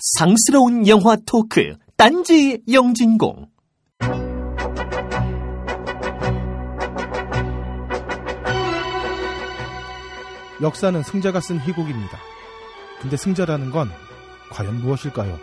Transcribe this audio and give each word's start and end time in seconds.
상스러운 0.00 0.88
영화 0.88 1.16
토크 1.26 1.76
딴지 1.96 2.62
영진공 2.70 3.48
역사는 10.62 11.02
승자가 11.02 11.40
쓴 11.40 11.58
희곡입니다. 11.58 12.18
근데 13.00 13.16
승자라는 13.16 13.70
건 13.70 13.90
과연 14.50 14.80
무엇일까요? 14.80 15.38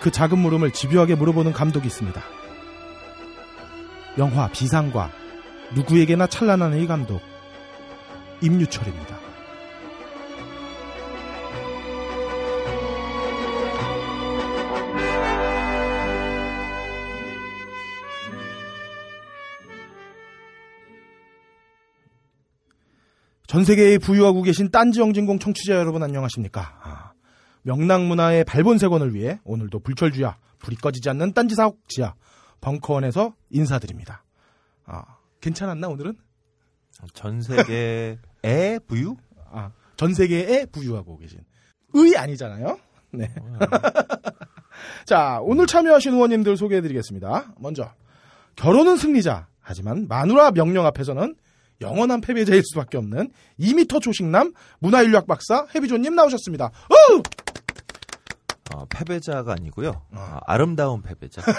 그 0.00 0.10
작은 0.10 0.38
물음을 0.38 0.70
집요하게 0.70 1.14
물어보는 1.14 1.52
감독이 1.52 1.86
있습니다. 1.86 2.22
영화 4.18 4.48
비상과 4.48 5.10
누구에게나 5.74 6.26
찬란한 6.26 6.78
이 6.78 6.86
감독 6.86 7.20
임유철입니다. 8.42 9.19
전 23.50 23.64
세계에 23.64 23.98
부유하고 23.98 24.42
계신 24.42 24.70
딴지 24.70 25.00
영진공 25.00 25.40
청취자 25.40 25.74
여러분 25.74 26.04
안녕하십니까? 26.04 26.78
아, 26.84 27.12
명랑 27.62 28.06
문화의 28.06 28.44
발본색원을 28.44 29.12
위해 29.12 29.40
오늘도 29.42 29.80
불철주야 29.80 30.38
불이 30.60 30.76
꺼지지 30.76 31.10
않는 31.10 31.32
딴지 31.32 31.56
사옥 31.56 31.88
지하 31.88 32.14
벙커원에서 32.60 33.34
인사드립니다. 33.50 34.22
아, 34.86 35.02
괜찮았나 35.40 35.88
오늘은? 35.88 36.16
전 37.12 37.42
세계의 37.42 38.18
부유? 38.86 39.16
아, 39.50 39.72
전 39.96 40.14
세계에 40.14 40.66
부유하고 40.66 41.18
계신 41.18 41.40
의 41.94 42.16
아니잖아요. 42.16 42.78
네. 43.10 43.34
자, 45.06 45.40
오늘 45.42 45.66
참여하신 45.66 46.12
의원님들 46.12 46.56
소개해드리겠습니다. 46.56 47.54
먼저 47.58 47.92
결혼은 48.54 48.96
승리자 48.96 49.48
하지만 49.58 50.06
마누라 50.06 50.52
명령 50.52 50.86
앞에서는 50.86 51.34
영원한 51.80 52.20
패배자일 52.20 52.62
수밖에 52.64 52.98
없는 52.98 53.30
2미터 53.58 54.00
초식남 54.00 54.52
문화인류학 54.80 55.26
박사 55.26 55.66
해비조님 55.74 56.14
나오셨습니다. 56.14 56.66
어! 56.66 57.22
어, 58.74 58.84
패배자가 58.88 59.52
아니고요. 59.52 59.88
어. 59.90 60.00
아, 60.14 60.40
아름다운 60.46 61.02
패배자. 61.02 61.42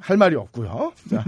할 0.00 0.16
말이 0.16 0.36
없고요. 0.36 0.92
자, 1.10 1.22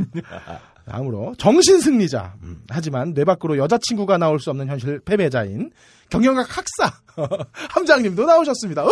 다음으로 0.86 1.34
정신 1.38 1.80
승리자. 1.80 2.34
음, 2.42 2.62
하지만 2.70 3.12
뇌 3.12 3.24
밖으로 3.24 3.58
여자친구가 3.58 4.16
나올 4.16 4.40
수 4.40 4.48
없는 4.50 4.68
현실 4.68 5.00
패배자인 5.00 5.70
경영학 6.08 6.46
학사 6.48 6.96
함장님도 7.70 8.24
나오셨습니다. 8.24 8.84
어! 8.84 8.90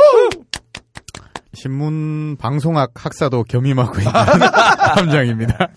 신문 1.55 2.37
방송학 2.37 2.91
학사도 2.95 3.45
겸임하고 3.45 3.99
있는 3.99 4.13
함장입니다. 4.13 5.69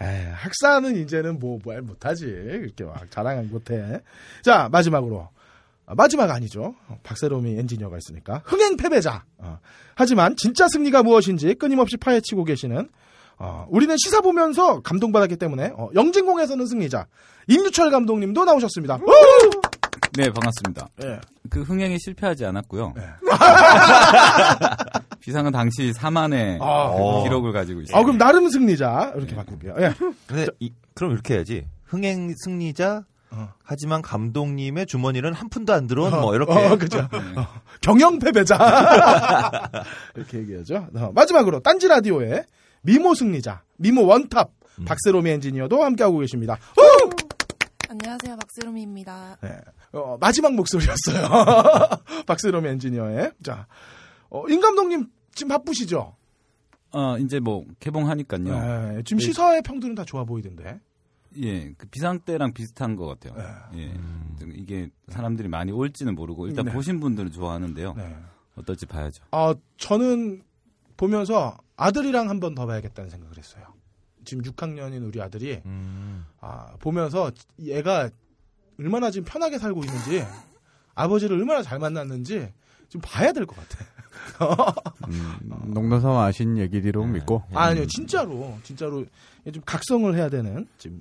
에이, 0.00 0.26
학사는 0.34 0.94
이제는 0.96 1.38
뭐, 1.38 1.58
뭐, 1.64 1.74
못하지. 1.80 2.26
이렇게 2.26 2.84
막 2.84 3.10
자랑 3.10 3.48
못해. 3.50 4.00
자, 4.42 4.68
마지막으로. 4.70 5.28
아, 5.86 5.94
마지막 5.94 6.30
아니죠. 6.30 6.74
어, 6.88 6.98
박세롬이 7.02 7.58
엔지니어가 7.58 7.96
있으니까. 7.98 8.42
흥행 8.44 8.76
패배자. 8.76 9.24
어, 9.38 9.58
하지만 9.94 10.36
진짜 10.36 10.68
승리가 10.68 11.02
무엇인지 11.02 11.54
끊임없이 11.54 11.96
파헤치고 11.96 12.44
계시는, 12.44 12.88
어, 13.38 13.66
우리는 13.70 13.94
시사 13.96 14.20
보면서 14.20 14.80
감동받았기 14.80 15.36
때문에, 15.36 15.72
어, 15.76 15.88
영진공에서는 15.94 16.66
승리자. 16.66 17.06
임유철 17.46 17.90
감독님도 17.90 18.44
나오셨습니다. 18.44 18.98
네, 20.16 20.30
반갑습니다. 20.30 20.88
예. 21.04 21.20
그 21.48 21.62
흥행에 21.62 21.96
실패하지 21.98 22.44
않았고요. 22.46 22.94
네. 22.96 23.02
비상은 25.26 25.50
당시 25.50 25.90
4만의 25.90 26.58
아, 26.60 27.22
기록을 27.24 27.50
가지고 27.52 27.80
있어요. 27.80 27.98
아, 27.98 28.04
그럼 28.04 28.16
나름 28.16 28.48
승리자. 28.48 29.14
이렇게 29.16 29.34
바꿀게요. 29.34 29.74
예. 29.80 29.92
근데 30.24 30.46
이- 30.60 30.72
그럼 30.94 31.10
이렇게 31.14 31.34
해야지. 31.34 31.66
흥행 31.84 32.32
승리자. 32.44 33.02
어. 33.32 33.48
하지만 33.64 34.02
감독님의 34.02 34.86
주머니는 34.86 35.32
한 35.34 35.48
푼도 35.48 35.72
안 35.72 35.88
들어온 35.88 36.14
어, 36.14 36.20
뭐 36.20 36.36
이렇게. 36.36 36.52
어, 36.52 36.76
그죠. 36.78 37.08
네. 37.10 37.18
어, 37.40 37.48
경영 37.80 38.20
패배자. 38.20 38.56
이렇게 40.14 40.38
얘기하죠. 40.38 40.86
어, 40.94 41.10
마지막으로 41.12 41.58
딴지 41.58 41.88
라디오의 41.88 42.44
미모 42.82 43.16
승리자, 43.16 43.62
미모 43.78 44.06
원탑 44.06 44.52
박세롬이 44.86 45.28
엔지니어도 45.28 45.82
함께하고 45.82 46.18
계십니다. 46.18 46.56
후! 46.76 47.10
안녕하세요, 47.90 48.36
박세롬입니다. 48.36 49.38
네. 49.42 49.56
어, 49.92 50.16
마지막 50.20 50.54
목소리였어요. 50.54 51.28
박세롬 52.28 52.64
엔지니어의. 52.64 53.32
자, 53.42 53.66
어, 54.30 54.44
임 54.48 54.60
감독님 54.60 55.06
지금 55.36 55.48
바쁘시죠? 55.50 56.16
어, 56.92 57.18
이제 57.18 57.38
뭐 57.38 57.64
개봉하니까요. 57.78 58.42
네, 58.94 59.02
지금 59.04 59.18
네. 59.18 59.26
시사의 59.26 59.62
평들은 59.62 59.94
다 59.94 60.04
좋아 60.04 60.24
보이던데. 60.24 60.80
예, 61.38 61.70
그 61.74 61.86
비상 61.88 62.18
때랑 62.20 62.54
비슷한 62.54 62.96
것 62.96 63.06
같아요. 63.06 63.34
예, 63.74 63.92
좀 64.40 64.52
이게 64.54 64.88
사람들이 65.08 65.48
많이 65.48 65.70
올지는 65.70 66.14
모르고 66.14 66.48
일단 66.48 66.64
네. 66.64 66.72
보신 66.72 66.98
분들은 66.98 67.30
좋아하는데요. 67.30 67.92
네. 67.94 68.16
어떨지 68.56 68.86
봐야죠. 68.86 69.22
아, 69.30 69.54
저는 69.76 70.42
보면서 70.96 71.58
아들이랑 71.76 72.30
한 72.30 72.40
번 72.40 72.54
더 72.54 72.64
봐야겠다는 72.64 73.10
생각을 73.10 73.36
했어요. 73.36 73.64
지금 74.24 74.42
6학년인 74.42 75.06
우리 75.06 75.20
아들이 75.20 75.60
음. 75.66 76.24
아, 76.40 76.74
보면서 76.80 77.30
얘가 77.60 78.08
얼마나 78.78 79.10
지금 79.10 79.26
편하게 79.30 79.58
살고 79.58 79.84
있는지 79.84 80.24
아버지를 80.94 81.36
얼마나 81.36 81.62
잘 81.62 81.78
만났는지 81.78 82.50
좀 82.88 83.02
봐야 83.04 83.32
될 83.32 83.44
것 83.44 83.56
같아. 83.56 83.84
음, 85.08 85.36
농노삼 85.72 86.10
아신 86.16 86.58
얘기로 86.58 87.04
믿고 87.04 87.42
아, 87.54 87.64
아니요, 87.66 87.86
진짜로 87.86 88.56
진짜로 88.62 89.04
좀 89.52 89.62
각성을 89.64 90.14
해야 90.14 90.28
되는 90.28 90.66
지금 90.78 91.00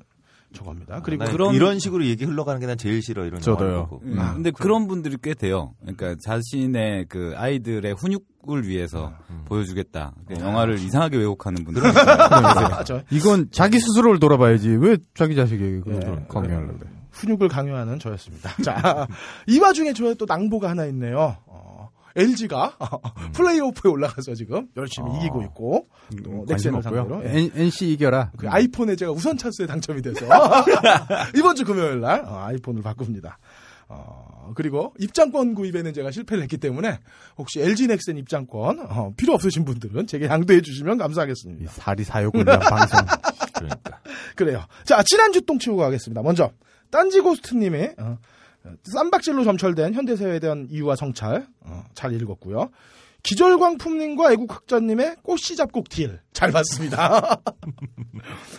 저겁니다. 0.54 1.02
그리고 1.02 1.24
난 1.26 1.34
그런- 1.34 1.54
이런 1.54 1.80
식으로 1.80 2.06
얘기 2.06 2.24
흘러가는 2.24 2.62
게 2.62 2.66
난 2.68 2.78
제일 2.78 3.02
싫어 3.02 3.26
이런 3.26 3.42
저도요. 3.42 4.00
음, 4.04 4.18
아, 4.20 4.34
근데 4.34 4.52
그- 4.52 4.64
그, 4.64 4.68
런 4.68 4.88
분들이 4.88 5.18
꽤 5.22 5.34
돼요. 5.34 5.74
그러니까 5.82 6.16
자신의 6.24 7.08
그 7.10 7.34
아이들의 7.36 7.94
훈육을 7.94 8.66
위해서 8.68 9.14
음. 9.30 9.42
보여주겠다. 9.46 10.14
그 10.28 10.36
영화를 10.40 10.80
이상하게 10.80 11.18
왜곡하는 11.18 11.66
분들. 11.66 11.82
아, 12.80 12.84
저 12.86 13.02
이건 13.12 13.50
자기 13.52 13.80
스스로를 13.80 14.20
돌아봐야지 14.20 14.70
왜 14.70 14.98
자기 15.14 15.36
자식에게 15.36 15.82
그런 15.82 16.02
예. 16.02 16.06
걸 16.06 16.28
강요하려고 16.30 16.78
그래. 16.78 16.90
훈육을 17.12 17.48
강요하는 17.50 17.98
저였습니다. 18.00 18.56
자, 18.64 19.08
이 19.48 19.58
와중에 19.60 19.94
저에 19.94 20.14
또 20.16 20.26
낭보가 20.26 20.70
하나 20.70 20.86
있네요. 20.88 21.38
어, 22.16 22.20
LG가 22.22 22.78
플레이오프에 23.34 23.92
올라가서 23.92 24.36
지금 24.36 24.68
열심히 24.78 25.10
어. 25.12 25.18
이기고 25.18 25.42
있고 25.44 25.88
또 26.24 26.32
음, 26.32 26.46
관심 26.46 26.74
넥센을. 26.74 26.82
상대로 26.84 27.24
예. 27.26 27.52
NC 27.54 27.92
이겨라. 27.94 28.32
그 28.38 28.50
아이폰에 28.50 28.96
제가 28.96 29.12
우선 29.12 29.38
찬스에 29.38 29.66
당첨이 29.66 30.02
돼서 30.02 30.26
이번 31.36 31.56
주 31.56 31.66
금요일 31.66 32.00
날 32.00 32.22
어, 32.26 32.46
아이폰을 32.46 32.82
바꿉니다. 32.82 33.38
어, 33.88 34.52
그리고 34.56 34.94
입장권 35.00 35.54
구입에는 35.54 35.94
제가 35.94 36.10
실패를 36.10 36.42
했기 36.44 36.58
때문에 36.58 37.00
혹시 37.38 37.60
LG 37.62 37.88
넥센 37.88 38.18
입장권 38.18 38.80
어, 38.90 39.14
필요 39.16 39.34
없으신 39.34 39.64
분들은 39.66 40.08
제게 40.08 40.26
양도해 40.26 40.62
주시면 40.62 40.96
이 40.96 41.00
감사하겠습니다. 41.00 41.72
사리 41.72 42.04
사욕을 42.04 42.46
위한 42.46 42.60
방송. 42.62 43.00
그러니까. 43.54 44.00
그래요. 44.36 44.64
자, 44.86 45.04
지난주 45.04 45.42
똥 45.42 45.60
치우고 45.60 45.82
가겠습니다. 45.82 46.22
먼저 46.24 46.52
딴지 46.90 47.20
고스트님의 47.22 47.96
어, 48.00 48.18
쌈박질로 48.84 49.44
점철된 49.44 49.94
현대사회에 49.94 50.40
대한 50.40 50.68
이유와 50.70 50.96
성찰 50.96 51.48
어, 51.62 51.84
잘 51.94 52.14
읽었고요. 52.14 52.70
기절광품님과 53.24 54.32
애국학자님의 54.34 55.16
꽃씨 55.24 55.56
잡곡 55.56 55.90
딜 55.90 56.20
잘 56.32 56.52
봤습니다. 56.52 57.42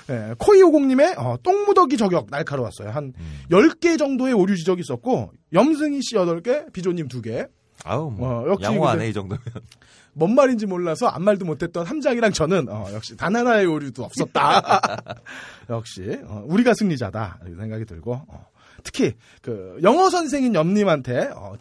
네, 0.09 0.35
코이오공님의 0.39 1.15
어, 1.19 1.37
똥무더기 1.43 1.97
저격 1.97 2.27
날카로웠어요. 2.31 2.91
한 2.91 3.13
10개 3.51 3.97
정도의 3.99 4.33
오류 4.35 4.57
지적이 4.57 4.81
있었고 4.81 5.33
염승희 5.53 6.01
씨 6.03 6.17
8개, 6.17 6.73
비조님 6.73 7.09
2개. 7.09 7.49
아우 7.85 8.11
뭐 8.11 8.41
어, 8.51 8.57
양호 8.63 8.87
안 8.89 8.95
근데- 8.95 9.07
해이 9.07 9.13
정도면. 9.13 9.41
뭔 10.15 10.35
말인지 10.35 10.65
몰라서 10.67 11.09
아무 11.09 11.27
말도 11.27 11.45
못했던 11.45 11.85
함장이랑 11.87 12.33
저는 12.33 12.69
어, 12.71 12.87
역시 12.95 13.17
단 13.17 13.37
하나의 13.37 13.67
오류도 13.67 14.03
없었다. 14.03 14.81
역시 15.71 16.19
어, 16.25 16.43
우리가 16.47 16.73
승리자다 16.75 17.39
이렇게 17.43 17.61
생각이 17.61 17.85
들고 17.85 18.15
어, 18.27 18.47
특히 18.87 19.15
그 19.43 19.79
영어 19.83 20.09
선생인 20.09 20.55
염님한테 20.55 21.31
어, 21.35 21.55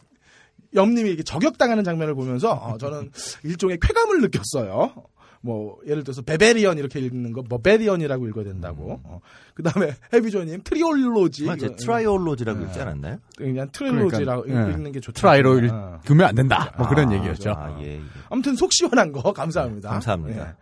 염님이 0.76 1.10
이렇게 1.10 1.24
저격당하는 1.24 1.84
장면을 1.84 2.14
보면서 2.14 2.52
어, 2.52 2.78
저는 2.78 3.12
일종의 3.44 3.80
쾌감을 3.82 4.22
느꼈어요. 4.22 4.94
뭐 5.42 5.78
예를 5.88 6.04
들어서 6.04 6.22
barbarian 6.22 6.78
이렇게 6.78 7.00
읽는 7.00 7.34
거 7.34 7.42
barbarian이라고 7.44 8.28
읽어야 8.28 8.44
된다고. 8.44 9.00
어, 9.04 9.22
그다음에 9.56 9.94
헤비조님 10.14 10.62
trilogy 10.64 11.46
맞아. 11.46 11.68
이거, 11.68 11.76
trilogy라고 11.76 12.60
네. 12.60 12.66
읽지 12.66 12.82
않았나요? 12.82 13.18
그냥 13.38 13.70
trilogy라고 13.72 14.44
그러니까, 14.44 14.70
예. 14.70 14.74
읽는 14.74 14.92
게 14.92 15.00
좋죠. 15.00 15.20
트라이로 15.20 15.52
어. 15.52 16.00
읽으면 16.04 16.28
안 16.28 16.36
된다. 16.36 16.74
뭐 16.78 16.88
그런 16.88 17.10
아, 17.10 17.16
얘기였죠. 17.16 17.52
아, 17.52 17.78
예. 17.82 17.96
예. 17.96 18.02
아무튼 18.30 18.56
속 18.56 18.72
시원한 18.72 19.12
거 19.12 19.34
감사합니다. 19.34 19.90
네, 19.90 19.94
감사합니다. 19.94 20.48
예. 20.48 20.54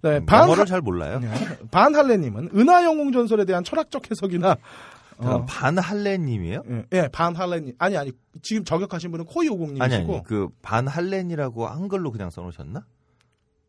네, 0.00 0.24
반 0.24 0.44
영어를 0.44 0.66
잘 0.66 0.80
몰라요. 0.80 1.20
반 1.72 1.94
할래님은 1.94 2.50
은하 2.54 2.84
영웅 2.84 3.10
전설에 3.10 3.44
대한 3.44 3.64
철학적 3.64 4.08
해석이나 4.08 4.56
어. 5.18 5.44
반할렌님이에요? 5.46 6.62
예, 6.70 6.84
예, 6.92 7.08
반 7.12 7.34
할렌님. 7.34 7.74
아니, 7.78 7.96
아니, 7.96 8.12
지금 8.42 8.64
저격하신 8.64 9.10
분은 9.10 9.24
코이 9.26 9.48
오공님이시고. 9.48 9.84
아니 9.84 9.94
아니 9.96 10.22
그 10.24 10.48
반할렌이라고 10.62 11.66
한글로 11.66 12.12
그냥 12.12 12.30
써놓으셨나? 12.30 12.84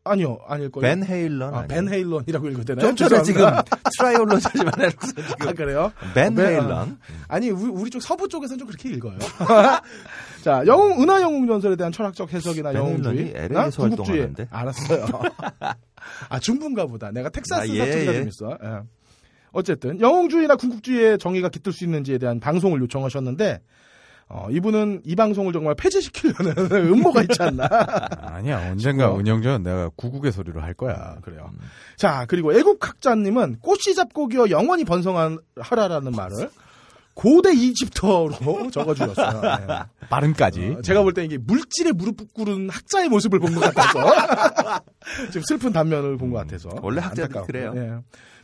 아니요, 0.02 0.38
아닐 0.46 0.70
거예요. 0.70 0.82
벤 0.82 1.04
헤일런 1.04 1.54
아? 1.54 1.66
벤 1.66 1.86
헤일런이라고 1.86 2.48
읽어야 2.48 2.64
되나요? 2.64 2.86
좀 2.86 2.96
전에 2.96 3.22
지금. 3.22 3.44
트라이올로 3.98 4.36
하지 4.36 4.64
말아놓고서 4.64 5.12
아, 5.40 5.52
그래요? 5.52 5.92
벤 6.14 6.34
네, 6.34 6.46
헤일런 6.46 6.98
아니, 7.28 7.50
우리, 7.50 7.68
우리 7.70 7.90
쪽 7.90 8.00
서부 8.00 8.26
쪽에서는 8.26 8.58
좀 8.58 8.66
그렇게 8.66 8.88
읽어요. 8.90 9.18
자, 10.42 10.62
영웅, 10.66 11.02
은하 11.02 11.20
영웅 11.20 11.46
전설에 11.46 11.76
대한 11.76 11.92
철학적 11.92 12.32
해석이나 12.32 12.72
벤 12.72 12.80
영웅주의. 12.80 13.18
헤일런이 13.18 13.32
LA 13.52 13.66
에서 13.66 13.82
궁극주의. 13.82 14.20
활동하는데. 14.20 14.46
알았어요. 14.50 15.06
아, 16.30 16.38
중분가 16.40 16.86
보다. 16.86 17.10
내가 17.10 17.28
텍사스 17.28 17.60
아, 17.60 17.66
예, 17.68 17.78
사투리가 17.78 18.14
예. 18.14 18.18
좀 18.20 18.28
있어. 18.28 18.58
예. 18.64 18.80
어쨌든, 19.52 20.00
영웅주의나 20.00 20.56
궁극주의의 20.56 21.18
정의가 21.18 21.48
깃들 21.48 21.72
수 21.72 21.84
있는지에 21.84 22.18
대한 22.18 22.40
방송을 22.40 22.80
요청하셨는데, 22.82 23.60
어, 24.32 24.46
이분은 24.50 25.02
이 25.04 25.16
방송을 25.16 25.52
정말 25.52 25.74
폐지시키려는 25.74 26.54
음모가 26.92 27.22
있지 27.22 27.42
않나. 27.42 27.66
아니야 28.22 28.70
언젠가 28.70 29.10
어. 29.10 29.18
은영전 29.18 29.64
내가 29.64 29.90
구국의 29.96 30.30
소리로 30.30 30.60
할 30.60 30.70
아, 30.70 30.72
거야. 30.74 31.16
그래요. 31.22 31.50
자, 31.96 32.26
그리고 32.28 32.52
애국학자님은 32.56 33.56
꽃이 33.60 33.94
잡고 33.96 34.28
기어 34.28 34.48
영원히 34.50 34.84
번성하라라는 34.84 36.12
말을 36.12 36.48
고대 37.14 37.52
이집트어로 37.52 38.70
적어주셨어요. 38.70 39.40
네. 39.42 39.66
빠른까지. 40.08 40.76
어, 40.78 40.82
제가 40.82 41.02
볼 41.02 41.12
때 41.12 41.24
이게 41.24 41.36
물질에 41.36 41.90
무릎 41.92 42.32
꿇은 42.32 42.70
학자의 42.70 43.08
모습을 43.08 43.40
본 43.40 43.52
것 43.52 43.60
같아서 43.74 44.80
좀 45.32 45.42
슬픈 45.42 45.72
단면을 45.72 46.16
본 46.18 46.30
것 46.30 46.38
같아서 46.38 46.68
원래 46.82 47.00
안타깝고요. 47.00 47.44
그래요. 47.46 47.72
예. 47.74 47.98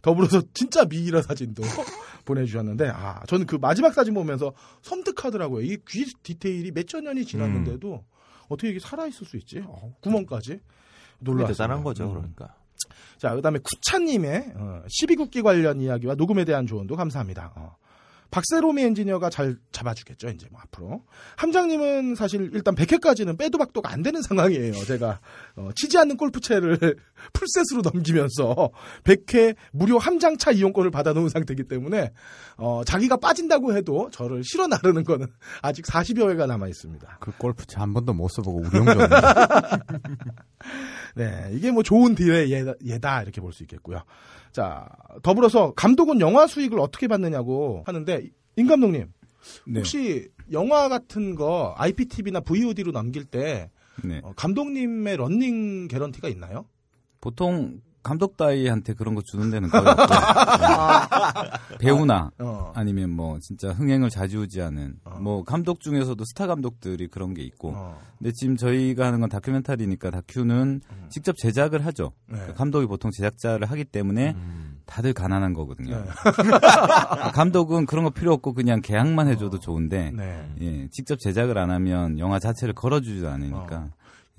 더불어서 0.07 0.41
진짜 0.55 0.85
미이라 0.85 1.21
사진도 1.23 1.63
보내주셨는데 2.25 2.89
아 2.95 3.25
저는 3.27 3.45
그 3.47 3.57
마지막 3.57 3.93
사진 3.93 4.15
보면서 4.15 4.53
섬뜩하더라고요. 4.83 5.65
이 5.65 5.79
귀 5.85 6.05
디테일이 6.23 6.71
몇천 6.71 7.03
년이 7.03 7.25
지났는데도 7.27 8.05
어떻게 8.49 8.69
이게 8.71 8.79
살아 8.79 9.07
있을 9.09 9.27
수 9.27 9.37
있지? 9.37 9.65
어, 9.67 9.93
구멍까지 10.01 10.61
놀라. 11.19 11.49
대단한 11.49 11.83
거죠 11.83 12.09
그러니까. 12.09 12.55
자, 13.19 13.35
그다음에 13.35 13.59
쿠차님의 13.59 14.53
어, 14.55 14.83
12국기 14.87 15.43
관련 15.43 15.81
이야기와 15.81 16.15
녹음에 16.15 16.45
대한 16.45 16.67
조언도 16.69 16.95
감사합니다. 16.95 17.53
어. 17.57 17.75
박세롬이 18.31 18.83
엔지니어가 18.83 19.31
잘 19.31 19.57
잡아주겠죠, 19.73 20.29
이제 20.29 20.47
뭐 20.51 20.61
앞으로. 20.63 21.03
함장님은 21.37 22.15
사실 22.15 22.51
일단 22.55 22.75
100회까지는 22.75 23.39
빼도 23.39 23.59
박도가 23.59 23.91
안 23.91 24.03
되는 24.03 24.23
상황이에요. 24.23 24.73
제가 24.85 25.21
어, 25.57 25.71
치지 25.75 25.99
않는 25.99 26.17
골프채를 26.17 26.79
풀셋으로 27.33 27.83
넘기면서 27.83 28.71
100회 29.05 29.57
무료 29.73 29.99
함장차 29.99 30.53
이용권을 30.53 30.91
받아놓은 30.91 31.29
상태이기 31.29 31.65
때문에 31.65 32.13
어, 32.57 32.83
자기가 32.85 33.17
빠진다고 33.17 33.77
해도 33.77 34.11
저를 34.13 34.43
실어 34.45 34.67
나르는 34.67 35.05
거는 35.05 35.27
아직 35.63 35.85
40여 35.87 36.31
회가 36.31 36.47
남아 36.47 36.69
있습니다. 36.69 37.19
그 37.21 37.33
골프채 37.39 37.79
한 37.79 37.93
번도 37.93 38.13
못 38.15 38.29
써보고 38.29 38.61
우리 38.61 38.79
형전. 38.79 39.09
네, 41.17 41.51
이게 41.53 41.71
뭐 41.71 41.83
좋은 41.83 42.15
딜의 42.15 42.51
예다, 42.51 42.73
예다 42.85 43.23
이렇게 43.23 43.41
볼 43.41 43.57
수 43.57 43.63
있겠고요. 43.63 44.03
자, 44.57 44.89
더불어서 45.23 45.75
감독은 45.75 46.21
영화 46.21 46.47
수익을 46.47 46.81
어떻게 46.81 47.09
받느냐고 47.09 47.83
하는데 47.85 48.27
임 48.57 48.67
감독님 48.67 49.13
네. 49.67 49.79
혹시 49.79 50.31
영화 50.51 50.89
같은 50.89 51.35
거 51.35 51.75
IPTV나 51.77 52.41
VOD로 52.41 52.91
남길 52.91 53.27
때 53.27 53.71
네. 54.03 54.23
어, 54.25 54.33
감독님의 54.35 55.19
런닝 55.19 55.89
개런티가 55.89 56.31
있나요? 56.31 56.65
보통 57.21 57.83
감독 58.07 58.37
따위한테 58.37 58.95
그런 58.95 59.17
거 59.17 59.23
주는 59.23 59.51
데는 59.51 59.69
거의 59.69 59.85
없고 59.85 60.07
네. 61.73 61.79
배우나 61.79 62.31
어. 62.39 62.73
아니면 62.77 63.11
뭐 63.11 63.41
진짜 63.41 63.73
흥행을 63.73 64.11
자지우지하는 64.11 65.01
뭐 65.19 65.43
감독 65.43 65.81
중에서도 65.81 66.25
스타 66.25 66.47
감독들이 66.47 67.09
그런 67.09 67.35
게 67.35 67.43
있고 67.43 67.73
어. 67.75 67.99
근데 68.17 68.31
지금 68.33 68.57
저희가 68.57 69.07
하는 69.07 69.19
건 69.19 69.29
다큐멘터리니까 69.29 70.13
다큐는 70.13 70.83
직접 71.09 71.37
제작을 71.37 71.85
하죠 71.85 72.13
네. 72.29 72.39
그 72.47 72.55
감독이 72.55 72.87
보통 72.87 73.11
제작자를 73.11 73.69
하기 73.73 73.85
때문에 73.87 74.35
음. 74.37 74.81
다들 74.87 75.13
가난한 75.13 75.53
거거든요 75.53 75.97
네. 75.97 76.05
아, 76.63 77.33
감독은 77.35 77.87
그런 77.87 78.05
거 78.05 78.11
필요 78.11 78.33
없고 78.33 78.53
그냥 78.53 78.83
계약만 78.83 79.27
해줘도 79.27 79.59
좋은데 79.59 80.13
네. 80.13 80.49
예, 80.61 80.89
직접 80.93 81.19
제작을 81.19 81.59
안 81.59 81.73
하면 81.73 82.21
영화 82.21 82.39
자체를 82.39 82.73
걸어주지도 82.73 83.29
않으니까 83.29 83.91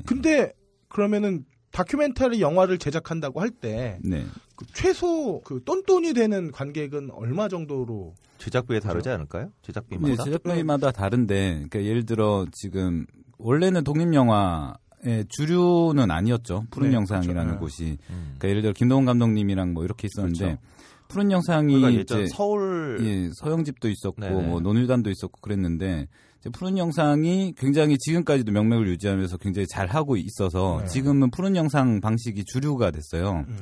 근데 0.05 0.53
그러면은 0.87 1.43
다큐멘터리 1.71 2.41
영화를 2.41 2.77
제작한다고 2.77 3.41
할때 3.41 3.99
네. 4.01 4.25
그 4.55 4.65
최소 4.73 5.41
그 5.41 5.63
똔똔이 5.63 6.13
되는 6.13 6.51
관객은 6.51 7.11
얼마 7.11 7.47
정도로 7.47 8.15
제작비에 8.37 8.79
다르지 8.79 9.09
않을까요? 9.09 9.51
제작비마다. 9.61 10.07
네, 10.07 10.23
제작비마다 10.23 10.91
다른데, 10.91 11.65
그러니까 11.69 11.83
예를 11.83 12.05
들어 12.05 12.45
지금 12.51 13.05
원래는 13.37 13.83
독립 13.83 14.13
영화의 14.13 15.25
주류는 15.29 16.11
아니었죠. 16.11 16.65
푸른 16.71 16.89
네, 16.89 16.95
영상이라는 16.95 17.57
그렇죠. 17.57 17.59
곳이. 17.59 17.97
음. 18.09 18.35
그러니까 18.37 18.49
예를 18.49 18.61
들어 18.61 18.73
김동원 18.73 19.05
감독님이랑 19.05 19.73
뭐 19.73 19.83
이렇게 19.83 20.07
있었는데 20.07 20.39
그렇죠. 20.39 20.61
푸른 21.07 21.31
영상이 21.31 21.75
그러니까 21.75 21.99
예전 21.99 22.21
이제 22.23 22.33
서울 22.35 22.97
예, 23.01 23.29
서영집도 23.33 23.89
있었고 23.89 24.21
네네. 24.21 24.47
뭐 24.47 24.59
논일단도 24.59 25.09
있었고 25.09 25.39
그랬는데 25.41 26.07
푸른 26.51 26.77
영상이 26.77 27.53
굉장히 27.57 27.97
지금까지도 27.97 28.51
명맥을 28.51 28.87
유지하면서 28.89 29.37
굉장히 29.37 29.67
잘 29.67 29.87
하고 29.87 30.15
있어서 30.17 30.79
네. 30.81 30.87
지금은 30.87 31.31
푸른 31.31 31.55
영상 31.55 31.99
방식이 32.01 32.43
주류가 32.45 32.91
됐어요. 32.91 33.45
음. 33.47 33.57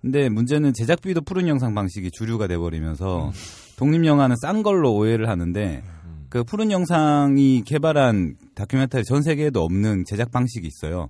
근데 0.00 0.28
문제는 0.28 0.72
제작비도 0.72 1.22
푸른 1.22 1.46
영상 1.48 1.74
방식이 1.74 2.10
주류가 2.10 2.46
돼버리면서 2.46 3.26
음. 3.26 3.32
독립 3.76 4.04
영화는 4.06 4.36
싼 4.40 4.62
걸로 4.62 4.94
오해를 4.94 5.28
하는데 5.28 5.82
음. 5.84 6.26
그 6.28 6.44
푸른 6.44 6.70
영상이 6.70 7.62
개발한 7.66 8.36
다큐멘터리 8.54 9.04
전 9.04 9.22
세계에도 9.22 9.62
없는 9.62 10.04
제작 10.06 10.30
방식이 10.30 10.66
있어요. 10.66 11.08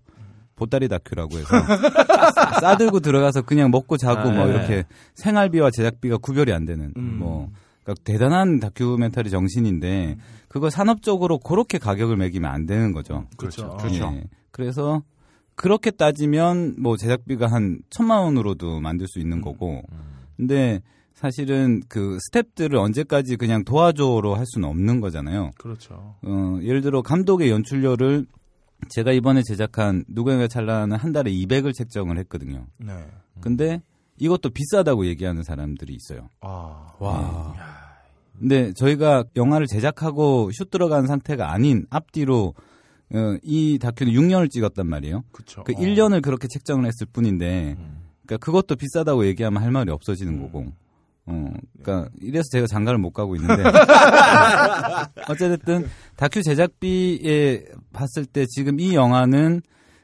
보따리 0.56 0.88
다큐라고 0.88 1.38
해서 1.38 1.46
싸- 2.34 2.60
싸들고 2.60 3.00
들어가서 3.00 3.42
그냥 3.42 3.70
먹고 3.70 3.96
자고 3.96 4.28
아, 4.28 4.32
뭐 4.32 4.44
네. 4.46 4.52
이렇게 4.52 4.84
생활비와 5.14 5.70
제작비가 5.70 6.18
구별이 6.18 6.52
안 6.52 6.66
되는 6.66 6.92
음. 6.96 7.16
뭐 7.18 7.48
그러니까 7.82 8.02
대단한 8.04 8.60
다큐멘터리 8.60 9.30
정신인데 9.30 10.16
그걸 10.50 10.73
산업적으로 10.73 11.38
그렇게 11.38 11.79
가격을 11.79 12.17
매기면 12.17 12.50
안 12.50 12.67
되는 12.67 12.93
거죠. 12.93 13.26
그렇죠. 13.37 14.12
예. 14.17 14.25
그래서 14.50 15.02
그렇게 15.55 15.93
따지면 15.93 16.75
뭐 16.76 16.97
제작비가 16.97 17.47
한 17.47 17.79
천만 17.88 18.25
원으로도 18.25 18.81
만들 18.81 19.06
수 19.06 19.20
있는 19.20 19.41
거고. 19.41 19.82
근데 20.37 20.82
사실은 21.14 21.82
그 21.88 22.19
스탭들을 22.32 22.75
언제까지 22.75 23.37
그냥 23.37 23.62
도와줘로 23.62 24.35
할 24.35 24.44
수는 24.47 24.69
없는 24.69 25.00
거잖아요. 25.00 25.52
그렇죠. 25.56 26.17
어, 26.23 26.58
예를 26.62 26.81
들어 26.81 27.00
감독의 27.02 27.49
연출료를 27.50 28.26
제가 28.88 29.12
이번에 29.12 29.43
제작한 29.43 30.05
누구에게 30.08 30.49
찰나는 30.49 30.97
한 30.97 31.12
달에 31.12 31.30
200을 31.30 31.75
책정을 31.75 32.19
했거든요. 32.19 32.66
네. 32.78 33.07
근데 33.40 33.83
이것도 34.19 34.50
비싸다고 34.50 35.07
얘기하는 35.07 35.45
사람들이 35.45 35.95
있어요. 35.95 36.28
아. 36.40 36.92
와. 36.99 37.54
근데 38.40 38.73
저희가 38.73 39.25
영화를 39.37 39.66
제작하고 39.66 40.50
슛 40.52 40.70
들어간 40.70 41.06
상태가 41.06 41.52
아닌 41.52 41.87
앞뒤로 41.90 42.54
어, 43.12 43.37
이 43.42 43.78
다큐는 43.78 44.12
6년을 44.12 44.50
찍었단 44.50 44.87
말이에요. 44.87 45.25
그쵸. 45.30 45.62
그 45.64 45.73
어. 45.73 45.76
1년을 45.76 46.23
그렇게 46.23 46.49
책정을 46.49 46.87
했을 46.87 47.06
뿐인데, 47.12 47.76
그러니까 48.25 48.44
그것도 48.44 48.76
비싸다고 48.76 49.26
얘기하면 49.26 49.62
할 49.62 49.70
말이 49.70 49.90
없어지는 49.90 50.40
거고. 50.40 50.73
어, 51.26 51.50
그러니까 51.82 52.09
이래서 52.20 52.44
제가 52.52 52.66
장가를 52.66 52.99
못 52.99 53.11
가고 53.11 53.37
있는데. 53.37 53.62
어쨌든 55.28 55.87
다큐 56.16 56.42
제작비에 56.42 57.64
봤을 57.92 58.25
때 58.26 58.47
지금 58.47 58.80
이 58.80 58.94
영화는 58.94 59.61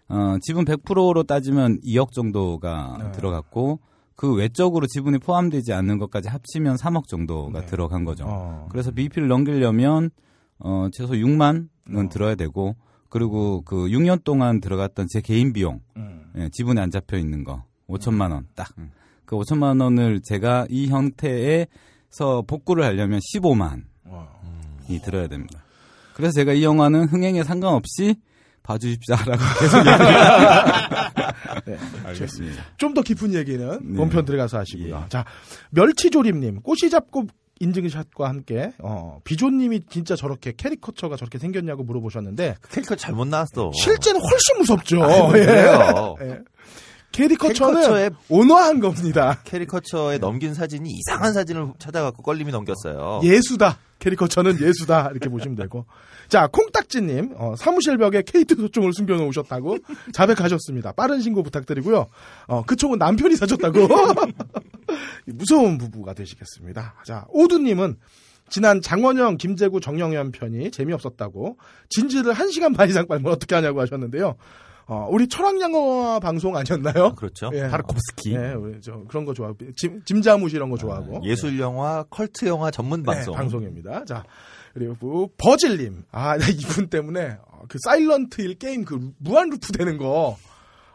어, 0.08 0.36
지분 0.42 0.64
100%로 0.64 1.22
따지면 1.24 1.80
2억 1.80 2.12
정도가 2.12 2.98
네. 3.00 3.12
들어갔고 3.12 3.80
그 4.16 4.34
외적으로 4.34 4.86
지분이 4.86 5.18
포함되지 5.18 5.72
않는 5.74 5.98
것까지 5.98 6.28
합치면 6.28 6.76
3억 6.76 7.06
정도가 7.06 7.60
네. 7.60 7.66
들어간 7.66 8.04
거죠. 8.04 8.24
어. 8.26 8.66
그래서 8.70 8.90
BP를 8.90 9.28
넘기려면 9.28 10.10
어 10.58 10.88
최소 10.92 11.12
6만은 11.12 11.68
어. 11.94 12.08
들어야 12.08 12.34
되고 12.34 12.76
그리고 13.10 13.62
그 13.62 13.76
6년 13.88 14.24
동안 14.24 14.60
들어갔던 14.60 15.06
제 15.10 15.20
개인 15.20 15.52
비용 15.52 15.80
음. 15.96 16.32
예, 16.36 16.48
지분에 16.50 16.80
안 16.80 16.90
잡혀 16.90 17.18
있는 17.18 17.44
거 17.44 17.64
5천만 17.88 18.32
원 18.32 18.46
딱. 18.54 18.68
그 19.26 19.36
5천만 19.36 19.82
원을 19.82 20.20
제가 20.22 20.66
이 20.70 20.88
형태에서 20.88 22.42
복구를 22.46 22.84
하려면 22.84 23.20
15만이 23.20 23.82
어. 24.04 24.28
들어야 25.04 25.28
됩니다. 25.28 25.62
그래서 26.14 26.32
제가 26.32 26.54
이 26.54 26.64
영화는 26.64 27.08
흥행에 27.08 27.44
상관없이 27.44 28.16
봐주십시오라고 28.66 29.30
계속 29.60 29.78
얘기합니다. 29.78 31.10
네. 31.66 31.76
알겠습니다. 32.04 32.62
좀 32.76 32.94
더 32.96 33.02
깊은 33.02 33.34
얘기는 33.34 33.78
네. 33.82 33.96
본편 33.96 34.24
들어가서 34.24 34.58
하시고요. 34.58 35.06
자, 35.10 35.24
멸치조림님, 35.70 36.62
꼬시 36.62 36.88
잡고 36.90 37.26
인증샷과 37.60 38.28
함께, 38.28 38.72
어, 38.80 39.18
비조님이 39.24 39.86
진짜 39.88 40.14
저렇게 40.16 40.52
캐리커처가 40.56 41.16
저렇게 41.16 41.38
생겼냐고 41.38 41.84
물어보셨는데, 41.84 42.56
캐릭터 42.70 42.94
잘못 42.96 43.28
나왔어. 43.28 43.70
실제는 43.74 44.20
훨씬 44.20 44.58
무섭죠. 44.58 45.02
아, 45.02 46.18
예. 46.22 46.38
캐리커처는 47.16 47.80
캐리커처에 47.80 48.10
온화한 48.28 48.80
겁니다. 48.80 49.40
캐리커처에 49.44 50.18
넘긴 50.18 50.52
사진이 50.52 50.90
이상한 50.90 51.32
사진을 51.32 51.72
찾아갖고 51.78 52.22
껄림이 52.22 52.52
넘겼어요. 52.52 53.20
예수다. 53.24 53.78
캐리커처는 53.98 54.60
예수다. 54.60 55.08
이렇게 55.12 55.30
보시면 55.30 55.56
되고. 55.56 55.86
자, 56.28 56.46
콩딱지님, 56.48 57.34
어, 57.36 57.54
사무실 57.56 57.96
벽에 57.96 58.22
K2 58.22 58.54
소총을 58.54 58.92
숨겨놓으셨다고 58.92 59.78
자백하셨습니다. 60.12 60.92
빠른 60.92 61.20
신고 61.22 61.42
부탁드리고요. 61.42 62.06
어, 62.48 62.62
그 62.66 62.76
총은 62.76 62.98
남편이 62.98 63.36
사줬다고. 63.36 63.88
무서운 65.26 65.78
부부가 65.78 66.12
되시겠습니다. 66.12 66.96
자, 67.04 67.24
오두님은 67.30 67.96
지난 68.48 68.80
장원영, 68.82 69.38
김재구, 69.38 69.80
정영현 69.80 70.32
편이 70.32 70.70
재미없었다고 70.70 71.56
진지를 71.88 72.32
1시간 72.34 72.76
반 72.76 72.88
이상 72.88 73.06
빨면 73.06 73.32
어떻게 73.32 73.54
하냐고 73.54 73.80
하셨는데요. 73.80 74.36
어, 74.88 75.08
우리 75.10 75.26
철학영화 75.28 76.20
방송 76.20 76.56
아니었나요? 76.56 77.14
그렇죠. 77.16 77.50
예. 77.54 77.68
타르코프스키. 77.68 78.34
예, 78.34 78.52
우리 78.52 78.80
저 78.80 79.02
그런 79.08 79.24
거 79.24 79.34
좋아하고 79.34 79.58
짐, 79.76 80.00
짐 80.04 80.21
자무시 80.21 80.54
이런 80.56 80.70
거 80.70 80.76
좋아하고 80.76 81.20
예술 81.24 81.58
영화, 81.58 82.04
컬트 82.04 82.46
영화 82.46 82.70
전문 82.70 83.02
방송. 83.02 83.34
네, 83.34 83.36
방송입니다. 83.38 84.04
자 84.04 84.24
그리고 84.74 85.30
버질 85.38 85.78
님 85.78 86.04
아 86.12 86.36
나 86.38 86.46
이분 86.48 86.88
때문에 86.88 87.36
어, 87.48 87.62
그 87.68 87.78
사일런트 87.84 88.42
힐 88.42 88.54
게임 88.58 88.84
그 88.84 89.12
무한 89.18 89.50
루프 89.50 89.72
되는 89.72 89.98
거. 89.98 90.36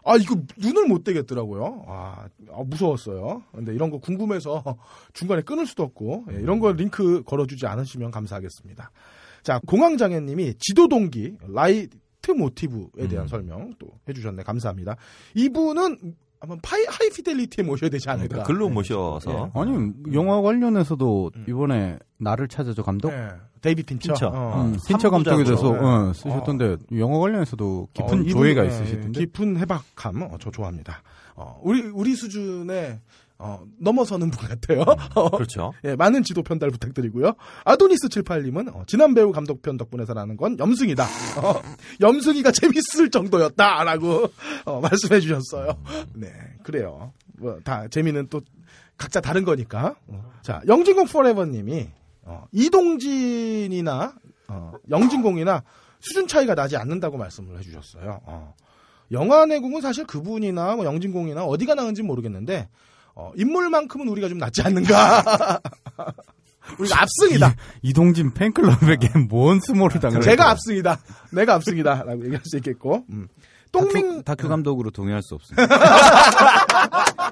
아 0.03 0.15
이거 0.15 0.35
눈을 0.57 0.87
못 0.87 1.03
떼겠더라고요. 1.03 1.85
아, 1.87 2.25
아, 2.51 2.63
무서웠어요. 2.65 3.43
근데 3.53 3.71
이런 3.75 3.91
거 3.91 3.99
궁금해서 3.99 4.63
중간에 5.13 5.41
끊을 5.43 5.67
수도 5.67 5.83
없고 5.83 6.25
예, 6.31 6.35
이런 6.39 6.59
거 6.59 6.71
링크 6.71 7.23
걸어주지 7.23 7.67
않으시면 7.67 8.09
감사하겠습니다. 8.09 8.89
자 9.43 9.59
공황장애님이 9.67 10.55
지도 10.59 10.87
동기 10.87 11.35
라이 11.53 11.87
트 12.21 12.31
모티브에 12.31 13.07
대한 13.07 13.25
음. 13.25 13.27
설명 13.27 13.73
또 13.79 13.87
해주셨네 14.07 14.43
감사합니다. 14.43 14.95
이분은 15.35 16.15
한번 16.39 16.59
파이 16.63 16.83
하이피델리티에 16.87 17.63
모셔야 17.63 17.89
되지 17.89 18.09
않을까. 18.09 18.27
그러니까 18.27 18.47
글로 18.47 18.67
네. 18.67 18.73
모셔서 18.73 19.51
아니 19.53 19.91
영화 20.13 20.41
관련해서도 20.41 21.31
이번에 21.47 21.99
나를 22.17 22.47
찾아줘 22.47 22.81
감독 22.83 23.11
네. 23.11 23.29
데이빗 23.61 23.83
핀처. 23.83 24.13
핀처. 24.13 24.27
어. 24.33 24.63
음, 24.63 24.77
핀처 24.87 25.11
감독에 25.11 25.43
대해서 25.43 25.61
삼부작으로. 25.61 25.87
어, 25.87 26.13
쓰셨던데 26.13 26.77
영화 26.97 27.19
관련해서도 27.19 27.89
깊은 27.93 28.21
어, 28.21 28.23
조예가 28.23 28.63
예, 28.63 28.67
있으시던데 28.69 29.19
깊은 29.19 29.57
해박함, 29.57 30.23
어, 30.23 30.37
저 30.39 30.49
좋아합니다. 30.49 31.03
어, 31.35 31.59
우리, 31.63 31.81
우리 31.83 32.15
수준에, 32.15 32.99
어, 33.43 33.65
넘어서는 33.79 34.29
분 34.29 34.47
같아요. 34.47 34.85
그렇죠. 35.35 35.73
예, 35.83 35.95
많은 35.95 36.21
지도 36.21 36.43
편달 36.43 36.69
부탁드리고요. 36.69 37.33
아도니스 37.65 38.07
78님은, 38.07 38.75
어, 38.75 38.83
지난 38.85 39.15
배우 39.15 39.31
감독편 39.31 39.77
덕분에 39.77 40.05
살아나는 40.05 40.37
건 40.37 40.59
염승이다. 40.59 41.03
어, 41.03 41.61
염승이가 41.99 42.51
재밌을 42.53 43.09
정도였다라고, 43.09 44.29
어, 44.65 44.79
말씀해 44.79 45.19
주셨어요. 45.21 45.75
네, 46.13 46.31
그래요. 46.61 47.13
뭐, 47.39 47.59
다, 47.63 47.87
재미는 47.87 48.27
또, 48.29 48.41
각자 48.95 49.19
다른 49.19 49.43
거니까. 49.43 49.95
어. 50.05 50.31
자, 50.43 50.61
영진공 50.67 51.07
포레버님이, 51.07 51.89
어, 52.21 52.45
이동진이나, 52.51 54.13
어, 54.49 54.73
영진공이나 54.87 55.63
수준 55.99 56.27
차이가 56.27 56.53
나지 56.53 56.77
않는다고 56.77 57.17
말씀을 57.17 57.57
해주셨어요. 57.57 58.21
어. 58.23 58.53
영화 59.11 59.45
내공은 59.45 59.81
사실 59.81 60.05
그분이나 60.05 60.75
뭐 60.75 60.85
영진공이나 60.85 61.43
어디가 61.43 61.75
나은지 61.75 62.01
모르겠는데 62.01 62.69
어, 63.15 63.31
인물만큼은 63.35 64.07
우리가 64.07 64.29
좀 64.29 64.37
낫지 64.37 64.61
않는가. 64.61 65.59
우리가 66.79 67.01
압승이다. 67.01 67.55
이 67.81 67.93
동진 67.93 68.33
팬클럽에게 68.33 69.19
뭔 69.29 69.59
수모를 69.59 69.99
당을 69.99 70.21
제가 70.21 70.51
압승이다. 70.51 70.99
내가 71.31 71.55
압승이다. 71.55 72.03
라고 72.03 72.23
얘기할 72.23 72.41
수 72.45 72.57
있겠고. 72.57 73.05
음. 73.09 73.27
똥밍 73.71 74.23
다큐, 74.23 74.23
다큐 74.23 74.47
감독으로 74.49 74.91
동의할 74.91 75.21
수 75.23 75.35
없습니다. 75.35 75.65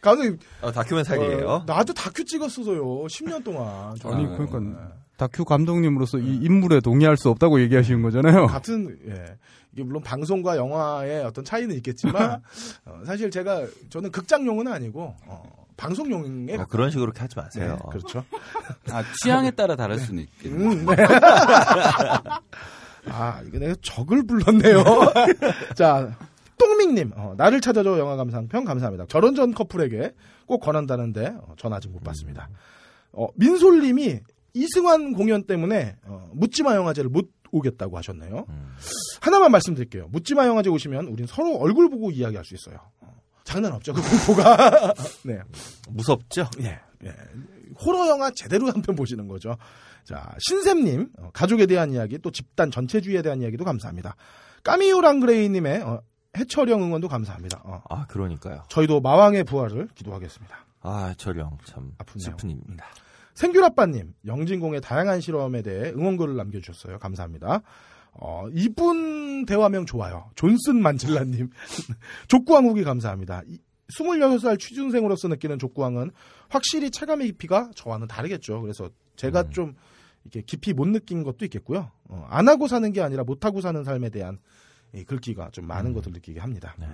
감독님 0.00 0.38
어, 0.62 0.72
다큐멘터리예요. 0.72 1.46
어, 1.46 1.64
나도 1.66 1.92
다큐 1.92 2.24
찍었어서요. 2.24 2.82
10년 3.04 3.44
동안. 3.44 3.94
아니. 4.04 4.26
그러니까 4.26 4.92
다큐 5.16 5.44
감독님으로서 5.44 6.18
이 6.18 6.40
인물에 6.42 6.80
동의할 6.80 7.16
수 7.16 7.28
없다고 7.30 7.60
얘기하시는 7.60 8.02
거잖아요. 8.02 8.46
같은 8.46 8.98
예. 9.08 9.36
이게 9.74 9.82
물론 9.82 10.02
방송과 10.02 10.56
영화의 10.56 11.24
어떤 11.24 11.44
차이는 11.44 11.74
있겠지만 11.76 12.40
어, 12.86 13.02
사실 13.04 13.30
제가 13.30 13.66
저는 13.90 14.12
극장용은 14.12 14.68
아니고 14.68 15.14
어, 15.26 15.66
방송용에 15.76 16.54
어, 16.56 16.66
그런 16.66 16.90
식으로 16.90 17.06
이렇게 17.06 17.20
하지 17.20 17.36
마세요. 17.36 17.76
네, 17.82 17.90
그렇죠. 17.90 18.24
아, 18.90 19.02
취향에 19.20 19.50
따라 19.50 19.74
다를 19.74 19.98
수는 19.98 20.22
있겠네요. 20.22 20.70
음, 20.70 20.86
네. 20.86 20.94
아, 23.10 23.42
이거 23.46 23.58
내가 23.58 23.74
적을 23.82 24.24
불렀네요. 24.24 24.84
자, 25.74 26.16
똥밍님, 26.58 27.12
어, 27.16 27.34
나를 27.36 27.60
찾아줘 27.60 27.98
영화 27.98 28.16
감상평 28.16 28.64
감사합니다. 28.64 29.06
결혼 29.06 29.34
전 29.34 29.52
커플에게 29.52 30.14
꼭 30.46 30.60
권한다는데, 30.60 31.34
어, 31.38 31.54
전 31.58 31.72
아직 31.72 31.90
못 31.90 32.02
봤습니다. 32.02 32.48
어, 33.12 33.26
민솔님이 33.34 34.20
이승환 34.54 35.12
공연 35.12 35.42
때문에, 35.42 35.96
어, 36.04 36.30
묻지마 36.32 36.76
영화제를 36.76 37.10
못 37.10 37.28
오겠다고 37.54 37.96
하셨네요. 37.98 38.46
음. 38.48 38.76
하나만 39.20 39.50
말씀드릴게요. 39.52 40.08
묻지마 40.08 40.46
영화제 40.46 40.68
오시면 40.70 41.06
우린 41.08 41.26
서로 41.26 41.56
얼굴 41.56 41.88
보고 41.88 42.10
이야기할 42.10 42.44
수 42.44 42.54
있어요. 42.54 42.78
어, 43.00 43.14
장난 43.44 43.72
없죠, 43.72 43.92
그 43.94 44.00
공포가. 44.02 44.92
네. 45.24 45.40
무섭죠? 45.88 46.48
예, 46.60 46.80
예. 47.04 47.14
호러 47.84 48.08
영화 48.08 48.30
제대로 48.34 48.66
한 48.70 48.82
편 48.82 48.94
보시는 48.94 49.26
거죠. 49.28 49.56
자, 50.04 50.34
신샘님, 50.48 51.08
어, 51.18 51.30
가족에 51.32 51.66
대한 51.66 51.92
이야기, 51.92 52.18
또 52.18 52.30
집단 52.30 52.70
전체주의에 52.70 53.22
대한 53.22 53.40
이야기도 53.40 53.64
감사합니다. 53.64 54.16
까미오 54.62 55.00
랑 55.00 55.20
그레이님의 55.20 55.82
어, 55.82 56.00
해철형 56.36 56.82
응원도 56.82 57.08
감사합니다. 57.08 57.60
어, 57.64 57.82
아, 57.88 58.06
그러니까요. 58.06 58.62
저희도 58.68 59.00
마왕의 59.00 59.44
부활을 59.44 59.88
기도하겠습니다. 59.94 60.56
아, 60.80 61.14
철영 61.16 61.56
참 61.64 61.92
아프네요. 61.98 62.24
슬픈 62.24 62.50
일입니다. 62.50 62.84
생귤아빠님, 63.34 64.14
영진공의 64.26 64.80
다양한 64.80 65.20
실험에 65.20 65.62
대해 65.62 65.90
응원글을 65.90 66.36
남겨주셨어요. 66.36 66.98
감사합니다. 66.98 67.62
어, 68.12 68.46
이분 68.52 69.44
대화명 69.44 69.86
좋아요. 69.86 70.30
존슨 70.36 70.80
만질라님. 70.80 71.50
족구왕 72.28 72.66
후기 72.66 72.84
감사합니다. 72.84 73.42
이- 73.46 73.58
26살 73.98 74.58
취준생으로서 74.58 75.28
느끼는 75.28 75.58
족구왕은 75.58 76.10
확실히 76.48 76.90
체감의 76.90 77.26
깊이가 77.28 77.70
저와는 77.74 78.06
다르겠죠. 78.06 78.60
그래서 78.62 78.88
제가 79.16 79.42
음. 79.42 79.50
좀 79.50 79.74
이렇게 80.24 80.40
깊이 80.42 80.72
못 80.72 80.88
느낀 80.88 81.22
것도 81.22 81.44
있겠고요. 81.44 81.90
어, 82.08 82.26
안 82.30 82.48
하고 82.48 82.66
사는 82.66 82.90
게 82.92 83.02
아니라 83.02 83.24
못 83.24 83.44
하고 83.44 83.60
사는 83.60 83.82
삶에 83.84 84.08
대한 84.10 84.38
이 84.94 85.04
글귀가 85.04 85.50
좀 85.50 85.66
많은 85.66 85.92
것을 85.92 86.12
느끼게 86.12 86.40
합니다. 86.40 86.74
네. 86.78 86.86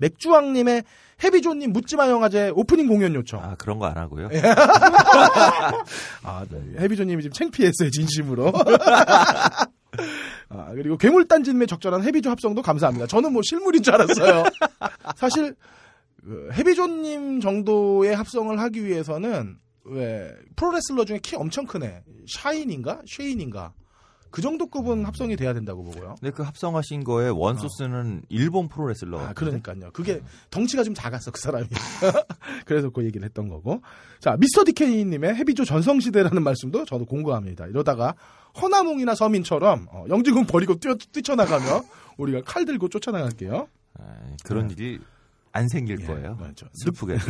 맥주왕님의 0.00 0.82
해비조님 1.22 1.72
묻지마 1.72 2.08
영화제 2.08 2.50
오프닝 2.54 2.88
공연 2.88 3.14
요청. 3.14 3.42
아, 3.42 3.54
그런 3.56 3.78
거 3.78 3.86
안 3.86 3.96
하고요. 3.98 4.28
예. 4.32 4.40
아, 6.24 6.44
네. 6.50 6.60
해비조님이 6.80 7.22
지금 7.22 7.32
창피했어요, 7.34 7.90
진심으로. 7.90 8.52
아, 10.48 10.72
그리고 10.74 10.96
괴물단진님의 10.96 11.66
적절한 11.68 12.02
해비조 12.04 12.30
합성도 12.30 12.62
감사합니다. 12.62 13.06
저는 13.06 13.32
뭐 13.32 13.42
실물인 13.44 13.82
줄 13.82 13.94
알았어요. 13.94 14.44
사실, 15.16 15.54
그 16.24 16.48
해비조님 16.54 17.40
정도의 17.40 18.14
합성을 18.16 18.58
하기 18.58 18.84
위해서는, 18.84 19.56
왜, 19.84 20.32
프로레슬러 20.56 21.04
중에 21.04 21.18
키 21.22 21.36
엄청 21.36 21.66
크네. 21.66 22.02
샤인인가? 22.28 23.02
쉐인인가? 23.06 23.72
그 24.30 24.42
정도 24.42 24.66
급은 24.66 25.04
합성이 25.04 25.36
돼야 25.36 25.52
된다고 25.52 25.82
보고요. 25.82 26.14
근데 26.20 26.30
그 26.32 26.42
합성하신 26.42 27.04
거에 27.04 27.28
원소스는 27.28 28.22
일본 28.28 28.68
프로레슬러. 28.68 29.18
아, 29.18 29.32
그러니까요. 29.32 29.90
그게 29.92 30.22
덩치가 30.50 30.84
좀 30.84 30.94
작았어, 30.94 31.30
그 31.30 31.40
사람이. 31.40 31.66
그래서 32.64 32.90
그 32.90 33.04
얘기를 33.04 33.24
했던 33.24 33.48
거고. 33.48 33.82
자, 34.20 34.36
미스터 34.38 34.64
디케이님의 34.64 35.34
해비조 35.34 35.64
전성시대라는 35.64 36.42
말씀도 36.42 36.84
저도 36.84 37.06
공감합니다. 37.06 37.66
이러다가 37.66 38.14
허나몽이나 38.60 39.14
서민처럼 39.14 39.88
어, 39.90 40.04
영진공 40.08 40.46
버리고 40.46 40.76
뛰어, 40.76 40.94
뛰쳐나가며 40.94 41.82
우리가 42.16 42.42
칼 42.44 42.64
들고 42.64 42.88
쫓아나갈게요. 42.88 43.68
아, 43.98 44.04
그런 44.44 44.70
일이 44.70 45.00
안 45.52 45.68
생길 45.68 46.00
예, 46.00 46.06
거예요. 46.06 46.36
맞죠. 46.36 46.66
슬프게. 46.74 47.16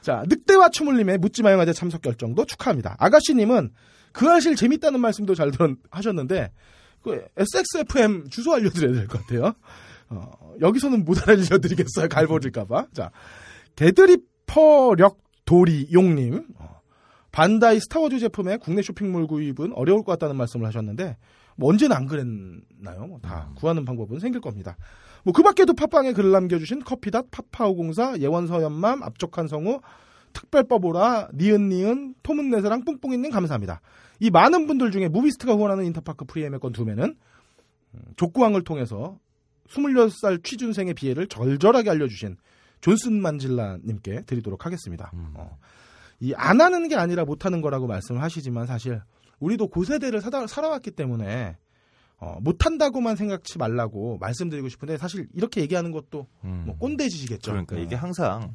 자, 0.00 0.24
늑대와 0.26 0.70
추물님의 0.70 1.18
묻지마 1.18 1.52
영화제 1.52 1.72
참석 1.72 2.00
결정도 2.00 2.46
축하합니다. 2.46 2.96
아가씨님은 2.98 3.70
그 4.12 4.28
아실 4.30 4.56
재밌다는 4.56 5.00
말씀도 5.00 5.34
잘 5.34 5.50
들은, 5.50 5.76
하셨는데, 5.90 6.50
그 7.02 7.24
SXFM 7.36 8.28
주소 8.30 8.54
알려드려야 8.54 8.92
될 8.94 9.06
것 9.06 9.20
같아요. 9.22 9.52
어, 10.10 10.54
여기서는 10.60 11.04
못 11.04 11.28
알려드리겠어요. 11.28 12.08
갈버릴까봐. 12.08 12.86
자, 12.92 13.10
개드리퍼력 13.76 15.18
도리용님. 15.44 16.44
어, 16.56 16.80
반다이 17.32 17.80
스타워즈 17.80 18.18
제품의 18.18 18.58
국내 18.58 18.82
쇼핑몰 18.82 19.26
구입은 19.26 19.72
어려울 19.74 20.02
것 20.02 20.12
같다는 20.12 20.36
말씀을 20.36 20.66
하셨는데, 20.66 21.16
뭐 21.56 21.70
언제는 21.70 21.94
안 21.96 22.06
그랬나요? 22.06 23.06
뭐 23.06 23.18
다 23.20 23.50
구하는 23.56 23.84
방법은 23.84 24.18
생길 24.20 24.40
겁니다. 24.40 24.76
뭐 25.24 25.32
그 25.32 25.42
밖에도 25.42 25.74
팟빵에 25.74 26.12
글을 26.12 26.30
남겨주신 26.30 26.84
커피닷, 26.84 27.26
파파오공사, 27.30 28.16
예원서연맘, 28.18 29.02
압족한 29.02 29.48
성우, 29.48 29.80
특별법오라, 30.32 31.30
니은니은, 31.34 32.14
토문네스랑 32.22 32.84
뿡뿡이님 32.84 33.30
감사합니다. 33.30 33.80
이 34.20 34.30
많은 34.30 34.66
분들 34.66 34.90
중에 34.90 35.08
무비스트가 35.08 35.54
후원하는 35.54 35.84
인터파크 35.86 36.24
프리 36.24 36.60
예매권 36.60 36.72
두 36.72 36.84
매는 36.84 37.16
음, 37.94 38.00
족구왕을 38.16 38.64
통해서 38.64 39.18
26살 39.68 40.42
취준생의 40.44 40.94
비애를 40.94 41.28
절절하게 41.28 41.90
알려주신 41.90 42.36
존슨 42.80 43.20
만질라님께 43.20 44.22
드리도록 44.22 44.66
하겠습니다. 44.66 45.10
음. 45.14 45.32
어, 45.34 45.58
안 46.20 46.60
하는 46.60 46.88
게 46.88 46.96
아니라 46.96 47.24
못 47.24 47.44
하는 47.44 47.60
거라고 47.60 47.86
말씀을 47.86 48.22
하시지만 48.22 48.66
사실 48.66 49.00
우리도 49.40 49.68
고세대를 49.68 50.20
살아, 50.20 50.46
살아왔기 50.46 50.92
때문에 50.92 51.56
어, 52.18 52.38
못 52.40 52.66
한다고만 52.66 53.14
생각치 53.16 53.58
말라고 53.58 54.18
말씀드리고 54.18 54.68
싶은데 54.68 54.96
사실 54.98 55.28
이렇게 55.34 55.60
얘기하는 55.60 55.92
것도 55.92 56.26
음. 56.44 56.64
뭐 56.66 56.76
꼰대짓이겠죠. 56.78 57.52
그러니까 57.52 57.76
어. 57.76 57.78
이게 57.78 57.94
항상 57.94 58.52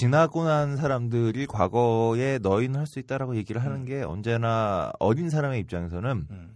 지나고 0.00 0.44
난 0.44 0.76
사람들이 0.76 1.46
과거에 1.46 2.38
너희는 2.42 2.78
할 2.80 2.86
수 2.86 2.98
있다라고 2.98 3.36
얘기를 3.36 3.62
하는 3.64 3.84
게 3.84 4.02
언제나 4.02 4.92
어린 4.98 5.30
사람의 5.30 5.60
입장에서는 5.60 6.26
음. 6.30 6.54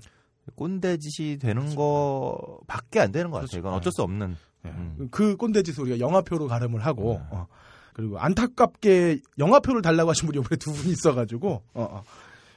꼰대짓이 0.54 1.38
되는 1.38 1.74
거밖에 1.74 3.00
안 3.00 3.12
되는 3.12 3.30
것 3.30 3.38
같아요. 3.40 3.58
이건 3.60 3.72
그렇죠. 3.72 3.76
어쩔 3.76 3.92
수 3.92 4.02
없는. 4.02 4.36
예. 4.66 4.68
음. 4.68 5.08
그 5.10 5.36
꼰대짓 5.36 5.78
우리가 5.78 5.98
영화표로 6.00 6.46
가름을 6.48 6.84
하고 6.84 7.14
네. 7.14 7.26
어, 7.30 7.46
그리고 7.94 8.18
안타깝게 8.18 9.20
영화표를 9.38 9.80
달라고 9.82 10.10
하신 10.10 10.26
분이 10.26 10.38
이번에 10.38 10.56
두분 10.56 10.90
있어가지고 10.90 11.50
어, 11.50 11.62
어, 11.82 12.02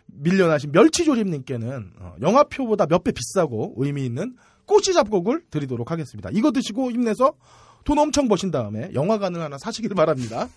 밀려나신 0.08 0.72
멸치조림님께는 0.72 1.94
어, 2.00 2.16
영화표보다 2.22 2.86
몇 2.88 3.04
배 3.04 3.12
비싸고 3.12 3.76
의미 3.78 4.06
있는 4.06 4.36
꼬치 4.66 4.94
잡곡을 4.94 5.44
드리도록 5.50 5.92
하겠습니다. 5.92 6.30
이거 6.34 6.52
드시고 6.52 6.92
힘내서 6.92 7.34
돈 7.84 8.00
엄청 8.00 8.28
버신 8.28 8.52
다음에 8.52 8.92
영화관을 8.94 9.42
하나 9.42 9.58
사시길 9.58 9.94
바랍니다. 9.96 10.48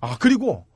아 0.00 0.16
그리고 0.18 0.66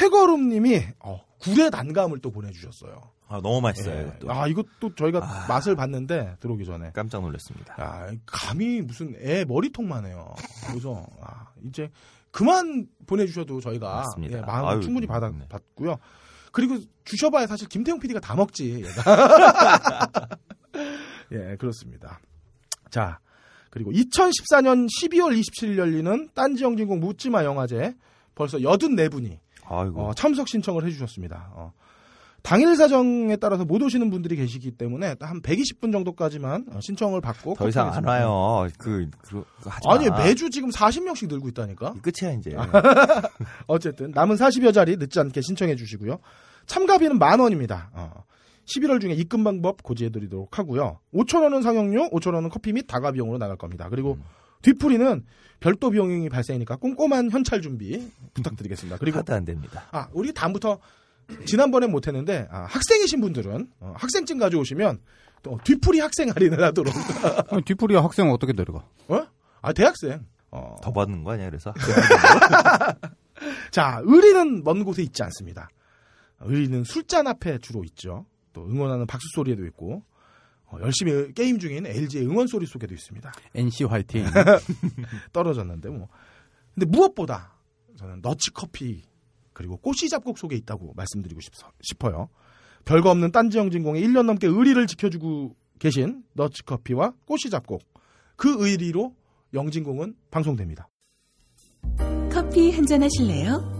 해거름님이 0.00 0.80
어, 1.00 1.20
굴의 1.40 1.70
단감을 1.70 2.18
또 2.20 2.30
보내주셨어요. 2.30 3.00
아, 3.28 3.40
너무 3.40 3.60
맛있어요. 3.60 3.96
예. 3.96 4.00
이것도. 4.02 4.32
아 4.32 4.46
이것도 4.48 4.94
저희가 4.96 5.20
아. 5.22 5.46
맛을 5.48 5.76
봤는데 5.76 6.36
들어오기 6.40 6.64
전에 6.64 6.90
깜짝 6.92 7.22
놀랐습니다. 7.22 7.76
야, 7.80 8.10
감이 8.26 8.82
무슨 8.82 9.14
애 9.20 9.44
머리통만 9.44 10.06
해요. 10.06 10.34
그래서 10.68 11.06
아, 11.22 11.46
이제 11.64 11.88
그만 12.32 12.86
보내주셔도 13.06 13.60
저희가. 13.60 14.04
예, 14.30 14.40
마음 14.40 14.66
아유, 14.66 14.80
충분히 14.80 15.06
받아, 15.06 15.30
네. 15.30 15.46
받고요. 15.48 15.96
그리고 16.52 16.78
주셔봐야 17.04 17.46
사실 17.46 17.68
김태용 17.68 18.00
PD가 18.00 18.18
다 18.20 18.34
먹지. 18.34 18.84
예, 21.32 21.56
그렇습니다. 21.56 22.20
자, 22.90 23.20
그리고 23.70 23.92
2014년 23.92 24.86
12월 25.00 25.38
27일 25.38 25.78
열리는 25.78 26.28
딴지 26.34 26.64
영진공 26.64 27.00
묻지마 27.00 27.44
영화제 27.44 27.94
벌써 28.34 28.58
84분이 28.58 29.38
아이고. 29.64 30.00
어, 30.02 30.14
참석 30.14 30.48
신청을 30.48 30.84
해주셨습니다. 30.86 31.50
어. 31.54 31.72
당일 32.42 32.74
사정에 32.74 33.36
따라서 33.36 33.64
못 33.64 33.82
오시는 33.82 34.10
분들이 34.10 34.34
계시기 34.34 34.72
때문에 34.72 35.14
한 35.20 35.42
120분 35.42 35.92
정도까지만 35.92 36.66
어, 36.72 36.80
신청을 36.80 37.20
받고 37.20 37.54
더 37.54 37.68
이상 37.68 37.92
안 37.92 38.04
와요. 38.04 38.66
그, 38.78 39.08
그, 39.22 39.44
마. 39.64 39.94
아니 39.94 40.08
매주 40.10 40.50
지금 40.50 40.70
40명씩 40.70 41.28
늘고 41.28 41.48
있다니까. 41.48 41.94
이 41.96 42.00
끝이야, 42.00 42.34
이제. 42.34 42.56
어쨌든 43.68 44.10
남은 44.12 44.36
40여 44.36 44.72
자리 44.72 44.96
늦지 44.96 45.20
않게 45.20 45.40
신청해 45.42 45.76
주시고요. 45.76 46.18
참가비는 46.66 47.18
만 47.18 47.40
원입니다. 47.40 47.90
어. 47.92 48.24
11월 48.66 49.00
중에 49.00 49.12
입금 49.12 49.44
방법 49.44 49.82
고지해드리도록 49.82 50.58
하고요. 50.58 51.00
5천 51.14 51.42
원은 51.42 51.62
상영료, 51.62 52.10
5천 52.10 52.34
원은 52.34 52.50
커피 52.50 52.72
및 52.72 52.86
다가 52.86 53.12
비용으로 53.12 53.38
나갈 53.38 53.56
겁니다. 53.56 53.88
그리고 53.88 54.14
음. 54.14 54.22
뒤풀이는 54.62 55.24
별도 55.58 55.90
비용이 55.90 56.28
발생이니까 56.28 56.76
꼼꼼한 56.76 57.30
현찰 57.30 57.60
준비 57.60 58.10
부탁드리겠습니다. 58.34 58.98
그리고 58.98 59.18
하도 59.18 59.34
안 59.34 59.44
됩니다. 59.44 59.84
아 59.90 60.08
우리 60.12 60.32
다음부터 60.32 60.78
지난번에 61.46 61.86
못했는데 61.86 62.48
아, 62.50 62.64
학생이신 62.64 63.20
분들은 63.20 63.70
어, 63.80 63.94
학생증 63.96 64.38
가져오시면 64.38 65.00
또 65.42 65.58
뒤풀이 65.64 66.00
학생 66.00 66.30
할인을 66.30 66.62
하도록. 66.64 66.92
아니, 67.50 67.62
뒤풀이 67.62 67.94
학생은 67.94 68.32
어떻게 68.32 68.52
데려가? 68.52 68.84
어? 69.08 69.26
아 69.62 69.72
대학생. 69.72 70.26
어. 70.50 70.76
더 70.82 70.92
받는 70.92 71.22
거 71.22 71.32
아니야, 71.32 71.48
그래서? 71.48 71.72
자, 73.70 74.02
의리는 74.04 74.64
먼 74.64 74.84
곳에 74.84 75.02
있지 75.02 75.22
않습니다. 75.22 75.70
의리는 76.40 76.82
술잔 76.84 77.26
앞에 77.26 77.58
주로 77.58 77.84
있죠. 77.84 78.26
또 78.52 78.66
응원하는 78.66 79.06
박수 79.06 79.26
소리에도 79.34 79.64
있고 79.66 80.02
어, 80.66 80.78
열심히 80.80 81.32
게임 81.34 81.58
중인 81.58 81.86
LG의 81.86 82.26
응원 82.26 82.46
소리 82.46 82.66
속에도 82.66 82.94
있습니다. 82.94 83.32
NC 83.54 83.84
화이팅. 83.84 84.24
떨어졌는데 85.32 85.88
뭐. 85.90 86.08
근데 86.74 86.86
무엇보다 86.86 87.54
저는 87.96 88.20
너치 88.22 88.50
커피 88.52 89.02
그리고 89.52 89.76
꽃이 89.76 90.08
잡곡 90.08 90.38
속에 90.38 90.56
있다고 90.56 90.94
말씀드리고 90.94 91.40
싶, 91.40 91.52
싶어 91.82 92.10
요. 92.12 92.28
별거 92.84 93.10
없는 93.10 93.30
딴지 93.32 93.58
영진공에 93.58 94.00
1년 94.00 94.24
넘게 94.24 94.46
의리를 94.46 94.86
지켜주고 94.86 95.54
계신 95.78 96.22
너치 96.34 96.62
커피와 96.62 97.12
꽃이 97.26 97.50
잡곡 97.50 97.82
그 98.36 98.56
의리로 98.66 99.14
영진공은 99.52 100.14
방송됩니다. 100.30 100.88
커피 102.32 102.70
한 102.72 102.86
잔 102.86 103.02
하실래요? 103.02 103.79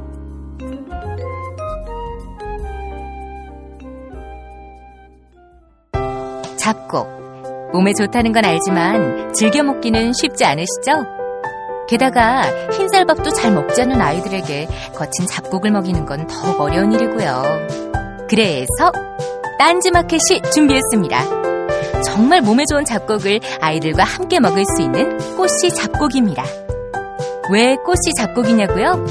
잡곡. 6.61 7.71
몸에 7.73 7.93
좋다는 7.93 8.33
건 8.33 8.45
알지만 8.45 9.33
즐겨 9.33 9.63
먹기는 9.63 10.13
쉽지 10.13 10.45
않으시죠? 10.45 11.05
게다가 11.87 12.43
흰쌀밥도 12.71 13.31
잘 13.31 13.51
먹지 13.51 13.81
않는 13.81 13.99
아이들에게 13.99 14.67
거친 14.95 15.25
잡곡을 15.25 15.71
먹이는 15.71 16.05
건 16.05 16.27
더욱 16.27 16.61
어려운 16.61 16.91
일이고요. 16.91 17.43
그래서 18.29 18.91
딴지마켓이 19.57 20.41
준비했습니다. 20.53 22.01
정말 22.03 22.41
몸에 22.41 22.65
좋은 22.65 22.85
잡곡을 22.85 23.39
아이들과 23.59 24.03
함께 24.03 24.39
먹을 24.39 24.63
수 24.75 24.83
있는 24.83 25.17
꽃씨 25.35 25.71
잡곡입니다. 25.75 26.43
왜 27.51 27.75
꽃씨 27.77 28.13
잡곡이냐고요? 28.17 29.05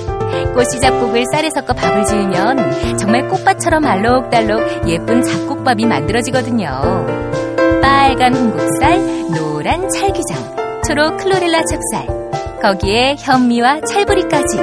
꽃씨 0.55 0.81
잡곡을 0.81 1.25
쌀에 1.33 1.51
섞어 1.51 1.75
밥을 1.75 2.05
지으면 2.05 2.97
정말 2.97 3.29
꽃밭처럼 3.29 3.85
알록달록 3.85 4.89
예쁜 4.89 5.23
잡곡밥이 5.23 5.85
만들어지거든요. 5.87 7.40
빨간 7.81 8.35
홍국살, 8.35 8.99
노란 9.35 9.89
찰기장, 9.89 10.83
초록 10.87 11.17
클로렐라 11.19 11.63
찹쌀, 11.65 12.61
거기에 12.61 13.17
현미와 13.19 13.81
찰부리까지. 13.83 14.59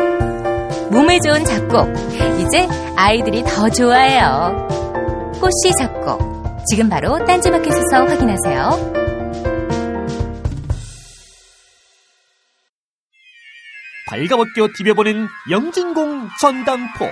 몸에 0.91 1.19
좋은 1.19 1.43
잡곡, 1.43 1.89
이제 2.39 2.67
아이들이 2.95 3.43
더 3.43 3.69
좋아해요. 3.69 4.67
꽃씨 5.41 5.73
잡곡, 5.79 6.65
지금 6.67 6.89
바로 6.89 7.23
딴지마켓에서 7.25 8.05
확인하세요. 8.07 8.93
발가벗겨 14.09 14.69
디벼보는 14.77 15.27
영진공 15.51 16.29
전당포. 16.39 17.05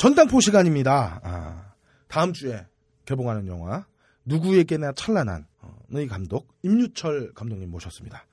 전당포 0.00 0.40
시간입니다. 0.40 1.20
아, 1.22 1.74
다음 2.08 2.32
주에 2.32 2.66
개봉하는 3.04 3.46
영화 3.48 3.84
누구에게나 4.24 4.92
찬란한 4.92 5.46
어, 5.60 5.76
의 5.90 6.06
감독 6.06 6.48
임유철 6.62 7.34
감독님 7.34 7.70
모셨습니다. 7.70 8.24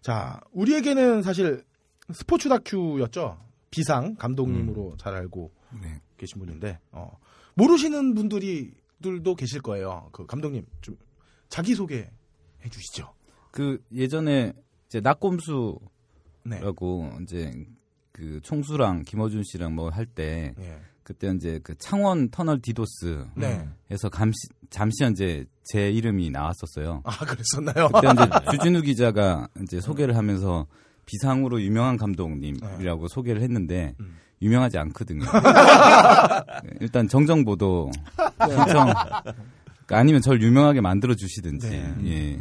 자, 0.00 0.40
우리에게는 0.50 1.22
사실 1.22 1.64
스포츠 2.12 2.48
다큐였죠. 2.48 3.38
비상 3.70 4.16
감독님으로 4.16 4.96
잘 4.98 5.14
알고 5.14 5.52
네. 5.80 6.00
계신 6.16 6.40
분인데 6.40 6.80
어, 6.90 7.16
모르시는 7.54 8.14
분들이 8.14 8.72
들도 9.00 9.36
계실 9.36 9.62
거예요. 9.62 10.08
그 10.10 10.26
감독님 10.26 10.66
좀 10.80 10.96
자기 11.48 11.76
소개 11.76 12.10
해주시죠. 12.64 13.14
그 13.52 13.80
예전에 13.92 14.52
이제 14.88 14.98
낙곰수라고 14.98 15.78
네. 16.42 17.18
이제 17.22 17.52
그 18.10 18.40
총수랑 18.42 19.02
김어준 19.04 19.44
씨랑 19.44 19.76
뭐 19.76 19.90
할때 19.90 20.56
예. 20.58 20.80
그때 21.04 21.30
이제 21.36 21.60
그 21.62 21.76
창원 21.78 22.30
터널 22.30 22.60
디도스에서 22.60 23.26
네. 23.36 23.66
잠시 24.12 24.34
잠시 24.70 25.04
이제 25.10 25.44
제 25.64 25.90
이름이 25.90 26.30
나왔었어요. 26.30 27.02
아 27.04 27.10
그랬었나요? 27.24 27.88
그때 27.88 28.08
이제 28.10 28.30
주진우 28.50 28.82
기자가 28.82 29.48
이제 29.62 29.80
소개를 29.80 30.16
하면서 30.16 30.66
비상으로 31.06 31.60
유명한 31.60 31.96
감독님이라고 31.98 33.08
소개를 33.08 33.42
했는데 33.42 33.94
음. 34.00 34.16
유명하지 34.40 34.78
않거든요. 34.78 35.24
일단 36.80 37.06
정정 37.08 37.44
보도 37.44 37.90
신청 38.40 38.92
그러니까 39.86 39.98
아니면 39.98 40.22
절 40.22 40.40
유명하게 40.42 40.80
만들어 40.80 41.14
주시든지 41.14 41.68
네. 41.70 41.94
예. 42.06 42.40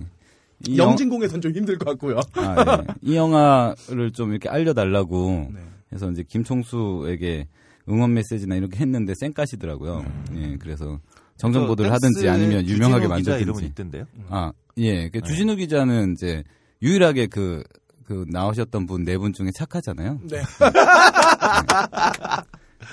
이 0.67 0.77
영- 0.77 0.91
영진공에선 0.91 1.41
좀 1.41 1.51
힘들 1.51 1.77
것 1.77 1.85
같고요. 1.91 2.21
아, 2.35 2.77
네. 2.81 2.87
이 3.01 3.15
영화를 3.15 4.11
좀 4.13 4.31
이렇게 4.31 4.47
알려달라고 4.47 5.49
네. 5.53 5.59
해서 5.91 6.09
이제 6.11 6.23
김총수에게 6.23 7.47
응원 7.89 8.13
메시지나 8.13 8.55
이렇게 8.55 8.79
했는데 8.79 9.13
쌩까시더라고요. 9.15 9.99
음. 9.99 10.35
예, 10.35 10.57
그래서 10.57 10.99
정정 11.37 11.67
보도를 11.67 11.91
하든지 11.91 12.29
아니면 12.29 12.65
유명하게 12.67 13.03
주진우 13.03 13.17
기자 13.17 13.37
이름은 13.37 13.53
만들든지. 13.53 13.65
있던데요. 13.65 14.05
아, 14.29 14.51
예. 14.77 14.93
네. 14.93 15.09
그 15.09 15.21
주진우 15.21 15.55
기자는 15.57 16.13
이제 16.13 16.43
유일하게 16.81 17.27
그, 17.27 17.63
그 18.05 18.25
나오셨던 18.29 18.85
분 18.85 19.03
네분 19.03 19.33
중에 19.33 19.49
착하잖아요. 19.55 20.19
네. 20.29 20.41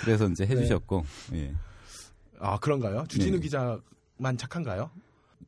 그래서 0.05 0.26
이제 0.29 0.46
해주셨고, 0.46 1.05
예. 1.35 1.53
아 2.38 2.59
그런가요? 2.59 3.05
주진우 3.09 3.37
네. 3.37 3.42
기자만 3.42 4.38
착한가요? 4.38 4.90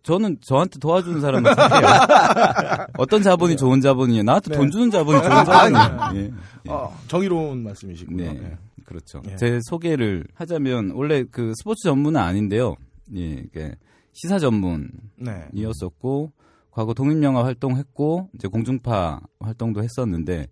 저는 0.03 0.39
저한테 0.41 0.79
도와주는 0.81 1.21
사람은 1.21 1.55
착해요. 1.55 1.87
어떤 2.99 3.23
자본이 3.23 3.57
좋은 3.57 3.81
자본이에요? 3.81 4.25
나한테 4.25 4.51
네. 4.51 4.57
돈 4.57 4.71
주는 4.71 4.91
자본이 4.91 5.23
좋은 5.23 5.45
자본이에요. 5.45 6.11
예. 6.15 6.21
예. 6.67 6.71
아, 6.71 6.89
정의로운 7.07 7.63
말씀이시고요. 7.63 8.17
네. 8.17 8.59
네. 8.83 8.87
그렇죠. 8.87 9.23
예. 9.31 9.37
제 9.37 9.59
소개를 9.63 10.27
하자면 10.35 10.91
원래 10.95 11.25
그 11.25 11.53
스포츠 11.57 11.83
전문은 11.85 12.21
아닌데요. 12.21 12.77
예, 13.17 13.31
이게 13.45 13.75
시사 14.13 14.39
전문이었었고 14.39 16.33
네. 16.37 16.43
과거 16.71 16.95
독립영화 16.95 17.45
활동했고 17.45 18.31
이제 18.35 18.49
공중파 18.49 19.21
활동도 19.41 19.83
했었는데 19.83 20.49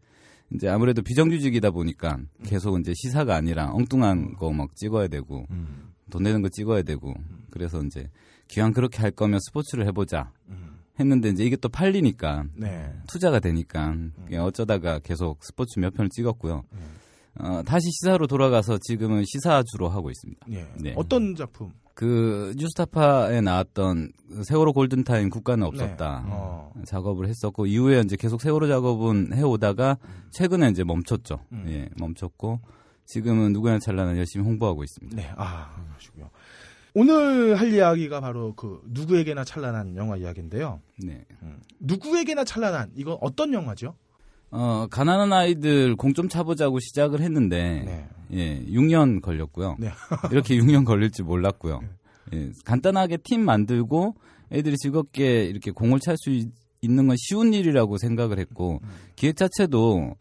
이제 0.53 0.69
아무래도 0.69 1.03
비정규직이다 1.03 1.71
보니까 1.71 2.19
계속 2.45 2.79
이제 2.81 2.93
시사가 2.95 3.35
아니라 3.37 3.71
엉뚱한 3.73 4.35
거 4.35 4.51
막 4.53 4.75
찍어야 4.77 5.09
되고 5.09 5.47
음. 5.51 5.93
돈 6.11 6.25
내는 6.25 6.43
거 6.43 6.49
찍어야 6.49 6.83
되고 6.83 7.15
그래서 7.51 7.83
이제 7.83 8.11
기왕 8.49 8.73
그렇게 8.73 8.99
할 8.99 9.13
거면 9.13 9.39
스포츠를 9.41 9.87
해보자 9.87 10.33
음. 10.49 10.81
했는데 10.99 11.29
이제 11.31 11.45
이게 11.45 11.57
또 11.57 11.69
팔리니까 11.69 12.45
네. 12.57 12.93
투자가 13.07 13.39
되니까 13.39 13.95
어쩌다가 14.41 14.99
계속 14.99 15.43
스포츠 15.45 15.79
몇 15.79 15.95
편을 15.95 16.11
찍었고요. 16.11 16.65
어, 17.43 17.63
다시 17.65 17.89
시사로 17.91 18.27
돌아가서 18.27 18.79
지금은 18.79 19.25
시사 19.27 19.63
주로 19.65 19.89
하고 19.89 20.11
있습니다. 20.11 20.47
예. 20.53 20.67
네. 20.77 20.95
어떤 20.97 21.35
작품? 21.35 21.73
그 21.95 22.55
뉴스타파에 22.57 23.41
나왔던 23.41 24.13
세월호 24.45 24.73
골든타임 24.73 25.29
국가는 25.29 25.67
없었다. 25.67 26.23
네. 26.25 26.31
어. 26.33 26.73
작업을 26.87 27.29
했었고 27.29 27.67
이후에 27.67 28.01
이제 28.01 28.17
계속 28.17 28.41
세월호 28.41 28.69
작업은 28.69 29.35
해오다가 29.35 29.99
최근에 30.31 30.71
이제 30.71 30.83
멈췄죠. 30.85 31.41
음. 31.53 31.67
예, 31.69 31.89
멈췄고 31.99 32.61
지금은 33.07 33.53
누구나 33.53 33.79
찬란한 33.79 34.17
열심히 34.17 34.47
홍보하고 34.47 34.85
있습니다. 34.85 35.17
네. 35.17 35.31
아, 35.37 35.75
그러시고요. 35.91 36.31
오늘 36.95 37.59
할 37.59 37.73
이야기가 37.73 38.21
바로 38.21 38.55
그 38.55 38.81
누구에게나 38.87 39.45
찬란한 39.45 39.97
영화 39.97 40.17
이야기인데요. 40.17 40.81
네. 41.05 41.25
누구에게나 41.81 42.45
찬란한 42.45 42.93
이건 42.95 43.19
어떤 43.21 43.53
영화죠? 43.53 43.95
어, 44.51 44.87
가난한 44.91 45.33
아이들 45.33 45.97
공좀 45.97 46.29
차보자고 46.29 46.81
시작을 46.81 47.21
했는데 47.21 47.83
네. 47.85 48.09
예, 48.33 48.65
6년 48.67 49.23
걸렸고요. 49.23 49.77
네. 49.79 49.91
이렇게 50.33 50.57
6년 50.57 50.85
걸릴 50.85 51.11
줄 51.11 51.25
몰랐고요. 51.25 51.81
예, 52.35 52.51
간단하게 52.65 53.19
팀 53.19 53.45
만들고 53.45 54.15
애들이 54.53 54.77
즐겁게 54.77 55.45
이렇게 55.45 55.71
공을 55.71 56.01
찰 56.01 56.17
수 56.17 56.31
있는 56.83 57.07
건 57.07 57.17
쉬운 57.19 57.53
일이라고 57.53 57.99
생각을 57.99 58.39
했고 58.39 58.81
기획 59.15 59.37
자체도 59.37 60.17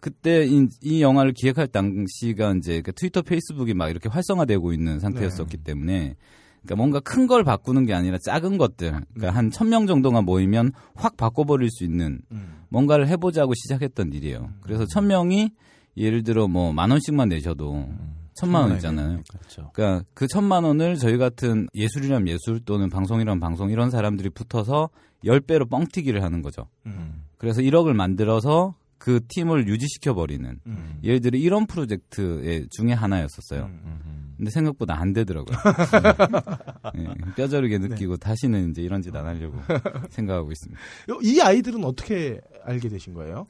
그때 0.00 0.44
이, 0.44 0.68
이 0.82 1.02
영화를 1.02 1.32
기획할 1.32 1.66
당시가 1.66 2.54
이제 2.58 2.82
그 2.82 2.92
트위터, 2.92 3.22
페이스북이 3.22 3.72
막 3.74 3.88
이렇게 3.88 4.08
활성화되고 4.10 4.72
있는 4.72 5.00
상태였었기 5.00 5.56
때문에 5.58 6.16
그러니까 6.64 6.76
뭔가 6.76 7.00
큰 7.00 7.26
걸 7.26 7.44
바꾸는 7.44 7.86
게 7.86 7.94
아니라 7.94 8.18
작은 8.24 8.58
것들, 8.58 8.90
그러니까 9.14 9.38
한 9.38 9.50
천 9.50 9.68
명 9.68 9.86
정도만 9.86 10.24
모이면 10.24 10.72
확 10.94 11.16
바꿔버릴 11.16 11.70
수 11.70 11.84
있는 11.84 12.20
음. 12.32 12.62
뭔가를 12.70 13.06
해보자고 13.08 13.52
시작했던 13.54 14.12
일이에요. 14.12 14.50
그래서 14.62 14.84
천 14.86 15.06
명이 15.06 15.50
예를 15.96 16.22
들어 16.24 16.48
뭐 16.48 16.72
만 16.72 16.90
원씩만 16.90 17.28
내셔도 17.28 17.88
천만 18.34 18.68
원이잖아요. 18.68 19.22
그렇죠. 19.28 19.70
그러니까 19.74 20.04
그 20.12 20.26
천만 20.26 20.64
원을 20.64 20.96
저희 20.96 21.16
같은 21.18 21.68
예술이란 21.74 22.26
예술 22.26 22.58
또는 22.64 22.90
방송이란 22.90 23.38
방송 23.38 23.70
이런 23.70 23.90
사람들이 23.90 24.30
붙어서 24.30 24.88
열 25.24 25.40
배로 25.40 25.66
뻥튀기를 25.66 26.22
하는 26.22 26.42
거죠. 26.42 26.66
음. 26.86 27.22
그래서 27.38 27.60
1억을 27.62 27.92
만들어서 27.94 28.74
그 28.98 29.20
팀을 29.28 29.68
유지시켜 29.68 30.14
버리는 30.14 30.58
음. 30.66 30.98
예를 31.02 31.20
들어 31.20 31.38
이런 31.38 31.66
프로젝트 31.66 32.66
중에 32.70 32.92
하나였었어요. 32.92 33.64
음. 33.66 34.34
근데 34.36 34.50
생각보다 34.50 34.98
안 34.98 35.12
되더라고요. 35.12 35.56
네, 36.94 37.06
뼈저리게 37.36 37.78
느끼고 37.78 38.16
다시는 38.16 38.70
이제 38.70 38.82
이런 38.82 39.00
짓 39.02 39.14
안 39.14 39.26
하려고 39.26 39.56
생각하고 40.10 40.50
있습니다. 40.50 40.80
이 41.22 41.40
아이들은 41.40 41.84
어떻게 41.84 42.40
알게 42.64 42.88
되신 42.88 43.14
거예요? 43.14 43.46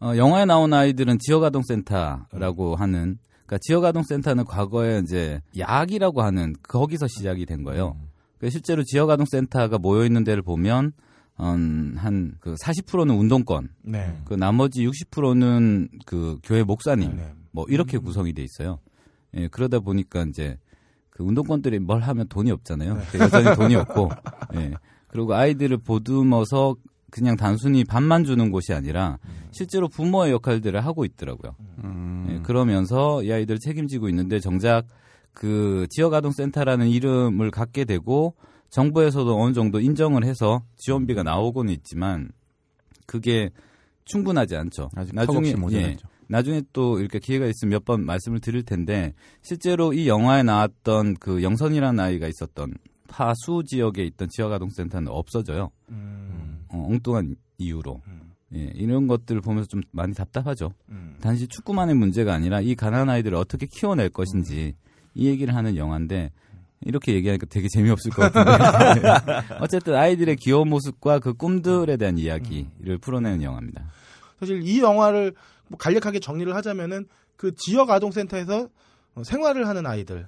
어, 0.00 0.12
영화에 0.16 0.44
나온 0.44 0.72
아이들은 0.72 1.18
지역아동센터라고 1.18 2.76
하는 2.76 3.18
그러니까 3.46 3.58
지역아동센터는 3.62 4.44
과거에 4.44 5.00
이제 5.00 5.40
약이라고 5.58 6.22
하는 6.22 6.54
거기서 6.62 7.06
시작이 7.08 7.46
된 7.46 7.64
거예요. 7.64 7.96
그러니까 8.38 8.52
실제로 8.52 8.84
지역아동센터가 8.84 9.78
모여 9.78 10.04
있는 10.04 10.22
데를 10.22 10.42
보면 10.42 10.84
음, 10.86 10.92
한그 11.38 12.56
40%는 12.56 13.14
운동권, 13.14 13.68
네. 13.82 14.20
그 14.24 14.34
나머지 14.34 14.86
60%는 14.86 15.88
그 16.04 16.38
교회 16.42 16.62
목사님, 16.64 17.16
네. 17.16 17.32
뭐 17.52 17.64
이렇게 17.68 17.96
구성이 17.98 18.32
돼 18.32 18.42
있어요. 18.42 18.80
예, 19.34 19.48
그러다 19.48 19.78
보니까 19.78 20.24
이제 20.24 20.58
그 21.10 21.22
운동권들이 21.22 21.78
뭘 21.78 22.00
하면 22.00 22.28
돈이 22.28 22.50
없잖아요. 22.50 22.94
네. 22.96 23.18
여전히 23.20 23.56
돈이 23.56 23.76
없고, 23.76 24.10
예. 24.54 24.74
그리고 25.06 25.34
아이들을 25.34 25.78
보듬어서 25.78 26.76
그냥 27.10 27.36
단순히 27.36 27.84
밥만 27.84 28.24
주는 28.24 28.50
곳이 28.50 28.74
아니라 28.74 29.18
실제로 29.52 29.88
부모의 29.88 30.32
역할들을 30.32 30.84
하고 30.84 31.04
있더라고요. 31.04 31.54
음. 31.84 32.26
예, 32.30 32.42
그러면서 32.42 33.22
이 33.22 33.32
아이들을 33.32 33.60
책임지고 33.60 34.08
있는데 34.08 34.40
정작 34.40 34.86
그 35.32 35.86
지역아동센터라는 35.90 36.88
이름을 36.88 37.50
갖게 37.50 37.84
되고 37.84 38.34
정부에서도 38.70 39.40
어느 39.40 39.52
정도 39.52 39.80
인정을 39.80 40.24
해서 40.24 40.62
지원비가 40.76 41.22
나오고는 41.22 41.72
있지만 41.74 42.30
그게 43.06 43.50
충분하지 44.04 44.56
않죠. 44.56 44.90
아직 44.94 45.14
나중에 45.14 45.54
모자라죠. 45.54 46.08
나중에 46.28 46.62
또 46.72 46.98
이렇게 47.00 47.18
기회가 47.18 47.46
있으면 47.46 47.70
몇 47.70 47.84
번 47.84 48.04
말씀을 48.04 48.40
드릴 48.40 48.62
텐데 48.62 49.14
실제로 49.42 49.92
이 49.94 50.08
영화에 50.08 50.42
나왔던 50.42 51.14
그 51.20 51.42
영선이라는 51.42 51.98
아이가 51.98 52.28
있었던 52.28 52.74
파수 53.08 53.62
지역에 53.66 54.04
있던 54.04 54.28
지역아동센터는 54.28 55.10
없어져요. 55.10 55.70
음. 55.88 56.64
어, 56.68 56.86
엉뚱한 56.90 57.36
이유로. 57.56 58.02
음. 58.06 58.32
예, 58.54 58.70
이런 58.74 59.06
것들을 59.06 59.40
보면서 59.40 59.68
좀 59.68 59.80
많이 59.90 60.14
답답하죠. 60.14 60.72
음. 60.90 61.16
단지 61.20 61.48
축구만의 61.48 61.94
문제가 61.94 62.34
아니라 62.34 62.60
이 62.60 62.74
가난한 62.74 63.08
아이들을 63.08 63.36
어떻게 63.36 63.66
키워낼 63.66 64.10
것인지 64.10 64.74
이 65.14 65.26
얘기를 65.26 65.54
하는 65.54 65.76
영화인데 65.76 66.30
이렇게 66.82 67.14
얘기하니까 67.14 67.46
되게 67.46 67.68
재미없을 67.68 68.10
것 68.10 68.30
같은데 68.32 69.02
어쨌든 69.60 69.94
아이들의 69.94 70.36
귀여운 70.36 70.68
모습과 70.68 71.18
그 71.18 71.34
꿈들에 71.34 71.96
대한 71.96 72.18
이야기를 72.18 72.98
풀어내는 73.00 73.42
영화입니다. 73.42 73.90
사실 74.38 74.62
이 74.62 74.80
영화를 74.80 75.34
뭐 75.68 75.78
간략하게 75.78 76.20
정리를 76.20 76.54
하자면은 76.54 77.06
그 77.36 77.54
지역 77.54 77.90
아동센터에서 77.90 78.68
어, 79.14 79.24
생활을 79.24 79.66
하는 79.66 79.86
아이들이 79.86 80.24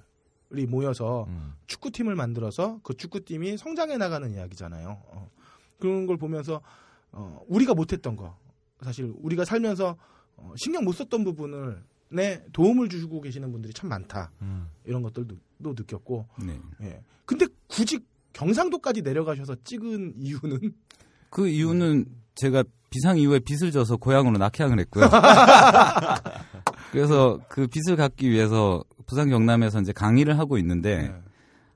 모여서 0.68 1.26
음. 1.28 1.54
축구팀을 1.66 2.14
만들어서 2.14 2.80
그 2.82 2.96
축구팀이 2.96 3.56
성장해 3.56 3.96
나가는 3.96 4.32
이야기잖아요. 4.32 5.02
어, 5.06 5.30
그런 5.78 6.06
걸 6.06 6.16
보면서 6.16 6.60
어, 7.12 7.40
우리가 7.48 7.74
못했던 7.74 8.16
거 8.16 8.36
사실 8.82 9.12
우리가 9.20 9.44
살면서 9.44 9.96
어, 10.36 10.52
신경 10.56 10.84
못 10.84 10.92
썼던 10.92 11.24
부분을 11.24 11.82
내 12.10 12.42
도움을 12.52 12.88
주고 12.88 13.20
계시는 13.20 13.52
분들이 13.52 13.72
참 13.72 13.88
많다 13.88 14.32
음. 14.42 14.68
이런 14.84 15.02
것들도 15.02 15.36
또 15.36 15.40
느꼈고 15.62 16.26
네. 16.44 16.60
예. 16.82 17.02
근데 17.24 17.46
굳이 17.68 18.00
경상도까지 18.32 19.02
내려가셔서 19.02 19.56
찍은 19.64 20.14
이유는 20.16 20.74
그 21.30 21.48
이유는 21.48 22.06
제가 22.34 22.64
비상 22.90 23.18
이후에 23.18 23.38
빚을 23.38 23.70
져서 23.70 23.98
고향으로 23.98 24.38
낙향을 24.38 24.80
했고요. 24.80 25.08
그래서 26.90 27.38
그 27.48 27.68
빚을 27.68 27.96
갚기 27.96 28.28
위해서 28.30 28.82
부산 29.06 29.28
경남에서 29.30 29.80
이제 29.80 29.92
강의를 29.92 30.38
하고 30.38 30.58
있는데 30.58 31.02
네. 31.02 31.14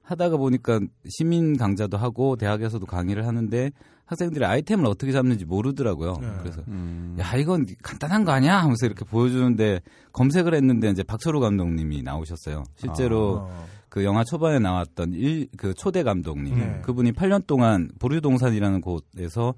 하다가 0.02 0.36
보니까 0.36 0.80
시민 1.08 1.56
강좌도 1.56 1.96
하고 1.96 2.36
대학에서도 2.36 2.84
강의를 2.84 3.26
하는데 3.26 3.70
학생들이 4.06 4.44
아이템을 4.44 4.86
어떻게 4.86 5.12
잡는지 5.12 5.44
모르더라고요. 5.44 6.18
네. 6.20 6.28
그래서 6.40 6.62
음. 6.68 7.16
야 7.18 7.36
이건 7.36 7.66
간단한 7.82 8.24
거 8.24 8.32
아니야 8.32 8.58
하면서 8.58 8.84
이렇게 8.86 9.04
보여주는데 9.04 9.80
검색을 10.12 10.54
했는데 10.54 10.90
이제 10.90 11.02
박철호 11.02 11.40
감독님이 11.40 12.02
나오셨어요. 12.02 12.64
실제로 12.76 13.46
어, 13.48 13.66
그 13.88 14.04
영화 14.04 14.22
초반에 14.24 14.58
나왔던 14.58 15.14
일, 15.14 15.48
그 15.56 15.72
초대 15.74 16.02
감독님 16.02 16.58
네. 16.58 16.80
그분이 16.82 17.12
8년 17.12 17.46
동안 17.46 17.90
보류동산이라는 17.98 18.80
곳에서 18.82 19.54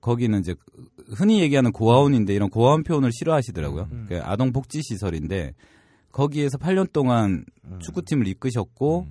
거기는 0.00 0.38
이제 0.40 0.54
흔히 1.16 1.40
얘기하는 1.40 1.72
고아원인데 1.72 2.34
이런 2.34 2.50
고아원 2.50 2.84
표현을 2.84 3.10
싫어하시더라고요. 3.12 3.88
음. 3.90 4.06
그 4.08 4.20
아동 4.22 4.52
복지 4.52 4.82
시설인데 4.82 5.54
거기에서 6.12 6.58
8년 6.58 6.92
동안 6.92 7.44
음. 7.64 7.78
축구팀을 7.80 8.26
이끄셨고 8.28 9.06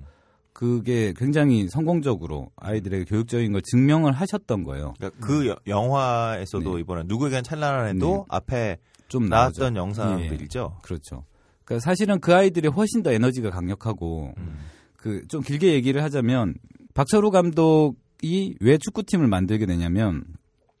그게 0.56 1.12
굉장히 1.14 1.68
성공적으로 1.68 2.48
아이들에게 2.56 3.04
교육적인 3.04 3.52
걸 3.52 3.60
증명을 3.60 4.12
하셨던 4.12 4.64
거예요. 4.64 4.94
그러니까 4.96 5.20
그 5.26 5.46
여- 5.48 5.56
영화에서도 5.66 6.74
네. 6.76 6.80
이번에 6.80 7.02
누구에겐 7.04 7.44
찬란한에도 7.44 8.06
네. 8.16 8.24
앞에 8.30 8.78
좀. 9.08 9.28
나왔던 9.28 9.76
영상들이죠. 9.76 10.78
그렇죠. 10.82 11.24
그러니까 11.66 11.84
사실은 11.84 12.20
그 12.20 12.34
아이들이 12.34 12.68
훨씬 12.68 13.02
더 13.02 13.12
에너지가 13.12 13.50
강력하고 13.50 14.32
음. 14.38 14.58
그좀 14.96 15.42
길게 15.42 15.74
얘기를 15.74 16.02
하자면 16.02 16.54
박철호 16.94 17.30
감독이 17.30 18.56
왜 18.60 18.78
축구팀을 18.78 19.26
만들게 19.26 19.66
되냐면 19.66 20.24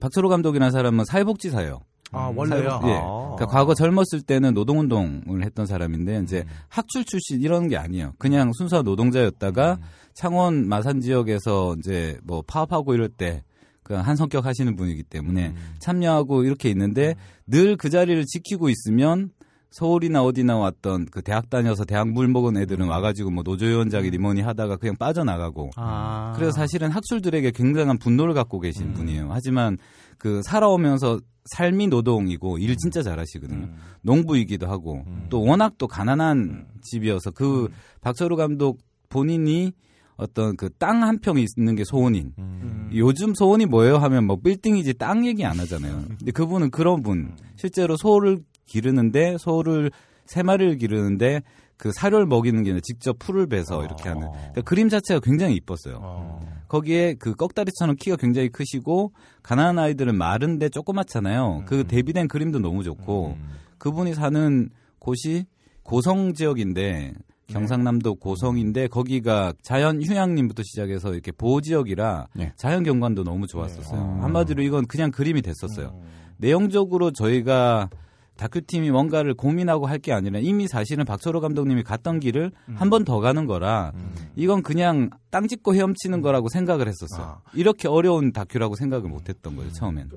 박철호 0.00 0.30
감독이라는 0.30 0.70
사람은 0.72 1.04
사회복지사예요. 1.04 1.80
아, 2.12 2.30
음, 2.30 2.38
원래요? 2.38 2.80
예. 2.84 2.92
아. 3.02 3.34
그러니까 3.34 3.46
과거 3.46 3.74
젊었을 3.74 4.22
때는 4.26 4.54
노동운동을 4.54 5.44
했던 5.44 5.66
사람인데 5.66 6.20
이제 6.22 6.44
음. 6.46 6.52
학출 6.68 7.04
출신 7.04 7.40
이런 7.40 7.68
게 7.68 7.76
아니에요. 7.76 8.12
그냥 8.18 8.52
순수 8.52 8.80
노동자였다가 8.82 9.78
음. 9.80 9.82
창원 10.14 10.68
마산 10.68 11.00
지역에서 11.00 11.76
이제 11.78 12.18
뭐 12.22 12.42
파업하고 12.46 12.94
이럴 12.94 13.08
때 13.08 13.42
그냥 13.82 14.04
한 14.04 14.16
성격 14.16 14.46
하시는 14.46 14.74
분이기 14.74 15.02
때문에 15.04 15.48
음. 15.48 15.74
참여하고 15.78 16.42
이렇게 16.44 16.68
있는데 16.70 17.14
늘 17.46 17.76
그 17.76 17.90
자리를 17.90 18.24
지키고 18.26 18.68
있으면 18.68 19.30
서울이나 19.70 20.22
어디나 20.24 20.56
왔던 20.56 21.06
그 21.10 21.22
대학 21.22 21.50
다녀서 21.50 21.84
대학 21.84 22.08
물 22.08 22.28
먹은 22.28 22.56
애들은 22.56 22.88
와가지고 22.88 23.30
뭐 23.30 23.42
노조위원장이 23.44 24.10
뭐니 24.10 24.40
하다가 24.40 24.76
그냥 24.76 24.96
빠져나가고 24.96 25.70
아. 25.76 26.32
그래서 26.34 26.52
사실은 26.52 26.90
학술들에게 26.90 27.50
굉장한 27.50 27.98
분노를 27.98 28.32
갖고 28.32 28.58
계신 28.58 28.86
음. 28.86 28.94
분이에요. 28.94 29.28
하지만 29.30 29.76
그 30.18 30.40
살아오면서 30.44 31.20
삶이 31.54 31.86
노동이고 31.88 32.58
일 32.58 32.76
진짜 32.76 33.02
잘하시거든요. 33.02 33.66
음. 33.66 33.76
농부이기도 34.02 34.66
하고 34.66 35.04
음. 35.06 35.26
또 35.30 35.42
워낙 35.42 35.74
또 35.78 35.86
가난한 35.88 36.66
집이어서 36.82 37.30
그 37.30 37.68
박철우 38.00 38.36
감독 38.36 38.78
본인이 39.08 39.72
어떤 40.16 40.56
그 40.56 40.70
땅 40.78 41.02
한 41.02 41.18
평이 41.20 41.44
있는 41.58 41.76
게 41.76 41.84
소원인. 41.84 42.32
음. 42.38 42.90
요즘 42.94 43.34
소원이 43.34 43.66
뭐예요 43.66 43.98
하면 43.98 44.24
뭐 44.26 44.36
빌딩이지 44.40 44.94
땅 44.94 45.26
얘기 45.26 45.44
안 45.44 45.58
하잖아요. 45.60 46.04
근데 46.18 46.32
그분은 46.32 46.70
그런 46.70 47.02
분. 47.02 47.36
실제로 47.56 47.96
소를 47.96 48.38
기르는데 48.64 49.36
소를 49.38 49.90
세 50.24 50.42
마리를 50.42 50.76
기르는데 50.78 51.42
그 51.76 51.92
사료를 51.92 52.26
먹이는 52.26 52.62
게 52.62 52.70
아니라 52.70 52.80
직접 52.82 53.18
풀을 53.18 53.46
베서 53.46 53.84
이렇게 53.84 54.08
하는. 54.08 54.28
그러니까 54.30 54.62
그림 54.62 54.88
자체가 54.88 55.20
굉장히 55.20 55.56
이뻤어요. 55.56 55.98
어. 56.00 56.40
거기에 56.68 57.14
그 57.14 57.34
꺽다리처럼 57.34 57.96
키가 57.96 58.16
굉장히 58.16 58.48
크시고 58.48 59.12
가난한 59.42 59.78
아이들은 59.78 60.16
마른데 60.16 60.70
조그맣잖아요. 60.70 61.64
그 61.66 61.84
대비된 61.84 62.28
그림도 62.28 62.58
너무 62.58 62.82
좋고 62.82 63.36
음. 63.38 63.48
그분이 63.78 64.14
사는 64.14 64.70
곳이 64.98 65.46
고성 65.82 66.32
지역인데 66.34 67.12
경상남도 67.48 68.16
고성인데 68.16 68.88
거기가 68.88 69.52
자연 69.62 70.02
휴양림부터 70.02 70.64
시작해서 70.64 71.12
이렇게 71.12 71.30
보호 71.30 71.60
지역이라 71.60 72.26
네. 72.34 72.52
자연 72.56 72.82
경관도 72.82 73.22
너무 73.22 73.46
좋았었어요. 73.46 74.00
네. 74.00 74.20
한마디로 74.22 74.62
이건 74.62 74.86
그냥 74.86 75.12
그림이 75.12 75.42
됐었어요. 75.42 75.92
음. 75.94 76.08
내용적으로 76.38 77.12
저희가 77.12 77.88
다큐팀이 78.36 78.90
뭔가를 78.90 79.34
고민하고 79.34 79.86
할 79.86 79.96
게 79.98 80.12
아니라 80.12 80.38
이미 80.40 80.68
사실은 80.68 81.04
박철호 81.04 81.40
감독님이 81.40 81.82
갔던 81.82 82.20
길을 82.20 82.52
한번 82.74 83.04
더 83.04 83.18
가는 83.18 83.46
거라 83.46 83.92
음. 83.94 84.14
이건 84.36 84.62
그냥 84.62 85.10
땅 85.30 85.48
짚고 85.48 85.74
헤엄치는 85.74 86.20
거라고 86.20 86.48
생각을 86.50 86.86
했었어요. 86.86 87.42
아. 87.44 87.50
이렇게 87.54 87.88
어려운 87.88 88.32
다큐라고 88.32 88.76
생각을 88.76 89.08
못 89.08 89.28
했던 89.28 89.56
거예요, 89.56 89.72
처음엔. 89.72 90.10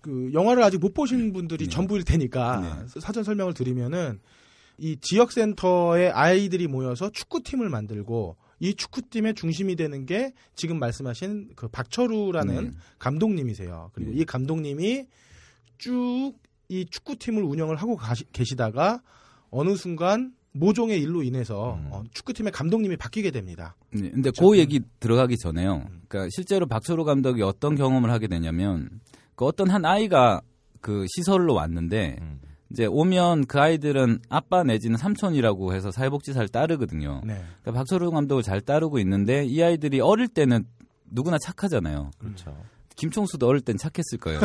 그 0.00 0.30
영화를 0.32 0.62
아직 0.62 0.78
못 0.78 0.94
보신 0.94 1.32
분들이 1.32 1.66
네. 1.66 1.70
전부일 1.70 2.04
테니까 2.04 2.86
사전 3.00 3.22
설명을 3.22 3.54
드리면은 3.54 4.18
이 4.78 4.96
지역 5.00 5.30
센터에 5.30 6.08
아이들이 6.10 6.66
모여서 6.66 7.10
축구팀을 7.10 7.68
만들고 7.68 8.36
이 8.58 8.74
축구팀의 8.74 9.34
중심이 9.34 9.76
되는 9.76 10.06
게 10.06 10.32
지금 10.56 10.78
말씀하신 10.78 11.50
그 11.54 11.68
박철우라는 11.68 12.64
네. 12.64 12.70
감독님이세요. 12.98 13.90
그리고 13.92 14.10
네. 14.12 14.20
이 14.20 14.24
감독님이 14.24 15.06
쭉 15.78 16.32
이 16.72 16.86
축구팀을 16.86 17.42
운영을 17.42 17.76
하고 17.76 17.96
가시, 17.96 18.24
계시다가 18.32 19.02
어느 19.50 19.76
순간 19.76 20.32
모종의 20.52 21.00
일로 21.00 21.22
인해서 21.22 21.74
음. 21.74 21.88
어, 21.90 22.02
축구팀의 22.12 22.52
감독님이 22.52 22.96
바뀌게 22.96 23.30
됩니다. 23.30 23.76
네, 23.90 24.10
근데 24.10 24.30
그렇죠. 24.30 24.48
그 24.48 24.58
얘기 24.58 24.80
들어가기 25.00 25.36
전에요. 25.36 25.84
그러니까 26.08 26.28
실제로 26.34 26.66
박철호 26.66 27.04
감독이 27.04 27.42
어떤 27.42 27.74
경험을 27.74 28.10
하게 28.10 28.26
되냐면 28.26 28.88
그 29.34 29.44
어떤 29.44 29.70
한 29.70 29.84
아이가 29.84 30.40
그 30.80 31.06
시설로 31.14 31.54
왔는데 31.54 32.16
음. 32.20 32.40
이제 32.70 32.86
오면 32.86 33.46
그 33.46 33.60
아이들은 33.60 34.20
아빠 34.30 34.62
내지는 34.62 34.96
삼촌이라고 34.96 35.74
해서 35.74 35.90
사회복지사를 35.90 36.48
따르거든요. 36.48 37.20
네. 37.24 37.34
그러니까 37.60 37.72
박철호 37.72 38.10
감독을 38.10 38.42
잘 38.42 38.62
따르고 38.62 38.98
있는데 39.00 39.44
이 39.44 39.62
아이들이 39.62 40.00
어릴 40.00 40.28
때는 40.28 40.64
누구나 41.10 41.36
착하잖아요. 41.38 42.10
그렇죠. 42.18 42.56
김총수도 42.96 43.46
어릴 43.46 43.60
땐 43.62 43.76
착했을 43.76 44.18
거예요. 44.18 44.40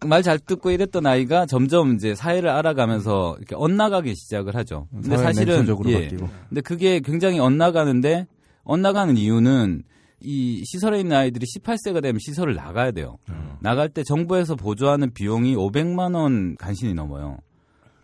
그 0.00 0.06
말 0.06 0.22
잘 0.22 0.38
듣고 0.38 0.70
이랬던 0.70 1.06
아이가 1.06 1.44
점점 1.46 1.94
이제 1.94 2.14
사회를 2.14 2.48
알아가면서 2.50 3.34
이렇게 3.38 3.54
엇나가기 3.56 4.14
시작을 4.14 4.54
하죠. 4.56 4.86
근데 4.92 5.16
사실은 5.16 5.66
예. 5.86 6.02
바뀌고. 6.02 6.28
근데 6.48 6.60
그게 6.60 7.00
굉장히 7.00 7.38
엇나가는데 7.40 8.26
엇나가는 8.64 9.16
이유는 9.16 9.82
이 10.20 10.62
시설에 10.64 11.00
있는 11.00 11.16
아이들이 11.16 11.46
18세가 11.46 12.02
되면 12.02 12.18
시설을 12.20 12.54
나가야 12.54 12.90
돼요. 12.92 13.18
음. 13.28 13.52
나갈 13.60 13.88
때 13.88 14.02
정부에서 14.02 14.56
보조하는 14.56 15.12
비용이 15.12 15.54
500만 15.56 16.14
원 16.14 16.56
간신히 16.56 16.94
넘어요. 16.94 17.38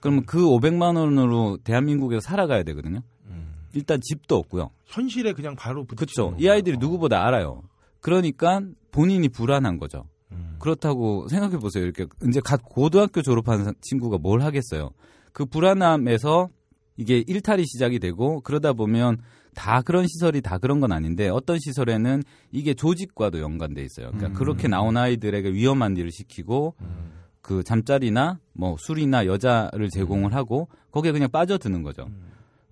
그러면 0.01 0.25
그 0.27 0.39
500만 0.43 0.97
원으로 0.97 1.59
대한민국에서 1.65 2.21
살아가야 2.21 2.63
되거든요. 2.65 3.01
음. 3.29 3.55
일단 3.73 4.01
집도 4.03 4.37
없고요. 4.37 4.71
현실에 4.87 5.33
그냥 5.33 5.57
바로 5.57 5.85
부딪히는 5.85 6.31
그렇죠. 6.31 6.37
이 6.39 6.49
아이들이 6.49 6.77
누구보다 6.77 7.25
알아요. 7.27 7.63
그러니까 8.05 8.61
본인이 8.91 9.31
불안한 9.31 9.79
거죠. 9.79 10.05
음. 10.31 10.57
그렇다고 10.59 11.27
생각해 11.29 11.57
보세요. 11.57 11.85
이렇게 11.85 12.05
이제 12.29 12.39
갓 12.45 12.61
고등학교 12.63 13.23
졸업한 13.23 13.65
사- 13.65 13.73
친구가 13.81 14.19
뭘 14.19 14.43
하겠어요. 14.43 14.91
그 15.33 15.47
불안함에서 15.47 16.51
이게 16.99 17.25
일탈이 17.27 17.65
시작이 17.65 17.99
되고 18.01 18.43
그러다 18.43 18.75
보면 18.75 19.23
다 19.55 19.81
그런 19.81 20.07
시설이 20.07 20.43
다 20.43 20.59
그런 20.59 20.81
건 20.81 20.93
아닌데 20.93 21.31
어떤 21.31 21.59
시설에는 21.59 22.23
이게 22.53 22.75
조직과도 22.75 23.41
연관돼 23.41 23.83
있어요. 23.83 24.09
그러니까 24.09 24.29
음. 24.29 24.35
그렇게 24.35 24.69
나온 24.69 24.99
아이들에게 24.99 25.51
위험한 25.55 25.97
일을 25.97 26.11
시키고 26.13 26.75
음. 26.83 27.11
그 27.41 27.63
잠자리나 27.65 28.39
뭐 28.53 28.77
술이나 28.79 29.25
여자를 29.25 29.89
제공을 29.89 30.35
하고 30.35 30.69
거기에 30.91 31.11
그냥 31.13 31.31
빠져드는 31.31 31.83
거죠. 31.83 32.07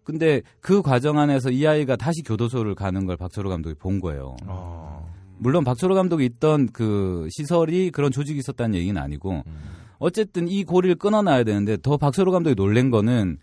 근데 0.05 0.43
그 0.61 0.83
과정 0.83 1.19
안에서 1.19 1.51
이 1.51 1.67
아이가 1.67 1.97
다시 1.97 2.23
교도소를 2.23 2.75
가는 2.75 3.07
걸 3.07 3.17
박철호 3.17 3.49
감독이 3.49 3.77
본 3.77 3.99
거예요. 4.01 4.37
어. 4.47 5.11
물론 5.43 5.65
박철호 5.65 5.95
감독이 5.97 6.25
있던 6.25 6.69
그 6.73 7.27
시설이 7.31 7.91
그런 7.91 8.13
조직이 8.13 8.39
있었다는 8.39 8.77
얘기는 8.77 9.01
아니고 9.01 9.43
음. 9.45 9.59
어쨌든 9.99 10.47
이 10.47 10.63
고리를 10.63 10.95
끊어놔야 10.97 11.43
되는데 11.45 11.77
더 11.83 11.97
박철호 11.97 12.31
감독이 12.31 12.55
놀란 12.55 12.91
거는 12.91 13.39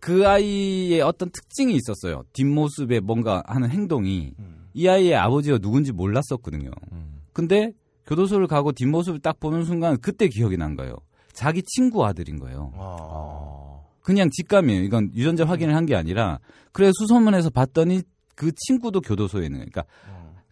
그 0.00 0.28
아이의 0.28 1.00
어떤 1.00 1.30
특징이 1.30 1.74
있었어요. 1.74 2.24
뒷모습에 2.34 3.00
뭔가 3.00 3.42
하는 3.46 3.70
행동이 3.70 4.32
이 4.74 4.88
아이의 4.88 5.14
아버지가 5.14 5.58
누군지 5.58 5.92
몰랐었거든요. 5.92 6.70
음. 6.92 7.20
근데 7.32 7.72
교도소를 8.06 8.46
가고 8.46 8.72
뒷모습을 8.72 9.20
딱 9.20 9.40
보는 9.40 9.64
순간 9.64 9.98
그때 9.98 10.28
기억이 10.28 10.56
난 10.58 10.74
거예요. 10.76 10.94
자기 11.32 11.62
친구 11.62 12.04
아들인 12.04 12.38
거예요. 12.38 12.70
어. 12.74 13.88
그냥 14.02 14.28
직감이에요. 14.30 14.82
이건 14.82 15.10
유전자 15.14 15.44
확인을 15.44 15.74
한 15.74 15.86
게 15.86 15.94
아니라 15.94 16.38
그래 16.72 16.90
수소문해서 16.92 17.50
봤더니 17.50 18.02
그 18.34 18.52
친구도 18.54 19.00
교도소에 19.02 19.44
있는. 19.44 19.58
그러니까 19.58 19.84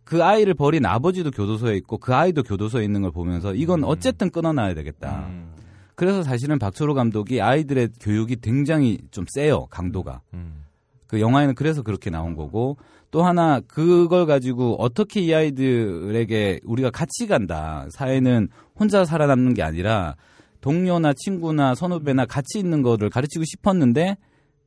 그 0.08 0.24
아이를 0.24 0.54
버린 0.54 0.86
아버지도 0.86 1.30
교도소에 1.30 1.76
있고 1.76 1.98
그 1.98 2.14
아이도 2.14 2.42
교도소에 2.42 2.82
있는 2.82 3.02
걸 3.02 3.10
보면서 3.10 3.52
이건 3.52 3.84
어쨌든 3.84 4.30
끊어놔야 4.30 4.72
되겠다. 4.72 5.26
음. 5.28 5.52
그래서 5.96 6.22
사실은 6.22 6.58
박철호 6.58 6.94
감독이 6.94 7.42
아이들의 7.42 7.90
교육이 8.00 8.36
굉장히 8.40 8.96
좀 9.10 9.26
세요 9.28 9.66
강도가. 9.66 10.22
음. 10.32 10.64
그 11.08 11.20
영화에는 11.20 11.54
그래서 11.54 11.82
그렇게 11.82 12.08
나온 12.08 12.34
거고 12.34 12.78
또 13.10 13.22
하나 13.22 13.60
그걸 13.60 14.24
가지고 14.24 14.76
어떻게 14.78 15.20
이 15.20 15.34
아이들에게 15.34 16.60
우리가 16.64 16.88
같이 16.88 17.26
간다 17.26 17.86
사회는 17.90 18.48
혼자 18.80 19.04
살아남는 19.04 19.52
게 19.52 19.62
아니라 19.62 20.16
동료나 20.62 21.12
친구나 21.18 21.74
선후배나 21.74 22.24
같이 22.24 22.58
있는 22.58 22.80
거를 22.80 23.10
가르치고 23.10 23.44
싶었는데 23.44 24.16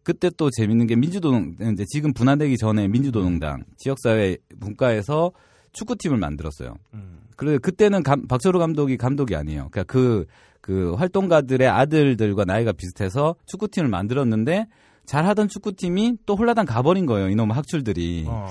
그때 0.04 0.30
또 0.36 0.50
재밌는 0.50 0.88
게 0.88 0.96
민주노동 0.96 1.56
이제 1.74 1.86
지금 1.88 2.14
분화되기 2.14 2.58
전에 2.58 2.88
민주노동당 2.88 3.64
지역사회 3.78 4.38
문과에서 4.58 5.32
축구팀을 5.74 6.18
만들었어요. 6.18 6.76
음. 6.94 7.20
그래 7.36 7.58
그때는 7.58 8.04
감- 8.04 8.28
박철호 8.28 8.60
감독이 8.60 8.98
감독이 8.98 9.36
아니에요. 9.36 9.70
그러니까 9.72 9.84
그, 9.92 10.26
그 10.60 10.94
활동가들의 10.96 11.68
아들들과 11.68 12.46
나이가 12.46 12.72
비슷해서 12.72 13.36
축구팀을 13.46 13.90
만들었는데 13.90 14.68
잘하던 15.06 15.48
축구팀이 15.48 16.18
또 16.26 16.36
홀라당 16.36 16.66
가버린 16.66 17.06
거예요. 17.06 17.30
이놈 17.30 17.52
학출들이 17.52 18.26
어. 18.28 18.48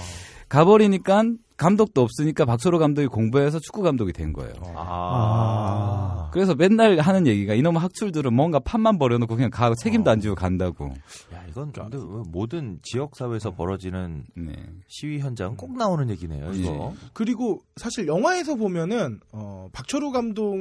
가버리니까 0.48 1.24
감독도 1.60 2.00
없으니까 2.00 2.46
박철호 2.46 2.78
감독이 2.78 3.06
공부해서 3.06 3.58
축구 3.58 3.82
감독이 3.82 4.14
된 4.14 4.32
거예요. 4.32 4.54
아. 4.76 6.30
그래서 6.32 6.54
맨날 6.54 6.98
하는 6.98 7.26
얘기가 7.26 7.52
이놈 7.52 7.76
학출들은 7.76 8.32
뭔가 8.32 8.58
판만 8.60 8.98
버려놓고 8.98 9.36
그냥 9.36 9.50
가고 9.50 9.74
책임도 9.74 10.10
안 10.10 10.20
지고 10.20 10.34
간다고. 10.34 10.86
야, 11.34 11.44
이건 11.50 11.70
근데 11.72 11.98
왜 11.98 12.22
모든 12.28 12.78
지역 12.82 13.14
사회에서 13.14 13.54
벌어지는 13.54 14.24
네. 14.34 14.54
시위 14.88 15.18
현장은 15.18 15.58
꼭 15.58 15.76
나오는 15.76 16.08
얘기네요. 16.08 16.50
이거. 16.54 16.94
그리고 17.12 17.60
사실 17.76 18.06
영화에서 18.06 18.54
보면은 18.54 19.20
어, 19.30 19.68
박철우 19.72 20.12
감독 20.12 20.54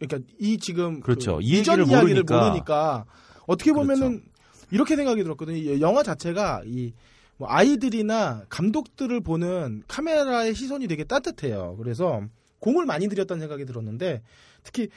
그러니까 0.00 0.28
이 0.40 0.58
지금 0.58 0.98
그렇죠. 1.00 1.36
그 1.36 1.42
이 1.42 1.60
이전 1.60 1.78
얘기를 1.78 1.92
이야기를 1.92 2.22
모르니까. 2.24 2.24
그렇죠. 2.24 2.44
모르니까 2.48 3.04
어떻게 3.46 3.72
보면은 3.72 4.22
이렇게 4.72 4.96
생각이 4.96 5.22
들었거든요. 5.22 5.56
이 5.58 5.80
영화 5.80 6.02
자체가 6.02 6.62
이뭐 6.66 6.90
아이들이나 7.48 8.44
감독들을 8.48 9.20
보는 9.20 9.82
카메라의 9.88 10.54
시선이 10.54 10.86
되게 10.88 11.04
따뜻해요. 11.04 11.76
그래서 11.78 12.22
공을 12.60 12.86
많이 12.86 13.08
들였다는 13.08 13.40
생각이 13.40 13.64
들었는데 13.66 14.22
특히 14.62 14.88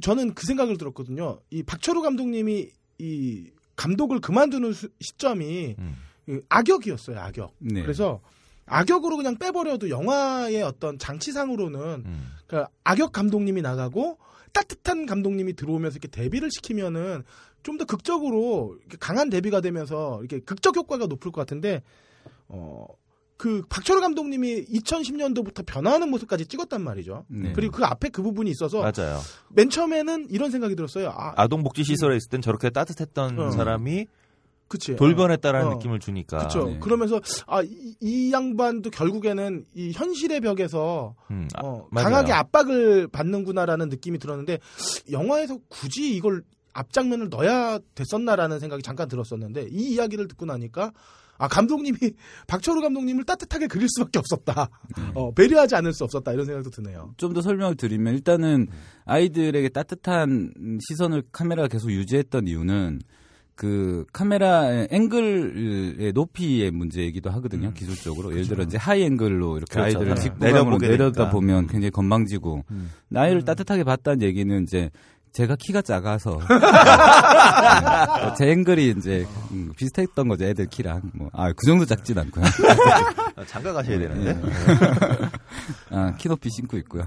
저, 0.00 0.14
는그 0.14 0.44
생각을 0.46 0.78
들었거든요. 0.78 1.40
이 1.50 1.62
박철우 1.62 2.02
감독님이 2.02 2.70
이 2.98 3.50
감독을 3.76 4.20
그만두는 4.20 4.72
수- 4.72 4.88
시점이 5.00 5.76
음. 5.78 5.96
그 6.24 6.42
악역이었어요. 6.48 7.20
악역. 7.20 7.54
네. 7.58 7.82
그래서 7.82 8.20
악역으로 8.66 9.16
그냥 9.16 9.36
빼버려도 9.38 9.90
영화의 9.90 10.62
어떤 10.62 10.98
장치상으로는 10.98 11.80
음. 12.04 12.32
그러니까 12.46 12.70
악역 12.82 13.12
감독님이 13.12 13.62
나가고 13.62 14.18
따뜻한 14.52 15.06
감독님이 15.06 15.54
들어오면서 15.54 15.96
이렇게 15.98 16.08
데뷔를 16.08 16.50
시키면은 16.50 17.22
좀 17.66 17.76
더 17.78 17.84
극적으로 17.84 18.78
강한 19.00 19.28
데뷔가 19.28 19.60
되면서 19.60 20.20
이렇게 20.20 20.38
극적 20.38 20.76
효과가 20.76 21.06
높을 21.06 21.32
것 21.32 21.40
같은데 21.40 21.82
어. 22.46 22.86
그 23.36 23.62
박철호 23.68 24.00
감독님이 24.00 24.64
2010년도부터 24.64 25.66
변화하는 25.66 26.08
모습까지 26.10 26.46
찍었단 26.46 26.80
말이죠. 26.80 27.26
네. 27.28 27.52
그리고 27.52 27.76
그 27.76 27.84
앞에 27.84 28.08
그 28.08 28.22
부분이 28.22 28.50
있어서 28.50 28.80
맞아요. 28.80 29.18
맨 29.50 29.68
처음에는 29.68 30.28
이런 30.30 30.50
생각이 30.50 30.74
들었어요. 30.74 31.10
아, 31.10 31.34
아동복지 31.36 31.84
시설에 31.84 32.16
있을 32.16 32.30
땐 32.30 32.40
저렇게 32.40 32.70
따뜻했던 32.70 33.38
어. 33.38 33.50
사람이 33.50 34.06
그치. 34.68 34.96
돌변했다라는 34.96 35.66
어. 35.66 35.74
느낌을 35.74 35.98
주니까. 36.00 36.38
그렇죠. 36.38 36.64
네. 36.66 36.78
그러면서 36.78 37.20
아이 37.46 38.32
양반도 38.32 38.90
결국에는 38.90 39.66
이 39.74 39.92
현실의 39.92 40.40
벽에서 40.40 41.14
음, 41.30 41.48
아, 41.56 41.60
어. 41.62 41.88
강하게 41.94 42.32
압박을 42.32 43.08
받는구나라는 43.08 43.90
느낌이 43.90 44.18
들었는데 44.18 44.60
영화에서 45.10 45.58
굳이 45.68 46.14
이걸 46.14 46.42
앞장면을 46.76 47.28
넣어야 47.30 47.78
됐었나라는 47.94 48.60
생각이 48.60 48.82
잠깐 48.82 49.08
들었었는데 49.08 49.68
이 49.70 49.94
이야기를 49.94 50.28
듣고 50.28 50.44
나니까 50.46 50.92
아 51.38 51.48
감독님이 51.48 51.98
박철우 52.48 52.80
감독님을 52.80 53.24
따뜻하게 53.24 53.66
그릴 53.66 53.88
수밖에 53.90 54.18
없었다. 54.18 54.68
어, 55.14 55.32
배려하지 55.34 55.74
않을 55.76 55.92
수 55.92 56.04
없었다 56.04 56.32
이런 56.32 56.46
생각도 56.46 56.70
드네요. 56.70 57.12
좀 57.18 57.34
더 57.34 57.42
설명을 57.42 57.76
드리면 57.76 58.14
일단은 58.14 58.68
아이들에게 59.04 59.68
따뜻한 59.68 60.78
시선을 60.88 61.24
카메라가 61.32 61.68
계속 61.68 61.90
유지했던 61.90 62.46
이유는 62.48 63.00
그 63.54 64.04
카메라 64.12 64.86
앵글의 64.90 66.12
높이의 66.12 66.70
문제이기도 66.72 67.30
하거든요 67.30 67.72
기술적으로 67.72 68.30
예를 68.32 68.46
들어 68.48 68.62
이제 68.64 68.76
하이 68.76 69.02
앵글로 69.02 69.56
이렇게 69.56 69.72
그렇죠. 69.74 69.98
아이들을 69.98 70.14
네. 70.38 70.46
내려보게 70.52 70.88
내려다. 70.88 71.30
보면 71.30 71.66
굉장히 71.66 71.90
건방지고 71.90 72.64
음. 72.70 72.90
나이를 73.08 73.46
따뜻하게 73.46 73.84
봤다는 73.84 74.20
얘기는 74.22 74.62
이제 74.62 74.90
제가 75.36 75.54
키가 75.56 75.82
작아서 75.82 76.38
네. 76.48 76.56
제 78.38 78.50
앵글이 78.52 78.94
이제 78.96 79.26
음, 79.52 79.70
비슷했던 79.76 80.28
거죠 80.28 80.46
애들 80.46 80.66
키랑 80.66 81.02
뭐 81.12 81.28
아 81.34 81.52
그 81.52 81.66
정도 81.66 81.84
작진 81.84 82.18
않고요 82.18 82.42
아, 83.36 83.44
장가 83.44 83.74
가셔야 83.74 83.98
되는데. 83.98 84.32
네. 84.32 84.40
아, 85.90 86.14
키높이 86.16 86.48
신고 86.48 86.78
있고요. 86.78 87.06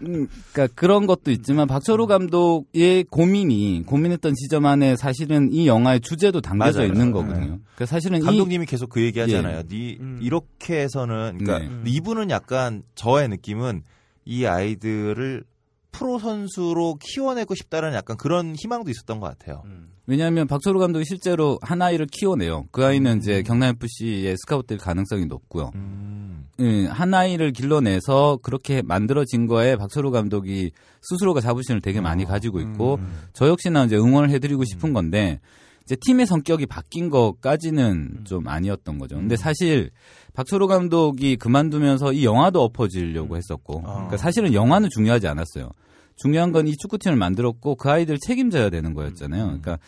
음, 0.00 0.26
그러니까 0.52 0.74
그런 0.74 1.06
것도 1.06 1.30
있지만 1.30 1.66
박철우 1.68 2.06
감독의 2.06 3.04
고민이 3.10 3.82
고민했던 3.84 4.32
지점 4.34 4.64
안에 4.64 4.96
사실은 4.96 5.52
이 5.52 5.66
영화의 5.66 6.00
주제도 6.00 6.40
담겨져 6.40 6.78
맞아요. 6.80 6.92
있는 6.92 7.10
거거든요. 7.12 7.58
그러니까 7.74 7.86
사실은 7.86 8.20
이 8.22 8.24
감독님이 8.24 8.64
계속 8.64 8.88
그 8.88 9.02
얘기 9.02 9.20
하잖아요. 9.20 9.58
예. 9.58 9.62
니 9.64 9.98
음. 10.00 10.18
이렇게 10.22 10.80
해서는 10.80 11.36
그러니까 11.38 11.58
네. 11.58 11.90
이분은 11.90 12.30
약간 12.30 12.82
저의 12.94 13.28
느낌은 13.28 13.82
이 14.24 14.46
아이들을 14.46 15.44
프로 15.92 16.18
선수로 16.18 16.96
키워내고 17.00 17.54
싶다라는 17.54 17.96
약간 17.96 18.16
그런 18.16 18.56
희망도 18.56 18.90
있었던 18.90 19.20
것 19.20 19.26
같아요. 19.26 19.62
왜냐하면 20.06 20.48
박철우 20.48 20.80
감독이 20.80 21.04
실제로 21.04 21.58
한 21.62 21.80
아이를 21.80 22.06
키워내요. 22.06 22.66
그 22.72 22.84
아이는 22.84 23.18
이제 23.18 23.42
경남 23.42 23.76
FC에 23.80 24.34
스카우트될 24.36 24.78
가능성이 24.78 25.26
높고요. 25.26 25.70
음. 25.76 26.48
예, 26.58 26.86
한 26.86 27.14
아이를 27.14 27.52
길러내서 27.52 28.40
그렇게 28.42 28.82
만들어진 28.82 29.46
거에 29.46 29.76
박철우 29.76 30.10
감독이 30.10 30.72
스스로가 31.02 31.40
자부심을 31.40 31.80
되게 31.80 32.00
많이 32.00 32.24
가지고 32.24 32.60
있고 32.60 32.98
저 33.32 33.48
역시나 33.48 33.84
이제 33.84 33.96
응원을 33.96 34.30
해드리고 34.30 34.64
싶은 34.64 34.92
건데 34.92 35.40
이제 35.84 35.96
팀의 36.00 36.26
성격이 36.26 36.66
바뀐 36.66 37.10
것까지는 37.10 38.20
좀 38.24 38.48
아니었던 38.48 38.98
거죠. 38.98 39.16
근데 39.16 39.36
사실 39.36 39.90
박철호 40.34 40.66
감독이 40.66 41.36
그만두면서 41.36 42.12
이 42.12 42.24
영화도 42.24 42.62
엎어지려고 42.62 43.36
했었고, 43.36 43.82
그러니까 43.82 44.16
사실은 44.16 44.54
영화는 44.54 44.88
중요하지 44.90 45.28
않았어요. 45.28 45.70
중요한 46.16 46.52
건 46.52 46.66
이 46.66 46.76
축구팀을 46.76 47.16
만들었고 47.16 47.74
그 47.76 47.90
아이들 47.90 48.18
책임져야 48.18 48.70
되는 48.70 48.94
거였잖아요. 48.94 49.44
그러니까 49.44 49.78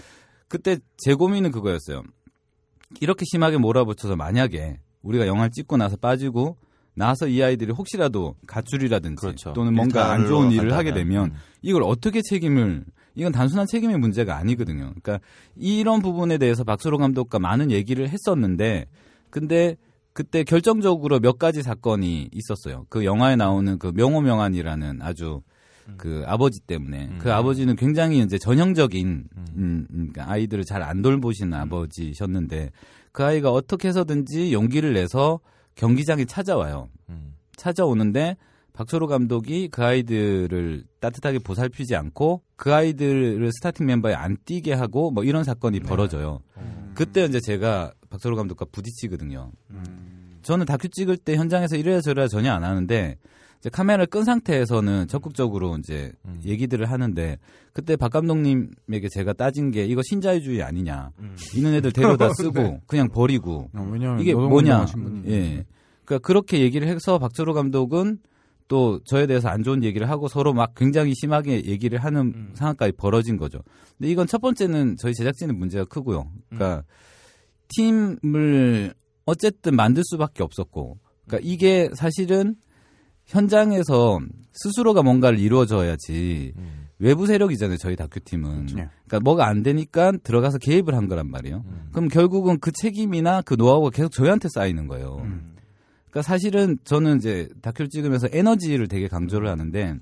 그때 0.48 0.78
제 0.98 1.14
고민은 1.14 1.50
그거였어요. 1.52 2.02
이렇게 3.00 3.24
심하게 3.30 3.56
몰아붙여서 3.58 4.16
만약에 4.16 4.78
우리가 5.02 5.26
영화를 5.26 5.50
찍고 5.50 5.76
나서 5.76 5.96
빠지고 5.96 6.56
나서 6.94 7.26
이 7.26 7.42
아이들이 7.42 7.72
혹시라도 7.72 8.36
가출이라든지 8.46 9.20
그렇죠. 9.20 9.52
또는 9.52 9.74
뭔가 9.74 10.12
안 10.12 10.26
좋은 10.26 10.52
일을 10.52 10.72
하게. 10.74 10.92
되면 10.92 11.30
음. 11.30 11.36
이걸 11.62 11.82
어떻게 11.82 12.20
책임을 12.22 12.84
이건 13.16 13.32
단순한 13.32 13.66
책임의 13.66 13.98
문제가 13.98 14.36
아니거든요. 14.36 14.92
그러니까 15.00 15.20
이런 15.56 16.02
부분에 16.02 16.38
대해서 16.38 16.64
박수로 16.64 16.98
감독과 16.98 17.38
많은 17.38 17.70
얘기를 17.70 18.08
했었는데 18.08 18.86
근데 19.30 19.76
그때 20.14 20.44
결정적으로 20.44 21.18
몇 21.20 21.38
가지 21.38 21.62
사건이 21.62 22.30
있었어요. 22.32 22.86
그 22.88 23.04
영화에 23.04 23.36
나오는 23.36 23.78
그 23.78 23.92
명호명안이라는 23.94 25.02
아주 25.02 25.42
그 25.98 26.22
아버지 26.26 26.60
때문에 26.60 27.10
그 27.18 27.28
음. 27.28 27.34
아버지는 27.34 27.76
굉장히 27.76 28.20
이제 28.20 28.38
전형적인 28.38 29.24
음. 29.36 29.46
음, 29.56 29.86
그러니까 29.90 30.30
아이들을 30.30 30.64
잘 30.64 30.82
안 30.82 31.02
돌보시는 31.02 31.52
아버지셨는데 31.52 32.70
그 33.12 33.24
아이가 33.24 33.50
어떻게 33.50 33.88
해서든지 33.88 34.52
용기를 34.52 34.94
내서 34.94 35.40
경기장에 35.74 36.24
찾아와요. 36.24 36.88
음. 37.10 37.34
찾아오는데 37.56 38.36
박철호 38.72 39.06
감독이 39.08 39.68
그 39.68 39.84
아이들을 39.84 40.84
따뜻하게 41.00 41.40
보살피지 41.40 41.94
않고 41.96 42.42
그 42.56 42.72
아이들을 42.74 43.50
스타팅 43.52 43.86
멤버에 43.86 44.14
안 44.14 44.36
뛰게 44.44 44.72
하고 44.72 45.10
뭐 45.10 45.24
이런 45.24 45.44
사건이 45.44 45.80
벌어져요. 45.80 46.40
그때 46.94 47.24
이제 47.24 47.40
제가 47.40 47.92
박철호 48.10 48.36
감독과 48.36 48.66
부딪히거든요. 48.72 49.50
저는 50.42 50.66
다큐 50.66 50.88
찍을 50.88 51.16
때 51.16 51.36
현장에서 51.36 51.76
이래야 51.76 52.00
저래야 52.00 52.28
전혀 52.28 52.52
안 52.52 52.64
하는데 52.64 53.16
이제 53.58 53.70
카메라를 53.70 54.06
끈 54.06 54.24
상태에서는 54.24 55.08
적극적으로 55.08 55.78
이제 55.78 56.12
음. 56.26 56.38
얘기들을 56.44 56.90
하는데 56.90 57.38
그때 57.72 57.96
박 57.96 58.12
감독님에게 58.12 59.08
제가 59.10 59.32
따진 59.32 59.70
게 59.70 59.86
이거 59.86 60.02
신자유주의 60.04 60.62
아니냐. 60.62 61.10
있는 61.54 61.74
애들 61.74 61.92
데려다 61.92 62.28
쓰고 62.36 62.80
그냥 62.86 63.08
버리고 63.08 63.70
어, 63.72 64.16
이게 64.20 64.34
뭐냐. 64.34 64.86
예. 65.26 65.64
그러니까 66.04 66.26
그렇게 66.26 66.60
얘기를 66.60 66.86
해서 66.86 67.18
박철호 67.18 67.54
감독은 67.54 68.18
또 68.68 69.00
저에 69.04 69.26
대해서 69.26 69.48
안 69.48 69.62
좋은 69.62 69.84
얘기를 69.84 70.08
하고 70.08 70.28
서로 70.28 70.52
막 70.52 70.74
굉장히 70.74 71.12
심하게 71.14 71.64
얘기를 71.64 71.98
하는 71.98 72.50
상황까지 72.54 72.92
벌어진 72.92 73.36
거죠. 73.36 73.60
근데 73.98 74.10
이건 74.10 74.26
첫 74.26 74.40
번째는 74.40 74.96
저희 74.98 75.12
제작진의 75.14 75.56
문제가 75.56 75.84
크고요. 75.84 76.30
그러니까 76.48 76.84
팀을 77.68 78.94
어쨌든 79.26 79.76
만들 79.76 80.02
수밖에 80.04 80.42
없었고, 80.42 80.98
그러니까 81.26 81.48
이게 81.48 81.88
사실은 81.94 82.56
현장에서 83.26 84.20
스스로가 84.52 85.02
뭔가를 85.02 85.38
이루어져야지 85.38 86.52
음. 86.56 86.86
외부 86.98 87.26
세력이잖아요. 87.26 87.78
저희 87.78 87.96
다큐팀은. 87.96 88.66
네. 88.66 88.88
그러니까 89.06 89.20
뭐가 89.20 89.46
안 89.46 89.62
되니까 89.62 90.12
들어가서 90.22 90.58
개입을 90.58 90.94
한 90.94 91.08
거란 91.08 91.30
말이에요. 91.30 91.64
음. 91.66 91.88
그럼 91.92 92.08
결국은 92.08 92.58
그 92.60 92.70
책임이나 92.72 93.42
그 93.42 93.54
노하우가 93.54 93.90
계속 93.90 94.12
저희한테 94.12 94.48
쌓이는 94.54 94.86
거예요. 94.86 95.26
그러니까 96.14 96.22
사실은 96.22 96.78
저는 96.84 97.16
이제 97.16 97.48
다큐를 97.60 97.88
찍으면서 97.88 98.28
에너지를 98.30 98.86
되게 98.86 99.08
강조를 99.08 99.48
하는데 99.48 99.96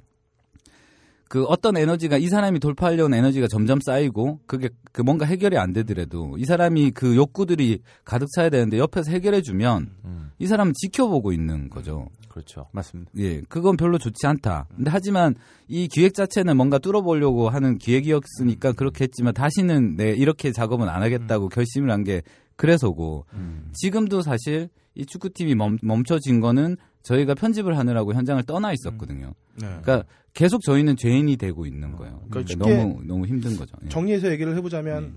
그 1.27 1.45
어떤 1.45 1.79
에너지가 1.79 2.19
이 2.19 2.29
사람이 2.29 2.61
돌파하려는 2.61 3.17
에너지가 3.17 3.49
점점 3.49 3.81
쌓이고 3.81 4.41
그게 4.45 4.69
그 4.93 5.01
뭔가 5.01 5.25
해결이 5.25 5.57
안 5.57 5.73
되더라도 5.73 6.37
이 6.37 6.45
사람이 6.45 6.91
그 6.91 7.17
욕구들이 7.17 7.81
가득 8.05 8.29
차야 8.37 8.51
되는데 8.51 8.77
옆에서 8.77 9.11
해결해 9.11 9.41
주면 9.41 9.93
음. 10.05 10.31
이 10.39 10.47
사람은 10.47 10.75
지켜보고 10.77 11.33
있는 11.33 11.71
거죠. 11.71 12.11
그렇죠. 12.29 12.67
맞습니다. 12.73 13.11
예, 13.17 13.41
그건 13.49 13.79
별로 13.79 13.97
좋지 13.97 14.27
않다. 14.27 14.67
근데 14.77 14.91
하지만 14.91 15.35
이 15.67 15.89
기획 15.89 16.13
자체는 16.13 16.59
뭔가 16.59 16.79
뚫어보려고 16.79 17.49
하는 17.49 17.79
기획이었으니까 17.79 18.73
그렇게 18.73 19.05
했지만 19.05 19.33
다시는 19.33 19.97
내 19.97 20.11
이렇게 20.11 20.53
작업은 20.53 20.91
안 20.91 21.03
하겠다고 21.03 21.49
결심을 21.49 21.91
한 21.91 22.05
게 22.05 22.21
그래서고 22.57 23.25
지금도 23.73 24.21
사실 24.21 24.69
이 24.95 25.07
축구팀이 25.07 25.55
멈, 25.55 25.79
멈춰진 25.83 26.41
거는 26.41 26.77
저희가 27.03 27.35
편집을 27.35 27.77
하느라고 27.79 28.15
현장을 28.15 28.43
떠나 28.45 28.73
있었거든요. 28.73 29.35
네. 29.55 29.67
그러니까 29.67 30.05
계속 30.35 30.63
저희는 30.63 30.97
죄인이 30.97 31.37
되고 31.37 31.67
있는 31.67 31.97
거예요. 31.97 32.23
그러니까 32.31 32.55
그러니까 32.55 32.83
너무 32.85 33.03
너무 33.05 33.27
힘든 33.27 33.57
거죠. 33.57 33.77
예. 33.85 33.89
정리해서 33.89 34.31
얘기를 34.31 34.57
해보자면 34.57 35.17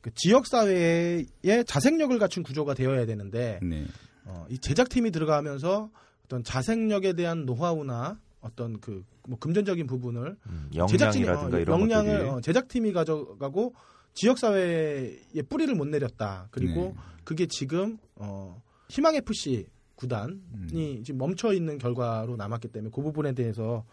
그 0.00 0.10
지역 0.14 0.46
사회에 0.46 1.24
자생력을 1.66 2.18
갖춘 2.18 2.42
구조가 2.42 2.74
되어야 2.74 3.06
되는데 3.06 3.58
네. 3.62 3.84
어, 4.24 4.46
이 4.48 4.58
제작팀이 4.58 5.10
들어가면서 5.10 5.90
어떤 6.24 6.44
자생력에 6.44 7.14
대한 7.14 7.46
노하우나 7.46 8.18
어떤 8.40 8.80
그 8.80 9.04
뭐 9.28 9.38
금전적인 9.38 9.86
부분을 9.86 10.36
음, 10.46 10.70
제작진이 10.88 11.24
역량이라든가 11.24 11.56
어, 11.56 11.60
이런 11.60 11.80
역량을 11.80 12.12
것들이 12.12 12.28
어, 12.28 12.40
제작팀이 12.40 12.92
가져가고 12.92 13.74
지역 14.12 14.38
사회에 14.38 15.42
뿌리를 15.48 15.74
못 15.74 15.86
내렸다. 15.86 16.48
그리고 16.50 16.94
네. 16.94 16.94
그게 17.24 17.46
지금 17.46 17.98
어, 18.16 18.62
희망 18.94 19.16
FC 19.16 19.66
구단이 19.96 20.34
음. 20.54 21.02
지금 21.04 21.18
멈춰 21.18 21.52
있는 21.52 21.78
결과로 21.78 22.36
남았기 22.36 22.68
때문에 22.68 22.92
그 22.94 23.02
부분에 23.02 23.32
대해서 23.32 23.84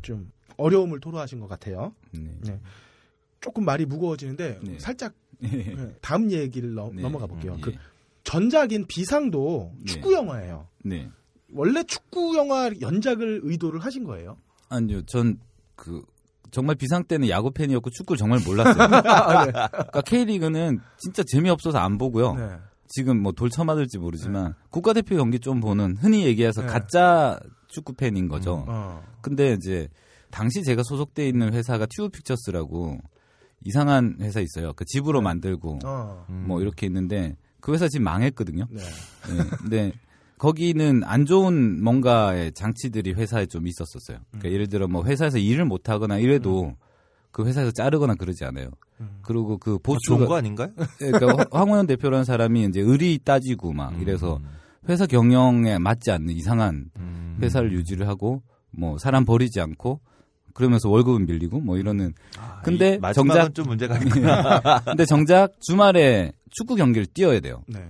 좀 0.00 0.30
어려움을 0.56 1.00
토로하신 1.00 1.40
것 1.40 1.48
같아요. 1.48 1.92
네. 2.12 2.60
조금 3.40 3.64
말이 3.64 3.84
무거워지는데 3.84 4.60
네. 4.62 4.78
살짝 4.78 5.12
네, 5.40 5.96
다음 6.00 6.30
얘기를 6.30 6.72
넘, 6.72 6.94
네. 6.94 7.02
넘어가 7.02 7.26
볼게요. 7.26 7.54
음, 7.54 7.60
그 7.60 7.72
예. 7.72 7.78
전작인 8.22 8.86
비상도 8.86 9.72
네. 9.78 9.84
축구 9.86 10.12
영화예요. 10.12 10.68
네. 10.84 11.10
원래 11.52 11.82
축구 11.82 12.36
영화 12.36 12.70
연작을 12.80 13.40
의도를 13.42 13.80
하신 13.80 14.04
거예요. 14.04 14.36
아니요, 14.68 15.02
전그 15.02 16.04
정말 16.52 16.76
비상 16.76 17.02
때는 17.02 17.28
야구 17.28 17.50
팬이었고 17.50 17.90
축구를 17.90 18.16
정말 18.16 18.38
몰랐어요. 18.46 18.84
아, 18.84 19.44
네. 19.46 19.52
그러니까 19.52 20.00
K리그는 20.02 20.78
진짜 20.98 21.24
재미없어서 21.26 21.78
안 21.78 21.98
보고요. 21.98 22.34
네. 22.84 22.88
지금 22.88 23.20
뭐 23.20 23.32
돌 23.32 23.50
쳐맞을지 23.50 23.98
모르지만 23.98 24.54
국가대표 24.70 25.16
경기 25.16 25.38
좀 25.40 25.60
보는 25.60 25.96
흔히 25.96 26.24
얘기해서 26.24 26.62
네. 26.62 26.68
가짜 26.68 27.40
축구 27.68 27.94
팬인 27.94 28.28
거죠. 28.28 28.64
어. 28.68 29.02
근데 29.20 29.54
이제 29.54 29.88
당시 30.30 30.62
제가 30.62 30.82
소속돼 30.84 31.26
있는 31.28 31.52
회사가 31.52 31.86
튜브 31.86 32.10
픽처스라고 32.10 32.98
이상한 33.64 34.16
회사 34.20 34.40
있어요. 34.40 34.72
그 34.74 34.84
집으로 34.84 35.20
만들고 35.22 35.78
어. 35.84 36.26
음. 36.28 36.44
뭐 36.46 36.60
이렇게 36.60 36.86
있는데 36.86 37.36
그 37.60 37.72
회사 37.72 37.88
지금 37.88 38.04
망했거든요. 38.04 38.66
네. 38.70 38.80
네. 38.80 39.44
근데 39.58 39.92
거기는 40.38 41.02
안 41.04 41.24
좋은 41.24 41.82
뭔가의 41.82 42.52
장치들이 42.52 43.12
회사에 43.14 43.46
좀 43.46 43.66
있었었어요. 43.66 44.18
그러니까 44.30 44.52
예를 44.52 44.68
들어 44.68 44.86
뭐 44.86 45.04
회사에서 45.04 45.38
일을 45.38 45.64
못 45.64 45.88
하거나 45.88 46.18
이래도 46.18 46.74
그 47.30 47.46
회사에서 47.46 47.70
자르거나 47.70 48.14
그러지 48.14 48.44
않아요. 48.44 48.68
음. 49.00 49.18
그리고 49.22 49.58
그 49.58 49.74
어, 49.74 49.78
보수가 49.82 50.16
좋은 50.16 50.26
거 50.26 50.36
아닌가요? 50.36 50.68
그러니까 50.98 51.46
황호연 51.52 51.86
대표라는 51.86 52.24
사람이 52.24 52.64
이제 52.64 52.80
의리 52.80 53.18
따지고 53.24 53.72
막 53.72 54.00
이래서 54.00 54.38
회사 54.88 55.06
경영에 55.06 55.78
맞지 55.78 56.10
않는 56.10 56.30
이상한 56.34 56.90
음. 56.98 57.38
회사를 57.42 57.72
유지를 57.72 58.06
하고 58.08 58.42
뭐 58.70 58.98
사람 58.98 59.24
버리지 59.24 59.60
않고 59.60 60.00
그러면서 60.52 60.88
월급은 60.88 61.26
밀리고 61.26 61.58
뭐 61.60 61.76
이러는 61.78 62.12
아, 62.38 62.60
근데 62.62 63.00
정작- 63.12 63.54
좀 63.54 63.66
문제가 63.66 63.96
있구나. 63.98 64.60
근데 64.86 65.04
정작 65.04 65.52
주말에 65.60 66.32
축구 66.50 66.76
경기를 66.76 67.06
뛰어야 67.06 67.40
돼요. 67.40 67.62
네. 67.66 67.80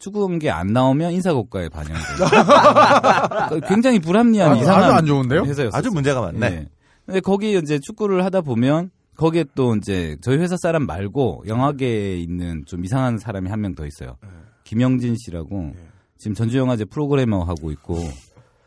축구 0.00 0.26
경기 0.26 0.50
안 0.50 0.72
나오면 0.72 1.12
인사고과에 1.12 1.68
반영돼요. 1.68 2.04
그러니까 3.48 3.68
굉장히 3.68 3.98
불합리한 4.00 4.52
아, 4.52 4.56
이상한 4.56 4.82
아주 4.84 4.92
안 4.94 5.06
좋은데요? 5.06 5.42
회사였어요. 5.44 5.70
아주 5.78 5.90
문제가 5.90 6.20
많네. 6.20 6.38
네. 6.50 6.68
근데 7.06 7.20
거기 7.20 7.56
이제 7.58 7.78
축구를 7.78 8.24
하다 8.24 8.40
보면 8.42 8.90
거기에 9.18 9.44
또 9.54 9.74
이제 9.76 10.16
저희 10.22 10.38
회사 10.38 10.56
사람 10.56 10.86
말고 10.86 11.44
영화계에 11.46 12.16
있는 12.16 12.64
좀 12.66 12.84
이상한 12.84 13.18
사람이 13.18 13.50
한 13.50 13.60
명 13.60 13.74
더 13.74 13.86
있어요. 13.86 14.16
네. 14.22 14.28
김영진 14.64 15.16
씨라고 15.18 15.72
네. 15.74 15.88
지금 16.18 16.34
전주영화제 16.34 16.84
프로그래머 16.86 17.42
하고 17.42 17.70
있고 17.72 17.98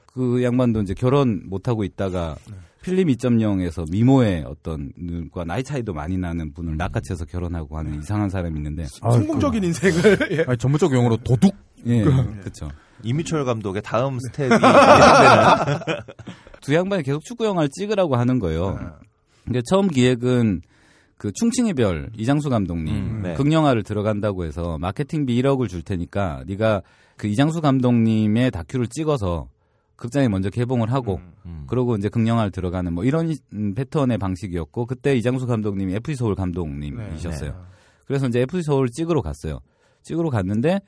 그 0.06 0.44
양반도 0.44 0.82
이제 0.82 0.94
결혼 0.94 1.42
못 1.50 1.68
하고 1.68 1.84
있다가 1.86 2.36
네. 2.50 2.56
필름 2.82 3.08
2.0에서 3.08 3.90
미모의 3.92 4.44
어떤 4.48 4.92
눈과 4.98 5.46
나이 5.46 5.64
차이도 5.64 5.94
많이 5.94 6.18
나는 6.18 6.52
분을 6.54 6.78
낚아채서 6.78 7.26
결혼하고 7.26 7.78
하는 7.78 8.00
이상한 8.00 8.30
사람이 8.30 8.58
있는데 8.58 8.86
아, 9.02 9.12
성공적인 9.12 9.64
인생을 9.64 10.18
예. 10.32 10.46
아니, 10.48 10.58
전문적 10.58 10.92
용어로 10.92 11.18
도둑. 11.18 11.56
예, 11.86 12.04
그렇죠. 12.04 12.70
이미철 13.04 13.46
감독의 13.46 13.84
다음 13.84 14.18
스텝이 14.20 14.50
두 16.62 16.74
양반이 16.74 17.04
계속 17.04 17.24
축구 17.24 17.46
영화를 17.46 17.70
찍으라고 17.70 18.16
하는 18.16 18.40
거예요. 18.40 18.80
네. 19.52 19.60
근데 19.60 19.62
처음 19.68 19.88
기획은 19.88 20.62
그 21.18 21.32
충칭의 21.32 21.76
별 21.76 22.10
이장수 22.18 22.50
감독님 22.50 22.96
음, 22.96 23.22
네. 23.22 23.34
극영화를 23.36 23.84
들어간다고 23.84 24.44
해서 24.44 24.78
마케팅비 24.80 25.40
1억을 25.42 25.70
줄 25.70 25.84
테니까 25.84 26.44
네가 26.48 26.82
그 27.16 27.28
이장수 27.28 27.62
감독님의 27.62 28.50
다큐를 28.50 28.88
찍어서 28.88 29.48
극장에 29.96 30.28
먼저 30.30 30.50
개봉을 30.50 30.92
하고 30.92 31.22
음. 31.46 31.66
그러고 31.68 31.96
이제 31.96 32.10
극영화를 32.10 32.50
들어가는 32.50 32.92
뭐 32.92 33.04
이런 33.04 33.36
음, 33.54 33.76
패턴의 33.76 34.18
방식이었고 34.18 34.88
그때 34.88 35.16
이장수 35.16 35.46
감독님이 35.46 35.94
FC 35.98 36.16
서울 36.16 36.34
감독님이셨어요. 36.34 37.52
네. 37.52 37.58
그래서 38.08 38.28
이제 38.28 38.42
FC 38.42 38.64
서울 38.64 38.90
찍으러 38.90 39.22
갔어요. 39.22 39.60
찍으러 40.02 40.32
갔는데 40.32 40.80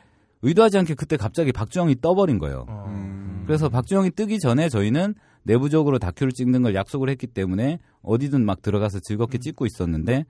의도하지 0.41 0.80
않게 0.80 0.95
그때 0.95 1.16
갑자기 1.16 1.51
박주영이 1.51 2.01
떠버린 2.01 2.39
거예요. 2.39 2.66
어. 2.68 2.86
음. 2.88 3.43
그래서 3.45 3.70
박주영이 3.70 4.11
뜨기 4.11 4.39
전에 4.39 4.68
저희는 4.68 5.14
내부적으로 5.43 5.99
다큐를 5.99 6.32
찍는 6.32 6.64
걸 6.64 6.74
약속을 6.76 7.09
했기 7.09 7.28
때문에 7.28 7.80
어디든 8.04 8.45
막 8.45 8.62
들어가서 8.62 8.99
즐겁게 9.01 9.38
찍고 9.38 9.66
있었는데 9.66 10.26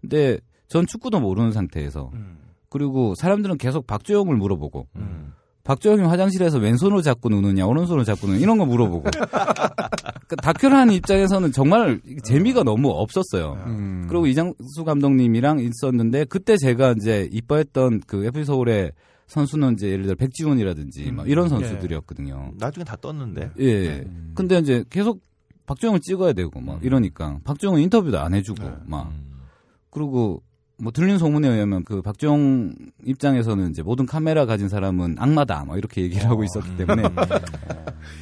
근데 0.00 0.38
전 0.68 0.86
축구도 0.86 1.20
모르는 1.20 1.52
상태에서 1.52 2.10
음. 2.14 2.38
그리고 2.68 3.14
사람들은 3.14 3.58
계속 3.58 3.86
박주영을 3.86 4.36
물어보고 4.36 4.86
음. 4.96 5.32
박주영이 5.64 6.02
화장실에서 6.02 6.58
왼손으로 6.58 7.02
잡고 7.02 7.28
누느냐 7.28 7.66
오른손으로 7.66 8.04
잡고 8.04 8.28
누느냐 8.28 8.42
이런 8.42 8.56
거 8.56 8.66
물어보고 8.66 9.10
그 10.28 10.36
다큐를 10.36 10.76
하는 10.76 10.94
입장에서는 10.94 11.52
정말 11.52 12.00
재미가 12.22 12.62
너무 12.62 12.90
없었어요. 12.90 13.62
음. 13.66 14.06
그리고 14.08 14.26
이장수 14.26 14.84
감독님이랑 14.84 15.60
있었는데 15.60 16.24
그때 16.26 16.56
제가 16.56 16.92
이제 16.92 17.28
이뻐했던 17.32 18.02
그 18.06 18.24
FC 18.26 18.44
서울의 18.44 18.92
선수는 19.26 19.74
이제 19.74 19.88
예를 19.88 20.04
들어 20.04 20.14
백지훈이라든지 20.14 21.10
막 21.10 21.28
이런 21.28 21.48
선수들이었거든요. 21.48 22.52
나중에 22.58 22.84
다 22.84 22.96
떴는데. 23.00 23.50
예. 23.58 24.04
근데 24.34 24.58
이제 24.58 24.84
계속 24.88 25.20
박주영을 25.66 26.00
찍어야 26.00 26.32
되고 26.32 26.60
막 26.60 26.84
이러니까 26.84 27.40
박주영은 27.44 27.80
인터뷰도 27.80 28.18
안 28.18 28.34
해주고 28.34 28.62
네. 28.62 28.72
막 28.86 29.08
음. 29.08 29.40
그리고 29.90 30.42
뭐 30.78 30.92
들린 30.92 31.18
소문에 31.18 31.48
의하면 31.48 31.84
그 31.84 32.02
박주영 32.02 32.74
입장에서는 33.04 33.70
이제 33.70 33.82
모든 33.82 34.04
카메라 34.04 34.44
가진 34.44 34.68
사람은 34.68 35.16
악마다 35.18 35.64
막 35.64 35.78
이렇게 35.78 36.02
얘기를 36.02 36.28
하고 36.28 36.44
있었기 36.44 36.76
때문에 36.76 37.02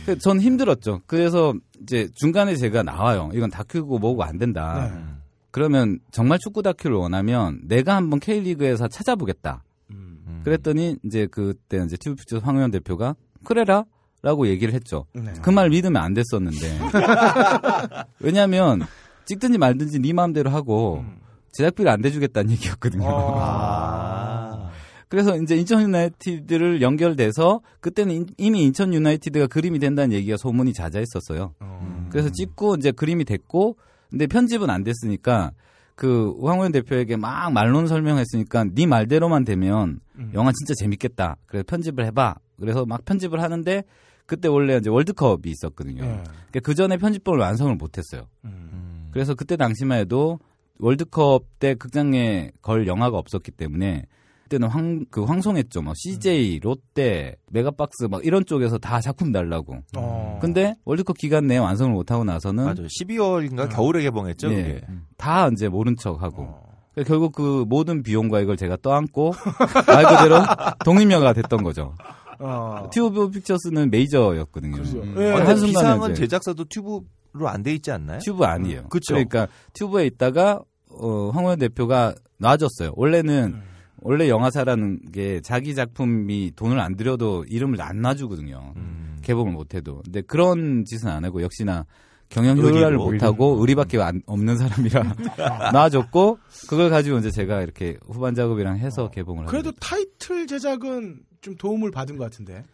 그전 0.07 0.41
힘들었죠. 0.41 1.03
그래서 1.07 1.55
이제 1.83 2.09
중간에 2.15 2.55
제가 2.55 2.83
나와요. 2.83 3.31
이건 3.35 3.51
다큐고 3.51 3.99
뭐고 3.99 4.23
안 4.23 4.39
된다. 4.39 4.91
네. 4.93 5.15
그러면 5.51 5.99
정말 6.11 6.39
축구 6.39 6.63
다큐를 6.63 6.97
원하면 6.97 7.61
내가 7.65 7.97
한번 7.97 8.21
K리그에서 8.21 8.89
찾아보겠다. 8.89 9.65
음. 9.91 10.23
음. 10.27 10.41
그랬더니 10.45 10.97
이제 11.05 11.27
그때 11.27 11.83
이제 11.85 11.97
튜브피처 11.97 12.39
황우현 12.39 12.71
대표가 12.71 13.17
그래라 13.45 13.85
라고 14.25 14.49
얘기를 14.49 14.73
했죠. 14.73 15.05
네. 15.13 15.35
그말 15.43 15.69
믿으면 15.69 16.03
안 16.03 16.15
됐었는데. 16.15 16.79
왜냐면 18.21 18.81
찍든지 19.27 19.59
말든지 19.59 19.99
네 20.01 20.15
마음대로 20.15 20.49
하고 20.51 21.01
음. 21.07 21.19
제작비를 21.53 21.91
안 21.91 22.01
대주겠다는 22.01 22.51
얘기였거든요. 22.53 23.07
어. 23.07 23.39
아. 23.39 24.71
그래서 25.09 25.37
이제 25.37 25.57
인천 25.57 25.83
유나이티드를 25.83 26.81
연결돼서 26.81 27.61
그때는 27.81 28.15
인- 28.15 28.27
이미 28.39 28.63
인천 28.65 28.95
유나이티드가 28.95 29.47
그림이 29.47 29.79
된다는 29.79 30.13
얘기가 30.17 30.39
소문이 30.39 30.73
자자했었어요. 30.73 31.53
어. 31.61 32.09
그래서 32.11 32.31
찍고 32.31 32.77
이제 32.77 32.91
그림이 32.93 33.25
됐고 33.27 33.77
근데 34.11 34.27
편집은 34.27 34.71
안 34.71 34.83
됐으니까 34.85 35.53
그 35.97 36.33
우황원 36.39 36.73
대표에게 36.73 37.17
막 37.17 37.53
말론 37.53 37.87
설명했으니까 37.87 38.65
네 38.75 38.87
말대로만 38.87 39.45
되면 39.45 40.01
음. 40.19 40.31
영화 40.35 40.51
진짜 40.51 40.73
재밌겠다. 40.81 41.37
그래서 41.47 41.65
편집을 41.69 42.07
해봐. 42.07 42.37
그래서 42.59 42.87
막 42.87 43.05
편집을 43.05 43.43
하는데 43.43 43.85
그때 44.27 44.49
원래 44.49 44.77
이제 44.77 44.91
월드컵이 44.91 45.43
있었거든요. 45.47 46.03
네. 46.03 46.23
그러니까 46.51 46.61
그 46.63 46.75
전에 46.75 46.97
편집본을 46.97 47.41
완성을 47.41 47.75
못했어요. 47.75 48.29
음. 48.45 48.71
음. 48.73 49.09
그래서 49.13 49.35
그때 49.35 49.57
당시만 49.57 49.99
해도 49.99 50.39
월드컵 50.79 51.45
때 51.59 51.75
극장에 51.75 52.51
걸 52.63 52.87
영화가 52.87 53.17
없었기 53.19 53.53
때문에 53.53 54.07
그때는 54.45 54.69
황, 54.69 55.05
그 55.11 55.25
황송했죠. 55.25 55.83
막 55.83 55.95
CJ, 55.97 56.61
롯데, 56.61 57.37
메가박스 57.51 58.05
막 58.05 58.25
이런 58.25 58.45
쪽에서 58.45 58.79
다 58.79 59.01
작품 59.01 59.33
달라고. 59.33 59.79
어. 59.97 60.39
근데 60.41 60.75
월드컵 60.85 61.17
기간 61.17 61.47
내에 61.47 61.59
완성을 61.59 61.93
못하고 61.93 62.25
나서는 62.25 62.65
맞아. 62.65 62.83
12월인가 62.83 63.71
겨울에 63.71 64.03
개봉했죠. 64.03 64.53
예. 64.53 64.63
그게. 64.63 64.81
다 65.17 65.49
이제 65.49 65.69
모른 65.69 65.97
척 65.97 66.23
하고 66.23 66.43
어. 66.43 66.65
그러니까 66.93 67.09
결국 67.09 67.33
그 67.33 67.65
모든 67.67 68.03
비용과 68.03 68.41
이걸 68.41 68.57
제가 68.57 68.77
떠안고 68.81 69.33
말 69.87 70.05
그대로 70.05 70.41
동임녀가 70.85 71.33
됐던 71.33 71.63
거죠. 71.63 71.95
어. 72.39 72.89
튜브 72.93 73.31
픽처스는 73.31 73.91
메이저였거든요. 73.91 74.77
그죠. 74.77 75.01
음. 75.03 75.15
예. 75.19 75.31
어, 75.33 75.37
근데 75.37 75.49
한순간에 75.49 75.67
비상은 75.69 76.11
이제 76.13 76.21
제작사도 76.23 76.65
튜브로 76.65 77.49
안 77.49 77.63
돼 77.63 77.73
있지 77.75 77.91
않나요? 77.91 78.19
튜브 78.21 78.45
아니에요. 78.45 78.89
그쵸. 78.89 79.15
그러니까 79.15 79.49
튜브에 79.73 80.07
있다가 80.07 80.61
어, 80.91 81.31
황호연 81.31 81.59
대표가 81.59 82.15
놔줬어요. 82.39 82.93
원래는 82.95 83.53
음. 83.55 83.63
원래 84.03 84.29
영화사라는 84.29 85.13
게 85.13 85.41
자기 85.41 85.75
작품이 85.75 86.53
돈을 86.57 86.79
안 86.79 86.95
들여도 86.97 87.45
이름을 87.49 87.81
안 87.81 88.01
놔주거든요. 88.03 88.75
음. 88.77 89.19
개봉을 89.23 89.53
못해도. 89.53 90.03
근데 90.05 90.21
그런 90.21 90.85
짓은 90.85 91.09
안 91.09 91.25
하고 91.25 91.41
역시나 91.43 91.87
경영 92.29 92.57
효율화를 92.57 92.99
의리로. 92.99 93.05
못하고 93.05 93.57
의리밖에 93.61 94.01
안- 94.01 94.23
없는 94.27 94.57
사람이라 94.59 95.03
놔줬고 95.73 96.39
그걸 96.69 96.91
가지고 96.91 97.19
이제 97.19 97.31
제가 97.31 97.63
이렇게 97.63 97.97
후반 98.07 98.35
작업이랑 98.35 98.79
해서 98.79 99.11
개봉을 99.11 99.47
그래도. 99.47 99.71
타이틀 99.73 100.47
제작은 100.47 101.21
좀 101.41 101.57
도움을 101.57 101.91
받은 101.91 102.17
것 102.17 102.25
같은데. 102.25 102.65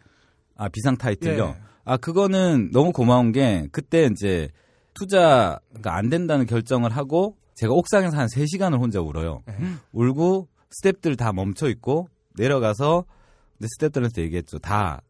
아 0.55 0.69
비상 0.69 0.95
타이틀요. 0.97 1.55
예. 1.57 1.61
아 1.85 1.97
그거는 1.97 2.69
너무 2.71 2.91
고마운 2.91 3.31
게 3.31 3.67
그때 3.71 4.07
이제 4.11 4.49
투자가 4.93 5.59
안 5.95 6.09
된다는 6.09 6.45
결정을 6.45 6.91
하고 6.95 7.35
제가 7.55 7.73
옥상에서 7.73 8.15
한 8.17 8.27
3시간을 8.27 8.79
혼자 8.79 9.01
울어요. 9.01 9.41
예. 9.49 9.53
울고 9.91 10.47
스탭들 10.81 11.17
다 11.17 11.33
멈춰 11.33 11.67
있고 11.69 12.07
내려가서 12.35 13.05
스탭들한테 13.79 14.19
얘기했죠. 14.21 14.57
다 14.59 15.01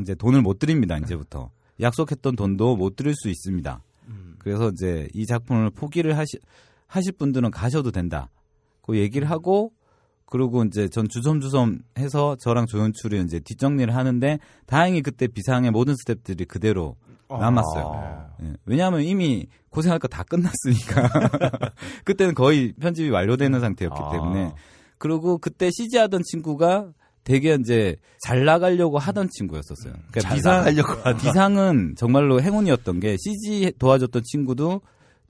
이제 0.00 0.14
돈을 0.14 0.40
못 0.42 0.58
드립니다. 0.58 0.96
이제부터 0.98 1.50
약속했던 1.80 2.36
돈도 2.36 2.76
못 2.76 2.96
드릴 2.96 3.14
수 3.14 3.28
있습니다. 3.28 3.82
음. 4.08 4.34
그래서 4.38 4.70
이제 4.70 5.08
이 5.14 5.26
작품을 5.26 5.70
포기를 5.70 6.16
하시 6.18 6.38
하실 6.86 7.12
분들은 7.12 7.50
가셔도 7.50 7.90
된다. 7.90 8.30
그 8.82 8.98
얘기를 8.98 9.30
하고 9.30 9.72
그리고 10.26 10.64
이제 10.64 10.88
전 10.88 11.08
주섬주섬 11.08 11.80
해서 11.98 12.36
저랑 12.40 12.66
조연출이 12.66 13.20
이제 13.22 13.40
뒷정리를 13.40 13.94
하는데 13.94 14.38
다행히 14.66 15.02
그때 15.02 15.26
비상의 15.26 15.70
모든 15.70 15.94
스탭들이 15.94 16.46
그대로 16.46 16.96
남았어요. 17.28 18.30
예, 18.42 18.52
왜냐하면 18.64 19.02
이미 19.02 19.46
고생할 19.70 19.98
거 20.00 20.08
다 20.08 20.24
끝났으니까 20.24 21.08
그때는 22.04 22.34
거의 22.34 22.72
편집이 22.80 23.10
완료되는 23.10 23.60
상태였기 23.60 24.00
아. 24.00 24.10
때문에 24.10 24.52
그리고 24.98 25.38
그때 25.38 25.70
CG 25.72 25.96
하던 25.98 26.22
친구가 26.24 26.92
되게 27.30 27.54
이제 27.60 27.96
잘 28.24 28.44
나가려고 28.44 28.98
하던 28.98 29.28
친구였었어요. 29.30 29.92
그러니까 30.10 30.20
잘 30.20 30.36
비상 30.36 30.64
하다. 30.66 31.16
비상은 31.18 31.94
정말로 31.96 32.40
행운이었던 32.42 32.98
게 32.98 33.16
CG 33.18 33.72
도와줬던 33.78 34.22
친구도 34.24 34.80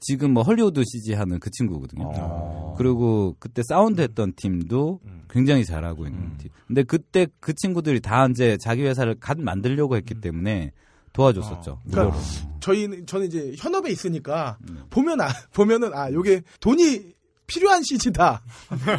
지금 0.01 0.33
뭐 0.33 0.43
헐리우드 0.43 0.83
CG 0.83 1.13
하는 1.13 1.39
그 1.39 1.51
친구거든요. 1.51 2.11
어. 2.15 2.75
그리고 2.79 3.37
그때 3.39 3.63
사운드 3.69 4.01
했던 4.01 4.33
팀도 4.35 5.01
음. 5.05 5.25
굉장히 5.29 5.67
잘하고 5.67 6.07
있는 6.07 6.39
팀. 6.39 6.51
근데 6.67 6.83
그때 6.85 7.27
그 7.39 7.53
친구들이 7.55 8.01
다 8.01 8.27
이제 8.31 8.57
자기 8.63 8.83
회사를 8.83 9.17
갓 9.21 9.39
만들려고 9.39 9.97
했기 9.97 10.15
때문에 10.15 10.73
도와줬었죠. 11.13 11.81
그러니까 11.91 12.05
무료로. 12.17 12.17
저희는 12.61 13.05
저는 13.07 13.27
이제 13.27 13.53
현업에 13.59 13.91
있으니까 13.91 14.57
음. 14.71 14.85
보면 14.89 15.21
아 15.21 15.29
보면은 15.53 15.93
아 15.93 16.11
요게 16.11 16.43
돈이 16.61 17.13
필요한 17.47 17.83
CG다 17.83 18.43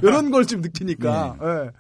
이런 0.04 0.30
걸 0.30 0.46
좀 0.46 0.62
느끼니까. 0.62 1.38
예. 1.42 1.72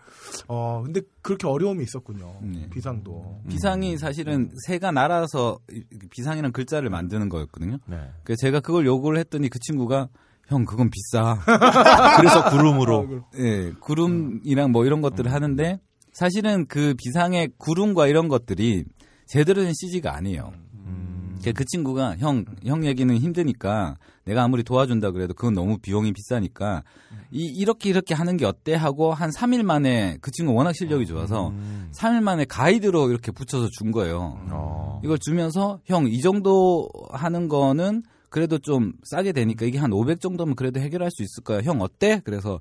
어 0.47 0.81
근데 0.83 1.01
그렇게 1.21 1.47
어려움이 1.47 1.83
있었군요. 1.83 2.39
네. 2.41 2.69
비상도. 2.69 3.41
비상이 3.49 3.97
사실은 3.97 4.49
새가 4.67 4.91
날아서 4.91 5.59
이- 5.71 5.83
비상이라는 6.09 6.51
글자를 6.51 6.89
만드는 6.89 7.29
거였거든요. 7.29 7.77
네. 7.87 7.97
그래서 8.23 8.41
제가 8.41 8.59
그걸 8.59 8.85
요구를 8.85 9.19
했더니 9.19 9.49
그 9.49 9.59
친구가 9.59 10.09
형 10.47 10.65
그건 10.65 10.89
비싸. 10.89 11.37
그래서 12.19 12.49
구름으로. 12.49 13.23
예, 13.37 13.71
구름이랑 13.79 14.71
뭐 14.71 14.85
이런 14.85 15.01
것들을 15.01 15.31
하는데 15.31 15.79
사실은 16.11 16.65
그 16.67 16.93
비상의 16.97 17.51
구름과 17.57 18.07
이런 18.07 18.27
것들이 18.27 18.83
제대로 19.27 19.61
된 19.63 19.71
CG가 19.73 20.13
아니에요. 20.15 20.51
음. 20.73 21.37
그그 21.43 21.63
친구가 21.65 22.17
형, 22.17 22.43
형 22.65 22.85
얘기는 22.85 23.15
힘드니까 23.15 23.95
내가 24.23 24.43
아무리 24.43 24.63
도와준다 24.63 25.11
그래도 25.11 25.33
그건 25.33 25.53
너무 25.53 25.77
비용이 25.79 26.13
비싸니까 26.13 26.83
이, 27.31 27.45
이렇게 27.45 27.89
이렇게 27.89 28.13
하는 28.13 28.37
게 28.37 28.45
어때 28.45 28.75
하고 28.75 29.13
한 29.13 29.29
3일 29.31 29.63
만에 29.63 30.17
그 30.21 30.29
친구 30.31 30.53
워낙 30.53 30.73
실력이 30.73 31.05
좋아서 31.07 31.49
음. 31.49 31.89
3일 31.93 32.21
만에 32.21 32.45
가이드로 32.45 33.09
이렇게 33.09 33.31
붙여서 33.31 33.69
준 33.71 33.91
거예요. 33.91 34.37
어. 34.51 35.01
이걸 35.03 35.17
주면서 35.19 35.79
형 35.85 36.05
이 36.07 36.21
정도 36.21 36.87
하는 37.11 37.47
거는 37.47 38.03
그래도 38.29 38.57
좀 38.59 38.93
싸게 39.03 39.31
되니까 39.33 39.65
이게 39.65 39.77
한 39.77 39.91
500 39.91 40.21
정도면 40.21 40.55
그래도 40.55 40.79
해결할 40.79 41.09
수 41.11 41.23
있을 41.23 41.43
거야. 41.43 41.61
형 41.61 41.81
어때? 41.81 42.21
그래서 42.23 42.59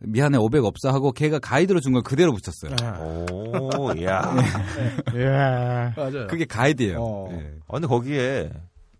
미안해 0.00 0.38
500 0.38 0.64
없어 0.64 0.90
하고 0.90 1.12
걔가 1.12 1.38
가이드로 1.38 1.80
준 1.80 1.92
걸 1.92 2.02
그대로 2.02 2.32
붙였어요. 2.34 2.74
오, 3.30 3.90
야. 4.04 4.34
예. 5.14 5.24
맞아요. 5.96 6.26
그게 6.28 6.44
가이드예요. 6.44 6.98
어. 7.00 7.28
예. 7.32 7.54
어, 7.66 7.74
근데 7.74 7.86
거기에 7.86 8.50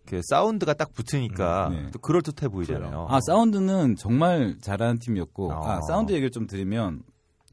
그 0.07 0.21
사운드가 0.25 0.75
딱 0.75 0.93
붙으니까 0.93 1.69
네. 1.71 1.91
또 1.93 1.99
그럴듯해 1.99 2.49
보이잖아요. 2.49 3.07
아 3.09 3.21
사운드는 3.27 3.97
정말 3.97 4.57
잘하는 4.61 4.99
팀이었고 4.99 5.53
어. 5.53 5.67
아, 5.67 5.81
사운드 5.83 6.13
얘기를 6.13 6.31
좀 6.31 6.47
드리면 6.47 7.03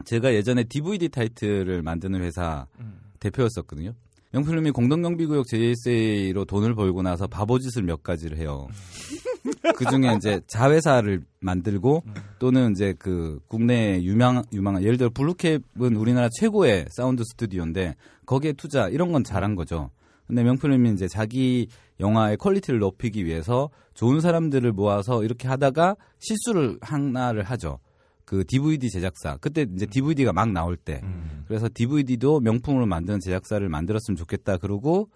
제가 0.05 0.33
예전에 0.33 0.63
DVD 0.63 1.09
타이틀을 1.09 1.81
만드는 1.81 2.21
회사 2.21 2.67
음. 2.79 2.99
대표였었거든요. 3.19 3.93
명필름이 4.33 4.71
공동경비구역 4.71 5.45
JSA로 5.47 6.45
돈을 6.45 6.73
벌고 6.73 7.01
나서 7.01 7.27
바보짓을 7.27 7.83
몇 7.83 8.01
가지를 8.01 8.37
해요. 8.37 8.67
그 9.75 9.85
중에 9.85 10.13
이제 10.15 10.41
자회사를 10.47 11.23
만들고 11.39 12.03
또는 12.39 12.71
이제 12.71 12.93
그 12.97 13.39
국내 13.47 14.01
유명 14.01 14.43
유망한 14.53 14.83
예를 14.83 14.97
들어 14.97 15.09
블루캡은 15.09 15.95
우리나라 15.95 16.29
최고의 16.39 16.87
사운드 16.91 17.23
스튜디오인데 17.25 17.95
거기에 18.25 18.53
투자 18.53 18.87
이런 18.87 19.11
건 19.11 19.23
잘한 19.23 19.55
거죠. 19.55 19.89
근데 20.31 20.43
명필름이 20.43 20.91
이제 20.93 21.09
자기 21.09 21.67
영화의 21.99 22.37
quality를 22.37 22.79
높이기 22.79 23.25
위해서 23.25 23.69
좋은 23.93 24.21
사람들을 24.21 24.71
모아서 24.71 25.25
이렇게 25.25 25.49
하다가 25.49 25.97
실수를 26.19 26.77
하나를 26.79 27.43
하죠. 27.43 27.79
그 28.23 28.45
DVD 28.47 28.89
제작사 28.89 29.35
그때 29.41 29.65
이제 29.75 29.85
DVD가 29.85 30.31
막 30.31 30.49
나올 30.49 30.77
때 30.77 31.01
음. 31.03 31.43
그래서 31.49 31.67
DVD도 31.73 32.39
명품으로 32.39 32.85
만드는 32.85 33.19
제작사를 33.19 33.67
만들었으면 33.67 34.15
좋겠다 34.15 34.55
그러고 34.55 35.09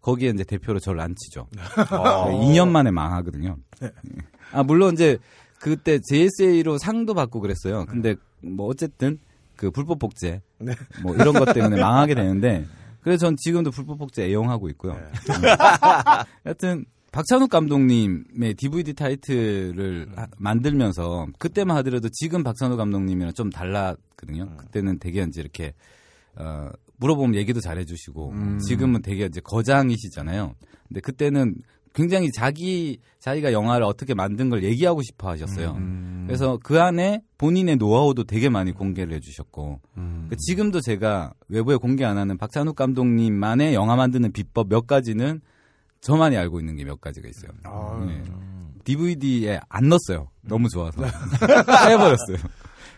거기에 0.00 0.30
이제 0.30 0.42
대표로 0.42 0.80
저를. 0.80 1.02
어. 1.02 2.30
2년 2.30 2.68
만에 2.72 2.90
망하거든요. 2.90 3.58
아 4.52 4.62
물론 4.62 4.94
이제 4.94 5.18
그때 5.58 5.98
JSA로 6.00 6.78
상도 6.78 7.12
받고 7.12 7.40
그랬어요. 7.40 7.84
근데 7.84 8.14
뭐 8.40 8.68
어쨌든 8.68 9.18
그 9.54 9.70
불법 9.70 9.98
복제 9.98 10.40
네. 10.60 10.72
뭐 11.02 11.14
이런 11.14 11.34
것 11.34 11.52
때문에 11.52 11.78
망하게 11.78 12.14
되는데 12.14 12.64
그래서 13.02 13.26
전 13.26 13.36
지금도 13.36 13.70
불법 13.70 13.98
복제 13.98 14.24
애용하고 14.24 14.68
있고요. 14.70 14.92
음. 14.94 14.98
하여튼 16.44 16.84
박찬욱 17.10 17.50
감독님의 17.50 18.54
DVD 18.56 18.94
타이틀을 18.94 20.08
하- 20.16 20.28
만들면서 20.38 21.26
그때만 21.38 21.76
하더라도 21.78 22.08
지금 22.10 22.42
박찬욱 22.42 22.78
감독님이랑 22.78 23.34
좀 23.34 23.50
달랐거든요. 23.50 24.56
그때는 24.56 24.98
되게 24.98 25.22
이제 25.22 25.40
이렇게 25.40 25.74
어, 26.36 26.70
물어보면 26.96 27.34
얘기도 27.34 27.60
잘해주시고 27.60 28.32
지금은 28.66 29.02
되게 29.02 29.26
이제 29.26 29.40
거장이시잖아요. 29.42 30.54
근데 30.88 31.00
그때는 31.00 31.56
굉장히 31.94 32.30
자기 32.32 32.98
자기가 33.20 33.52
영화를 33.52 33.84
어떻게 33.84 34.14
만든 34.14 34.50
걸 34.50 34.64
얘기하고 34.64 35.02
싶어 35.02 35.28
하셨어요. 35.28 35.72
음. 35.72 36.24
그래서 36.26 36.58
그 36.62 36.80
안에 36.80 37.22
본인의 37.38 37.76
노하우도 37.76 38.24
되게 38.24 38.48
많이 38.48 38.72
공개를 38.72 39.14
해주셨고 39.14 39.80
음. 39.96 40.26
그 40.30 40.36
지금도 40.36 40.80
제가 40.80 41.32
외부에 41.48 41.76
공개 41.76 42.04
안 42.04 42.16
하는 42.18 42.38
박찬욱 42.38 42.76
감독님만의 42.76 43.74
영화 43.74 43.96
만드는 43.96 44.32
비법 44.32 44.68
몇 44.68 44.86
가지는 44.86 45.40
저만이 46.00 46.36
알고 46.36 46.60
있는 46.60 46.76
게 46.76 46.84
몇 46.84 47.00
가지가 47.00 47.28
있어요. 47.28 47.52
아, 47.64 48.04
네. 48.06 48.22
DVD에 48.84 49.60
안 49.68 49.88
넣었어요. 49.88 50.28
너무 50.42 50.68
좋아서 50.68 51.00
빼버렸어요. 51.86 52.38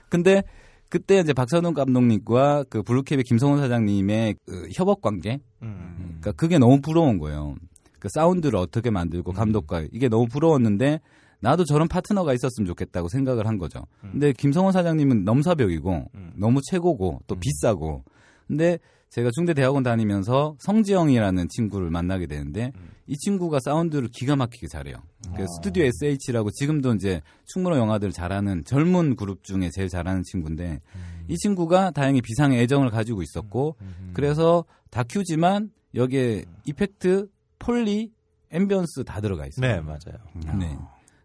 근데 0.09 0.43
그때 0.89 1.19
이제 1.19 1.33
박찬욱 1.33 1.75
감독님과 1.75 2.65
그 2.71 2.83
블루캡의 2.83 3.25
김성훈 3.25 3.59
사장님의 3.59 4.37
그 4.47 4.69
협업 4.75 5.03
관계, 5.03 5.41
음. 5.63 6.19
그러니까 6.21 6.33
그게 6.33 6.59
너무 6.59 6.81
부러운 6.81 7.19
거예요. 7.19 7.57
그 8.05 8.11
사운드를 8.13 8.59
어떻게 8.59 8.91
만들고 8.91 9.33
감독과 9.33 9.87
이게 9.91 10.11
너무 10.11 10.27
부러웠는데 10.27 11.01
나도 11.41 11.65
저런 11.65 11.89
파트너가 11.89 12.35
있었으면 12.35 12.67
좋겠다고 12.67 13.09
생각을 13.09 13.47
한 13.47 13.57
거죠. 13.57 13.87
근데 14.03 14.35
김성원 14.35 14.75
사장님은 14.75 15.25
넘사벽이고 15.25 16.11
너무 16.35 16.61
최고고 16.71 17.23
또 17.27 17.35
비싸고. 17.37 18.05
근데 18.47 18.79
제가 19.09 19.31
중대 19.33 19.55
대학원 19.55 19.83
다니면서 19.83 20.55
성지영이라는 20.59 21.49
친구를 21.49 21.89
만나게 21.89 22.27
되는데 22.27 22.73
이 23.07 23.17
친구가 23.17 23.61
사운드를 23.65 24.09
기가 24.13 24.37
막히게 24.37 24.67
잘해요. 24.69 24.97
그 25.35 25.47
스튜디오 25.57 25.85
SH라고 25.85 26.51
지금도 26.51 26.93
이제 26.97 27.23
충무로 27.47 27.79
영화들 27.79 28.13
잘하는 28.13 28.65
젊은 28.67 29.17
그룹 29.17 29.45
중에 29.45 29.71
제일 29.73 29.89
잘하는 29.89 30.25
친구인데 30.25 30.83
이 31.29 31.37
친구가 31.39 31.93
다행히 31.93 32.21
비상에 32.21 32.61
애정을 32.65 32.91
가지고 32.91 33.23
있었고 33.23 33.77
그래서 34.13 34.67
다큐지만 34.91 35.71
여기에 35.95 36.45
effect, 36.67 37.29
foley, 37.65 38.13
ambience 38.51 39.05
다 39.05 39.21
들어가 39.21 39.47
있어요. 39.47 39.67
네, 39.67 39.81
맞아요. 39.81 40.19
네. 40.59 40.77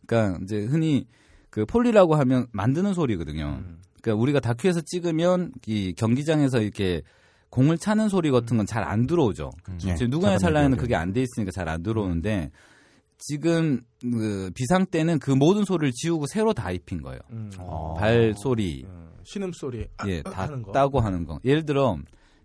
그러니까 0.06 0.40
이제 0.44 0.64
흔히 0.66 1.06
그 1.50 1.66
foley라고 1.66 2.16
하면 2.16 2.48
만드는 2.52 2.94
소리거든요. 2.94 3.62
그러니까 4.02 4.22
우리가 4.22 4.40
다큐에서 4.40 4.82
찍으면 4.82 5.52
이 5.68 5.94
경기장에서 5.98 6.62
이렇게 6.62 7.02
공을 7.50 7.78
차는 7.78 8.10
소리 8.10 8.32
같은 8.32 8.58
건 8.58 8.66
잘 8.66 8.84
안 8.84 9.08
들어오죠. 9.08 9.50
네, 9.84 9.96
지금 9.96 10.10
누가의 10.12 10.40
살라에는 10.40 10.78
그게 10.78 10.96
안 10.96 11.14
돼 11.14 11.22
있으니까 11.24 11.52
잘 11.52 11.68
안 11.68 11.84
들어오는데 11.84 12.52
지금 13.18 13.82
그 14.02 14.50
비상 14.56 14.86
때는 14.86 15.20
그 15.20 15.32
모든 15.32 15.66
소리를 15.66 15.92
지우고 15.92 16.26
새로 16.28 16.54
다 16.54 16.72
입힌 16.72 17.02
거예요. 17.02 17.20
음. 17.32 17.52
어. 17.58 17.96
발 17.98 18.34
소리, 18.38 18.86
음. 18.88 19.10
신음 19.26 19.52
소리 19.54 19.88
예, 20.08 20.22
다 20.22 20.44
하는 20.44 20.64
거. 20.64 20.72
따고 20.72 21.00
하는 21.02 21.26
거. 21.26 21.40
예를 21.44 21.66
들어 21.66 21.98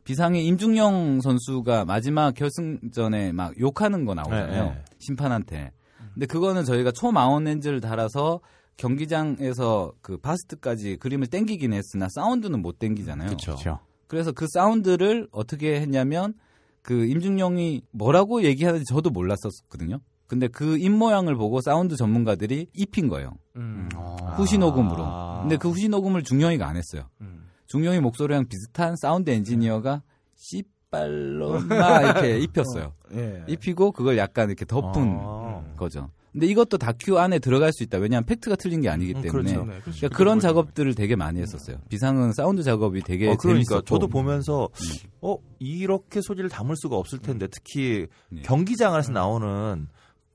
비상의 0.04 0.46
임중영 0.46 1.20
선수가 1.22 1.86
마지막 1.86 2.34
결승전에 2.34 3.32
막 3.32 3.58
욕하는 3.58 4.04
거 4.04 4.14
나오잖아요. 4.14 4.64
네, 4.64 4.70
네. 4.70 4.84
심판한테. 4.98 5.72
근데 6.12 6.26
그거는 6.26 6.64
저희가 6.64 6.92
초마운 6.92 7.44
렌즈를 7.44 7.80
달아서 7.80 8.40
경기장에서 8.76 9.92
그 10.02 10.18
바스트까지 10.18 10.96
그림을 10.96 11.28
땡기긴 11.28 11.72
했으나 11.72 12.08
사운드는 12.10 12.60
못 12.60 12.78
땡기잖아요. 12.78 13.28
그렇죠. 13.28 13.78
그래서 14.06 14.32
그 14.32 14.46
사운드를 14.48 15.28
어떻게 15.32 15.80
했냐면 15.80 16.34
그 16.82 17.06
임중용이 17.06 17.82
뭐라고 17.92 18.44
얘기하는지 18.44 18.84
저도 18.88 19.10
몰랐었거든요. 19.10 20.00
근데 20.26 20.48
그 20.48 20.78
입모양을 20.78 21.36
보고 21.36 21.60
사운드 21.60 21.96
전문가들이 21.96 22.68
입힌 22.74 23.08
거예요. 23.08 23.32
음. 23.56 23.88
후시 24.36 24.58
녹음으로. 24.58 25.04
아. 25.04 25.40
근데 25.40 25.56
그 25.56 25.68
후시 25.68 25.88
녹음을 25.88 26.22
중용이가 26.22 26.66
안 26.66 26.76
했어요. 26.76 27.08
음. 27.20 27.46
중용이 27.66 28.00
목소리랑 28.00 28.46
비슷한 28.46 28.96
사운드 28.96 29.30
엔지니어가 29.30 30.02
씨발놈아 30.36 32.02
이렇게 32.02 32.38
입혔어요. 32.44 32.92
예. 33.14 33.44
입히고 33.48 33.92
그걸 33.92 34.18
약간 34.18 34.48
이렇게 34.48 34.64
덮은 34.64 35.18
아. 35.20 35.64
거죠. 35.76 36.10
근데 36.32 36.46
이것도 36.48 36.78
다큐 36.78 37.16
안에 37.18 37.38
들어갈 37.38 37.72
수 37.72 37.84
있다. 37.84 37.98
왜냐하면 37.98 38.26
팩트가 38.26 38.56
틀린 38.56 38.80
게 38.80 38.88
아니기 38.88 39.12
음, 39.14 39.22
때문에. 39.22 39.52
그렇죠. 39.54 39.64
네, 39.66 39.80
그렇죠. 39.80 39.98
그러니까 40.00 40.16
그런 40.16 40.38
그게 40.38 40.48
작업들을 40.48 40.94
되게 40.96 41.14
많이 41.14 41.40
했었어요. 41.40 41.76
비상은 41.88 42.32
사운드 42.32 42.64
작업이 42.64 43.02
되게 43.02 43.28
어, 43.28 43.36
그러니까 43.36 43.64
재밌었고. 43.68 43.84
저도 43.86 44.08
보면서 44.08 44.64
음. 44.64 45.08
어 45.20 45.36
이렇게 45.60 46.20
소리를 46.20 46.50
담을 46.50 46.74
수가 46.76 46.96
없을 46.96 47.20
텐데 47.20 47.46
특히 47.46 48.08
네. 48.30 48.42
경기장 48.42 48.94
안에서 48.94 49.12
나오는 49.12 49.86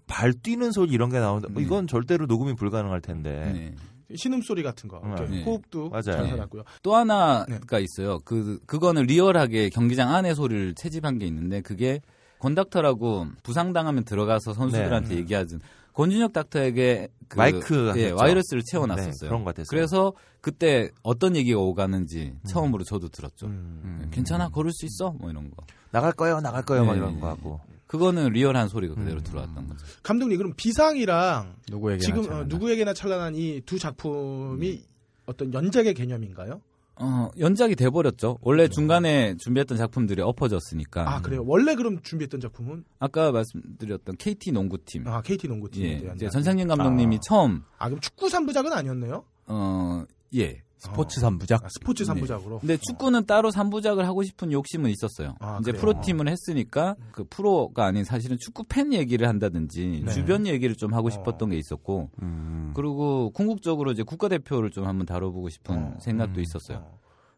발 0.08 0.32
뛰는 0.34 0.72
소리 0.72 0.92
이런 0.94 1.10
게 1.10 1.20
나오는데 1.20 1.54
어, 1.54 1.58
네. 1.60 1.66
이건 1.66 1.86
절대로 1.86 2.28
녹음이 2.28 2.56
불가능할 2.56 3.02
텐데 3.02 3.52
네. 3.54 3.76
신음 4.16 4.42
소리 4.42 4.64
같은 4.64 4.90
거, 4.90 5.02
이렇게 5.06 5.26
네. 5.30 5.44
호흡도 5.44 5.90
맞아요. 5.90 6.02
잘 6.02 6.24
네. 6.24 6.30
살았고요. 6.30 6.64
또 6.82 6.96
하나가 6.96 7.46
네. 7.48 7.84
있어요. 7.84 8.20
그 8.26 8.60
그거는 8.66 9.04
리얼하게 9.04 9.70
경기장 9.70 10.14
안에 10.14 10.34
소리를 10.34 10.76
채집한 10.76 11.20
게 11.20 11.26
있는데 11.28 11.62
그게 11.62 12.02
건덕터라고 12.40 13.28
부상당하면 13.44 14.06
들어가서 14.06 14.54
선수들한테 14.54 15.10
네. 15.10 15.16
얘기하던 15.18 15.62
권준혁 15.94 16.32
닥터에게 16.34 17.10
그 17.28 17.38
마이크 17.38 17.94
예. 17.98 18.12
와이러스를 18.12 18.62
네, 18.64 18.72
채워놨었어요. 18.72 19.30
그런 19.30 19.44
것 19.44 19.54
같았어요. 19.54 19.66
그래서 19.70 20.14
그때 20.42 20.90
어떤 21.04 21.36
얘기가 21.36 21.60
오가는지 21.60 22.34
처음으로 22.48 22.86
저도 22.86 23.10
들었죠. 23.10 23.48
음. 23.48 24.00
네, 24.04 24.08
괜찮아 24.10 24.50
걸을 24.50 24.72
수 24.72 24.86
있어 24.86 25.12
뭐 25.12 25.30
이런 25.30 25.52
거. 25.52 25.58
나갈 25.92 26.14
거예요, 26.14 26.40
나갈 26.40 26.64
거예요, 26.64 26.86
막 26.86 26.94
네. 26.94 27.00
이런 27.00 27.20
거 27.20 27.28
하고. 27.28 27.60
그거는 27.90 28.30
리얼한 28.34 28.68
소리가 28.70 28.94
음. 28.94 29.00
그대로 29.00 29.20
들어왔던 29.22 29.68
거죠. 29.68 29.84
감독님 30.04 30.38
그럼 30.38 30.54
비상이랑 30.56 31.56
누구에게나 31.72 32.06
지금 32.06 32.32
어. 32.32 32.44
누구에게나 32.48 32.94
찬란한 32.94 33.34
이 33.36 33.62
두 33.66 33.80
작품이 33.80 34.70
네. 34.78 34.84
어떤 35.26 35.52
연작의 35.54 35.96
개념인가요? 35.96 36.62
어, 37.02 37.30
연작이 37.40 37.76
돼 37.76 37.90
버렸죠. 37.90 38.38
원래 38.42 38.68
중간에 38.68 39.36
준비했던 39.38 39.78
작품들이 39.78 40.22
엎어졌으니까. 40.22 41.16
아 41.16 41.22
그래요. 41.22 41.44
원래 41.48 41.74
그럼 41.74 42.00
준비했던 42.04 42.42
작품은 42.42 42.84
아까 43.00 43.32
말씀드렸던 43.32 44.18
KT 44.18 44.52
농구팀. 44.52 45.08
아 45.08 45.22
KT 45.24 45.48
농구팀. 45.48 45.84
예, 45.84 46.12
이제 46.16 46.30
전상진 46.30 46.68
감독님이 46.68 47.16
아. 47.16 47.20
처음 47.24 47.64
아 47.80 47.88
그럼 47.90 48.02
축구 48.02 48.28
3부작은 48.28 48.72
아니었네요? 48.72 49.24
어, 49.48 50.04
예. 50.36 50.62
스포츠 50.80 51.20
3부작. 51.22 51.66
아, 51.66 51.68
스포츠 51.70 52.04
네. 52.04 52.14
3부작으로. 52.14 52.60
근데 52.62 52.78
축구는 52.78 53.26
따로 53.26 53.52
3부작을 53.52 54.04
하고 54.04 54.24
싶은 54.24 54.52
욕심은 54.52 54.90
있었어요. 54.90 55.36
아, 55.40 55.60
이제 55.62 55.72
그래요? 55.72 55.82
프로팀을 55.82 56.30
했으니까 56.30 56.96
그 57.12 57.26
프로가 57.30 57.86
아닌 57.86 58.06
사실은 58.06 58.38
축구 58.40 58.64
팬 58.64 58.94
얘기를 58.94 59.28
한다든지 59.28 60.04
네. 60.06 60.12
주변 60.14 60.48
얘기를 60.48 60.76
좀 60.76 60.94
하고 60.94 61.10
싶었던 61.10 61.50
게 61.50 61.58
있었고 61.58 62.10
음. 62.22 62.72
그리고 62.76 63.30
궁극적으로 63.32 63.92
이제 63.92 64.04
국가대표를 64.04 64.72
좀 64.72 64.88
한번 64.88 65.06
다뤄보고 65.06 65.50
싶은 65.50 65.78
어, 65.78 65.98
생각도 66.00 66.40
음. 66.40 66.44
있었어요. 66.44 66.86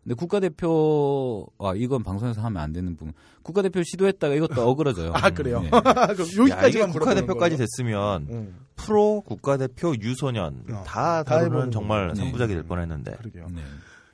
어. 0.02 0.04
근데 0.04 0.16
국가대표 0.16 1.48
아 1.60 1.74
이건 1.76 2.04
방송에서 2.04 2.42
하면 2.42 2.62
안 2.62 2.74
되는 2.74 2.96
부분. 2.96 3.14
국가대표 3.44 3.84
시도했다가 3.84 4.36
이것도 4.36 4.62
어그러져요. 4.70 5.12
아 5.14 5.30
그래요. 5.30 5.62
예. 5.64 5.70
그럼 6.14 6.28
여기까지만 6.38 6.92
국가대표까지 6.92 7.58
됐으면. 7.58 8.28
음, 8.30 8.60
프로, 8.76 9.22
국가대표, 9.22 9.94
유소년 10.02 10.64
어, 10.72 10.84
다 10.86 11.22
다루는 11.24 11.70
정말 11.70 12.10
거죠. 12.10 12.24
삼부작이 12.24 12.54
네. 12.54 12.56
될 12.56 12.64
뻔했는데. 12.68 13.18
그러게요. 13.18 13.48
네. 13.52 13.62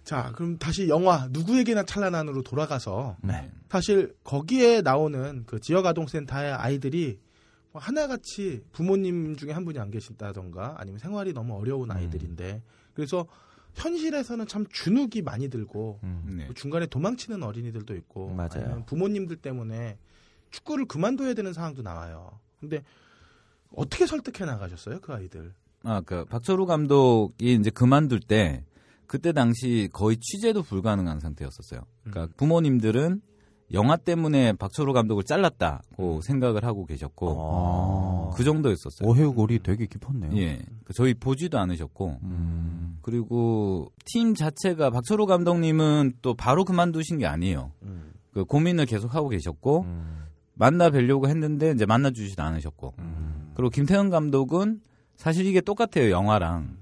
자 0.03 0.31
그럼 0.35 0.57
다시 0.57 0.87
영화 0.87 1.27
누구에게나 1.31 1.83
찬란한으로 1.83 2.41
돌아가서 2.43 3.17
네. 3.21 3.51
사실 3.69 4.13
거기에 4.23 4.81
나오는 4.81 5.43
그 5.45 5.59
지역아동센터의 5.59 6.53
아이들이 6.53 7.19
뭐 7.73 7.81
하나같이 7.81 8.63
부모님 8.71 9.35
중에 9.35 9.51
한 9.51 9.65
분이 9.65 9.79
안 9.79 9.91
계신다던가 9.91 10.75
아니면 10.77 10.99
생활이 10.99 11.33
너무 11.33 11.57
어려운 11.57 11.91
아이들인데 11.91 12.61
그래서 12.93 13.25
현실에서는 13.77 14.47
참 14.47 14.65
주눅이 14.71 15.21
많이 15.23 15.49
들고 15.49 15.99
음. 16.03 16.35
네. 16.37 16.45
뭐 16.45 16.53
중간에 16.53 16.87
도망치는 16.87 17.43
어린이들도 17.43 17.95
있고 17.95 18.29
맞아요. 18.33 18.49
아니면 18.55 18.85
부모님들 18.85 19.37
때문에 19.37 19.97
축구를 20.51 20.85
그만둬야 20.85 21.33
되는 21.33 21.53
상황도 21.53 21.83
나와요. 21.83 22.39
근데 22.59 22.83
어떻게 23.75 24.05
설득해 24.07 24.45
나가셨어요 24.49 24.99
그 25.01 25.13
아이들? 25.13 25.53
아, 25.83 26.01
그 26.01 26.25
박철우 26.25 26.65
감독이 26.65 27.53
이제 27.53 27.69
그만둘 27.69 28.21
때 28.21 28.63
그때 29.05 29.31
당시 29.31 29.89
거의 29.93 30.17
취재도 30.17 30.63
불가능한 30.63 31.19
상태였었어요. 31.19 31.81
그러니까 32.03 32.33
부모님들은 32.35 33.21
영화 33.73 33.97
때문에 33.97 34.53
박철우 34.53 34.93
감독을 34.93 35.23
잘랐다고 35.23 36.21
생각을 36.21 36.63
하고 36.63 36.85
계셨고 36.85 37.35
어. 37.37 38.31
그 38.35 38.43
정도였었어요. 38.43 39.07
오해골이 39.07 39.59
되게 39.59 39.85
깊었네요. 39.87 40.37
예, 40.37 40.59
그 40.85 40.93
저희 40.93 41.13
보지도 41.13 41.59
않으셨고 41.59 42.19
음. 42.23 42.97
그리고 43.01 43.91
팀 44.05 44.35
자체가 44.35 44.89
박철우 44.89 45.25
감독님은 45.25 46.13
또 46.21 46.33
바로 46.33 46.63
그만두신 46.63 47.17
게 47.17 47.25
아니에요. 47.25 47.71
음. 47.83 48.13
그 48.31 48.45
고민을 48.45 48.85
계속 48.85 49.15
하고 49.15 49.29
계셨고 49.29 49.81
음. 49.81 50.23
만나 50.53 50.89
뵈려고 50.89 51.27
했는데 51.27 51.71
이제 51.71 51.85
만나 51.85 52.09
주지도 52.11 52.43
않으셨고 52.43 52.93
음. 52.99 53.51
그리고 53.55 53.69
김태형 53.69 54.09
감독은 54.09 54.81
사실 55.15 55.45
이게 55.45 55.59
똑같아요 55.61 56.09
영화랑 56.09 56.77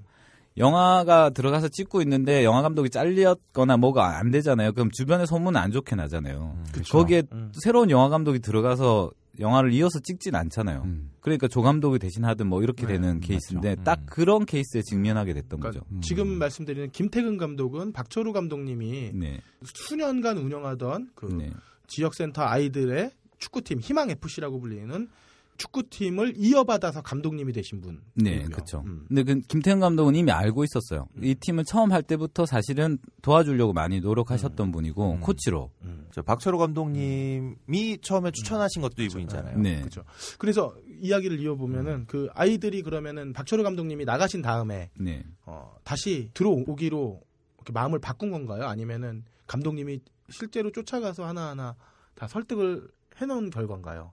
영화가 0.58 1.30
들어가서 1.30 1.68
찍고 1.68 2.00
있는데 2.02 2.44
영화 2.44 2.62
감독이 2.62 2.88
잘렸거나 2.90 3.76
뭐가 3.76 4.18
안 4.18 4.30
되잖아요. 4.30 4.72
그럼 4.72 4.90
주변에 4.90 5.26
소문은 5.26 5.60
안 5.60 5.70
좋게 5.70 5.96
나잖아요. 5.96 6.56
그쵸. 6.72 6.98
거기에 6.98 7.24
음. 7.32 7.52
새로운 7.62 7.90
영화 7.90 8.08
감독이 8.08 8.38
들어가서 8.38 9.10
영화를 9.38 9.72
이어서 9.74 9.98
찍진 10.00 10.34
않잖아요. 10.34 10.82
음. 10.84 11.10
그러니까 11.20 11.46
조 11.48 11.60
감독이 11.60 11.98
대신 11.98 12.24
하든 12.24 12.46
뭐 12.46 12.62
이렇게 12.62 12.86
네, 12.86 12.94
되는 12.94 13.20
케이스인데 13.20 13.70
맞죠. 13.70 13.84
딱 13.84 14.00
음. 14.00 14.06
그런 14.08 14.46
케이스에 14.46 14.82
직면하게 14.82 15.34
됐던 15.34 15.60
그러니까 15.60 15.84
거죠. 15.84 16.00
지금 16.00 16.28
말씀드리는 16.28 16.90
김태근 16.90 17.36
감독은 17.36 17.92
박철우 17.92 18.32
감독님이 18.32 19.12
네, 19.14 19.40
수년간 19.62 20.38
운영하던 20.38 21.10
그 21.14 21.26
네, 21.26 21.50
지역센터 21.86 22.42
아이들의 22.42 23.10
축구팀 23.38 23.80
희망 23.80 24.10
FC라고 24.10 24.58
불리는 24.60 25.08
축구팀을 25.56 26.34
이어받아서 26.36 27.02
감독님이 27.02 27.52
되신 27.52 27.80
분. 27.80 28.00
네, 28.14 28.44
그렇죠. 28.44 28.82
음. 28.86 29.04
근데 29.08 29.22
그 29.22 29.40
김태형 29.40 29.80
감독은 29.80 30.14
이미 30.14 30.30
알고 30.30 30.64
있었어요. 30.64 31.08
이 31.22 31.34
팀을 31.34 31.64
처음 31.64 31.92
할 31.92 32.02
때부터 32.02 32.46
사실은 32.46 32.98
도와주려고 33.22 33.72
많이 33.72 34.00
노력하셨던 34.00 34.72
분이고 34.72 35.12
음. 35.14 35.20
코치로. 35.20 35.70
저 36.12 36.22
박철호 36.22 36.58
감독님이 36.58 37.98
처음에 38.00 38.30
추천하신 38.30 38.82
것도 38.82 39.02
이분이잖아요. 39.02 39.58
네, 39.58 39.80
그렇죠. 39.80 40.04
그래서 40.38 40.74
이야기를 41.00 41.40
이어보면은 41.40 42.06
그 42.06 42.28
아이들이 42.34 42.82
그러면은 42.82 43.32
박철우 43.32 43.62
감독님이 43.62 44.04
나가신 44.04 44.42
다음에 44.42 44.90
네. 44.98 45.24
어, 45.44 45.76
다시 45.84 46.30
들어오기로 46.34 47.20
이렇게 47.56 47.72
마음을 47.72 47.98
바꾼 47.98 48.30
건가요? 48.30 48.64
아니면은 48.64 49.24
감독님이 49.46 50.00
실제로 50.30 50.70
쫓아가서 50.70 51.26
하나하나 51.26 51.76
다 52.14 52.26
설득을 52.26 52.88
해놓은 53.16 53.50
결과인가요? 53.50 54.12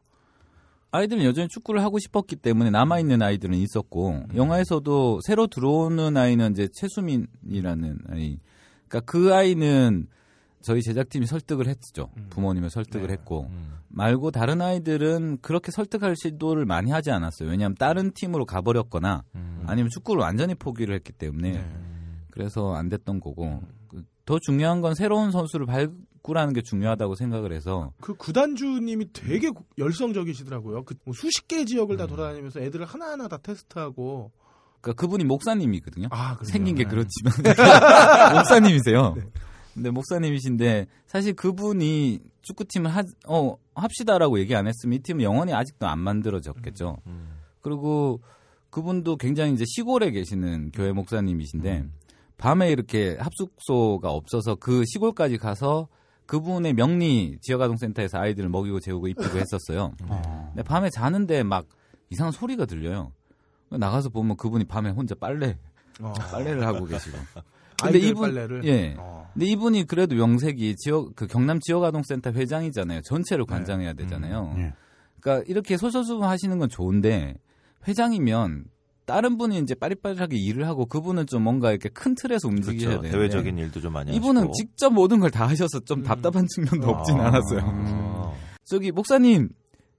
아이들은 0.94 1.24
여전히 1.24 1.48
축구를 1.50 1.82
하고 1.82 1.98
싶었기 1.98 2.36
때문에 2.36 2.70
남아 2.70 3.00
있는 3.00 3.24
아이들은 3.24 3.58
있었고 3.58 4.26
영화에서도 4.36 5.22
새로 5.26 5.48
들어오는 5.48 6.16
아이는 6.16 6.52
이제 6.52 6.68
최수민이라는 6.72 7.98
아이. 8.10 8.38
그러니까 8.88 9.00
그 9.12 9.34
아이는 9.34 10.06
저희 10.62 10.84
제작팀이 10.84 11.26
설득을 11.26 11.68
했죠. 11.68 12.10
음. 12.16 12.28
부모님을 12.30 12.70
설득을 12.70 13.08
네. 13.08 13.14
했고 13.14 13.48
음. 13.50 13.74
말고 13.89 14.30
다른 14.30 14.62
아이들은 14.62 15.39
그렇게 15.41 15.72
설득할 15.72 16.16
시도를 16.16 16.66
많이 16.66 16.91
하지 16.91 17.10
않았어요. 17.10 17.50
왜냐하면 17.50 17.76
다른 17.76 18.12
팀으로 18.12 18.46
가버렸거나 18.46 19.24
음. 19.34 19.64
아니면 19.66 19.89
축구를 19.89 20.22
완전히 20.22 20.54
포기를 20.54 20.94
했기 20.94 21.12
때문에 21.12 21.54
네. 21.54 21.66
그래서 22.30 22.74
안 22.76 22.88
됐던 22.89 23.20
거고 23.20 23.64
그- 23.88 24.04
더 24.26 24.38
중요한 24.39 24.82
건 24.82 24.94
새로운 24.94 25.32
선수를 25.32 25.66
발 25.66 25.89
굴하는 26.24 26.54
게 26.54 26.62
중요하다고 26.62 27.16
생각을 27.16 27.52
해서 27.52 27.92
그 28.02 28.16
구단주님이 28.16 29.12
되게 29.12 29.52
열성적이시더라고요. 29.78 30.86
그 30.86 30.96
수십 31.14 31.48
개 31.48 31.66
지역을 31.66 31.96
음. 31.96 31.98
다 31.98 32.08
돌아다니면서 32.08 32.62
애들을 32.62 32.86
하나하나 32.86 33.28
다 33.28 33.38
테스트하고 33.38 34.32
그러니까 34.82 35.02
그분이 35.02 35.26
목사님이거든요. 35.26 36.08
아? 36.12 36.38
생긴 36.44 36.76
게 36.76 36.86
네. 36.86 36.90
그렇지만 36.90 37.34
목사님이세요. 38.36 39.16
근데 39.74 39.90
목사님이신데 39.90 40.88
사실 41.08 41.34
그분이 41.34 42.20
축구팀을 42.42 42.90
하, 42.90 43.04
어, 43.28 43.58
합시다라고 43.76 44.40
얘기 44.40 44.56
안 44.56 44.68
했으면 44.68 44.96
이 44.96 45.00
팀은 45.00 45.24
영원히 45.24 45.54
아직도 45.54 45.88
안 45.88 46.00
만들어졌겠죠. 46.00 46.98
음. 47.06 47.34
그리고 47.62 48.22
그분도 48.70 49.18
굉장히 49.18 49.54
이제 49.54 49.66
시골에 49.68 50.12
계시는 50.12 50.72
교회 50.72 50.94
목사님이신데 50.94 51.86
밤에 52.38 52.72
이렇게 52.72 53.18
합숙소가 53.20 54.10
없어서 54.10 54.56
그 54.56 54.84
시골까지 54.86 55.38
가서 55.38 55.88
그분의 56.26 56.74
명리 56.74 57.38
지역아동센터에서 57.42 58.20
아이들을 58.20 58.50
먹이고 58.50 58.80
재우고 58.80 59.08
입히고 59.08 59.38
했었어요. 59.38 59.94
근데 59.98 60.64
밤에 60.64 60.90
자는데 60.90 61.44
막 61.44 61.66
이상한 62.10 62.32
소리가 62.32 62.66
들려요. 62.66 63.12
나가서 63.70 64.10
보면 64.10 64.38
그분이 64.38 64.66
밤에 64.66 64.90
혼자 64.90 65.16
빨래 65.16 65.58
어. 66.02 66.14
빨래를 66.14 66.66
하고 66.66 66.86
계시고. 66.86 67.18
근데 67.82 68.00
이분 68.00 68.34
빨래를 68.34 68.64
예. 68.66 68.96
어. 68.98 69.30
근데 69.34 69.46
이분이 69.48 69.86
그래도 69.88 70.18
영색이 70.18 70.76
지역 70.78 71.16
그 71.16 71.28
경남 71.28 71.60
지역아동센터 71.60 72.32
회장이잖아요. 72.32 73.02
전체를 73.02 73.46
네. 73.46 73.54
관장해야 73.54 73.94
되잖아요. 73.94 74.54
음, 74.56 74.62
예. 74.62 74.74
그러니까 75.20 75.44
이렇게 75.48 75.76
소소수분 75.76 76.28
하시는 76.28 76.58
건 76.60 76.70
좋은데 76.70 77.36
회장이면 77.88 78.66
다른 79.06 79.38
분이 79.38 79.58
이제 79.60 79.76
빠릿빠릿하게 79.76 80.38
일을 80.38 80.66
하고 80.68 80.86
그분은 80.86 81.28
좀 81.28 81.43
뭔가 81.43 81.72
이렇게 81.72 81.89
큰 81.89 82.16
틀에서 82.16 82.47
움직이셔야 82.47 82.99
그렇죠. 82.99 83.12
대외적인 83.12 83.58
일도 83.58 83.82
좀 83.82 83.93
많이 83.93 84.16
이분은 84.16 84.41
하시고. 84.43 84.54
직접 84.54 84.93
모든 84.93 85.20
걸 85.20 85.30
다 85.30 85.47
하셔서 85.47 85.80
좀 85.82 85.99
음. 85.99 86.04
답답한 86.04 86.47
측면도 86.47 86.88
아. 86.88 86.99
없진 86.99 87.20
않았어요. 87.20 87.62
어. 87.64 88.38
저기 88.66 88.91
목사님 88.91 89.49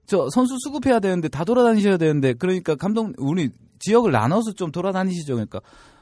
저 0.06 0.28
선수 0.30 0.56
수급해야 0.64 1.00
되는데 1.00 1.28
다 1.28 1.44
돌아다니셔야 1.44 1.96
되는데 1.98 2.32
그러니까 2.34 2.74
감독 2.76 3.12
우리 3.18 3.50
지역을 3.80 4.12
나눠서 4.12 4.52
좀 4.52 4.70
돌아다니시죠 4.72 5.34
그러니까 5.34 5.60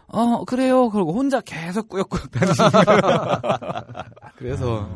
어 0.08 0.44
그래요 0.44 0.90
그러고 0.90 1.12
혼자 1.12 1.40
계속 1.40 1.88
꾸역꾸역 1.88 2.30
다니시는. 2.30 2.70
그래서 4.36 4.88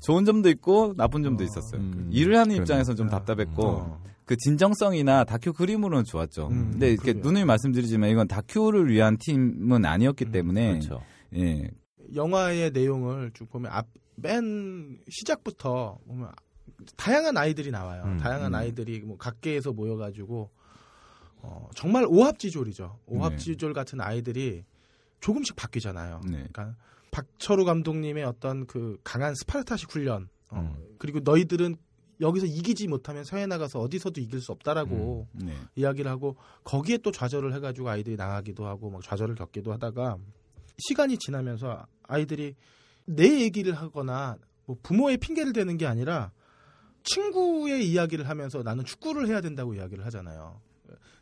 좋은 0.00 0.24
점도 0.24 0.48
있고 0.50 0.94
나쁜 0.96 1.22
점도 1.22 1.42
있었어요. 1.44 1.80
음. 1.80 2.08
일을 2.12 2.34
하는 2.34 2.48
그러네. 2.48 2.62
입장에서 2.62 2.94
좀 2.94 3.08
답답했고 3.08 3.66
어. 3.66 4.00
그 4.26 4.36
진정성이나 4.36 5.24
다큐 5.24 5.52
그림으로는 5.52 6.04
좋았죠. 6.04 6.48
음, 6.48 6.72
근데 6.72 6.90
이렇게. 6.90 7.12
누누이 7.14 7.44
말씀드리지만 7.44 8.10
이건 8.10 8.26
다큐를 8.26 8.90
위한 8.90 9.16
팀은 9.18 9.84
아니었기 9.84 10.26
음, 10.26 10.32
때문에 10.32 10.68
그렇죠. 10.70 11.00
예. 11.36 11.70
영화의 12.14 12.72
내용을 12.72 13.30
쭉 13.34 13.48
보면 13.48 13.70
앞, 13.72 13.86
맨 14.16 14.98
시작부터 15.08 15.98
보면 16.06 16.32
다양한 16.96 17.36
아이들이 17.36 17.70
나와요. 17.70 18.02
음, 18.04 18.18
다양한 18.18 18.52
음. 18.52 18.54
아이들이 18.56 19.00
뭐 19.00 19.16
각계에서 19.16 19.72
모여가지고 19.72 20.50
어, 21.42 21.68
정말 21.76 22.04
오합지졸이죠. 22.08 22.98
오합지졸 23.06 23.72
같은 23.72 24.00
아이들이 24.00 24.64
조금씩 25.20 25.54
바뀌잖아요. 25.54 26.22
네. 26.24 26.48
그러니까 26.52 26.74
박철우 27.12 27.64
감독님의 27.64 28.24
어떤 28.24 28.66
그 28.66 28.98
강한 29.04 29.34
스파르타식 29.36 29.92
훈련 29.92 30.28
어, 30.48 30.74
음. 30.76 30.84
그리고 30.98 31.20
너희들은 31.20 31.76
여기서 32.20 32.46
이기지 32.46 32.88
못하면 32.88 33.24
서해 33.24 33.46
나가서 33.46 33.80
어디서도 33.80 34.20
이길 34.20 34.40
수 34.40 34.52
없다라고 34.52 35.28
네. 35.32 35.54
이야기를 35.74 36.10
하고 36.10 36.36
거기에 36.64 36.98
또 36.98 37.10
좌절을 37.10 37.54
해가지고 37.54 37.88
아이들이 37.88 38.16
나가기도 38.16 38.66
하고 38.66 38.90
막 38.90 39.02
좌절을 39.02 39.34
겪기도 39.34 39.72
하다가 39.72 40.16
시간이 40.78 41.18
지나면서 41.18 41.86
아이들이 42.02 42.54
내 43.04 43.40
얘기를 43.40 43.74
하거나 43.74 44.36
뭐 44.64 44.76
부모의 44.82 45.18
핑계를 45.18 45.52
대는 45.52 45.76
게 45.76 45.86
아니라 45.86 46.32
친구의 47.04 47.88
이야기를 47.88 48.28
하면서 48.28 48.62
나는 48.62 48.84
축구를 48.84 49.28
해야 49.28 49.40
된다고 49.40 49.74
이야기를 49.74 50.04
하잖아요. 50.06 50.60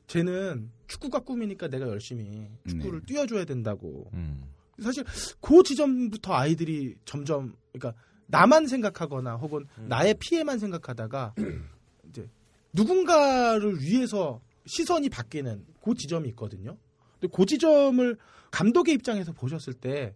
쟤는 0.07 0.71
축구가 0.87 1.21
꿈이니까 1.21 1.69
내가 1.69 1.89
열심히 1.89 2.49
축구를 2.67 3.01
네. 3.01 3.07
뛰어줘야 3.07 3.45
된다고. 3.45 4.11
음. 4.15 4.45
사실 4.83 5.05
그 5.41 5.63
지점부터 5.63 6.33
아이들이 6.33 6.97
점점 7.05 7.55
그러니까 7.73 8.01
나만 8.27 8.67
생각하거나 8.67 9.37
혹은 9.37 9.67
나의 9.87 10.15
피해만 10.19 10.59
생각하다가 10.59 11.35
이제 12.11 12.29
누군가를 12.73 13.81
위해서 13.81 14.41
시선이 14.67 15.09
바뀌는 15.11 15.65
그 15.83 15.95
지점이 15.95 16.29
있거든요. 16.31 16.77
근데 17.21 17.33
그 17.35 17.47
지점을 17.47 18.17
감독의 18.51 18.95
입장에서 18.95 19.33
보셨을 19.33 19.75
때 19.75 20.15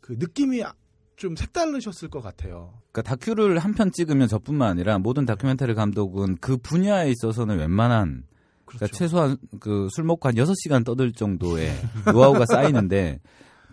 그 0.00 0.16
느낌이 0.18 0.62
좀 1.14 1.36
색다르셨을 1.36 2.08
것 2.10 2.20
같아요. 2.22 2.74
그러니까 2.90 3.02
다큐를 3.02 3.60
한 3.60 3.72
편 3.74 3.92
찍으면 3.92 4.26
저뿐만 4.26 4.68
아니라 4.68 4.98
모든 4.98 5.24
다큐멘터리 5.26 5.74
감독은 5.74 6.38
그 6.40 6.56
분야에 6.56 7.08
있어서는 7.12 7.58
웬만한 7.58 8.24
그러니까 8.64 8.88
최소한 8.88 9.36
그 9.60 9.86
술 9.94 10.02
먹고 10.02 10.26
한 10.28 10.34
6시간 10.34 10.84
떠들 10.84 11.12
정도의 11.12 11.70
노하우가 12.12 12.46
쌓이는데 12.46 13.20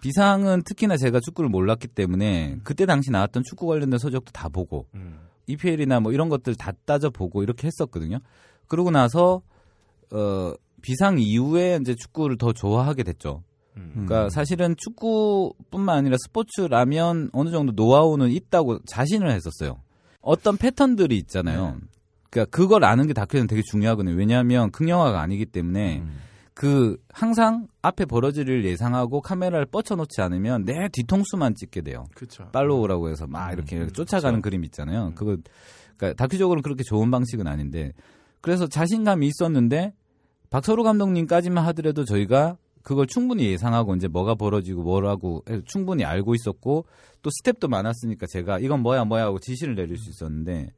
비상은 0.02 0.64
특히나 0.64 0.98
제가 0.98 1.20
축구를 1.20 1.50
몰랐기 1.50 1.88
때문에 1.88 2.60
그때 2.64 2.86
당시 2.86 3.12
나왔던 3.12 3.44
축구 3.44 3.68
관련된 3.68 4.00
서적도 4.00 4.32
다 4.32 4.50
보고 4.50 4.88
EPL이나 5.48 6.00
뭐 6.00 6.12
이런 6.12 6.30
것들 6.30 6.56
다 6.56 6.72
따져 6.86 7.10
보고 7.10 7.44
이렇게 7.44 7.68
했었거든요. 7.68 8.20
그러고 8.68 8.92
나서 8.92 9.42
어 10.12 10.54
비상 10.82 11.20
이후에 11.20 11.80
이제 11.82 11.96
축구를 11.96 12.38
더 12.38 12.54
좋아하게 12.54 13.04
됐죠. 13.04 13.44
그러니까 13.74 14.30
사실은 14.30 14.76
축구뿐만 14.78 15.98
아니라 15.98 16.18
스포츠라면 16.26 17.30
어느 17.32 17.50
정도 17.50 17.72
노하우는 17.72 18.30
있다고 18.30 18.80
자신을 18.86 19.32
했었어요. 19.32 19.82
어떤 20.22 20.58
패턴들이 20.58 21.18
있잖아요. 21.18 21.78
그러니까 22.30 22.56
그걸 22.56 22.84
아는 22.84 23.08
게 23.08 23.14
다큐에는 23.14 23.48
되게 23.48 23.62
중요하거든요. 23.64 24.16
왜냐하면 24.16 24.72
극영화가 24.72 25.22
아니기 25.22 25.46
때문에 25.46 26.00
음. 26.00 26.18
그 26.60 26.98
항상 27.14 27.70
앞에 27.82 28.04
벌어질 28.04 28.50
일을 28.50 28.66
예상하고 28.66 29.22
카메라를 29.22 29.66
뻗쳐놓지 29.68 30.20
않으면 30.20 30.66
내 30.66 30.90
뒤통수만 30.90 31.56
찍게 31.56 31.84
돼요. 31.84 32.04
그렇죠. 32.14 32.50
팔로우라고 32.52 33.08
해서 33.08 33.28
막 33.28 33.54
이렇게 33.54 33.78
음, 33.78 33.90
쫓아가는 33.94 34.42
그림 34.42 34.66
있잖아요. 34.66 35.14
그거 35.16 35.38
그러니까 35.96 36.22
다큐적으로는 36.22 36.62
그렇게 36.62 36.84
좋은 36.84 37.12
방식은 37.12 37.48
아닌데 37.48 37.94
그래서 38.42 38.68
자신감이 38.68 39.26
있었는데 39.26 39.94
박서로 40.50 40.84
감독님까지만 40.84 41.64
하더라도 41.68 42.04
저희가 42.04 42.58
그걸 42.84 43.08
충분히 43.08 43.46
예상하고 43.46 43.96
이제 43.96 44.10
뭐가 44.10 44.36
벌어지고 44.36 44.84
뭐라고 44.84 45.46
충분히 45.64 46.04
알고 46.04 46.36
있었고 46.36 46.86
또 47.22 47.30
스텝도 47.38 47.70
많았으니까 47.70 48.26
제가 48.28 48.60
이건 48.60 48.82
뭐야 48.82 49.06
뭐야 49.06 49.24
하고 49.24 49.40
지시를 49.40 49.76
내릴 49.76 49.96
수 49.96 50.10
있었는데 50.10 50.74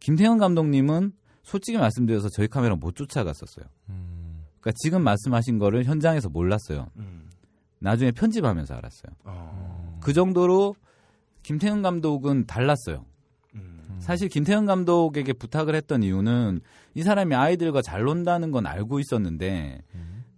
김태형 0.00 0.38
감독님은 0.38 1.12
솔직히 1.42 1.76
말씀드려서 1.76 2.30
저희 2.30 2.48
카메라 2.48 2.74
못 2.74 2.96
쫓아갔었어요. 2.96 3.66
음. 3.90 4.25
그러니까 4.66 4.72
지금 4.78 5.04
말씀하신 5.04 5.60
거를 5.60 5.84
현장에서 5.84 6.28
몰랐어요. 6.28 6.88
음. 6.96 7.30
나중에 7.78 8.10
편집하면서 8.10 8.74
알았어요. 8.74 9.12
어. 9.24 9.98
그 10.02 10.12
정도로 10.12 10.74
김태형 11.44 11.82
감독은 11.82 12.46
달랐어요. 12.46 13.04
음. 13.54 13.96
사실 14.00 14.28
김태형 14.28 14.66
감독에게 14.66 15.34
부탁을 15.34 15.76
했던 15.76 16.02
이유는 16.02 16.60
이 16.94 17.02
사람이 17.04 17.36
아이들과 17.36 17.80
잘 17.80 18.02
논다는 18.02 18.50
건 18.50 18.66
알고 18.66 18.98
있었는데 18.98 19.82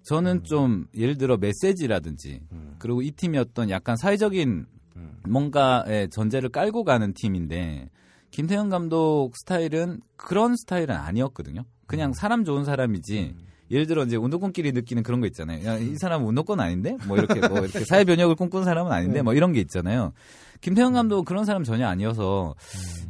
저는 0.02 0.44
좀 0.44 0.86
예를 0.94 1.16
들어 1.16 1.38
메시지라든지 1.38 2.40
음. 2.52 2.76
그리고 2.78 3.00
이 3.00 3.10
팀이 3.10 3.38
어떤 3.38 3.70
약간 3.70 3.96
사회적인 3.96 4.66
음. 4.96 5.20
뭔가의 5.26 6.10
전제를 6.10 6.50
깔고 6.50 6.84
가는 6.84 7.14
팀인데 7.14 7.88
김태형 8.30 8.68
감독 8.68 9.30
스타일은 9.36 10.02
그런 10.16 10.54
스타일은 10.54 10.94
아니었거든요. 10.94 11.64
그냥 11.86 12.12
사람 12.12 12.44
좋은 12.44 12.66
사람이지. 12.66 13.47
예를 13.70 13.86
들어 13.86 14.04
이제 14.04 14.16
운동권끼리 14.16 14.72
느끼는 14.72 15.02
그런 15.02 15.20
거 15.20 15.26
있잖아요. 15.26 15.64
야, 15.66 15.76
이 15.76 15.96
사람은 15.96 16.26
운동권 16.26 16.60
아닌데? 16.60 16.96
뭐 17.06 17.18
이렇게 17.18 17.46
뭐 17.46 17.60
이렇게 17.60 17.84
사회 17.84 18.04
변혁을 18.04 18.34
꿈꾸는 18.34 18.64
사람은 18.64 18.90
아닌데? 18.90 19.22
뭐 19.22 19.34
이런 19.34 19.52
게 19.52 19.60
있잖아요. 19.60 20.12
김태형 20.60 20.92
감독은 20.92 21.24
그런 21.24 21.44
사람 21.44 21.62
전혀 21.64 21.86
아니어서 21.86 22.54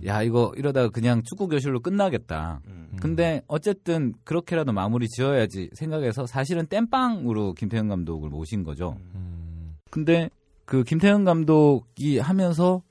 야 0.05 0.23
이거 0.23 0.53
이러다가 0.57 0.89
그냥 0.91 1.23
축구 1.23 1.49
교실로 1.49 1.81
끝나겠다. 1.81 2.61
음. 2.67 2.89
근데 3.01 3.43
어쨌든 3.47 4.13
그렇게라도 4.25 4.73
마무리 4.73 5.09
지어야지 5.09 5.71
생각해서 5.73 6.27
사실은 6.27 6.67
땜빵으로 6.67 7.55
김태형 7.55 7.89
감독을 7.89 8.29
모신 8.29 8.65
거죠. 8.65 8.97
음. 9.15 9.77
근데 9.91 10.29
그 10.65 10.85
김태형 10.85 11.25
감독이 11.25 12.19
하면서 12.19 12.83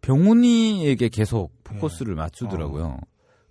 병훈이에게 0.00 1.08
계속 1.08 1.52
포커스를 1.62 2.16
맞추더라고요. 2.16 2.98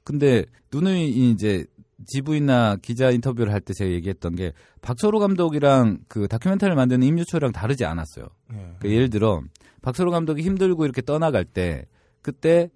근데 0.03 0.45
누누이 0.73 1.31
이제 1.31 1.65
GV나 2.07 2.77
기자 2.81 3.09
인터뷰를 3.11 3.51
할 3.53 3.61
때 3.61 3.73
제가 3.73 3.89
얘기했던 3.91 4.35
게 4.35 4.53
박철호 4.81 5.19
감독이랑 5.19 5.99
그 6.07 6.27
다큐멘터리를 6.27 6.75
만드는 6.75 7.05
임유초랑 7.05 7.51
다르지 7.51 7.85
않았어요. 7.85 8.25
예. 8.51 8.55
그러니까 8.55 8.89
예를 8.89 9.09
들어 9.09 9.41
박철호 9.81 10.11
감독이 10.11 10.41
힘들고 10.41 10.85
이렇게 10.85 11.01
떠나갈 11.01 11.45
때 11.45 11.85
그때 12.21 12.69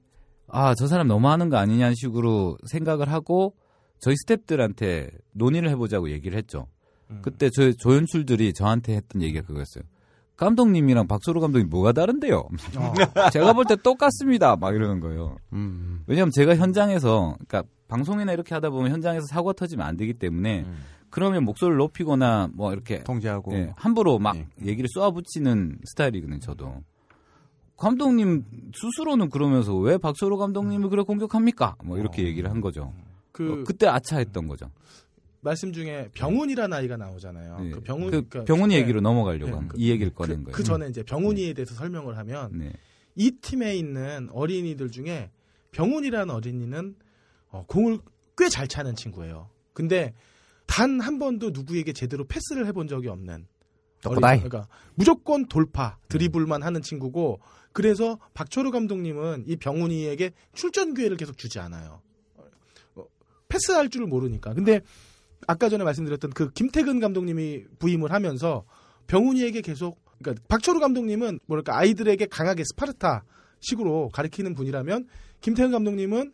아 0.47 0.73
저 0.75 0.87
사람 0.87 1.07
너무 1.07 1.27
하는 1.29 1.49
거 1.49 1.57
아니냐는 1.57 1.95
식으로 1.95 2.57
생각을 2.69 3.11
하고 3.11 3.55
저희 3.99 4.15
스탭들한테 4.15 5.09
논의를 5.31 5.69
해보자고 5.71 6.11
얘기를 6.11 6.37
했죠. 6.37 6.67
음. 7.09 7.19
그때 7.23 7.49
저 7.49 7.71
조연출들이 7.71 8.53
저한테 8.53 8.95
했던 8.95 9.21
얘기가 9.21 9.45
그거였어요. 9.45 9.83
감독님이랑 10.37 11.07
박소로 11.07 11.39
감독이 11.39 11.63
뭐가 11.65 11.93
다른데요? 11.93 12.39
어. 12.77 12.93
제가 13.31 13.53
볼 13.53 13.65
때 13.65 13.75
똑같습니다. 13.77 14.55
막 14.57 14.75
이러는 14.75 14.99
거예요. 14.99 15.37
음. 15.53 16.03
왜냐하면 16.07 16.31
제가 16.31 16.55
현장에서, 16.57 17.37
그러니까 17.47 17.63
방송이나 17.87 18.33
이렇게 18.33 18.53
하다 18.55 18.69
보면 18.71 18.91
현장에서 18.91 19.25
사고가 19.27 19.53
터지면 19.53 19.85
안 19.85 19.97
되기 19.97 20.13
때문에 20.13 20.61
음. 20.63 20.77
그러면 21.09 21.45
목소리를 21.45 21.77
높이거나 21.77 22.49
뭐 22.53 22.73
이렇게 22.73 23.03
통제하고 23.03 23.53
예, 23.53 23.73
함부로 23.77 24.19
막 24.19 24.35
예. 24.35 24.47
얘기를 24.65 24.87
쏘아붙이는 24.93 25.79
스타일이거든요, 25.85 26.39
저도. 26.39 26.83
감독님 27.77 28.45
스스로는 28.73 29.29
그러면서 29.29 29.75
왜 29.77 29.97
박소로 29.97 30.37
감독님을 30.37 30.89
그래 30.89 31.03
공격합니까? 31.03 31.75
뭐 31.83 31.97
이렇게 31.97 32.23
얘기를 32.23 32.49
한 32.49 32.61
거죠. 32.61 32.93
그 33.31 33.61
어, 33.61 33.63
그때 33.65 33.87
아차했던 33.87 34.47
거죠. 34.47 34.71
말씀 35.41 35.71
중에 35.73 36.09
병훈이라는 36.13 36.75
아이가 36.75 36.97
나오잖아요. 36.97 37.59
네. 37.59 37.69
그 37.71 37.81
병훈 37.81 38.05
그 38.09 38.27
그러니까 38.27 38.43
병훈이 38.45 38.73
네. 38.73 38.81
얘기로 38.81 39.01
넘어가려고 39.01 39.61
네. 39.61 39.67
그- 39.67 39.77
이 39.77 39.89
얘기를 39.91 40.11
그, 40.11 40.17
꺼낸 40.17 40.43
거예요. 40.43 40.55
그 40.55 40.63
전에 40.63 40.87
이제 40.87 41.03
병훈이에 41.03 41.53
대해서 41.53 41.75
설명을 41.75 42.17
하면 42.17 42.49
네. 42.57 42.71
이 43.15 43.31
팀에 43.31 43.75
있는 43.75 44.29
어린이들 44.31 44.89
중에 44.89 45.29
병훈이라는 45.71 46.33
어린이는 46.33 46.95
어, 47.55 47.65
공을 47.67 47.99
꽤 48.37 48.49
잘 48.49 48.67
차는 48.67 48.95
친구예요. 48.95 49.49
근데 49.73 50.13
단 50.65 50.99
한 50.99 51.19
번도 51.19 51.51
누구에게 51.51 51.93
제대로 51.93 52.25
패스를 52.25 52.65
해본 52.67 52.87
적이 52.87 53.07
없는. 53.09 53.47
어린이. 54.05 54.43
그러니까 54.43 54.67
무조건 54.93 55.45
돌파, 55.47 55.97
드리블만 56.09 56.61
하는 56.63 56.81
친구고 56.81 57.39
그래서 57.71 58.19
박철우 58.33 58.71
감독님은 58.71 59.45
이 59.47 59.55
병훈이에게 59.55 60.31
출전 60.53 60.93
기회를 60.93 61.17
계속 61.17 61.37
주지 61.37 61.59
않아요. 61.59 62.01
어, 62.95 63.05
패스할 63.47 63.89
줄을 63.89 64.07
모르니까. 64.07 64.53
근데 64.53 64.81
아까 65.47 65.69
전에 65.69 65.83
말씀드렸던 65.83 66.31
그 66.31 66.51
김태근 66.51 66.99
감독님이 66.99 67.63
부임을 67.79 68.11
하면서 68.11 68.65
병훈이에게 69.07 69.61
계속 69.61 69.99
그러니까 70.21 70.43
박철우 70.49 70.79
감독님은 70.79 71.39
뭐랄까 71.45 71.77
아이들에게 71.77 72.25
강하게 72.27 72.63
스파르타 72.65 73.23
식으로 73.61 74.09
가리키는 74.09 74.53
분이라면 74.55 75.07
김태근 75.41 75.71
감독님은 75.71 76.33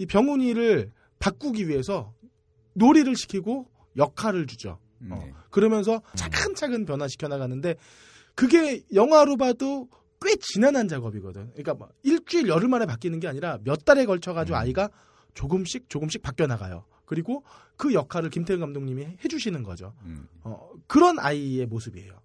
이 0.00 0.06
병훈이를 0.06 0.92
바꾸기 1.18 1.68
위해서 1.68 2.14
놀이를 2.72 3.16
시키고 3.16 3.66
역할을 3.98 4.46
주죠. 4.46 4.78
어. 5.10 5.22
네. 5.22 5.34
그러면서 5.50 6.00
차근차근 6.14 6.86
변화시켜 6.86 7.28
나가는데 7.28 7.74
그게 8.34 8.82
영화로 8.94 9.36
봐도 9.36 9.90
꽤 10.22 10.36
지난한 10.36 10.88
작업이거든. 10.88 11.50
그러니까 11.50 11.74
막 11.74 11.92
일주일 12.02 12.48
열흘 12.48 12.68
만에 12.68 12.86
바뀌는 12.86 13.20
게 13.20 13.28
아니라 13.28 13.58
몇 13.62 13.84
달에 13.84 14.06
걸쳐 14.06 14.32
가지고 14.32 14.56
아이가 14.56 14.88
조금씩 15.34 15.90
조금씩 15.90 16.22
바뀌어 16.22 16.46
나가요. 16.46 16.86
그리고 17.04 17.44
그 17.76 17.92
역할을 17.92 18.30
김태근 18.30 18.60
감독님이 18.60 19.18
해주시는 19.22 19.64
거죠. 19.64 19.92
음. 20.04 20.28
어, 20.44 20.70
그런 20.86 21.18
아이의 21.18 21.66
모습이에요. 21.66 22.18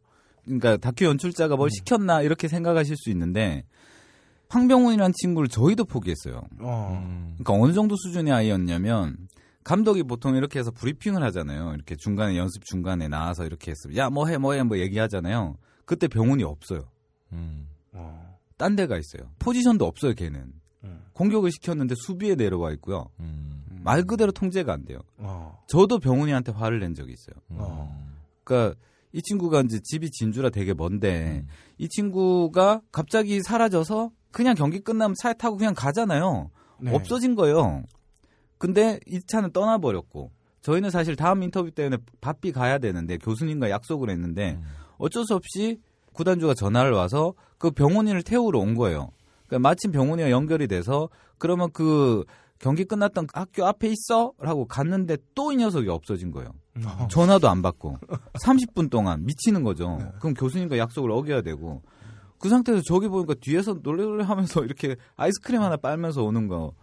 그러니까 0.46 0.78
다큐 0.78 1.04
연출자가 1.04 1.56
음. 1.56 1.58
뭘 1.58 1.70
시켰나 1.72 2.22
이렇게 2.22 2.48
생각하실 2.48 2.96
수 2.96 3.10
있는데 3.10 3.66
황병훈이라는 4.50 5.14
친구를 5.22 5.48
저희도 5.50 5.86
포기했어요. 5.86 6.42
어. 6.60 7.04
음. 7.04 7.36
그러니까 7.38 7.54
어느 7.64 7.74
정도 7.74 7.96
수준의 7.96 8.34
아이였냐면 8.34 9.18
감독이 9.64 10.04
보통 10.04 10.36
이렇게 10.36 10.60
해서 10.60 10.72
브리핑을 10.72 11.24
하잖아요. 11.24 11.74
이렇게 11.74 11.96
중간에 11.96 12.38
연습 12.38 12.64
중간에 12.66 13.08
나와서 13.08 13.46
이렇게 13.46 13.72
했으면 13.72 13.98
야 13.98 14.10
뭐해 14.10 14.38
뭐해 14.38 14.64
뭐 14.64 14.78
얘기하잖아요. 14.78 15.58
그때 15.86 16.08
병훈이 16.08 16.44
없어요. 16.44 16.90
음. 17.32 17.68
어. 17.94 18.38
딴 18.58 18.76
데가 18.76 18.98
있어요. 18.98 19.32
포지션도 19.40 19.86
없어요, 19.86 20.14
걔는. 20.14 20.54
음. 20.84 21.02
공격을 21.14 21.52
시켰는데 21.52 21.96
수비에 21.98 22.36
내려와 22.36 22.72
있고요. 22.74 23.10
음. 23.20 23.64
말 23.84 24.04
그대로 24.04 24.32
통제가 24.32 24.74
안 24.74 24.86
돼요. 24.86 25.00
어. 25.18 25.64
저도 25.68 26.00
병훈이한테 26.00 26.52
화를 26.52 26.80
낸 26.80 26.94
적이 26.94 27.14
있어요. 27.14 27.36
어. 27.50 28.06
그러니까 28.44 28.80
이 29.14 29.22
친구가 29.22 29.62
이제 29.62 29.80
집이 29.82 30.12
진주라 30.12 30.50
되게 30.50 30.74
먼데 30.74 31.44
음. 31.44 31.48
이 31.78 31.88
친구가 31.88 32.82
갑자기 32.92 33.42
사라져서 33.42 34.12
그냥 34.36 34.54
경기 34.54 34.80
끝나면 34.82 35.16
차에 35.18 35.34
타고 35.36 35.56
그냥 35.56 35.74
가잖아요. 35.74 36.52
네. 36.82 36.94
없어진 36.94 37.36
거예요. 37.36 37.84
근데 38.58 39.00
이 39.08 39.22
차는 39.22 39.54
떠나버렸고 39.54 40.30
저희는 40.62 40.90
사실 40.90 41.16
다음 41.16 41.42
인터뷰 41.42 41.72
때문에 41.72 42.00
바삐 42.20 42.52
가야 42.52 42.78
되는데 42.80 43.18
교수님과 43.18 43.70
약속을 43.70 44.10
했는데 44.10 44.58
음. 44.60 44.64
어쩔 44.98 45.24
수 45.24 45.36
없이 45.36 45.80
구단주가 46.12 46.54
전화를 46.54 46.92
와서 46.92 47.34
그 47.58 47.72
병원인을 47.72 48.24
태우러 48.24 48.60
온 48.60 48.76
거예요. 48.76 49.12
그러니까 49.48 49.70
마침 49.70 49.94
병원이와 49.94 50.30
연결이 50.32 50.68
돼서 50.68 51.08
그러면 51.38 51.70
그 51.72 52.26
경기 52.60 52.84
끝났던 52.84 53.28
학교 53.34 53.66
앞에 53.66 53.88
있어? 53.88 54.34
라고 54.40 54.66
갔는데 54.66 55.16
또 55.34 55.54
이 55.54 55.56
녀석이 55.56 55.88
없어진 55.88 56.32
거예요. 56.32 56.50
어. 56.86 57.08
전화도 57.10 57.48
안 57.48 57.62
받고 57.62 58.00
30분 58.44 58.90
동안 58.90 59.24
미치는 59.26 59.64
거죠. 59.64 59.96
네. 59.98 60.08
그럼 60.20 60.34
교수님과 60.34 60.78
약속을 60.78 61.10
어겨야 61.10 61.42
되고 61.42 61.82
그 62.46 62.50
상태에서 62.50 62.84
저기 62.86 63.08
보니까 63.08 63.34
뒤에서 63.42 63.80
놀래놀래 63.82 64.24
하면서 64.24 64.62
이렇게 64.64 64.98
아이스크림 65.16 65.64
하나 65.64 65.78
빨면서 65.78 66.22
오는 66.22 66.48
거. 66.48 66.74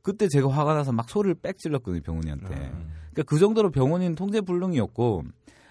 그때 0.00 0.28
제가 0.28 0.48
화가 0.48 0.72
나서 0.72 0.92
막 0.92 1.10
소리를 1.10 1.34
빽 1.42 1.58
질렀거든요, 1.58 2.00
병원이한테. 2.00 2.54
음. 2.54 2.90
그러니까 3.12 3.22
그 3.26 3.38
정도로 3.38 3.70
병원인 3.70 4.14
통제 4.14 4.40
불능이었고 4.40 5.24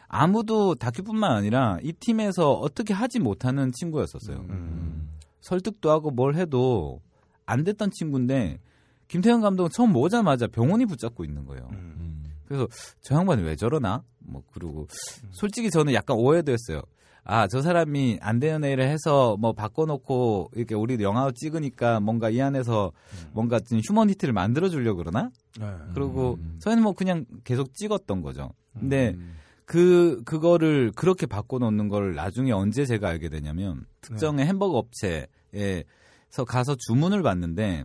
아무도 0.08 0.76
다큐뿐만 0.76 1.32
아니라 1.32 1.80
이 1.82 1.94
팀에서 1.94 2.52
어떻게 2.52 2.94
하지 2.94 3.18
못하는 3.18 3.72
친구였었어요. 3.72 4.38
음. 4.50 5.10
설득도 5.42 5.90
하고 5.90 6.12
뭘 6.12 6.36
해도 6.36 7.02
안 7.48 7.64
됐던 7.64 7.90
친구인데 7.90 8.60
김태형 9.08 9.42
감독은 9.42 9.72
처음 9.72 9.96
오자마자 9.96 10.46
병원이 10.46 10.86
붙잡고 10.86 11.26
있는 11.26 11.44
거예요. 11.46 11.68
음. 11.72 11.96
음. 11.98 12.24
그래서 12.46 12.68
저 13.02 13.16
양반이 13.16 13.42
왜 13.42 13.56
저러나? 13.56 14.04
뭐 14.20 14.44
그리고 14.54 14.86
솔직히 15.32 15.72
저는 15.72 15.96
약간 15.96 16.18
오해도 16.18 16.52
했어요. 16.52 16.84
아, 17.30 17.46
저 17.48 17.62
사람이 17.62 18.20
안 18.22 18.40
되는 18.40 18.64
애를 18.64 18.88
해서 18.88 19.36
뭐 19.38 19.52
바꿔놓고 19.52 20.52
이렇게 20.56 20.76
우리 20.76 20.98
영화 21.04 21.30
찍으니까 21.36 22.00
뭔가 22.00 22.30
이 22.30 22.40
안에서 22.40 22.94
뭔가 23.34 23.60
좀 23.60 23.82
휴머니티를 23.86 24.34
만들어 24.34 24.70
주려고 24.70 25.00
그러나? 25.00 25.30
네. 25.60 25.68
그리고 25.94 26.38
음. 26.40 26.56
저희는 26.60 26.84
뭐 26.84 26.94
그냥 26.94 27.26
계속 27.44 27.74
찍었던 27.74 28.22
거죠. 28.22 28.54
근데 28.80 29.10
음. 29.18 29.36
그 29.66 30.22
그거를 30.24 30.94
그렇게 30.96 31.26
바꿔놓는 31.26 31.90
걸 31.90 32.16
나중에 32.16 32.54
언제 32.54 32.86
제가 32.86 33.10
알게 33.10 33.28
되냐면 33.28 33.86
특정의 34.00 34.46
햄버거 34.46 34.78
업체에서 34.78 36.46
가서 36.48 36.78
주문을 36.80 37.24
받는데 37.24 37.84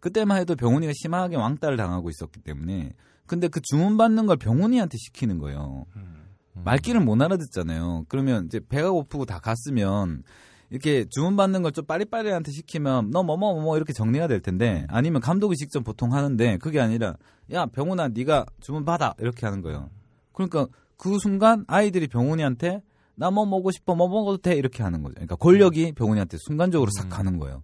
그때만 0.00 0.36
해도 0.38 0.56
병훈이가 0.56 0.92
심하게 0.94 1.36
왕따를 1.36 1.78
당하고 1.78 2.10
있었기 2.10 2.40
때문에 2.40 2.92
근데 3.24 3.48
그 3.48 3.62
주문 3.62 3.96
받는 3.96 4.26
걸 4.26 4.36
병훈이한테 4.36 4.98
시키는 4.98 5.38
거예요. 5.38 5.86
음. 5.96 6.23
말귀를 6.54 7.00
못 7.00 7.20
알아듣잖아요. 7.20 8.04
그러면 8.08 8.46
이제 8.46 8.60
배가 8.68 8.90
고프고 8.90 9.24
다 9.24 9.38
갔으면 9.40 10.22
이렇게 10.70 11.04
주문 11.10 11.36
받는 11.36 11.62
걸 11.62 11.72
좀 11.72 11.84
빠리빠리한테 11.84 12.52
시키면 12.52 13.10
너 13.10 13.22
뭐뭐 13.22 13.60
뭐 13.60 13.76
이렇게 13.76 13.92
정리가 13.92 14.28
될 14.28 14.40
텐데 14.40 14.86
아니면 14.88 15.20
감독이 15.20 15.56
직접 15.56 15.82
보통 15.84 16.12
하는데 16.12 16.56
그게 16.58 16.80
아니라 16.80 17.16
야 17.52 17.66
병훈아 17.66 18.08
네가 18.08 18.46
주문 18.60 18.84
받아 18.84 19.14
이렇게 19.18 19.46
하는 19.46 19.60
거예요. 19.62 19.90
그러니까 20.32 20.66
그 20.96 21.18
순간 21.18 21.64
아이들이 21.68 22.06
병훈이한테 22.08 22.82
나 23.16 23.30
뭐 23.30 23.46
먹고 23.46 23.70
싶어 23.70 23.94
뭐 23.94 24.08
먹어도 24.08 24.38
돼 24.38 24.54
이렇게 24.56 24.82
하는 24.82 25.02
거죠. 25.02 25.14
그러니까 25.14 25.36
권력이 25.36 25.92
병훈이한테 25.92 26.36
순간적으로 26.40 26.90
싹 26.96 27.08
가는 27.08 27.38
거예요. 27.38 27.62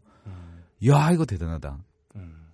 야 0.86 1.10
이거 1.10 1.24
대단하다. 1.24 1.78
음. 2.16 2.46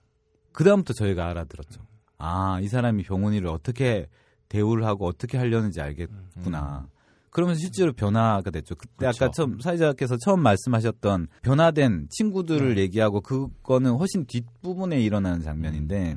그 0.52 0.64
다음부터 0.64 0.94
저희가 0.94 1.28
알아들었죠. 1.28 1.80
아, 2.18 2.58
이 2.62 2.68
사람이 2.68 3.02
병훈이를 3.02 3.48
어떻게 3.48 4.08
대우를 4.56 4.86
하고 4.86 5.06
어떻게 5.06 5.36
하려는지 5.36 5.80
알겠구나. 5.82 6.88
그러면서 7.28 7.60
실제로 7.60 7.92
변화가 7.92 8.50
됐죠. 8.50 8.74
그때 8.76 8.94
그렇죠. 8.96 9.24
아까 9.24 9.32
처음 9.32 9.60
사회자께서 9.60 10.16
처음 10.16 10.40
말씀하셨던 10.40 11.28
변화된 11.42 12.06
친구들을 12.08 12.78
얘기하고 12.78 13.20
그거는 13.20 13.92
훨씬 13.92 14.24
뒷부분에 14.24 14.98
일어나는 15.02 15.42
장면인데 15.42 16.16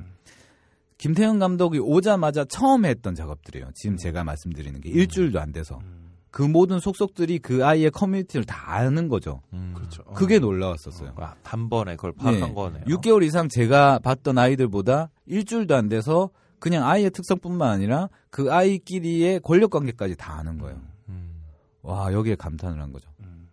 김태형 0.97 1.39
감독이 1.39 1.79
오자마자 1.79 2.45
처음 2.45 2.85
했던 2.85 3.15
작업들이에요. 3.15 3.71
지금 3.75 3.97
제가 3.97 4.23
말씀드리는 4.23 4.79
게 4.79 4.89
일주일도 4.89 5.41
안 5.41 5.51
돼서 5.51 5.79
그 6.31 6.41
모든 6.41 6.79
속속들이 6.79 7.39
그 7.39 7.65
아이의 7.65 7.91
커뮤니티를 7.91 8.45
다 8.45 8.75
아는 8.75 9.09
거죠. 9.09 9.41
음. 9.51 9.73
그렇죠. 9.75 10.03
어. 10.05 10.13
그게 10.13 10.39
놀라웠었어요. 10.39 11.15
아, 11.17 11.33
단번에 11.43 11.97
그걸 11.97 12.13
파악한 12.13 12.49
예. 12.49 12.53
거네요. 12.53 12.85
6개월 12.85 13.23
이상 13.23 13.49
제가 13.49 13.99
봤던 13.99 14.37
아이들보다 14.37 15.09
일주일도 15.25 15.75
안 15.75 15.89
돼서 15.89 16.29
그냥 16.59 16.87
아이의 16.87 17.11
특성뿐만 17.11 17.69
아니라 17.69 18.09
그 18.29 18.51
아이끼리의 18.51 19.39
권력 19.41 19.71
관계까지 19.71 20.15
다 20.15 20.37
아는 20.39 20.57
거예요. 20.57 20.79
음. 21.09 21.41
와, 21.81 22.11
여기에 22.13 22.35
감탄을 22.35 22.81
한 22.81 22.91
거죠. 22.91 23.09
음. 23.21 23.47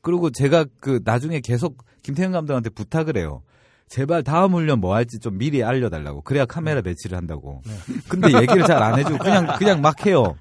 그리고 0.00 0.30
제가 0.30 0.66
그 0.80 1.00
나중에 1.04 1.40
계속 1.40 1.78
김태형 2.02 2.32
감독한테 2.32 2.70
부탁을 2.70 3.16
해요. 3.16 3.42
제발 3.88 4.22
다음 4.22 4.54
훈련 4.54 4.80
뭐 4.80 4.94
할지 4.94 5.18
좀 5.18 5.36
미리 5.36 5.62
알려달라고. 5.62 6.22
그래야 6.22 6.46
카메라 6.46 6.80
배치를 6.80 7.16
한다고. 7.18 7.60
근데 8.08 8.28
얘기를 8.40 8.64
잘 8.64 8.82
안 8.82 8.98
해주고 8.98 9.18
그냥, 9.18 9.46
그냥 9.58 9.80
막 9.82 10.06
해요. 10.06 10.36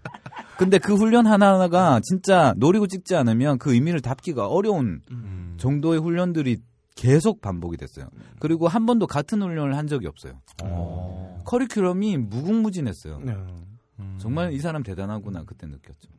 근데 0.57 0.77
그 0.77 0.95
훈련 0.95 1.27
하나하나가 1.27 1.99
진짜 2.01 2.53
노리고 2.57 2.87
찍지 2.87 3.15
않으면 3.15 3.57
그 3.57 3.73
의미를 3.73 3.99
담기가 3.99 4.47
어려운 4.47 5.01
음. 5.11 5.57
정도의 5.59 5.99
훈련들이 5.99 6.59
계속 6.95 7.41
반복이 7.41 7.77
됐어요. 7.77 8.07
그리고 8.39 8.67
한 8.67 8.85
번도 8.85 9.07
같은 9.07 9.41
훈련을 9.41 9.75
한 9.75 9.87
적이 9.87 10.07
없어요. 10.07 10.39
어. 10.63 11.41
커리큘럼이 11.45 12.17
무궁무진했어요. 12.17 13.19
네. 13.23 13.35
음. 13.99 14.17
정말 14.19 14.53
이 14.53 14.59
사람 14.59 14.83
대단하구나 14.83 15.43
그때 15.45 15.67
느꼈죠. 15.67 16.09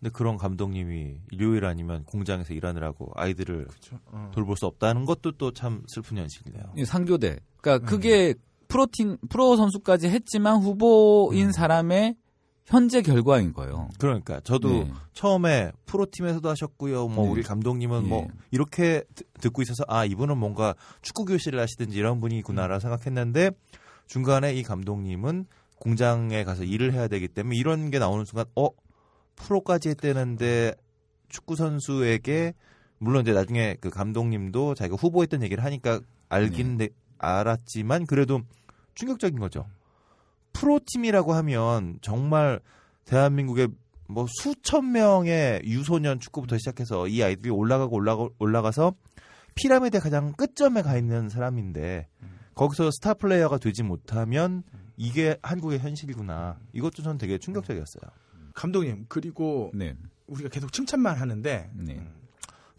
근데 0.00 0.10
그런 0.12 0.36
감독님이 0.36 1.18
일요일 1.30 1.64
아니면 1.64 2.04
공장에서 2.04 2.54
일하느라고 2.54 3.12
아이들을. 3.14 3.68
어. 4.06 4.30
돌볼 4.34 4.56
수 4.56 4.66
없다는 4.66 5.04
것도 5.04 5.32
또 5.32 5.52
참 5.52 5.82
슬픈 5.88 6.18
현실이네요. 6.18 6.72
이 6.76 6.84
상교대. 6.84 7.38
그러니까 7.60 7.86
그게 7.88 8.34
프로팀 8.68 9.18
프로 9.28 9.54
선수까지 9.56 10.08
했지만 10.08 10.60
후보인 10.60 11.52
사람의 11.52 12.16
현재 12.64 13.02
결과인 13.02 13.52
거예요. 13.52 13.88
그러니까 13.98 14.40
저도 14.40 14.68
네. 14.70 14.92
처음에 15.12 15.72
프로팀에서도 15.86 16.48
하셨고요. 16.48 17.08
뭐 17.08 17.26
네. 17.26 17.30
우리 17.32 17.42
감독님은 17.42 18.04
예. 18.04 18.08
뭐 18.08 18.28
이렇게 18.50 19.02
듣- 19.14 19.26
듣고 19.40 19.62
있어서 19.62 19.84
아 19.88 20.04
이분은 20.04 20.38
뭔가 20.38 20.74
축구 21.02 21.24
교실을 21.26 21.60
하시든지 21.60 21.96
이런 21.98 22.20
분이구나라 22.20 22.78
생각했는데 22.78 23.50
중간에 24.06 24.54
이 24.54 24.62
감독님은 24.62 25.46
공장에 25.82 26.44
가서 26.44 26.62
일을 26.62 26.92
해야 26.92 27.08
되기 27.08 27.26
때문에 27.26 27.56
이런 27.56 27.90
게 27.90 27.98
나오는 27.98 28.24
순간 28.24 28.46
어? 28.54 28.68
프로까지 29.34 29.88
했다는데 29.88 30.74
축구 31.28 31.56
선수에게 31.56 32.54
물론 32.98 33.22
이제 33.22 33.32
나중에 33.32 33.76
그 33.80 33.90
감독님도 33.90 34.74
자기가 34.76 34.94
후보했던 34.94 35.42
얘기를 35.42 35.64
하니까 35.64 35.98
알긴 36.28 36.76
데- 36.76 36.90
알았지만 37.18 38.06
그래도 38.06 38.42
충격적인 38.94 39.40
거죠. 39.40 39.66
프로팀이라고 40.52 41.32
하면 41.32 41.98
정말 42.00 42.60
대한민국의 43.04 43.68
뭐 44.06 44.26
수천 44.42 44.92
명의 44.92 45.62
유소년 45.64 46.20
축구부터 46.20 46.58
시작해서 46.58 47.08
이 47.08 47.24
아이들이 47.24 47.50
올라가고 47.50 47.96
올라가 47.96 48.28
올라가서 48.38 48.94
피라미드의 49.56 50.00
가장 50.00 50.32
끝점에 50.32 50.82
가 50.82 50.96
있는 50.96 51.28
사람인데 51.28 52.06
거기서 52.54 52.90
스타 52.92 53.14
플레이어가 53.14 53.58
되지 53.58 53.82
못하면 53.82 54.62
이게 54.96 55.38
한국의 55.42 55.78
현실이구나. 55.78 56.58
이것도 56.72 57.02
전 57.02 57.18
되게 57.18 57.38
충격적이었어요. 57.38 58.10
감독님 58.54 59.06
그리고 59.08 59.70
네. 59.74 59.96
우리가 60.26 60.48
계속 60.48 60.72
칭찬만 60.72 61.16
하는데 61.16 61.70
네. 61.74 62.06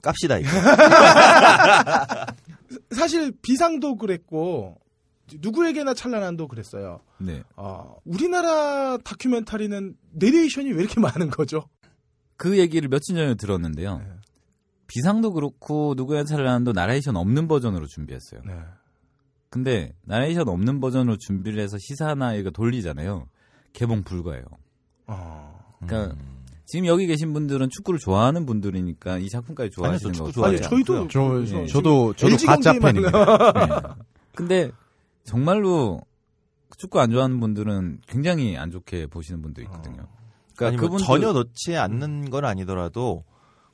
깝시다 0.01 0.39
이거. 0.39 0.49
사실 2.91 3.31
비상도 3.41 3.95
그랬고 3.95 4.79
누구에게나 5.39 5.93
찬란한도 5.93 6.47
그랬어요. 6.47 6.99
네. 7.17 7.43
어, 7.55 7.95
우리나라 8.05 8.97
다큐멘터리는 8.97 9.95
내레이션이 10.11 10.71
왜 10.73 10.83
이렇게 10.83 10.99
많은 10.99 11.29
거죠? 11.29 11.67
그 12.35 12.59
얘기를 12.59 12.89
며칠 12.89 13.15
전에 13.15 13.35
들었는데요. 13.35 13.99
네. 13.99 14.05
비상도 14.87 15.33
그렇고 15.33 15.93
누구야 15.95 16.23
찰나도 16.23 16.73
나레이션 16.73 17.15
없는 17.15 17.47
버전으로 17.47 17.87
준비했어요. 17.87 18.41
네. 18.45 18.53
근데 19.53 19.93
나레이션 20.05 20.49
없는 20.49 20.79
버전으로 20.79 21.17
준비를 21.17 21.61
해서 21.61 21.77
시사나 21.79 22.33
이거 22.33 22.49
돌리잖아요. 22.49 23.27
개봉 23.73 24.01
불가예요. 24.01 24.43
어. 25.05 25.75
그러니까 25.79 26.15
음. 26.15 26.43
지금 26.65 26.87
여기 26.87 27.05
계신 27.05 27.33
분들은 27.33 27.69
축구를 27.69 27.99
좋아하는 27.99 28.47
분들이니까 28.47 29.19
이 29.19 29.29
작품까지 29.29 29.69
좋아하시는 29.69 30.09
아니요, 30.09 30.17
저거 30.17 30.31
축구 30.31 30.45
아니 30.47 30.59
저희도 30.59 31.07
저, 31.07 31.21
그래서 31.27 31.67
저도, 31.67 32.13
저도 32.13 32.35
가짜 32.47 32.73
경기에만 32.73 32.93
팬입니다. 32.95 33.97
근데 34.33 34.71
정말로 35.23 36.01
축구 36.75 36.99
안 36.99 37.11
좋아하는 37.11 37.39
분들은 37.39 38.01
굉장히 38.07 38.57
안 38.57 38.71
좋게 38.71 39.05
보시는 39.05 39.43
분도 39.43 39.61
있거든요. 39.61 40.07
그러니까 40.55 40.65
아니 40.65 40.77
뭐 40.77 40.97
그분들 40.97 41.05
전혀 41.05 41.31
넣지 41.31 41.77
않는 41.77 42.31
건 42.31 42.43
아니더라도 42.45 43.23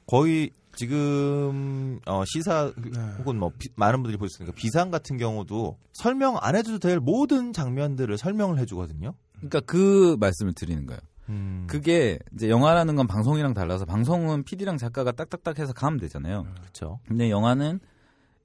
거의 0.08 0.52
지금 0.80 2.00
어, 2.06 2.24
시사 2.26 2.72
네. 2.78 3.00
혹은 3.20 3.38
뭐 3.38 3.52
비- 3.58 3.70
많은 3.76 4.02
분들이 4.02 4.18
볼수 4.18 4.38
있으니까 4.38 4.56
비상 4.56 4.92
같은 4.92 5.18
경우도 5.18 5.78
설명 5.94 6.38
안 6.40 6.56
해도 6.56 6.80
될 6.80 7.00
모든 7.00 7.52
장면들을 7.52 8.18
설명을 8.18 8.58
해주거든요. 8.60 9.14
그러니까 9.36 9.60
그 9.62 10.16
말씀을 10.20 10.54
드리는 10.54 10.86
거예요. 10.86 11.00
음. 11.30 11.66
그게 11.70 12.18
이제 12.34 12.50
영화라는 12.50 12.96
건 12.96 13.08
방송이랑 13.08 13.54
달라서 13.54 13.86
방송은 13.86 14.44
PD랑 14.44 14.78
작가가 14.78 15.12
딱딱딱 15.12 15.60
해서 15.60 15.74
가면 15.74 16.00
되잖아요. 16.00 16.46
그렇죠. 16.62 17.00
근데 17.08 17.30
영화는 17.30 17.80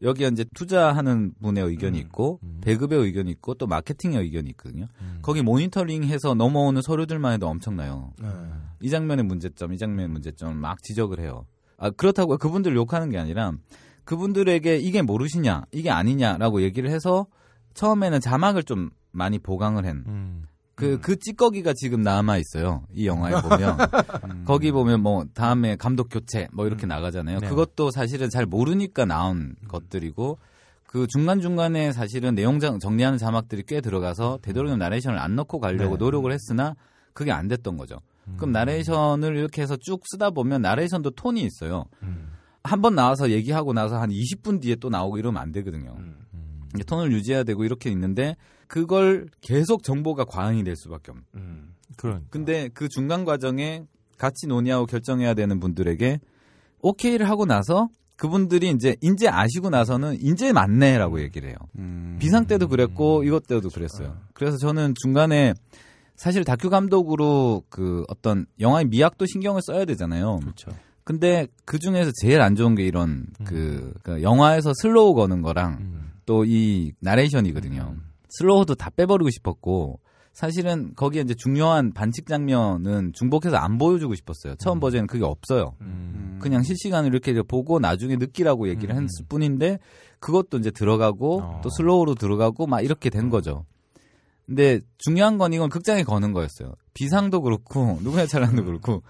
여기 0.02 0.26
이제 0.26 0.44
투자하는 0.54 1.34
분의 1.40 1.64
의견이 1.64 1.98
있고 2.00 2.40
음. 2.42 2.60
배급의 2.62 2.98
의견이 3.00 3.30
있고 3.30 3.54
또 3.54 3.66
마케팅의 3.66 4.18
의견이 4.20 4.50
있거든요. 4.50 4.86
음. 5.00 5.20
거기 5.22 5.40
모니터링해서 5.40 6.34
넘어오는 6.34 6.82
서류들만 6.82 7.32
해도 7.34 7.46
엄청나요. 7.48 8.12
네. 8.20 8.28
이 8.82 8.90
장면의 8.90 9.24
문제점, 9.24 9.72
이 9.72 9.78
장면의 9.78 10.08
문제점을 10.08 10.54
막 10.56 10.82
지적을 10.82 11.20
해요. 11.20 11.46
아, 11.78 11.90
그렇다고 11.90 12.36
그분들 12.38 12.74
욕하는 12.76 13.10
게 13.10 13.18
아니라 13.18 13.52
그분들에게 14.04 14.76
이게 14.76 15.02
모르시냐, 15.02 15.64
이게 15.72 15.90
아니냐라고 15.90 16.62
얘기를 16.62 16.90
해서 16.90 17.26
처음에는 17.74 18.20
자막을 18.20 18.62
좀 18.64 18.90
많이 19.12 19.38
보강을 19.38 19.86
한. 19.86 20.04
음. 20.06 20.44
그, 20.74 20.98
그 21.00 21.16
찌꺼기가 21.16 21.72
지금 21.74 22.02
남아 22.02 22.36
있어요. 22.38 22.82
이 22.92 23.06
영화에 23.06 23.40
보면. 23.40 23.78
거기 24.44 24.72
보면 24.72 25.00
뭐, 25.00 25.24
다음에 25.32 25.76
감독 25.76 26.08
교체, 26.10 26.48
뭐 26.52 26.66
이렇게 26.66 26.84
나가잖아요. 26.86 27.38
네. 27.40 27.48
그것도 27.48 27.92
사실은 27.92 28.28
잘 28.28 28.44
모르니까 28.44 29.04
나온 29.04 29.54
것들이고, 29.68 30.38
그 30.84 31.06
중간중간에 31.06 31.92
사실은 31.92 32.34
내용 32.34 32.58
장- 32.58 32.80
정리하는 32.80 33.18
자막들이 33.18 33.62
꽤 33.66 33.80
들어가서 33.80 34.40
되도록이면 34.42 34.80
나레이션을 34.80 35.18
안 35.18 35.36
넣고 35.36 35.60
가려고 35.60 35.96
네. 35.96 36.04
노력을 36.04 36.30
했으나, 36.30 36.74
그게 37.12 37.30
안 37.30 37.46
됐던 37.46 37.76
거죠. 37.76 38.00
그럼 38.36 38.52
나레이션을 38.52 39.36
이렇게 39.36 39.62
해서 39.62 39.76
쭉 39.76 40.02
쓰다 40.06 40.30
보면 40.30 40.62
나레이션도 40.62 41.10
톤이 41.10 41.42
있어요. 41.42 41.86
음. 42.02 42.32
한번 42.62 42.94
나와서 42.94 43.30
얘기하고 43.30 43.72
나서 43.72 44.00
한 44.00 44.10
20분 44.10 44.62
뒤에 44.62 44.76
또 44.76 44.88
나오고 44.88 45.18
이러면 45.18 45.40
안 45.42 45.52
되거든요. 45.52 45.96
음. 45.98 46.18
톤을 46.86 47.12
유지해야 47.12 47.44
되고 47.44 47.64
이렇게 47.64 47.90
있는데 47.90 48.36
그걸 48.66 49.28
계속 49.40 49.82
정보가 49.82 50.24
과잉이 50.24 50.64
될 50.64 50.74
수밖에 50.76 51.12
없는. 51.12 51.24
음. 51.34 51.74
그런. 51.96 52.26
근데 52.30 52.68
그 52.72 52.88
중간 52.88 53.24
과정에 53.24 53.84
같이 54.18 54.46
논의하고 54.46 54.86
결정해야 54.86 55.34
되는 55.34 55.60
분들에게 55.60 56.20
오케이를 56.80 57.28
하고 57.28 57.46
나서 57.46 57.88
그분들이 58.16 58.70
이제 58.70 58.96
인제 59.00 59.28
아시고 59.28 59.70
나서는 59.70 60.18
인제 60.20 60.52
맞네라고 60.52 61.20
얘기를 61.20 61.48
해요. 61.48 61.56
음. 61.78 62.16
비상 62.20 62.46
때도 62.46 62.68
그랬고 62.68 63.24
이것 63.24 63.46
때도 63.46 63.68
그랬어요. 63.70 64.16
그래서 64.34 64.56
저는 64.56 64.94
중간에 64.96 65.54
사실 66.16 66.44
다큐 66.44 66.70
감독으로 66.70 67.64
그 67.68 68.04
어떤 68.08 68.46
영화의 68.60 68.86
미학도 68.86 69.26
신경을 69.26 69.62
써야 69.62 69.84
되잖아요. 69.84 70.40
그렇죠. 70.40 70.70
근데 71.02 71.46
그 71.64 71.78
중에서 71.78 72.10
제일 72.22 72.40
안 72.40 72.56
좋은 72.56 72.74
게 72.74 72.84
이런 72.84 73.26
그, 73.44 73.92
그 74.02 74.22
영화에서 74.22 74.72
slow 74.80 75.14
거는 75.14 75.42
거랑 75.42 75.78
음. 75.80 76.12
또 76.24 76.75
이 76.75 76.92
나레이션이거든요. 77.00 77.96
slow도 78.30 78.74
다 78.74 78.90
빼버리고 78.90 79.30
싶었고 79.30 80.00
사실은 80.32 80.92
거기에 80.96 81.22
이제 81.22 81.34
중요한 81.34 81.92
반칙 81.92 82.26
장면은 82.26 83.12
중복해서 83.14 83.56
안 83.56 83.78
보여주고 83.78 84.16
싶었어요. 84.16 84.56
처음 84.56 84.80
버전에는 84.80 85.06
그게 85.06 85.24
없어요. 85.24 85.76
음. 85.82 86.38
그냥 86.40 86.62
실시간으로 86.62 87.12
이렇게 87.12 87.40
보고 87.42 87.78
나중에 87.78 88.16
느끼라고 88.16 88.68
얘기를 88.68 88.94
음. 88.96 89.04
했을 89.04 89.26
뿐인데 89.28 89.78
그것도 90.18 90.58
이제 90.58 90.70
들어가고 90.70 91.40
어. 91.40 91.60
또 91.62 91.70
slow로 91.70 92.16
들어가고 92.16 92.66
막 92.66 92.80
이렇게 92.80 93.10
된 93.10 93.30
거죠. 93.30 93.64
근데 94.46 94.80
중요한 94.98 95.38
건 95.38 95.52
이건 95.52 95.70
극장에 95.70 96.02
거는 96.02 96.32
거였어요. 96.32 96.74
비상도 96.92 97.40
그렇고 97.42 97.98
누구야 98.02 98.26
잘난도 98.26 98.64
그렇고 98.64 99.02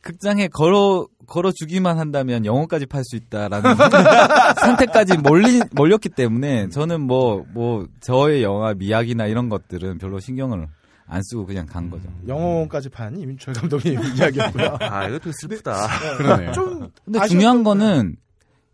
극장에 0.00 0.46
걸어 0.48 1.08
걸어 1.26 1.50
주기만 1.50 1.98
한다면 1.98 2.44
영어까지 2.46 2.86
팔 2.86 3.02
수 3.04 3.16
있다라는 3.16 3.74
선택까지 4.60 5.18
몰리 5.18 5.60
몰렸기 5.72 6.10
때문에 6.10 6.68
저는 6.68 7.00
뭐뭐 7.00 7.88
저의 8.00 8.44
영화 8.44 8.74
미학이나 8.74 9.26
이런 9.26 9.48
것들은 9.48 9.98
별로 9.98 10.20
신경을 10.20 10.68
안 11.08 11.22
쓰고 11.24 11.46
그냥 11.46 11.66
간 11.66 11.90
거죠. 11.90 12.08
영어까지 12.26 12.88
판 12.88 13.16
이민철 13.18 13.54
감독님 13.54 13.98
이야기였고요. 14.16 14.76
아 14.80 15.08
이거 15.08 15.18
되게 15.18 15.32
슬프다. 15.40 15.88
그러네. 16.18 16.52
좀 16.52 16.88
근데 17.04 17.26
중요한 17.26 17.64
거는 17.64 18.16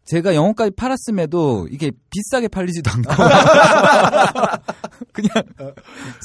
제가 0.05 0.35
영어까지 0.35 0.73
팔았음에도 0.73 1.69
이게 1.71 1.93
비싸게 2.11 2.49
팔리지도 2.49 2.91
않고 2.91 3.13
그냥 5.13 5.31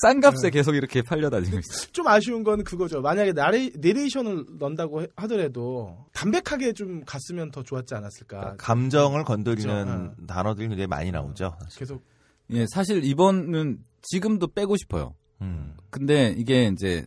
싼 0.01 0.19
값에 0.19 0.49
계속 0.49 0.75
이렇게 0.75 1.01
팔려다니고 1.01 1.59
있어요. 1.59 1.87
좀 1.91 2.07
아쉬운 2.07 2.43
건 2.43 2.63
그거죠. 2.63 3.01
만약에 3.01 3.33
나레, 3.33 3.71
내레이션을 3.77 4.45
넣는다고 4.59 5.03
해- 5.03 5.07
하더라도 5.15 6.05
담백하게 6.13 6.73
좀 6.73 7.03
갔으면 7.05 7.51
더 7.51 7.63
좋았지 7.63 7.93
않았을까. 7.95 8.39
그러니까 8.39 8.63
감정을 8.65 9.23
건드리는 9.23 9.85
그렇죠. 9.85 10.15
단어들이 10.27 10.67
굉장히 10.69 10.87
많이 10.87 11.11
나오죠. 11.11 11.57
계속 11.77 12.03
예, 12.51 12.65
사실 12.73 13.03
이 13.03 13.11
부분은 13.11 13.79
지금도 14.03 14.47
빼고 14.47 14.77
싶어요. 14.77 15.13
음. 15.41 15.75
근데 15.89 16.33
이게 16.37 16.67
이제 16.73 17.05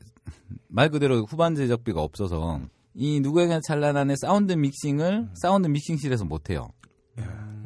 말 0.69 0.91
그대로 0.91 1.25
후반 1.25 1.55
제작비가 1.57 2.03
없어서 2.03 2.61
이 2.95 3.21
누구에게나 3.21 3.61
찬란한의 3.67 4.17
사운드 4.21 4.53
믹싱을 4.53 5.29
사운드 5.35 5.69
믹싱실에서 5.69 6.25
못 6.25 6.51
해요. 6.51 6.71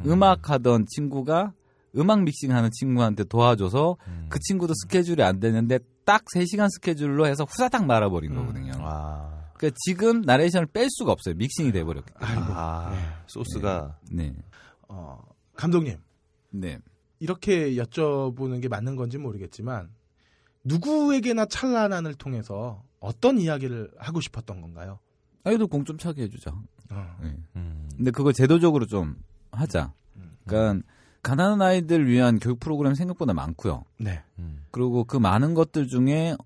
음악 0.07 0.51
하던 0.51 0.87
친구가 0.87 1.53
음악 1.97 2.23
믹싱하는 2.25 2.71
친구한테 2.73 3.25
도와줘서 3.25 3.97
음. 4.07 4.27
그 4.29 4.39
친구도 4.41 4.75
스케줄이 4.75 5.23
안 5.23 5.41
되는데 5.41 5.79
딱 6.05 6.25
3시간 6.35 6.69
스케줄로 6.71 7.27
해서 7.27 7.45
후사닥 7.45 7.87
말아버린 7.87 8.35
거거든요. 8.35 8.73
아. 8.81 9.51
그러니까 9.55 9.77
지금 9.87 10.21
나레이션을 10.23 10.67
뺄 10.67 10.89
수가 10.91 11.13
없어요. 11.13 11.35
믹싱이 11.37 11.73
돼버렸기 11.73 12.13
때문에. 12.13 12.47
아. 12.51 13.23
소스가 13.27 13.99
네. 14.11 14.35
어, 14.89 15.23
감독님 15.57 15.99
네. 16.51 16.79
이렇게 17.21 17.75
여쭤보는 17.77 18.61
게 18.61 18.69
맞는 18.69 18.97
건지 18.97 19.17
모르겠지만 19.17 19.89
누구에게나 20.65 21.47
찬란한을 21.47 22.15
통해서 22.15 22.83
어떤 22.99 23.39
이야기를 23.39 23.93
하고 23.99 24.21
싶었던 24.21 24.61
건가요? 24.61 24.99
아이도 25.45 25.67
공 25.69 25.85
좀 25.85 25.99
차게 25.99 26.23
해주자. 26.23 26.51
어. 26.91 27.17
네. 27.23 27.37
음. 27.57 27.89
근데 27.97 28.11
그걸 28.11 28.33
제도적으로 28.33 28.87
좀 28.87 29.17
하자. 29.53 29.93
그러니까 30.47 30.87
가난한 31.23 31.63
아이들 31.63 32.07
위한 32.07 32.39
교육 32.39 32.61
프로그램 32.61 32.95
생각보다 32.95 33.33
많고요. 33.33 33.85
네. 33.99 34.23
음. 34.39 34.65
그리고 34.71 35.05
그 35.05 35.17
많은 35.17 35.55
것들 35.55 35.87
중에 35.89 36.37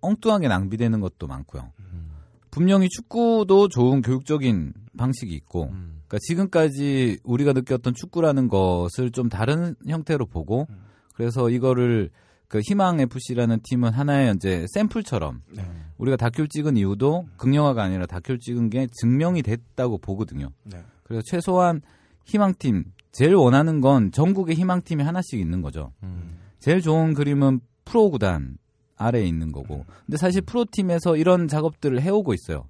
엉뚱하게 0.00 0.48
낭비되는 0.48 1.00
것도 1.00 1.26
많고요. 1.26 1.72
음. 1.78 2.10
분명히 2.50 2.88
축구도 2.88 3.68
좋은 3.68 4.02
교육적인 4.02 4.72
방식이 4.96 5.32
있고, 5.34 5.64
음. 5.64 6.02
그러니까 6.06 6.18
지금까지 6.22 7.18
우리가 7.22 7.52
느꼈던 7.52 7.94
축구라는 7.94 8.48
것을 8.48 9.10
좀 9.10 9.28
다른 9.28 9.74
형태로 9.86 10.26
보고, 10.26 10.66
음. 10.70 10.76
그래서 11.14 11.50
이거를 11.50 12.10
그 12.48 12.60
희망 12.60 13.00
FC라는 13.00 13.60
팀은 13.62 13.92
하나의 13.92 14.34
이제 14.36 14.66
샘플처럼 14.72 15.42
네. 15.52 15.64
우리가 15.98 16.16
다큐를 16.16 16.48
찍은 16.48 16.76
이유도 16.76 17.26
극영화가 17.36 17.82
아니라 17.82 18.06
다큐를 18.06 18.38
찍은 18.38 18.70
게 18.70 18.86
증명이 19.00 19.42
됐다고 19.42 19.98
보거든요. 19.98 20.50
네. 20.64 20.78
그래서 21.02 21.22
최소한 21.26 21.82
희망팀 22.24 22.84
제일 23.12 23.34
원하는 23.34 23.80
건 23.80 24.12
전국에 24.12 24.54
희망팀이 24.54 25.02
하나씩 25.02 25.40
있는 25.40 25.62
거죠. 25.62 25.92
음. 26.02 26.38
제일 26.58 26.80
좋은 26.80 27.14
그림은 27.14 27.60
프로 27.84 28.10
구단 28.10 28.58
아래에 28.96 29.24
있는 29.24 29.52
거고. 29.52 29.84
근데 30.04 30.16
사실 30.16 30.42
프로 30.42 30.66
팀에서 30.70 31.16
이런 31.16 31.48
작업들을 31.48 32.00
해오고 32.00 32.34
있어요. 32.34 32.68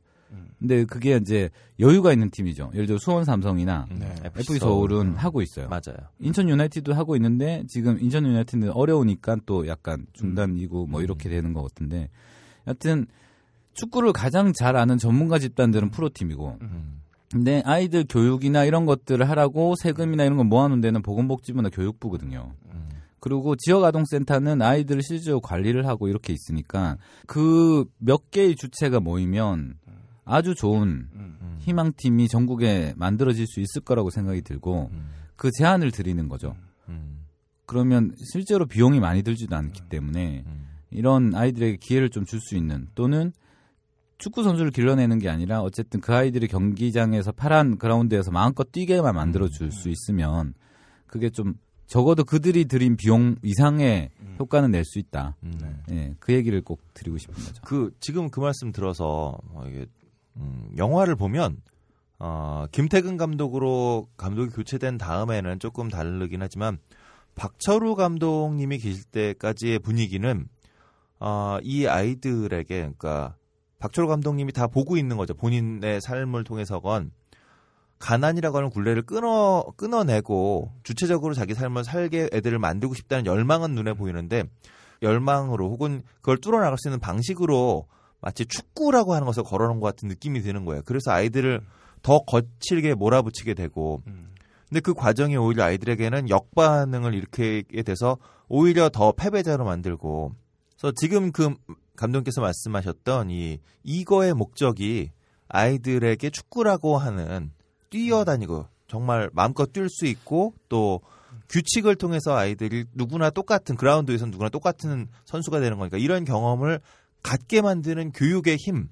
근데 0.59 0.85
그게 0.85 1.17
이제 1.17 1.51
여유가 1.81 2.13
있는 2.13 2.31
팀이죠. 2.31 2.71
예를 2.75 2.87
들어 2.87 2.99
수원 2.99 3.25
삼성이나 3.25 3.87
네. 3.91 4.15
FC 4.25 4.59
서울은 4.59 5.15
하고 5.17 5.43
있어요. 5.43 5.69
맞아요. 5.69 5.99
인천 6.19 6.49
유나이티드 6.49 6.93
하고 6.93 7.15
있는데 7.17 7.65
지금 7.69 7.99
인천 8.01 8.25
유나이티드는 8.27 8.71
어려우니까 8.73 9.39
또 9.45 9.67
약간 9.67 10.07
중단이고 10.15 10.87
뭐 10.87 11.03
이렇게 11.03 11.29
되는 11.29 11.53
것 11.53 11.63
같은데 11.63 12.09
여튼 12.67 13.07
축구를 13.75 14.13
가장 14.13 14.53
잘 14.55 14.77
아는 14.77 14.97
전문가 14.97 15.39
집단들은 15.39 15.91
프로팀이고 15.91 16.59
음. 16.63 17.03
근데 17.31 17.63
아이들 17.67 18.05
교육이나 18.09 18.65
이런 18.65 18.87
것들을 18.87 19.29
하라고 19.29 19.75
세금이나 19.83 20.25
이런 20.25 20.39
거 20.39 20.45
모아놓은 20.45 20.81
데는 20.81 21.03
보건복지부나 21.03 21.69
교육부거든요. 21.69 22.55
음. 22.73 22.89
그리고 23.21 23.57
지역아동센터는 23.57 24.63
아이들을 24.63 25.03
실제로 25.03 25.41
관리를 25.41 25.87
하고 25.87 26.09
이렇게 26.09 26.33
있으니까 26.33 26.97
그 27.27 27.85
몇 27.99 28.31
개의 28.31 28.55
주체가 28.57 29.01
모이면 29.01 29.75
아주 30.27 30.55
좋은 30.55 31.09
음. 31.15 31.57
희망팀이 31.61 32.29
전국에 32.29 32.93
만들어질 32.97 33.47
수 33.47 33.61
있을 33.61 33.81
거라고 33.83 34.11
생각이 34.11 34.43
들고 34.43 34.91
음. 34.93 35.09
그 35.37 35.51
제안을 35.51 35.93
드리는 35.93 36.29
거죠. 36.29 36.55
음. 36.89 37.25
그러면 37.65 38.15
실제로 38.33 38.67
비용이 38.67 39.01
많이 39.01 39.23
들지도 39.23 39.57
않기 39.57 39.83
때문에 39.89 40.45
음. 40.47 40.67
이런 40.91 41.35
아이들에게 41.35 41.79
기회를 41.81 42.11
좀 42.11 42.25
줄 42.25 42.41
수 42.41 42.57
있는 42.57 42.89
또는 42.95 43.33
축구 44.19 44.43
선수를 44.43 44.71
길러내는 44.71 45.19
게 45.19 45.29
아니라 45.29 45.61
어쨌든 45.63 46.01
그 46.01 46.15
아이들이 46.15 46.49
경기장에서 46.49 47.33
파란 47.33 47.77
그라운드에서 47.79 48.31
마음껏 48.31 48.71
뛰게만 48.73 49.15
만들어 49.15 49.49
줄 49.49 49.71
수 49.73 49.89
있으면 49.89 50.55
그게 51.07 51.31
좀 51.31 51.55
적어도 51.87 52.25
그들이 52.25 52.65
들인 52.65 52.97
비용 52.97 53.37
이상의 53.43 54.11
효과는 54.41 54.73
낼 54.73 54.85
수 54.85 54.99
있다. 54.99 55.37
음. 55.45 55.83
예, 55.93 56.15
그 56.19 56.33
얘기를 56.35 56.61
꼭 56.63 56.81
드리고 56.95 57.19
싶은 57.19 57.35
거죠. 57.35 57.63
그 57.65 57.93
지금 58.01 58.29
그 58.29 58.41
말씀 58.41 58.73
들어서 58.73 59.39
어, 59.53 59.65
이게 59.69 59.87
음, 60.37 60.71
영화를 60.77 61.17
보면 61.17 61.61
어, 62.19 62.67
김태근 62.73 63.17
감독으로 63.17 64.09
감독이 64.17 64.51
교체된 64.51 64.99
다음에는 64.99 65.59
조금 65.59 65.89
다르긴 65.89 66.43
하지만 66.43 66.79
박철우 67.35 67.95
감독님이 67.95 68.79
계실 68.79 69.05
때까지의 69.05 69.81
분위기는 69.81 70.49
어, 71.21 71.59
이 71.63 71.87
아이들에게 71.87 72.75
그러니까 72.77 73.37
박철우 73.79 74.09
감독님이 74.09 74.53
다 74.53 74.67
보고 74.67 74.97
있는 74.97 75.17
거죠. 75.17 75.35
본인의 75.35 76.01
삶을 76.01 76.45
통해서건 76.45 77.11
가난이라고 77.99 78.57
하는 78.57 78.71
굴레를 78.71 79.03
끊어 79.03 79.65
끊어내고 79.77 80.73
주체적으로 80.83 81.35
자기 81.35 81.55
삶을 81.55 81.85
살게 81.85 82.31
애들을 82.33 82.59
만들고 82.59 82.95
싶다는 82.95 83.27
열망은 83.27 83.75
눈에 83.75 83.95
보이는데 83.95 84.45
열망으로 85.03 85.71
혹은 85.71 86.03
그걸 86.17 86.39
뚫어나갈 86.39 86.79
수 86.79 86.89
있는 86.89 87.01
방식으로 87.01 87.87
마치 88.27 88.45
축구라고 88.45 89.15
하는 89.15 89.25
것을 89.25 89.45
걸어놓은 89.45 89.79
것 89.79 89.87
같은 89.87 90.09
느낌이 90.09 90.43
드는 90.43 90.65
거예요. 90.65 90.83
그래서 90.85 91.13
아이들을 91.13 91.61
더 92.03 92.25
거칠게 92.25 92.95
몰아붙이게 92.95 93.55
되고 93.55 94.03
근데 94.69 94.81
그 94.81 94.95
과정이 94.95 95.37
오히려 95.37 95.63
아이들에게는 95.63 96.29
역반응을 96.29 97.15
일으키게 97.15 97.85
돼서 97.85 98.19
오히려 98.49 98.89
더 98.89 99.13
패배자로 99.13 99.65
만들고 99.65 100.33
그래서 100.77 100.93
지금 100.97 101.31
그 101.31 101.55
감독님께서 101.95 102.41
말씀하셨던 102.41 103.31
이 103.31 103.61
이거의 103.85 104.35
목적이 104.35 105.13
아이들에게 105.47 106.29
축구라고 106.29 106.99
하는 106.99 107.53
뛰어다니고 107.91 108.67
정말 108.89 109.31
마음껏 109.35 109.73
뛸 109.73 109.89
수 109.89 110.05
있고 110.05 110.53
또 110.69 111.01
규칙을 111.49 111.95
통해서 111.95 112.35
아이들이 112.35 112.87
누구나 112.93 113.31
똑같은 113.31 113.77
그라운드에서 113.77 114.27
누구나 114.27 114.49
똑같은 114.49 115.07
선수가 115.27 115.61
되는 115.61 115.79
거니까 115.79 115.97
이런 115.97 116.25
경험을 116.25 116.81
갖게 117.27 117.61
만드는 117.61 118.13
교육의 118.13 118.57
힘 118.57 118.89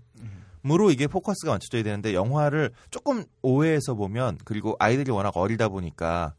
으로 0.66 0.90
이게 0.90 1.06
포커스가 1.06 1.52
맞춰져야 1.52 1.82
되는데 1.82 2.14
영화를 2.14 2.70
조금 2.90 3.24
오해해서 3.42 3.94
보면 3.94 4.38
그리고 4.46 4.76
아이들이 4.78 5.10
워낙 5.10 5.36
어리다 5.36 5.68
보니까 5.68 6.34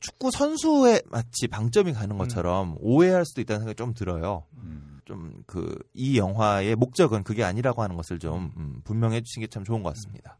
축구 0.00 0.32
선수에 0.32 1.02
마치 1.06 1.46
방점이 1.46 1.92
가는 1.92 2.18
것처럼 2.18 2.76
오해할 2.80 3.24
수도 3.24 3.40
있다는 3.40 3.60
생각이 3.60 3.76
좀 3.76 3.94
들어요. 3.94 4.44
좀 5.04 5.42
그 5.46 5.82
이 5.94 6.18
영화의 6.18 6.74
목적은 6.76 7.22
그게 7.22 7.44
아니라고 7.44 7.80
하는 7.82 7.94
것을 7.96 8.18
좀 8.18 8.52
음, 8.56 8.80
분명해 8.84 9.20
주신 9.22 9.40
게 9.40 9.46
참 9.46 9.62
좋은 9.64 9.82
것 9.84 9.94
같습니다. 9.94 10.36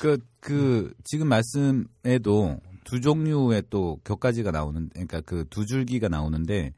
그, 0.00 0.18
그, 0.40 0.94
지금 1.04 1.28
말씀에도 1.28 2.58
두 2.84 3.00
종류의 3.00 3.64
또 3.70 3.98
격가지가 4.04 4.52
나오는, 4.52 4.88
그러니까 4.90 5.20
그 5.22 5.44
두 5.50 5.66
줄기가 5.66 6.08
나오는데, 6.08 6.72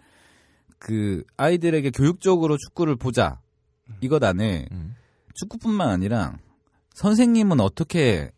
그 0.78 1.24
아이들에게 1.36 1.90
교육적으로 1.90 2.56
축구를 2.56 2.96
보자. 2.96 3.40
이것 4.00 4.22
안에 4.22 4.66
음, 4.72 4.94
축구뿐만 5.34 5.88
아니라 5.88 6.38
선생님은 6.94 7.60
어떻게 7.60 8.30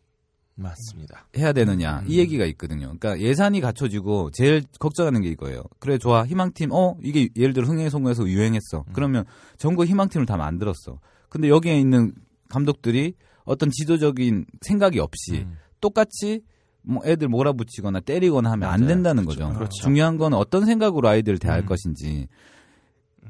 맞습니다. 0.55 1.27
해야 1.37 1.53
되느냐 1.53 2.05
이 2.07 2.19
얘기가 2.19 2.45
있거든요. 2.47 2.95
그러니까 2.99 3.19
예산이 3.19 3.61
갖춰지고 3.61 4.31
제일 4.33 4.63
걱정하는 4.79 5.23
게 5.23 5.31
이거예요. 5.31 5.63
그래 5.79 5.97
좋아 5.99 6.27
희망팀 6.27 6.71
어 6.73 6.97
이게 7.03 7.29
예를 7.35 7.55
들어 7.55 7.67
흥행송에서 7.67 8.29
유행했어. 8.29 8.85
그러면 8.93 9.25
전국 9.57 9.87
희망팀을 9.87 10.27
다 10.27 10.37
만들었어. 10.37 11.01
근데 11.29 11.49
여기에 11.49 11.79
있는 11.81 12.13
감독들이 12.49 13.15
어떤 13.45 13.71
지도적인 13.71 14.45
생각이 14.61 14.99
없이 15.01 15.47
음. 15.47 15.57
똑같이 15.81 16.43
뭐 16.83 17.03
애들 17.05 17.29
몰아붙이거나 17.29 18.01
때리거나 18.01 18.51
하면 18.53 18.69
안 18.69 18.81
맞아요. 18.81 18.89
된다는 18.89 19.25
그렇죠. 19.25 19.45
거죠. 19.45 19.55
그렇죠. 19.55 19.83
중요한 19.83 20.17
건 20.17 20.35
어떤 20.35 20.65
생각으로 20.67 21.09
아이들을 21.09 21.39
대할 21.39 21.61
음. 21.61 21.67
것인지 21.67 22.29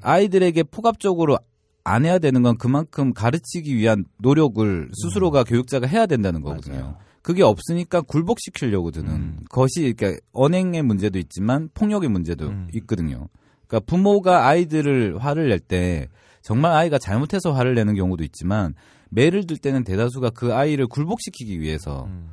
아이들에게 0.03 0.63
포괄적으로 0.65 1.39
안 1.85 2.05
해야 2.05 2.19
되는 2.19 2.43
건 2.43 2.57
그만큼 2.59 3.13
가르치기 3.13 3.77
위한 3.77 4.05
노력을 4.19 4.91
스스로가 5.03 5.45
교육자가 5.45 5.87
해야 5.87 6.07
된다는 6.07 6.43
거거든요. 6.43 6.75
음. 6.75 6.81
맞아요. 6.81 6.97
그게 7.23 7.43
없으니까 7.43 8.01
굴복시키려고 8.01 8.91
드는 8.91 9.11
음. 9.11 9.39
것이 9.51 9.93
그러니까 9.95 10.21
언행의 10.33 10.83
문제도 10.83 11.19
있지만 11.19 11.69
폭력의 11.75 12.09
문제도 12.09 12.47
음. 12.47 12.69
있거든요. 12.75 13.29
그러니까 13.67 13.81
부모가 13.87 14.47
아이들을 14.47 15.19
화를 15.19 15.49
낼 15.49 15.61
때 15.61 16.09
정말 16.43 16.73
아이가 16.73 16.99
잘못해서 16.99 17.53
화를 17.53 17.75
내는 17.75 17.95
경우도 17.95 18.25
있지만 18.25 18.75
매를 19.11 19.47
들 19.47 19.59
때는 19.59 19.85
대다수가 19.85 20.31
그 20.31 20.55
아이를 20.55 20.87
굴복시키기 20.87 21.61
위해서 21.61 22.05
음. 22.07 22.31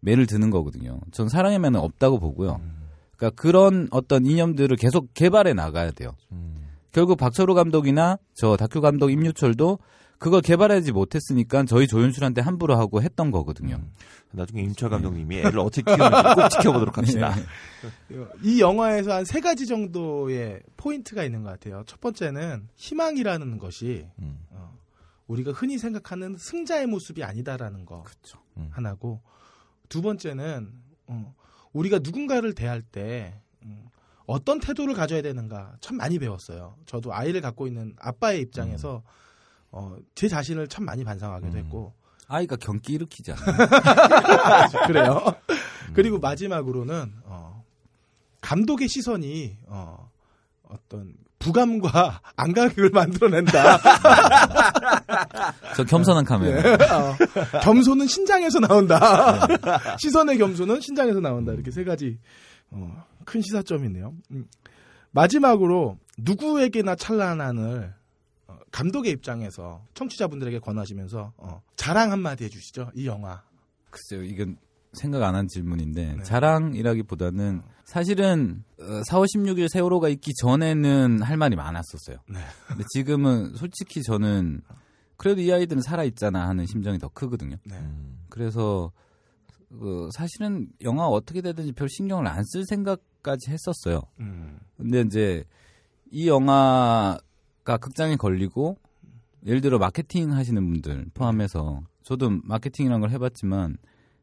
매를 0.00 0.26
드는 0.26 0.50
거거든요. 0.50 1.00
전 1.12 1.28
사랑의 1.28 1.58
매는 1.58 1.78
없다고 1.80 2.18
보고요. 2.18 2.60
음. 2.62 2.80
그러니까 3.16 3.40
그런 3.40 3.88
어떤 3.90 4.24
이념들을 4.26 4.76
계속 4.76 5.12
개발해 5.14 5.52
나가야 5.52 5.90
돼요. 5.92 6.16
음. 6.32 6.56
결국 6.92 7.18
박철우 7.18 7.54
감독이나 7.54 8.18
저 8.34 8.56
다큐 8.56 8.80
감독 8.80 9.10
임유철도 9.10 9.78
그걸 10.18 10.42
개발하지 10.42 10.92
못했으니까 10.92 11.64
저희 11.64 11.86
조연출한테 11.86 12.42
함부로 12.42 12.76
하고 12.76 13.00
했던 13.00 13.30
거거든요. 13.30 13.76
음. 13.76 13.92
나중에 14.32 14.62
임철 14.62 14.90
감독님이 14.90 15.38
애를 15.38 15.58
어떻게 15.60 15.82
키우는지 15.82 16.34
꼭 16.34 16.48
지켜보도록 16.50 16.98
합시다. 16.98 17.34
네. 18.08 18.16
이 18.42 18.60
영화에서 18.60 19.12
한 19.12 19.24
세 19.24 19.40
가지 19.40 19.66
정도의 19.66 20.60
포인트가 20.76 21.24
있는 21.24 21.42
것 21.42 21.50
같아요. 21.50 21.84
첫 21.86 22.00
번째는 22.00 22.68
희망이라는 22.76 23.58
것이 23.58 24.06
음. 24.18 24.38
어, 24.50 24.76
우리가 25.26 25.52
흔히 25.52 25.78
생각하는 25.78 26.36
승자의 26.38 26.86
모습이 26.86 27.24
아니다라는 27.24 27.84
거 27.86 28.04
음. 28.56 28.68
하나고 28.72 29.20
두 29.90 30.00
번째는 30.00 30.72
어, 31.08 31.34
우리가 31.74 31.98
누군가를 32.02 32.54
대할 32.54 32.80
때 32.80 33.42
음, 33.64 33.84
어떤 34.24 34.60
태도를 34.60 34.94
가져야 34.94 35.20
되는가 35.20 35.76
참 35.82 35.98
많이 35.98 36.18
배웠어요. 36.18 36.76
저도 36.86 37.12
아이를 37.12 37.42
갖고 37.42 37.66
있는 37.66 37.94
아빠의 37.98 38.40
입장에서 38.40 39.02
어, 39.70 39.96
제 40.14 40.28
자신을 40.28 40.68
참 40.68 40.86
많이 40.86 41.04
반성하기도 41.04 41.52
음. 41.52 41.58
했고 41.58 41.92
아이가 42.28 42.56
경기 42.56 42.94
일으키지 42.94 43.32
않아요. 43.32 44.86
그래요. 44.86 45.20
음. 45.88 45.92
그리고 45.92 46.18
마지막으로는 46.20 47.12
어, 47.24 47.64
감독의 48.40 48.88
시선이 48.88 49.58
어, 49.66 50.10
어떤 50.68 51.16
부감과 51.40 52.20
안가격을 52.36 52.90
만들어낸다. 52.90 53.78
저 55.74 55.84
겸손한 55.84 56.24
카메라. 56.24 56.74
어, 56.74 57.16
겸손은 57.62 58.06
신장에서 58.06 58.60
나온다. 58.60 59.46
시선의 59.98 60.38
겸손은 60.38 60.80
신장에서 60.80 61.18
나온다. 61.18 61.52
이렇게 61.52 61.72
세 61.72 61.82
가지 61.82 62.18
어, 62.70 63.04
큰 63.24 63.40
시사점이네요. 63.40 64.14
음. 64.30 64.46
마지막으로 65.10 65.98
누구에게나 66.18 66.94
찬란한을 66.94 67.92
어, 68.46 68.58
감독의 68.70 69.10
입장에서 69.12 69.82
청취자분들에게 69.94 70.60
권하시면서 70.60 71.32
어, 71.36 71.62
자랑 71.74 72.12
한마디 72.12 72.44
해주시죠. 72.44 72.92
이 72.94 73.06
영화. 73.06 73.42
글쎄요, 73.90 74.22
이건 74.22 74.56
생각 74.92 75.22
안 75.22 75.34
한 75.34 75.46
질문인데 75.48 76.14
네. 76.16 76.22
자랑이라기보다는 76.24 77.62
사실은 77.84 78.64
어, 78.78 79.02
4월 79.10 79.26
16일 79.26 79.68
세월호가 79.68 80.08
있기 80.08 80.32
전에는 80.40 81.22
할 81.22 81.36
말이 81.36 81.56
많았었어요. 81.56 82.18
네. 82.28 82.38
근데 82.68 82.84
지금은 82.94 83.54
솔직히 83.54 84.02
저는 84.02 84.62
그래도 85.16 85.40
이 85.42 85.52
아이들은 85.52 85.82
살아 85.82 86.04
있잖아 86.04 86.48
하는 86.48 86.66
심정이 86.66 86.98
더 86.98 87.08
크거든요. 87.08 87.56
네. 87.64 87.76
음. 87.76 88.18
그래서 88.28 88.90
그 89.68 90.08
사실은 90.14 90.68
영화 90.82 91.06
어떻게 91.06 91.40
되든지 91.40 91.72
별 91.72 91.88
신경을 91.88 92.26
안 92.26 92.42
쓸 92.44 92.64
생각까지 92.66 93.50
했었어요. 93.50 94.02
음. 94.18 94.58
근데 94.76 95.02
이제 95.02 95.44
이 96.10 96.26
영화가 96.28 97.76
극장에 97.80 98.16
걸리고 98.16 98.76
예를 99.46 99.60
들어 99.60 99.78
마케팅 99.78 100.32
하시는 100.32 100.64
분들 100.64 101.06
포함해서 101.14 101.82
저도 102.02 102.30
마케팅이라는 102.44 103.00
걸 103.00 103.10
해봤지만 103.10 103.76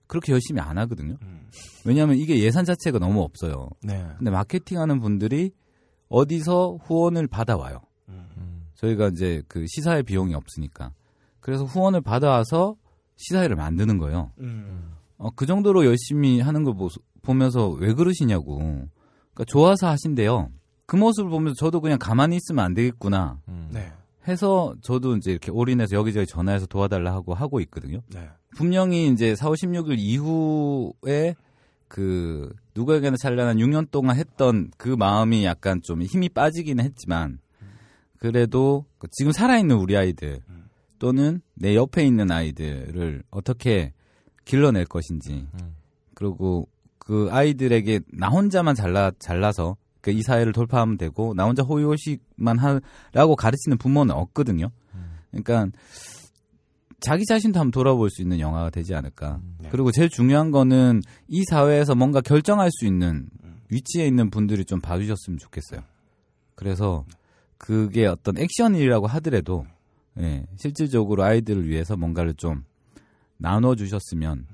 그렇게 0.07 0.31
열심히 0.31 0.61
안 0.61 0.77
하거든요. 0.77 1.17
음. 1.21 1.47
왜냐하면 1.85 2.17
이게 2.17 2.39
예산 2.39 2.65
자체가 2.65 2.99
너무 2.99 3.21
없어요. 3.21 3.69
네. 3.83 4.05
근데 4.17 4.31
마케팅하는 4.31 4.99
분들이 4.99 5.51
어디서 6.09 6.79
후원을 6.83 7.27
받아와요. 7.27 7.81
음. 8.09 8.67
저희가 8.75 9.09
이제 9.09 9.43
그 9.47 9.65
시사회 9.67 10.01
비용이 10.01 10.33
없으니까. 10.33 10.93
그래서 11.39 11.65
후원을 11.65 12.01
받아와서 12.01 12.75
시사회를 13.17 13.55
만드는 13.55 13.97
거예요. 13.97 14.31
음. 14.39 14.93
어, 15.17 15.29
그 15.31 15.45
정도로 15.45 15.85
열심히 15.85 16.39
하는 16.39 16.63
걸 16.63 16.75
보, 16.75 16.89
보면서 17.21 17.69
왜 17.69 17.93
그러시냐고. 17.93 18.57
그러니까 18.57 19.45
좋아서 19.47 19.87
하신대요. 19.87 20.49
그 20.85 20.95
모습을 20.95 21.29
보면서 21.29 21.55
저도 21.55 21.81
그냥 21.81 21.99
가만히 21.99 22.37
있으면 22.37 22.63
안 22.63 22.73
되겠구나 22.73 23.39
음. 23.49 23.69
네. 23.71 23.91
해서 24.27 24.75
저도 24.81 25.15
이제 25.15 25.31
이렇게 25.31 25.51
올인해서 25.51 25.95
여기저기 25.95 26.25
전화해서 26.25 26.65
도와달라 26.65 27.13
하고 27.13 27.33
하고 27.33 27.59
있거든요. 27.61 28.01
네. 28.13 28.29
분명히 28.55 29.07
이제 29.07 29.33
4월 29.33 29.53
16일 29.53 29.95
이후에 29.99 31.35
그 31.87 32.53
누구에게나 32.75 33.15
찬란한 33.17 33.57
6년 33.57 33.89
동안 33.91 34.17
했던 34.17 34.71
그 34.77 34.89
마음이 34.89 35.45
약간 35.45 35.81
좀 35.81 36.01
힘이 36.01 36.29
빠지기는 36.29 36.83
했지만 36.83 37.39
그래도 38.17 38.85
그 38.97 39.07
지금 39.11 39.31
살아있는 39.31 39.75
우리 39.75 39.95
아이들 39.95 40.41
또는 40.99 41.41
내 41.53 41.75
옆에 41.75 42.05
있는 42.05 42.31
아이들을 42.31 43.23
어떻게 43.29 43.93
길러낼 44.45 44.85
것인지 44.85 45.47
음. 45.53 45.75
그리고 46.13 46.67
그 46.97 47.29
아이들에게 47.31 48.01
나 48.13 48.27
혼자만 48.27 48.75
잘라 48.75 49.11
잘라서 49.19 49.77
그이 50.01 50.21
사회를 50.21 50.53
돌파하면 50.53 50.97
되고 50.97 51.33
나 51.33 51.45
혼자 51.45 51.63
호의호식만 51.63 52.57
하라고 52.57 53.35
가르치는 53.35 53.77
부모는 53.77 54.15
없거든요. 54.15 54.71
그러니까 55.31 55.67
자기 56.99 57.25
자신도 57.25 57.59
한번 57.59 57.71
돌아볼 57.71 58.09
수 58.09 58.21
있는 58.21 58.39
영화가 58.39 58.69
되지 58.71 58.95
않을까. 58.95 59.39
네. 59.59 59.69
그리고 59.71 59.91
제일 59.91 60.09
중요한 60.09 60.51
거는 60.51 61.01
이 61.27 61.43
사회에서 61.49 61.95
뭔가 61.95 62.21
결정할 62.21 62.69
수 62.71 62.85
있는 62.85 63.29
위치에 63.69 64.07
있는 64.07 64.29
분들이 64.29 64.65
좀 64.65 64.79
봐주셨으면 64.81 65.37
좋겠어요. 65.37 65.81
그래서 66.55 67.05
그게 67.57 68.07
어떤 68.07 68.37
액션이라고 68.37 69.07
하더라도 69.07 69.65
예, 70.19 70.47
실질적으로 70.55 71.23
아이들을 71.23 71.67
위해서 71.67 71.95
뭔가를 71.95 72.33
좀 72.33 72.63
나눠 73.37 73.75
주셨으면 73.75 74.47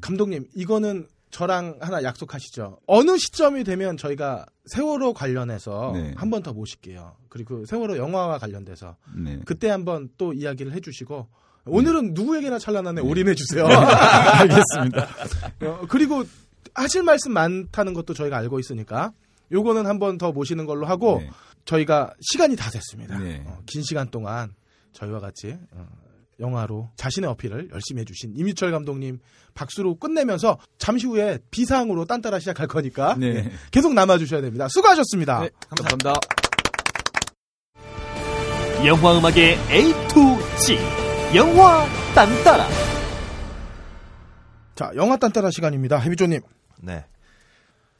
감독님, 0.00 0.48
이거는 0.54 1.06
저랑 1.30 1.78
하나 1.80 2.02
약속하시죠. 2.02 2.78
어느 2.86 3.16
시점이 3.16 3.64
되면 3.64 3.96
저희가 3.96 4.46
세월호 4.66 5.14
관련해서 5.14 5.92
네. 5.94 6.12
한번 6.16 6.42
더 6.42 6.52
모실게요. 6.52 7.16
그리고 7.28 7.64
세월호 7.66 7.96
영화와 7.96 8.38
관련돼서 8.38 8.96
네. 9.16 9.40
그때 9.44 9.68
한번 9.68 10.08
또 10.18 10.32
이야기를 10.32 10.72
해주시고 10.72 11.28
오늘은 11.66 12.14
누구에게나 12.14 12.58
찬란한에 12.58 13.00
올인해 13.00 13.34
주세요. 13.34 13.66
알겠습니다. 13.68 15.08
어, 15.66 15.86
그리고 15.88 16.24
하실 16.74 17.02
말씀 17.02 17.32
많다는 17.32 17.94
것도 17.94 18.14
저희가 18.14 18.36
알고 18.38 18.58
있으니까 18.58 19.12
요거는 19.52 19.86
한번 19.86 20.18
더 20.18 20.32
모시는 20.32 20.66
걸로 20.66 20.86
하고 20.86 21.18
네. 21.20 21.30
저희가 21.64 22.14
시간이 22.20 22.56
다 22.56 22.70
됐습니다. 22.70 23.18
네. 23.18 23.42
어, 23.46 23.58
긴 23.66 23.82
시간 23.82 24.10
동안 24.10 24.54
저희와 24.92 25.20
같이 25.20 25.56
어, 25.72 25.86
영화로 26.40 26.90
자신의 26.96 27.30
어필을 27.30 27.70
열심히 27.72 28.00
해주신 28.00 28.34
이미철 28.36 28.72
감독님 28.72 29.20
박수로 29.54 29.96
끝내면서 29.96 30.58
잠시 30.78 31.06
후에 31.06 31.38
비상으로 31.50 32.04
딴따라 32.06 32.38
시작할 32.38 32.66
거니까 32.66 33.14
네. 33.18 33.26
예, 33.26 33.50
계속 33.70 33.94
남아주셔야 33.94 34.40
됩니다. 34.40 34.66
수고하셨습니다. 34.68 35.40
네, 35.40 35.50
감사합니다. 35.68 36.14
영화 38.86 39.18
음악의 39.18 39.58
A 39.70 39.92
to 40.08 40.38
G 40.66 40.78
영화 41.36 41.86
딴따라 42.14 42.66
자, 44.74 44.90
영화 44.96 45.18
딴따라 45.18 45.50
시간입니다. 45.50 45.98
해비조님. 45.98 46.40
네. 46.80 47.04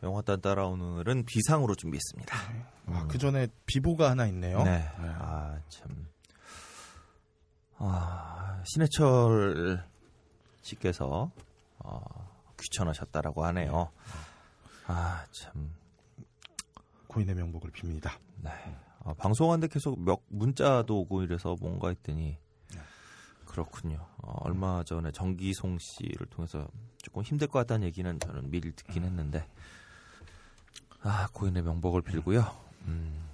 영화 0.02 0.22
딴 0.22 0.40
따라 0.40 0.66
오늘은 0.66 1.26
비상으로 1.26 1.74
준비했습니다. 1.74 2.34
아, 2.86 3.06
그 3.06 3.18
전에 3.18 3.48
비보가 3.66 4.08
하나 4.10 4.26
있네요. 4.28 4.62
네. 4.62 4.88
아, 4.98 5.58
참. 5.68 6.09
아, 7.82 8.62
신해철 8.66 9.82
씨께서 10.61 11.31
어, 11.78 12.01
귀찮으셨다라고 12.61 13.44
하네요. 13.47 13.90
아, 14.86 15.24
참. 15.32 15.73
고인의 17.07 17.35
명복을 17.35 17.70
빕니다. 17.73 18.19
네. 18.36 18.51
아, 19.02 19.15
방송하는데 19.15 19.69
계속 19.69 19.98
몇 19.98 20.20
문자도 20.28 21.01
오고 21.01 21.23
이래서 21.23 21.57
뭔가 21.59 21.89
했더니 21.89 22.36
그렇군요. 23.47 24.07
어, 24.19 24.35
얼마 24.43 24.85
전에 24.85 25.11
정기송 25.11 25.78
씨를 25.81 26.27
통해서 26.27 26.69
조금 26.98 27.23
힘들 27.23 27.48
것 27.48 27.61
같다는 27.61 27.86
얘기는 27.86 28.20
저는 28.20 28.51
미리 28.51 28.73
듣긴 28.73 29.05
했는데 29.05 29.48
아 31.02 31.28
고인의 31.32 31.62
명복을 31.62 32.02
빌고요. 32.02 32.44
음, 32.85 33.30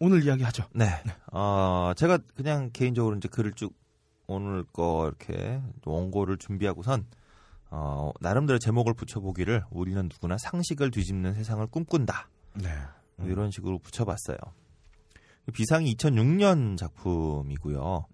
오늘 0.00 0.24
이야기하죠. 0.24 0.64
네. 0.74 0.86
어, 1.32 1.92
제가 1.96 2.18
그냥 2.36 2.70
개인적으로 2.72 3.16
이제 3.16 3.28
글을 3.28 3.52
쭉 3.52 3.74
오늘 4.26 4.64
거 4.64 5.06
이렇게 5.08 5.60
원고를 5.84 6.36
준비하고선 6.36 7.06
어, 7.70 8.12
나름대로 8.20 8.58
제목을 8.58 8.94
붙여보기를 8.94 9.64
우리는 9.70 10.02
누구나 10.02 10.36
상식을 10.38 10.90
뒤집는 10.90 11.34
세상을 11.34 11.66
꿈꾼다. 11.66 12.28
네. 12.54 12.68
뭐 13.16 13.28
이런 13.28 13.50
식으로 13.50 13.78
붙여봤어요. 13.78 14.36
비상이 15.52 15.94
2006년 15.94 16.76
작품이고요. 16.76 18.06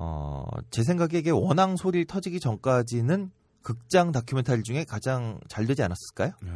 어, 0.00 0.46
제 0.70 0.84
생각에 0.84 1.18
이게 1.18 1.30
원앙 1.30 1.76
소리 1.76 2.06
터지기 2.06 2.38
전까지는 2.38 3.32
극장 3.62 4.12
다큐멘터리 4.12 4.62
중에 4.62 4.84
가장 4.84 5.40
잘 5.48 5.66
되지 5.66 5.82
않았을까요? 5.82 6.32
네, 6.40 6.52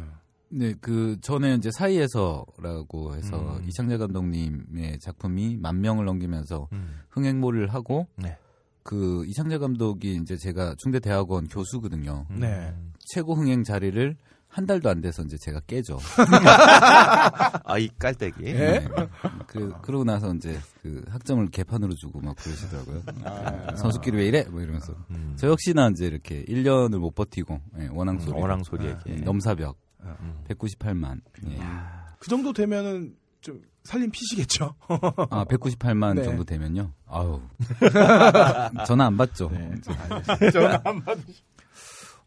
그 0.81 1.17
전에 1.21 1.55
이제 1.55 1.69
사이에서라고 1.77 3.15
해서 3.15 3.57
음. 3.57 3.65
이창재 3.67 3.97
감독님의 3.97 4.99
작품이 4.99 5.57
만 5.57 5.81
명을 5.81 6.05
넘기면서 6.05 6.67
음. 6.73 6.99
흥행몰이를 7.09 7.73
하고 7.73 8.07
네. 8.17 8.37
그 8.83 9.25
이창재 9.27 9.57
감독이 9.57 10.15
이제 10.21 10.35
제가 10.37 10.75
중대 10.77 10.99
대학원 10.99 11.47
교수거든요. 11.47 12.25
네. 12.29 12.73
최고 12.99 13.33
흥행 13.35 13.63
자리를 13.63 14.15
한 14.47 14.67
달도 14.67 14.87
안 14.89 15.01
돼서 15.01 15.23
이제 15.23 15.35
제가 15.39 15.61
깨죠. 15.61 15.97
아 17.65 17.77
이 17.79 17.89
깔때기. 17.97 18.43
예? 18.45 18.53
네. 18.53 18.87
그 19.47 19.73
그러고 19.81 20.03
나서 20.03 20.31
이제 20.35 20.59
그 20.83 21.03
학점을 21.09 21.47
개판으로 21.47 21.95
주고 21.95 22.21
막 22.21 22.35
그러시더라고요. 22.35 23.01
선수끼리 23.77 24.17
왜 24.17 24.27
이래? 24.27 24.43
뭐 24.43 24.61
이러면서. 24.61 24.93
음. 25.09 25.33
저 25.37 25.47
역시나 25.47 25.89
이제 25.89 26.05
이렇게 26.05 26.43
1년을 26.45 26.99
못 26.99 27.15
버티고 27.15 27.59
예, 27.79 27.87
원앙 27.91 28.19
소리. 28.19 28.39
원앙 28.39 28.63
소리에게. 28.63 28.99
예, 29.07 29.15
넘사벽 29.21 29.75
음. 30.19 30.43
198만. 30.47 31.21
예. 31.47 31.59
그 32.19 32.29
정도 32.29 32.53
되면은 32.53 33.15
좀 33.41 33.61
살림 33.83 34.09
피시겠죠. 34.11 34.75
아, 35.29 35.43
198만 35.45 36.15
네. 36.15 36.23
정도 36.23 36.43
되면요. 36.43 36.93
아우. 37.07 37.41
전화 38.87 39.07
안 39.07 39.17
받죠. 39.17 39.51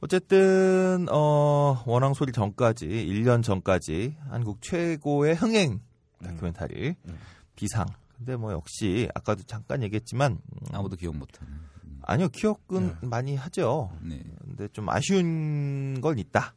어쨌든 0.01 1.07
어 1.11 1.83
원앙 1.87 2.13
소리 2.13 2.31
전까지 2.33 2.87
1년 2.87 3.43
전까지 3.43 4.17
한국 4.29 4.61
최고의 4.61 5.35
흥행 5.35 5.81
다큐멘터리 6.23 6.95
비상. 7.55 7.87
근데 8.19 8.37
뭐 8.37 8.53
역시 8.53 9.09
아까도 9.15 9.43
잠깐 9.45 9.83
얘기했지만 9.83 10.33
음, 10.33 10.67
아무도 10.75 10.97
기억 10.97 11.17
못 11.17 11.29
하는. 11.41 11.55
아니요 12.03 12.29
기억은 12.29 12.97
많이 13.03 13.37
하죠. 13.37 13.91
네. 14.03 14.23
근데 14.45 14.69
좀 14.69 14.89
아쉬운 14.91 16.01
건 16.03 16.19
있다. 16.19 16.55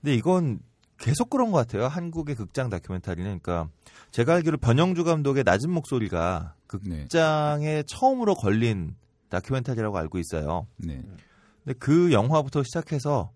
근데 0.00 0.14
이건 0.14 0.60
계속 0.98 1.30
그런 1.30 1.50
것 1.50 1.58
같아요. 1.58 1.86
한국의 1.86 2.34
극장 2.34 2.70
다큐멘터리는 2.70 3.40
그러니까 3.40 3.70
제가 4.10 4.34
알기로 4.34 4.58
변영주 4.58 5.04
감독의 5.04 5.44
낮은 5.44 5.70
목소리가 5.70 6.54
네. 6.82 7.02
극장에 7.02 7.82
처음으로 7.86 8.34
걸린 8.34 8.96
다큐멘터리라고 9.28 9.98
알고 9.98 10.18
있어요. 10.18 10.66
네. 10.76 11.02
근데 11.64 11.78
그 11.78 12.12
영화부터 12.12 12.62
시작해서 12.62 13.30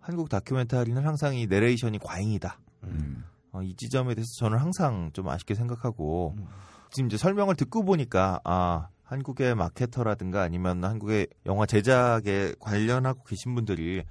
한국 0.00 0.28
다큐멘터리는 0.28 1.04
항상 1.04 1.34
이 1.34 1.46
내레이션이 1.46 1.98
과잉이다. 1.98 2.58
음. 2.84 3.24
어, 3.52 3.62
이 3.62 3.74
지점에 3.76 4.14
대해서 4.14 4.28
저는 4.38 4.58
항상 4.58 5.10
좀 5.12 5.28
아쉽게 5.28 5.54
생각하고 5.54 6.34
음. 6.38 6.46
지금 6.90 7.06
이제 7.06 7.16
설명을 7.16 7.56
듣고 7.56 7.84
보니까 7.84 8.40
아 8.44 8.88
한국의 9.02 9.54
마케터라든가 9.54 10.42
아니면 10.42 10.84
한국의 10.84 11.28
영화 11.46 11.66
제작에 11.66 12.54
관련하고 12.58 13.22
계신 13.24 13.54
분들이 13.54 14.02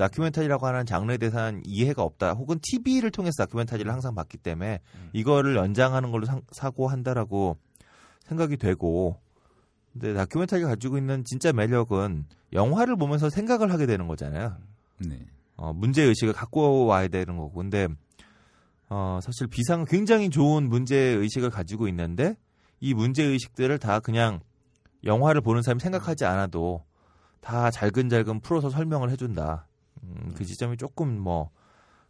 다큐멘터리라고 0.00 0.66
하는 0.66 0.86
장르에 0.86 1.16
대해서는 1.18 1.62
이해가 1.64 2.02
없다. 2.02 2.32
혹은 2.32 2.58
TV를 2.62 3.10
통해서 3.10 3.44
다큐멘터리를 3.44 3.90
항상 3.92 4.14
봤기 4.14 4.38
때문에 4.38 4.80
이거를 5.12 5.56
연장하는 5.56 6.10
걸로 6.10 6.26
상- 6.26 6.42
사고 6.52 6.88
한다라고 6.88 7.56
생각이 8.24 8.56
되고 8.56 9.20
근데 9.92 10.14
다큐멘터리가 10.14 10.68
가지고 10.68 10.98
있는 10.98 11.24
진짜 11.24 11.52
매력은 11.52 12.26
영화를 12.52 12.96
보면서 12.96 13.28
생각을 13.28 13.72
하게 13.72 13.86
되는 13.86 14.06
거잖아요. 14.06 14.56
네. 14.98 15.18
어, 15.56 15.72
문제 15.72 16.02
의식을 16.02 16.32
갖고 16.32 16.86
와야 16.86 17.08
되는 17.08 17.36
거고. 17.36 17.52
근데 17.52 17.88
어, 18.88 19.20
사실 19.22 19.46
비상은 19.46 19.84
굉장히 19.84 20.30
좋은 20.30 20.68
문제 20.68 20.96
의식을 20.96 21.50
가지고 21.50 21.86
있는데 21.88 22.36
이 22.80 22.94
문제 22.94 23.22
의식들을 23.24 23.78
다 23.78 24.00
그냥 24.00 24.40
영화를 25.04 25.40
보는 25.40 25.62
사람이 25.62 25.80
생각하지 25.80 26.24
않아도 26.24 26.84
다 27.40 27.70
잘근잘근 27.70 28.40
풀어서 28.40 28.70
설명을 28.70 29.10
해준다. 29.10 29.66
음, 30.02 30.34
그 30.36 30.44
지점이 30.44 30.76
조금 30.76 31.18
뭐 31.18 31.50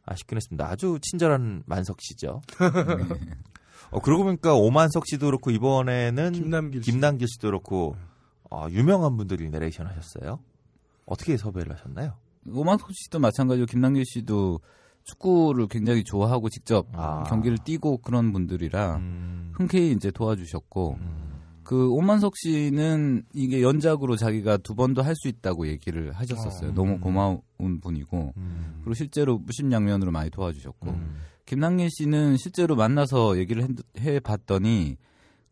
아쉽긴 0.05 0.37
했습니다. 0.37 0.69
아주 0.69 0.99
친절한 1.03 1.63
만석 1.67 1.99
씨죠. 2.01 2.43
어, 3.91 4.01
그러고 4.01 4.25
보니까 4.25 4.55
오만석 4.55 5.07
씨도 5.07 5.27
그렇고 5.27 5.51
이번에는 5.51 6.33
김남길 6.33 6.83
씨. 6.83 6.91
김남길 6.91 7.29
씨도 7.29 7.49
그렇고 7.49 7.97
어, 8.51 8.67
유명한 8.71 9.17
분들이 9.17 9.49
내레이션 9.51 9.87
하셨어요. 9.87 10.41
어떻게 11.07 11.37
섭외를 11.37 11.73
하셨나요? 11.73 12.15
오만석 12.49 12.91
씨도 12.93 13.19
마찬가지로 13.19 13.67
김남길 13.67 14.05
씨도 14.07 14.61
축구를 15.05 15.67
굉장히 15.69 16.05
좋아하고 16.05 16.49
직접 16.51 16.87
아. 16.93 17.25
경기를 17.25 17.59
뛰고 17.59 17.99
그런 17.99 18.33
분들이라 18.33 18.97
음, 18.97 19.53
흔쾌히 19.57 19.93
이제 19.93 20.11
도와주셨고 20.11 20.99
음, 21.01 21.30
그 21.71 21.89
오만석 21.89 22.37
씨는 22.37 23.23
이게 23.33 23.63
연작으로 23.63 24.17
자기가 24.17 24.57
두 24.57 24.75
번도 24.75 25.03
할 25.03 25.15
수 25.15 25.29
있다고 25.29 25.69
얘기를 25.69 26.11
하셨었어요. 26.11 26.71
어. 26.71 26.75
너무 26.75 26.99
고마운 26.99 27.41
분이고 27.81 28.33
음, 28.37 28.81
그리고 28.81 28.95
실제로 28.95 29.39
무심양면으로 29.39 30.11
많이 30.11 30.31
도와주셨고 30.31 30.91
음, 30.91 31.21
김남길 31.47 31.89
씨는 31.93 32.39
실제로 32.39 32.75
만나서 32.75 33.39
얘기를 33.39 33.69
해, 34.01 34.19
봤더니 34.19 34.97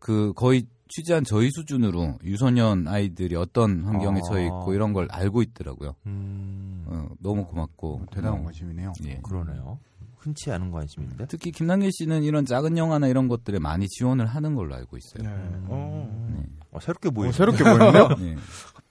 그 0.01 0.33
거의 0.35 0.65
취재한 0.89 1.23
저희 1.23 1.51
수준으로 1.53 2.19
유소년 2.25 2.89
아이들이 2.89 3.37
어떤 3.37 3.85
환경에 3.85 4.19
아. 4.19 4.23
처해 4.29 4.47
있고 4.47 4.75
이런 4.75 4.93
걸 4.93 5.07
알고 5.13 5.43
있더라고요. 5.43 5.95
음, 6.07 6.85
어, 6.87 7.09
너무 7.21 7.47
고맙고 7.47 8.07
대단한 8.11 8.41
어, 8.41 8.43
관심이네요. 8.43 8.93
예. 9.05 9.21
그러네요. 9.23 9.79
흔치 10.19 10.51
않은 10.51 10.71
관심인데. 10.71 11.27
특히 11.29 11.51
김남길 11.51 11.91
씨는 11.93 12.23
이런 12.23 12.45
작은 12.45 12.77
영화나 12.77 13.07
이런 13.09 13.29
것들에 13.29 13.59
많이 13.59 13.87
지원을 13.89 14.27
하는 14.27 14.55
걸로 14.55 14.75
알고 14.75 14.97
네. 14.97 14.99
있어요. 14.99 15.33
어. 15.69 16.29
네. 16.35 16.47
어, 16.71 16.81
새롭게 16.81 17.11
보이네. 17.11 17.29
어, 17.31 17.33
새롭게 17.33 17.65
보이네요. 17.65 18.09
네. 18.19 18.37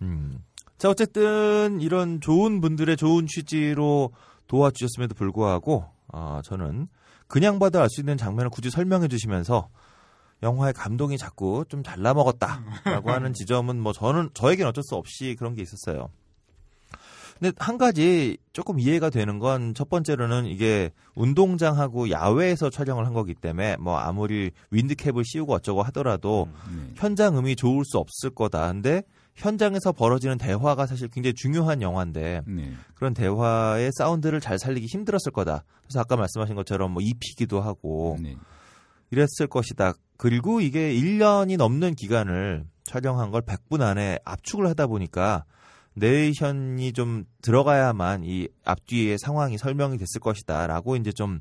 음. 0.02 0.40
자, 0.78 0.90
어쨌든 0.90 1.82
이런 1.82 2.22
좋은 2.22 2.62
분들의 2.62 2.98
좋은 2.98 3.28
취지로 3.28 4.12
도와주셨음에도 4.48 5.16
불구하고 5.16 5.86
아, 6.14 6.41
저는 6.45 6.88
그냥 7.28 7.60
봐도 7.60 7.82
알 7.82 7.90
수 7.90 8.02
있는 8.02 8.16
장면을 8.18 8.49
굳이 8.49 8.70
설명해 8.70 9.08
주시면서 9.10 9.70
영화의 10.44 10.74
감동이 10.74 11.18
자꾸 11.18 11.66
좀 11.68 11.84
잘라 11.84 12.14
먹었다라고 12.14 13.12
하는 13.12 13.34
지점은 13.34 13.80
뭐 13.80 13.91
저는 13.91 14.30
저에겐 14.34 14.68
어쩔 14.68 14.84
수 14.84 14.95
없이 14.95 15.36
그런 15.38 15.56
게 15.56 15.64
있었어요. 15.64 16.10
근데 17.39 17.55
한 17.59 17.77
가지 17.77 18.38
조금 18.53 18.80
이해가 18.80 19.09
되는 19.09 19.39
건 19.39 19.68
첫 19.77 19.89
번째로는 19.89 20.45
이게 20.47 20.91
운동장하고 21.15 22.09
야외에서 22.09 22.69
촬영을 22.69 23.05
한 23.05 23.14
거기 23.14 23.34
때문에 23.35 23.77
뭐 23.77 23.97
아무리 23.97 24.51
윈드캡을 24.72 25.23
씌우고 25.23 25.53
어쩌고 25.53 25.84
하더라도 25.84 26.49
네. 26.76 26.93
현장 26.95 27.38
음이 27.38 27.55
좋을 27.55 27.85
수 27.85 27.99
없을 27.99 28.31
거다. 28.31 28.72
근데 28.72 29.03
현장에서 29.35 29.91
벌어지는 29.91 30.39
대화가 30.39 30.88
사실 30.88 31.09
굉장히 31.09 31.35
중요한 31.35 31.81
영화인데 31.81 32.41
네. 32.47 32.73
그런 32.95 33.14
대화의 33.14 33.91
사운드를 33.93 34.39
잘 34.39 34.57
살리기 34.57 34.88
힘들었을 34.88 35.31
거다. 35.31 35.64
그래서 35.84 35.99
아까 35.99 36.15
말씀하신 36.15 36.55
것처럼 36.55 36.91
뭐 36.91 37.03
입히기도 37.03 37.61
하고 37.61 38.18
네. 38.19 38.35
이랬을 39.11 39.47
것이다. 39.47 39.93
그리고 40.18 40.59
이게 40.59 40.91
1년이 40.93 41.57
넘는 41.57 41.93
기간을 41.93 42.65
촬영한 42.84 43.30
걸 43.30 43.43
100분 43.43 43.81
안에 43.81 44.18
압축을 44.26 44.65
하다 44.68 44.88
보니까 44.88 45.43
내레이션이 45.98 46.94
좀 46.94 47.26
들어가야만 47.41 48.24
이 48.24 48.48
앞뒤의 48.64 49.18
상황이 49.19 49.57
설명이 49.57 49.98
됐을 49.98 50.22
것이다라고 50.22 50.95
이제 50.95 51.11
좀 51.11 51.40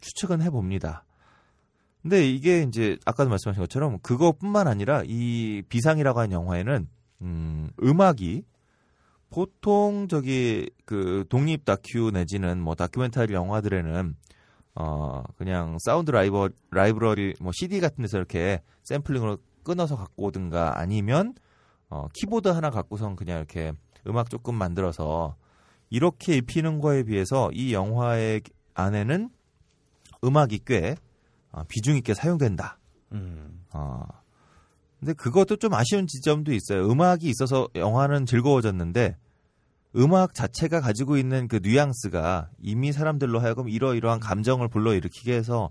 추측은 0.00 0.42
해봅니다. 0.42 1.04
근데 2.02 2.28
이게 2.28 2.62
이제 2.62 2.96
아까도 3.04 3.30
말씀하신 3.30 3.62
것처럼 3.64 3.98
그것뿐만 3.98 4.68
아니라 4.68 5.02
이 5.04 5.62
비상이라고 5.68 6.20
하는 6.20 6.32
영화에는 6.32 6.88
음, 7.22 7.70
음악이 7.82 8.44
보통 9.28 10.06
저기 10.08 10.70
그 10.84 11.24
독립 11.28 11.64
다큐 11.64 12.12
내지는 12.12 12.60
뭐 12.60 12.76
다큐멘터리 12.76 13.34
영화들에는 13.34 14.14
어 14.76 15.24
그냥 15.36 15.78
사운드 15.80 16.12
라이버 16.12 16.48
라이브러리 16.70 17.34
뭐 17.40 17.50
CD 17.52 17.80
같은 17.80 18.02
데서 18.02 18.18
이렇게 18.18 18.62
샘플링으로 18.84 19.38
끊어서 19.64 19.96
갖고 19.96 20.26
오든가 20.26 20.78
아니면 20.78 21.34
어 21.88 22.06
키보드 22.12 22.48
하나 22.48 22.70
갖고선 22.70 23.16
그냥 23.16 23.38
이렇게 23.38 23.72
음악 24.06 24.30
조금 24.30 24.54
만들어서 24.54 25.36
이렇게 25.90 26.36
입히는 26.36 26.80
거에 26.80 27.04
비해서 27.04 27.50
이 27.52 27.72
영화의 27.72 28.42
안에는 28.74 29.30
음악이 30.24 30.60
꽤 30.66 30.96
어, 31.52 31.62
비중 31.68 31.96
있게 31.96 32.14
사용된다. 32.14 32.78
음. 33.12 33.64
어. 33.72 34.04
근데 34.98 35.12
그것도 35.12 35.56
좀 35.56 35.74
아쉬운 35.74 36.06
지점도 36.06 36.52
있어요. 36.52 36.90
음악이 36.90 37.28
있어서 37.28 37.68
영화는 37.74 38.26
즐거워졌는데 38.26 39.16
음악 39.96 40.34
자체가 40.34 40.80
가지고 40.80 41.16
있는 41.16 41.48
그 41.48 41.60
뉘앙스가 41.62 42.50
이미 42.60 42.92
사람들로 42.92 43.38
하여금 43.38 43.68
이러이러한 43.68 44.20
감정을 44.20 44.68
불러일으키게 44.68 45.34
해서 45.34 45.70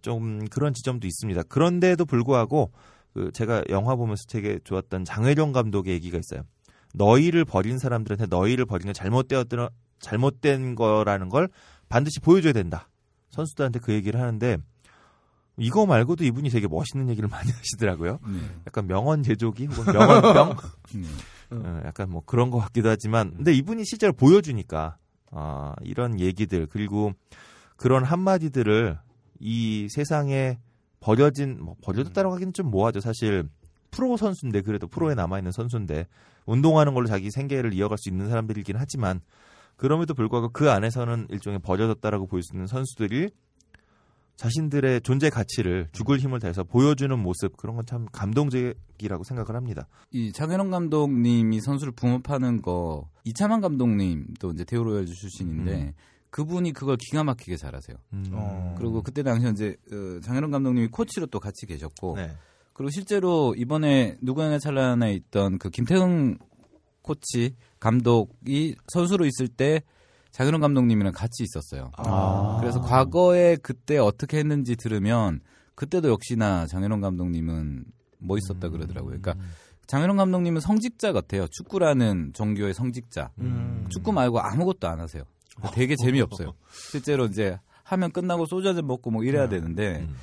좀 0.00 0.46
그런 0.48 0.72
지점도 0.72 1.06
있습니다. 1.06 1.42
그런데도 1.44 2.04
불구하고 2.06 2.72
그 3.12 3.30
제가 3.32 3.62
영화 3.68 3.94
보면서 3.94 4.24
되게 4.26 4.58
좋았던 4.64 5.04
장혜령 5.04 5.52
감독의 5.52 5.92
얘기가 5.94 6.18
있어요. 6.18 6.44
너희를 6.92 7.44
버린 7.44 7.78
사람들한테 7.78 8.26
너희를 8.26 8.66
게 8.66 8.92
잘못되었던 8.92 9.68
잘못된 10.00 10.74
거라는 10.74 11.28
걸 11.28 11.48
반드시 11.88 12.20
보여줘야 12.20 12.52
된다. 12.52 12.88
선수들한테 13.30 13.78
그 13.78 13.92
얘기를 13.92 14.20
하는데 14.20 14.58
이거 15.56 15.86
말고도 15.86 16.24
이분이 16.24 16.50
되게 16.50 16.66
멋있는 16.66 17.08
얘기를 17.10 17.28
많이 17.28 17.50
하시더라고요. 17.52 18.18
네. 18.26 18.38
약간 18.66 18.86
명언 18.86 19.22
제조기 19.22 19.66
혹은 19.66 19.92
명언병 19.92 20.56
네. 20.94 21.06
어, 21.50 21.80
약간 21.84 22.10
뭐 22.10 22.22
그런 22.24 22.50
것 22.50 22.58
같기도 22.58 22.88
하지만 22.88 23.34
근데 23.36 23.52
이분이 23.52 23.84
실제로 23.84 24.12
보여주니까 24.12 24.96
아, 25.30 25.74
이런 25.82 26.18
얘기들 26.20 26.66
그리고 26.66 27.12
그런 27.76 28.04
한마디들을 28.04 28.98
이 29.40 29.88
세상에 29.90 30.58
버려진 31.00 31.58
뭐 31.62 31.74
버려졌다고 31.82 32.32
하기는 32.32 32.52
좀 32.52 32.70
뭐하죠 32.70 33.00
사실 33.00 33.48
프로 33.90 34.16
선수인데 34.16 34.62
그래도 34.62 34.86
프로에 34.86 35.14
남아 35.14 35.38
있는 35.38 35.52
선수인데 35.52 36.06
운동하는 36.46 36.94
걸로 36.94 37.06
자기 37.06 37.30
생계를 37.30 37.72
이어갈 37.74 37.98
수 37.98 38.08
있는 38.08 38.28
사람들이긴 38.28 38.76
하지만 38.78 39.20
그럼에도 39.76 40.14
불구하고 40.14 40.50
그 40.50 40.70
안에서는 40.70 41.26
일종의 41.30 41.58
버려졌다라고 41.60 42.26
볼 42.26 42.42
수 42.42 42.54
있는 42.54 42.66
선수들이 42.66 43.30
자신들의 44.36 45.02
존재 45.02 45.30
가치를 45.30 45.88
죽을 45.92 46.18
힘을 46.18 46.40
다해서 46.40 46.64
보여주는 46.64 47.16
모습 47.18 47.56
그런 47.56 47.76
건 47.76 47.84
참 47.86 48.06
감동적이라고 48.12 49.24
생각을 49.24 49.54
합니다. 49.56 49.86
이 50.10 50.32
장현원 50.32 50.70
감독님이 50.70 51.60
선수를 51.60 51.92
붕업하는 51.92 52.62
거 52.62 53.08
이차만 53.24 53.60
감독님도 53.60 54.52
이제 54.52 54.64
테오로얄즈 54.64 55.12
출신인데 55.12 55.72
음. 55.74 55.92
그분이 56.30 56.72
그걸 56.72 56.96
기가 56.96 57.22
막히게 57.24 57.56
잘하세요. 57.56 57.96
음. 58.14 58.24
어. 58.32 58.74
그리고 58.78 59.02
그때 59.02 59.22
당시에 59.22 59.50
이제 59.50 59.76
어, 59.92 60.20
장현원 60.22 60.50
감독님이 60.50 60.88
코치로 60.88 61.26
또 61.26 61.38
같이 61.38 61.66
계셨고 61.66 62.16
네. 62.16 62.34
그리고 62.72 62.90
실제로 62.90 63.54
이번에 63.56 64.16
누구나 64.20 64.58
찰나에 64.58 65.14
있던 65.14 65.58
그 65.58 65.70
김태흥 65.70 66.38
코치 67.02 67.54
감독이 67.80 68.76
선수로 68.88 69.26
있을 69.26 69.48
때 69.48 69.82
장현원 70.30 70.60
감독님이랑 70.60 71.12
같이 71.12 71.42
있었어요. 71.42 71.90
아. 71.96 72.56
그래서 72.60 72.80
과거에 72.80 73.56
그때 73.56 73.98
어떻게 73.98 74.38
했는지 74.38 74.76
들으면 74.76 75.40
그때도 75.74 76.08
역시나 76.08 76.66
장현원 76.66 77.00
감독님은 77.00 77.84
멋있었다 78.18 78.68
그러더라고요. 78.70 79.18
그러니까 79.20 79.34
장현원 79.88 80.16
감독님은 80.16 80.60
성직자 80.60 81.12
같아요. 81.12 81.46
축구라는 81.48 82.32
종교의 82.34 82.72
성직자. 82.72 83.32
음. 83.40 83.86
축구 83.90 84.12
말고 84.12 84.40
아무것도 84.40 84.88
안 84.88 85.00
하세요. 85.00 85.24
되게 85.74 85.96
재미없어요. 85.96 86.54
실제로 86.90 87.26
이제 87.26 87.58
하면 87.84 88.10
끝나고 88.10 88.46
소주 88.46 88.68
한 88.68 88.76
잔 88.76 88.86
먹고 88.86 89.10
뭐 89.10 89.22
이래야 89.24 89.48
되는데 89.50 89.98
음. 90.08 90.14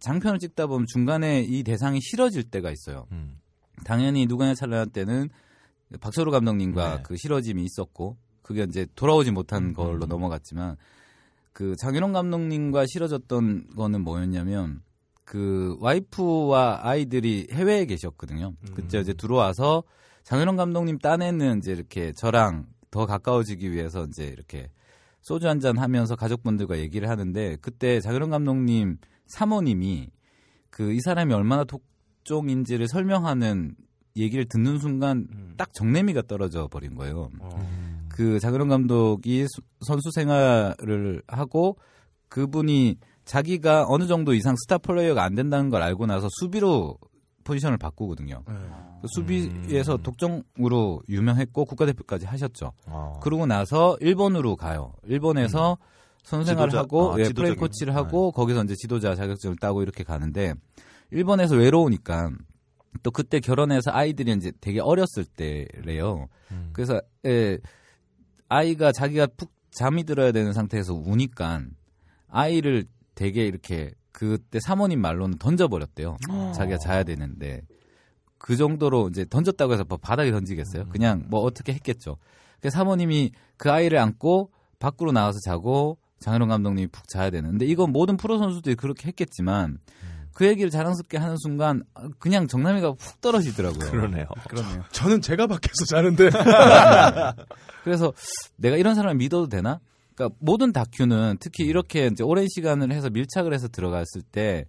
장편을 0.00 0.38
찍다 0.38 0.66
보면 0.66 0.86
중간에 0.92 1.40
이 1.42 1.62
대상이 1.62 2.00
싫어질 2.00 2.44
때가 2.44 2.70
있어요. 2.70 3.06
음. 3.12 3.38
당연히 3.84 4.26
누가냐 4.26 4.54
찰나한 4.54 4.90
때는 4.90 5.28
박철호 6.00 6.30
감독님과 6.30 6.96
네. 6.96 7.02
그 7.02 7.16
싫어짐이 7.16 7.64
있었고 7.64 8.16
그게 8.42 8.64
이제 8.64 8.86
돌아오지 8.94 9.30
못한 9.30 9.72
걸로 9.74 10.06
음. 10.06 10.08
넘어갔지만 10.08 10.76
그 11.52 11.74
장윤홍 11.76 12.12
감독님과 12.12 12.86
싫어졌던 12.86 13.70
거는 13.76 14.02
뭐였냐면 14.02 14.82
그 15.24 15.76
와이프와 15.80 16.80
아이들이 16.82 17.48
해외에 17.50 17.84
계셨거든요. 17.84 18.54
음. 18.60 18.74
그때 18.74 19.00
이제 19.00 19.12
들어와서 19.12 19.82
장윤홍 20.24 20.56
감독님 20.56 20.98
딴에는 20.98 21.58
이제 21.58 21.72
이렇게 21.72 22.12
저랑 22.12 22.66
더 22.90 23.06
가까워지기 23.06 23.70
위해서 23.72 24.04
이제 24.04 24.24
이렇게 24.24 24.70
소주 25.20 25.48
한 25.48 25.60
잔 25.60 25.76
하면서 25.76 26.16
가족분들과 26.16 26.78
얘기를 26.78 27.08
하는데 27.08 27.56
그때 27.60 28.00
장윤홍 28.00 28.30
감독님 28.30 28.98
사모님이 29.28 30.10
그 30.70 30.92
이 30.92 31.00
사람이 31.00 31.32
얼마나 31.32 31.64
독종인지를 31.64 32.88
설명하는 32.88 33.74
얘기를 34.16 34.44
듣는 34.46 34.78
순간 34.78 35.28
음. 35.32 35.54
딱 35.56 35.72
정내미가 35.74 36.22
떨어져 36.22 36.66
버린 36.68 36.94
거예요. 36.94 37.30
어. 37.40 38.06
그 38.08 38.38
장현웅 38.40 38.68
감독이 38.68 39.46
수- 39.48 39.60
선수 39.80 40.10
생활을 40.10 41.22
하고 41.28 41.76
그분이 42.28 42.96
자기가 43.24 43.84
어느 43.88 44.06
정도 44.06 44.34
이상 44.34 44.56
스타 44.56 44.78
플레이어가 44.78 45.22
안 45.22 45.34
된다는 45.34 45.70
걸 45.70 45.82
알고 45.82 46.06
나서 46.06 46.28
수비로 46.40 46.98
포지션을 47.44 47.78
바꾸거든요. 47.78 48.42
네. 48.46 48.54
그 49.00 49.06
수비에서 49.14 49.96
음. 49.96 50.02
독점으로 50.02 51.02
유명했고 51.08 51.64
국가대표까지 51.64 52.26
하셨죠. 52.26 52.72
어. 52.86 53.20
그러고 53.22 53.46
나서 53.46 53.96
일본으로 54.00 54.56
가요. 54.56 54.92
일본에서 55.04 55.78
선수 56.28 56.48
생활을 56.48 56.70
지도자? 56.70 56.82
하고 56.82 57.14
아, 57.14 57.18
예. 57.18 57.32
플레이 57.32 57.54
코치를 57.54 57.94
하고 57.94 58.32
거기서 58.32 58.62
이제 58.64 58.74
지도자 58.74 59.14
자격증을 59.14 59.56
따고 59.56 59.82
이렇게 59.82 60.04
가는데 60.04 60.52
일본에서 61.10 61.56
외로우니까 61.56 62.32
또 63.02 63.10
그때 63.10 63.40
결혼해서 63.40 63.92
아이들이 63.92 64.32
이제 64.32 64.52
되게 64.60 64.78
어렸을 64.80 65.24
때래요. 65.24 66.28
음. 66.50 66.68
그래서 66.74 67.00
예, 67.24 67.58
아이가 68.50 68.92
자기가 68.92 69.28
푹 69.38 69.50
잠이 69.70 70.04
들어야 70.04 70.32
되는 70.32 70.52
상태에서 70.52 70.92
우니까 70.92 71.62
아이를 72.28 72.84
되게 73.14 73.46
이렇게 73.46 73.92
그때 74.12 74.60
사모님 74.60 75.00
말로는 75.00 75.38
던져버렸대요. 75.38 76.18
자기가 76.54 76.76
자야 76.76 77.04
되는데 77.04 77.62
그 78.36 78.56
정도로 78.56 79.08
이제 79.08 79.24
던졌다고 79.24 79.72
해서 79.72 79.84
뭐 79.88 79.96
바닥에 79.96 80.30
던지겠어요? 80.30 80.90
그냥 80.90 81.24
뭐 81.28 81.40
어떻게 81.40 81.72
했겠죠. 81.72 82.18
그 82.60 82.68
사모님이 82.68 83.32
그 83.56 83.70
아이를 83.72 83.96
안고 83.98 84.50
밖으로 84.78 85.12
나와서 85.12 85.38
자고 85.40 85.96
장현웅 86.20 86.48
감독님이 86.48 86.88
푹 86.88 87.08
자야 87.08 87.30
되는데 87.30 87.64
이건 87.66 87.92
모든 87.92 88.16
프로 88.16 88.38
선수들이 88.38 88.74
그렇게 88.74 89.08
했겠지만 89.08 89.78
그 90.34 90.46
얘기를 90.46 90.70
자랑스럽게 90.70 91.18
하는 91.18 91.36
순간 91.38 91.82
그냥 92.18 92.46
정남이가 92.46 92.90
훅 92.90 93.20
떨어지더라고요. 93.20 93.90
그러네요. 93.90 94.26
그러네요. 94.48 94.84
저는 94.92 95.20
제가 95.20 95.46
밖에서 95.46 95.84
자는데 95.88 96.30
그래서 97.82 98.12
내가 98.56 98.76
이런 98.76 98.94
사람을 98.94 99.16
믿어도 99.16 99.48
되나? 99.48 99.80
그러니까 100.14 100.36
모든 100.40 100.72
다큐는 100.72 101.38
특히 101.40 101.64
이렇게 101.64 102.06
이제 102.06 102.22
오랜 102.22 102.46
시간을 102.48 102.92
해서 102.92 103.10
밀착을 103.10 103.52
해서 103.52 103.68
들어갔을 103.68 104.22
때 104.22 104.66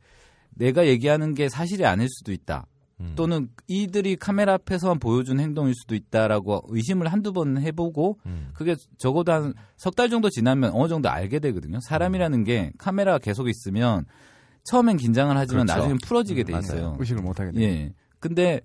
내가 0.52 0.88
얘기하는 0.88 1.34
게 1.34 1.50
사실이 1.50 1.86
아닐 1.86 2.08
수도 2.10 2.32
있다. 2.32 2.66
음. 3.02 3.14
또는 3.16 3.50
이들이 3.68 4.16
카메라 4.18 4.54
앞에서만 4.56 5.00
보여준 5.00 5.40
행동일 5.40 5.74
수도 5.76 5.96
있다라고 5.96 6.64
의심을 6.68 7.08
한두 7.08 7.32
번 7.34 7.58
해보고 7.62 8.20
음. 8.26 8.50
그게 8.54 8.76
적어도 8.98 9.32
한 9.32 9.54
석 9.78 9.96
달 9.96 10.10
정도 10.10 10.30
지나면 10.30 10.72
어느 10.74 10.90
정도 10.90 11.10
알게 11.10 11.40
되거든요. 11.40 11.80
사람이라는 11.82 12.44
게 12.44 12.74
카메라가 12.78 13.18
계속 13.18 13.48
있으면 13.48 14.06
처음엔 14.66 14.98
긴장을 14.98 15.36
하지만 15.38 15.66
그렇죠. 15.66 15.80
나중엔 15.80 15.98
풀어지게 16.06 16.44
음, 16.44 16.46
돼. 16.46 16.60
있어요. 16.60 16.98
의식을 17.00 17.24
못하게 17.24 17.52
돼요. 17.52 17.64
예. 17.64 17.94
근데 18.20 18.60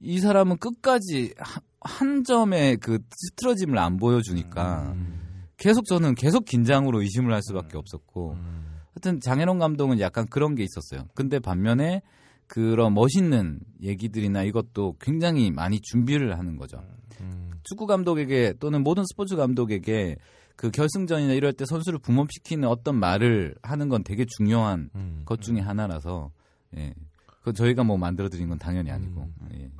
이 0.00 0.18
사람은 0.20 0.58
끝까지 0.58 1.32
한, 1.38 1.62
한 1.80 2.24
점의 2.24 2.76
그 2.76 2.98
틀어짐을 3.36 3.78
안 3.78 3.96
보여주니까 3.96 4.92
음. 4.94 5.46
계속 5.56 5.86
저는 5.86 6.14
계속 6.14 6.44
긴장으로 6.44 7.00
의심을 7.00 7.32
할 7.32 7.42
수밖에 7.42 7.78
없었고 7.78 8.32
음. 8.32 8.64
하여튼 8.94 9.20
장현홍 9.20 9.58
감독은 9.58 10.00
약간 10.00 10.26
그런 10.28 10.54
게 10.54 10.64
있었어요. 10.64 11.08
근데 11.14 11.38
반면에 11.38 12.02
그런 12.48 12.94
멋있는 12.94 13.60
얘기들이나 13.82 14.42
이것도 14.42 14.96
굉장히 15.00 15.50
많이 15.50 15.80
준비를 15.80 16.38
하는 16.38 16.56
거죠. 16.56 16.82
음. 17.20 17.50
축구 17.62 17.86
감독에게 17.86 18.54
또는 18.58 18.82
모든 18.82 19.04
스포츠 19.06 19.36
감독에게 19.36 20.16
그 20.56 20.70
결승전이나 20.70 21.34
이럴 21.34 21.52
때 21.52 21.64
선수를 21.66 22.00
붐업시키는 22.00 22.66
어떤 22.66 22.96
말을 22.96 23.54
하는 23.62 23.88
건 23.88 24.02
되게 24.02 24.24
중요한 24.24 24.90
음. 24.96 25.22
것 25.24 25.40
중에 25.40 25.60
하나라서 25.60 26.32
예. 26.76 26.94
그 27.42 27.52
저희가 27.52 27.84
뭐 27.84 27.96
만들어 27.96 28.28
드린 28.28 28.48
건 28.48 28.58
당연히 28.58 28.90
아니고. 28.90 29.20
음. 29.20 29.48
예. 29.54 29.70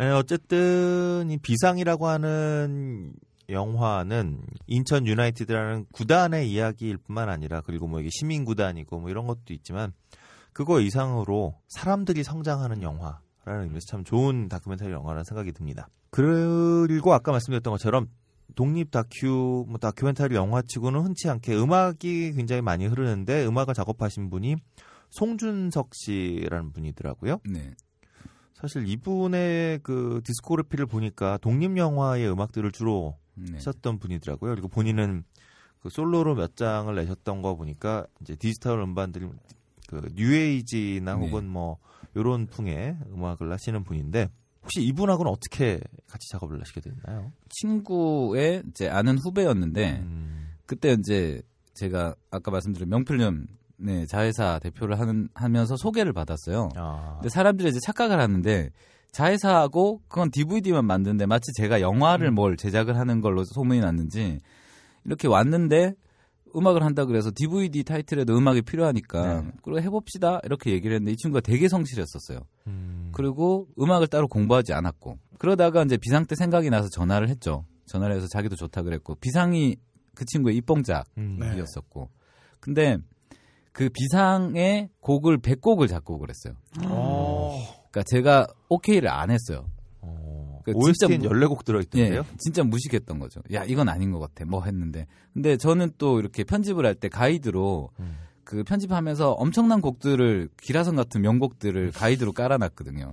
예, 0.00 0.10
어쨌든 0.10 1.28
이 1.30 1.38
비상이라고 1.38 2.06
하는 2.06 3.12
영화는 3.48 4.40
인천 4.66 5.06
유나이티드라는 5.06 5.86
구단의 5.92 6.50
이야기일 6.50 6.98
뿐만 6.98 7.28
아니라 7.28 7.60
그리고 7.62 7.88
뭐 7.88 8.00
이게 8.00 8.08
시민 8.12 8.44
구단이고 8.44 9.00
뭐 9.00 9.10
이런 9.10 9.26
것도 9.26 9.52
있지만 9.52 9.92
그거 10.52 10.80
이상으로 10.80 11.54
사람들이 11.68 12.22
성장하는 12.24 12.82
영화라는 12.82 13.64
의미에서 13.64 13.86
참 13.86 14.04
좋은 14.04 14.48
다큐멘터리 14.48 14.92
영화라는 14.92 15.24
생각이 15.24 15.52
듭니다. 15.52 15.88
그리고 16.10 17.14
아까 17.14 17.32
말씀드렸던 17.32 17.72
것처럼 17.72 18.08
독립 18.54 18.90
다큐 18.90 19.64
뭐 19.68 19.78
다큐멘터리 19.78 20.34
영화치고는 20.34 21.00
흔치 21.00 21.28
않게 21.30 21.56
음악이 21.56 22.32
굉장히 22.32 22.60
많이 22.60 22.86
흐르는데 22.86 23.46
음악을 23.46 23.74
작업하신 23.74 24.28
분이 24.30 24.56
송준석 25.10 25.90
씨라는 25.94 26.72
분이더라고요. 26.72 27.40
네. 27.48 27.74
사실 28.54 28.86
이분의 28.86 29.80
그 29.82 30.20
discography를 30.24 30.86
보니까 30.86 31.38
독립 31.38 31.76
영화의 31.76 32.30
음악들을 32.30 32.70
주로 32.72 33.16
네. 33.34 33.54
하셨던 33.54 33.98
분이더라고요. 33.98 34.52
그리고 34.52 34.68
본인은 34.68 35.24
그 35.80 35.88
솔로로 35.88 36.34
몇 36.34 36.56
장을 36.56 36.94
내셨던 36.94 37.42
거 37.42 37.56
보니까 37.56 38.06
이제 38.20 38.36
디지털 38.36 38.78
음반들 38.80 39.28
그 39.92 40.08
뉴에이지나 40.14 41.14
네. 41.14 41.20
혹은 41.20 41.46
뭐 41.46 41.76
요런 42.16 42.46
풍의 42.46 42.96
음악을 43.12 43.52
하시는 43.52 43.84
분인데 43.84 44.28
혹시 44.62 44.80
이분하고는 44.82 45.30
어떻게 45.30 45.80
같이 46.08 46.28
작업을 46.30 46.58
하시게 46.60 46.80
됐나요? 46.80 47.32
친구의 47.50 48.62
이제 48.70 48.88
아는 48.88 49.18
후배였는데 49.22 49.98
음, 50.00 50.52
그때 50.64 50.96
이제 50.98 51.42
제가 51.74 52.14
아까 52.30 52.50
말씀드린 52.50 52.88
명필름 52.88 53.46
네, 53.76 54.06
자회사 54.06 54.60
대표를 54.60 54.98
하는 54.98 55.28
하면서 55.34 55.76
소개를 55.76 56.12
받았어요. 56.12 56.68
아, 56.76 57.14
근데 57.16 57.28
사람들이 57.28 57.68
이제 57.70 57.80
착각을 57.84 58.20
하는데 58.20 58.70
자회사하고 59.10 60.02
그건 60.08 60.30
DVD만 60.30 60.86
만드는데 60.86 61.26
마치 61.26 61.52
제가 61.56 61.80
영화를 61.80 62.28
음. 62.28 62.34
뭘 62.34 62.56
제작을 62.56 62.96
하는 62.96 63.20
걸로 63.20 63.44
소문이 63.44 63.80
났는지 63.80 64.40
이렇게 65.04 65.28
왔는데 65.28 65.94
음악을 66.56 66.82
한다 66.82 67.04
그래서 67.04 67.30
DVD 67.34 67.84
타이틀에도 67.84 68.36
음악이 68.36 68.62
필요하니까 68.62 69.42
네. 69.42 69.52
그리고 69.62 69.80
해봅시다 69.80 70.40
이렇게 70.44 70.70
얘기를 70.72 70.94
했는데 70.94 71.12
이 71.12 71.16
친구가 71.16 71.40
되게 71.40 71.68
성실했었어요. 71.68 72.40
음, 72.66 73.10
그리고 73.12 73.68
음악을 73.78 74.08
따로 74.08 74.28
공부하지 74.28 74.72
않았고 74.72 75.18
그러다가 75.38 75.82
이제 75.82 75.96
비상 75.96 76.26
때 76.26 76.34
생각이 76.36 76.70
나서 76.70 76.88
전화를 76.88 77.28
했죠. 77.28 77.64
전화를 77.86 78.16
해서 78.16 78.26
자기도 78.28 78.56
좋다 78.56 78.82
그랬고 78.82 79.14
비상이 79.16 79.76
그 80.14 80.24
친구의 80.24 80.56
입봉작이었었고 80.56 81.10
음, 81.18 81.38
네. 81.40 82.56
근데 82.60 82.98
그 83.72 83.88
비상의 83.88 84.90
곡을 85.00 85.38
100곡을 85.38 85.88
작곡을 85.88 86.28
했어요. 86.28 86.54
어. 86.86 87.58
그러니까 87.90 88.02
제가 88.06 88.46
오케이를 88.68 89.08
안 89.08 89.30
했어요. 89.30 89.70
어, 90.70 90.72
그 90.72 90.72
OST엔 90.74 91.20
진짜 91.20 91.28
무- 91.28 91.34
14곡 91.40 91.64
들어있던데요? 91.64 92.20
예, 92.20 92.36
진짜 92.38 92.62
무식했던 92.64 93.18
거죠. 93.18 93.40
야, 93.52 93.64
이건 93.64 93.88
아닌 93.88 94.10
것 94.12 94.18
같아. 94.18 94.44
뭐 94.44 94.62
했는데. 94.64 95.06
근데 95.32 95.56
저는 95.56 95.92
또 95.98 96.20
이렇게 96.20 96.44
편집을 96.44 96.84
할 96.86 96.94
때 96.94 97.08
가이드로 97.08 97.90
음. 98.00 98.16
그 98.44 98.62
편집하면서 98.64 99.32
엄청난 99.32 99.80
곡들을 99.80 100.48
기라성 100.60 100.96
같은 100.96 101.22
명곡들을 101.22 101.92
가이드로 101.92 102.32
깔아놨거든요. 102.32 103.12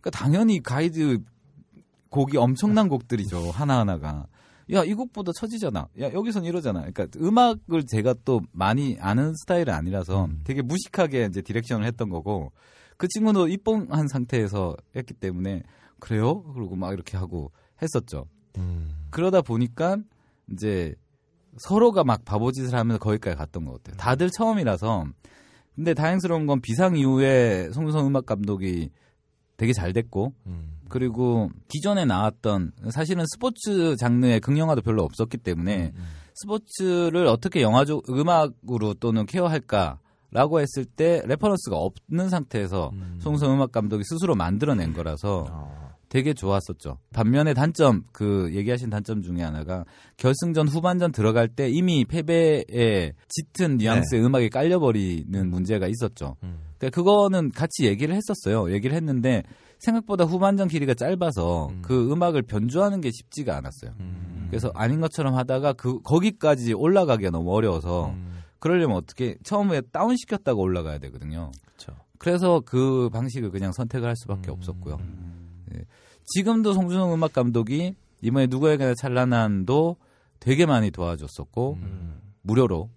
그러니까 0.00 0.10
당연히 0.10 0.62
가이드 0.62 1.18
곡이 2.10 2.36
엄청난 2.36 2.88
곡들이죠. 2.88 3.50
하나하나가. 3.50 4.26
야, 4.72 4.82
이 4.84 4.94
곡보다 4.94 5.32
처지잖아. 5.38 5.88
야, 6.00 6.12
여기선 6.12 6.44
이러잖아. 6.44 6.80
그러니까 6.90 7.06
음악을 7.20 7.84
제가 7.86 8.14
또 8.24 8.40
많이 8.52 8.96
아는 9.00 9.34
스타일은 9.34 9.72
아니라서 9.74 10.26
음. 10.26 10.40
되게 10.44 10.62
무식하게 10.62 11.26
이제 11.26 11.42
디렉션을 11.42 11.86
했던 11.86 12.08
거고 12.08 12.52
그 12.96 13.08
친구도 13.08 13.48
입봉한 13.48 14.08
상태에서 14.08 14.76
했기 14.96 15.12
때문에 15.14 15.62
그래요? 16.04 16.42
그러고 16.52 16.76
막 16.76 16.92
이렇게 16.92 17.16
하고 17.16 17.50
했었죠. 17.80 18.26
음. 18.58 19.06
그러다 19.08 19.40
보니까 19.40 19.96
이제 20.52 20.94
서로가 21.56 22.04
막 22.04 22.26
바보짓을 22.26 22.78
하면서 22.78 22.98
거기까지 22.98 23.38
갔던 23.38 23.64
것 23.64 23.82
같아요. 23.82 23.96
다들 23.96 24.30
처음이라서. 24.30 25.06
근데 25.74 25.94
다행스러운 25.94 26.46
건 26.46 26.60
비상 26.60 26.96
이후에 26.96 27.70
송유성 27.72 28.06
음악 28.06 28.26
감독이 28.26 28.90
되게 29.56 29.72
잘 29.72 29.94
됐고 29.94 30.34
음. 30.46 30.78
그리고 30.90 31.48
기존에 31.68 32.04
나왔던 32.04 32.72
사실은 32.90 33.24
스포츠 33.32 33.96
장르의 33.96 34.40
극영화도 34.40 34.82
별로 34.82 35.04
없었기 35.04 35.38
때문에 35.38 35.92
음. 35.96 36.04
스포츠를 36.34 37.26
어떻게 37.28 37.62
영화적 37.62 38.10
음악으로 38.10 38.92
또는 39.00 39.24
care할까 39.24 40.00
라고 40.30 40.60
했을 40.60 40.84
때 40.84 41.22
reference가 41.24 41.76
없는 41.76 42.28
상태에서 42.28 42.90
음. 42.92 43.18
송유성 43.22 43.54
음악 43.54 43.72
감독이 43.72 44.04
스스로 44.04 44.34
만들어낸 44.34 44.92
거라서 44.92 45.46
아. 45.48 45.93
되게 46.14 46.32
좋았었죠. 46.32 46.98
반면에 47.12 47.54
단점 47.54 48.04
그 48.12 48.48
얘기하신 48.54 48.88
단점 48.88 49.20
중에 49.20 49.42
하나가 49.42 49.84
결승전 50.16 50.68
후반전 50.68 51.10
들어갈 51.10 51.48
때 51.48 51.68
이미 51.68 52.04
패배에 52.04 53.14
짙은 53.28 53.78
뉘앙스의 53.78 54.24
음악이 54.24 54.48
깔려버리는 54.50 55.50
문제가 55.50 55.88
있었죠. 55.88 56.36
음. 56.44 56.60
그러니까 56.78 56.94
그거는 56.94 57.50
같이 57.50 57.86
얘기를 57.86 58.14
했었어요. 58.14 58.72
얘기를 58.72 58.94
했는데 58.94 59.42
생각보다 59.80 60.22
후반전 60.22 60.68
길이가 60.68 60.94
짧아서 60.94 61.70
음. 61.70 61.82
그 61.82 62.12
음악을 62.12 62.42
변주하는 62.42 63.00
게 63.00 63.10
쉽지가 63.10 63.56
않았어요. 63.56 63.90
음. 63.98 64.46
그래서 64.50 64.70
아닌 64.72 65.00
것처럼 65.00 65.34
하다가 65.34 65.72
그 65.72 66.00
거기까지 66.02 66.74
올라가기가 66.74 67.30
너무 67.30 67.52
어려워서 67.52 68.10
음. 68.10 68.38
그러려면 68.60 68.98
어떻게 68.98 69.36
처음에 69.42 69.80
다운 69.90 70.16
시켰다가 70.16 70.60
올라가야 70.60 70.98
되거든요. 70.98 71.50
그쵸. 71.64 71.92
그래서 72.18 72.62
그 72.64 73.10
방식을 73.12 73.50
그냥 73.50 73.72
선택을 73.72 74.06
할 74.06 74.14
수밖에 74.14 74.52
음. 74.52 74.54
없었고요. 74.54 75.00
지금도 76.26 76.72
송준호 76.72 77.14
음악 77.14 77.32
감독이 77.32 77.94
이번에 78.22 78.46
누구에게나 78.46 78.94
찬란한도 79.00 79.96
되게 80.40 80.66
많이 80.66 80.90
도와줬었고 80.90 81.78
음. 81.80 82.20
무료로 82.42 82.90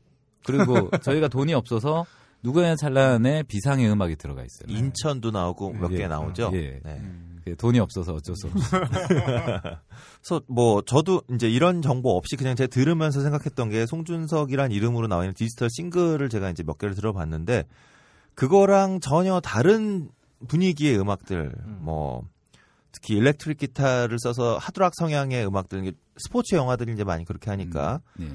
그리고 0.46 0.90
저희가 1.04 1.28
돈이 1.28 1.54
없어서 1.54 2.06
누구에게나 2.44 2.76
찬란의 2.76 3.44
비상의 3.44 3.90
음악이 3.90 4.16
들어가 4.16 4.44
있어요. 4.44 4.78
인천도 4.78 5.32
나오고 5.32 5.74
몇개 5.74 6.04
예. 6.04 6.08
나오죠. 6.08 6.52
예. 6.54 6.80
네. 6.84 7.02
그 7.44 7.56
돈이 7.56 7.80
없어서 7.80 8.14
어쩔 8.14 8.36
수 8.36 8.48
없어. 8.48 8.80
그래서 10.22 10.42
뭐 10.48 10.82
저도 10.82 11.22
이제 11.34 11.50
이런 11.50 11.82
정보 11.82 12.16
없이 12.18 12.36
그냥 12.36 12.56
제가 12.56 12.68
들으면서 12.68 13.22
생각했던 13.22 13.70
게 13.70 13.86
송준석이란 13.86 14.72
이름으로 14.72 15.08
나와 15.08 15.24
있는 15.24 15.34
디지털 15.34 15.70
싱글을 15.72 16.30
제가 16.30 16.50
이제 16.50 16.64
몇 16.64 16.78
개를 16.78 16.96
들어봤는데 16.96 17.64
그거랑 18.36 19.00
전혀 19.00 19.40
다른 19.40 20.10
분위기의 20.48 21.00
음악들 21.00 21.54
뭐 21.80 22.24
특히 22.98 23.16
일렉트릭 23.16 23.60
기타를 23.60 24.18
써서 24.20 24.58
하드락 24.58 24.94
성향의 24.96 25.46
음악들 25.46 25.94
스포츠 26.18 26.56
영화들이 26.56 26.94
이제 26.94 27.04
많이 27.04 27.26
그렇게 27.26 27.52
하니까 27.52 28.02
예. 28.20 28.26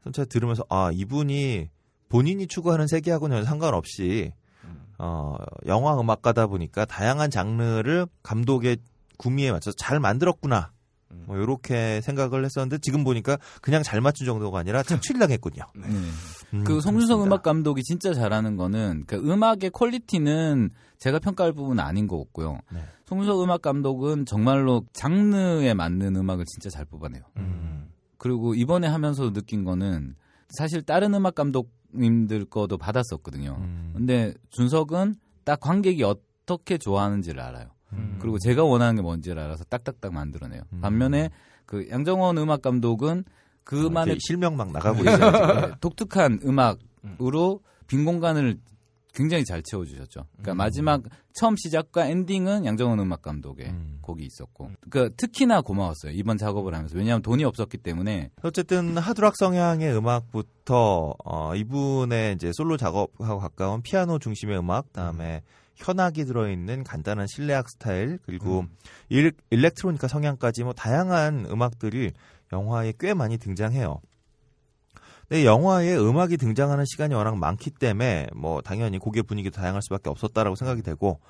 그래서 0.00 0.12
제가 0.12 0.26
들으면서 0.26 0.64
아 0.68 0.90
이분이 0.92 1.68
본인이 2.08 2.46
추구하는 2.46 2.86
세계하고는 2.86 3.38
전혀 3.38 3.44
상관없이 3.44 4.32
어 4.98 5.36
영화 5.66 5.98
음악가다 5.98 6.46
보니까 6.46 6.84
다양한 6.84 7.30
장르를 7.30 8.06
감독의 8.22 8.76
구미에 9.18 9.50
맞춰서 9.50 9.74
잘 9.76 9.98
만들었구나 9.98 10.70
뭐 11.26 11.36
이렇게 11.36 12.00
생각을 12.00 12.44
했었는데 12.44 12.78
지금 12.78 13.02
보니까 13.02 13.38
그냥 13.62 13.82
잘 13.82 14.00
맞춘 14.00 14.26
정도가 14.26 14.60
아니라 14.60 14.82
착취당했군요. 14.82 15.64
네. 15.74 15.86
음, 15.86 16.12
그 16.64 16.80
송준석 16.80 16.84
그렇습니다. 16.84 17.24
음악 17.24 17.42
감독이 17.42 17.82
진짜 17.82 18.14
잘하는 18.14 18.56
거는 18.56 19.04
그 19.06 19.16
음악의 19.16 19.70
퀄리티는 19.72 20.70
제가 20.98 21.18
평가할 21.18 21.52
부분은 21.52 21.82
아닌 21.82 22.06
것 22.06 22.18
같고요. 22.18 22.60
네. 22.70 22.84
송준석 23.04 23.42
음악 23.42 23.62
감독은 23.62 24.26
정말로 24.26 24.84
장르에 24.92 25.74
맞는 25.74 26.16
음악을 26.16 26.44
진짜 26.46 26.70
잘 26.70 26.84
뽑아내요. 26.84 27.22
음. 27.36 27.90
그리고 28.16 28.54
이번에 28.54 28.86
하면서 28.86 29.32
느낀 29.32 29.64
거는 29.64 30.16
사실 30.50 30.82
다른 30.82 31.12
음악 31.14 31.34
감독님들 31.34 32.46
거도 32.46 32.78
받았었거든요. 32.78 33.56
음. 33.60 33.92
근데 33.94 34.32
준석은 34.50 35.16
딱 35.44 35.60
관객이 35.60 36.02
어떻게 36.02 36.78
좋아하는지를 36.78 37.40
알아요. 37.40 37.68
음. 37.92 38.18
그리고 38.20 38.38
제가 38.38 38.64
원하는 38.64 38.96
게 38.96 39.02
뭔지를 39.02 39.42
알아서 39.42 39.64
딱딱딱 39.64 40.12
만들어내요. 40.12 40.62
음. 40.72 40.80
반면에 40.80 41.30
그 41.66 41.88
양정원 41.90 42.38
음악 42.38 42.62
감독은 42.62 43.24
그만의 43.64 44.12
이렇게 44.14 44.20
실명 44.20 44.56
막 44.56 44.72
나가고 44.72 44.98
예, 45.06 45.12
있어요. 45.12 45.70
예, 45.70 45.74
독특한 45.80 46.40
음악으로 46.44 47.60
빈 47.86 48.04
공간을 48.04 48.58
굉장히 49.14 49.44
잘 49.44 49.62
채워주셨죠. 49.62 50.26
그러니까 50.32 50.52
음. 50.52 50.56
마지막 50.56 51.02
처음 51.34 51.54
시작과 51.56 52.06
엔딩은 52.06 52.66
양정원 52.66 52.98
음악 52.98 53.22
감독의 53.22 53.66
음. 53.68 53.98
곡이 54.02 54.24
있었고, 54.24 54.70
그 54.90 55.14
특히나 55.16 55.62
고마웠어요 55.62 56.12
이번 56.12 56.36
작업을 56.36 56.74
하면서 56.74 56.96
왜냐하면 56.96 57.22
돈이 57.22 57.44
없었기 57.44 57.78
때문에 57.78 58.30
어쨌든 58.42 58.98
하드락 58.98 59.36
성향의 59.36 59.96
음악부터 59.96 61.14
어, 61.24 61.54
이분의 61.54 62.34
이제 62.34 62.50
솔로 62.52 62.76
작업하고 62.76 63.38
가까운 63.38 63.82
피아노 63.82 64.18
중심의 64.18 64.58
음악, 64.58 64.92
다음에 64.92 65.42
현악이 65.76 66.24
들어있는 66.24 66.84
간단한 66.84 67.26
실내악 67.28 67.68
스타일, 67.68 68.18
그리고 68.24 68.64
일, 69.08 69.32
일렉트로니카 69.50 70.08
성향까지 70.08 70.64
뭐 70.64 70.72
다양한 70.72 71.46
음악들이 71.50 72.12
영화에 72.52 72.92
꽤 72.98 73.14
많이 73.14 73.38
등장해요. 73.38 74.00
근데 75.28 75.44
영화에 75.44 75.96
음악이 75.96 76.36
등장하는 76.36 76.84
시간이 76.86 77.14
워낙 77.14 77.36
많기 77.36 77.70
때문에 77.70 78.28
뭐 78.34 78.60
당연히 78.60 78.98
곡의 78.98 79.22
분위기도 79.24 79.60
다양할 79.60 79.82
수밖에 79.82 80.10
없었다라고 80.10 80.56
생각이 80.56 80.82
되고 80.82 81.20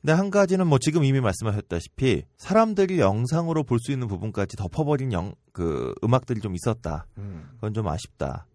근데 0.00 0.12
한 0.12 0.30
가지는 0.30 0.66
뭐 0.68 0.78
지금 0.78 1.04
이미 1.04 1.20
말씀하셨다시피 1.20 2.24
사람들이 2.36 3.00
영상으로 3.00 3.64
볼 3.64 3.78
수 3.80 3.92
있는 3.92 4.06
부분까지 4.08 4.56
덮어버린 4.56 5.12
영, 5.12 5.34
그 5.52 5.94
음악들이 6.04 6.40
좀 6.40 6.54
있었다. 6.54 7.06
음. 7.18 7.48
그건 7.54 7.74
좀 7.74 7.88
아쉽다. 7.88 8.46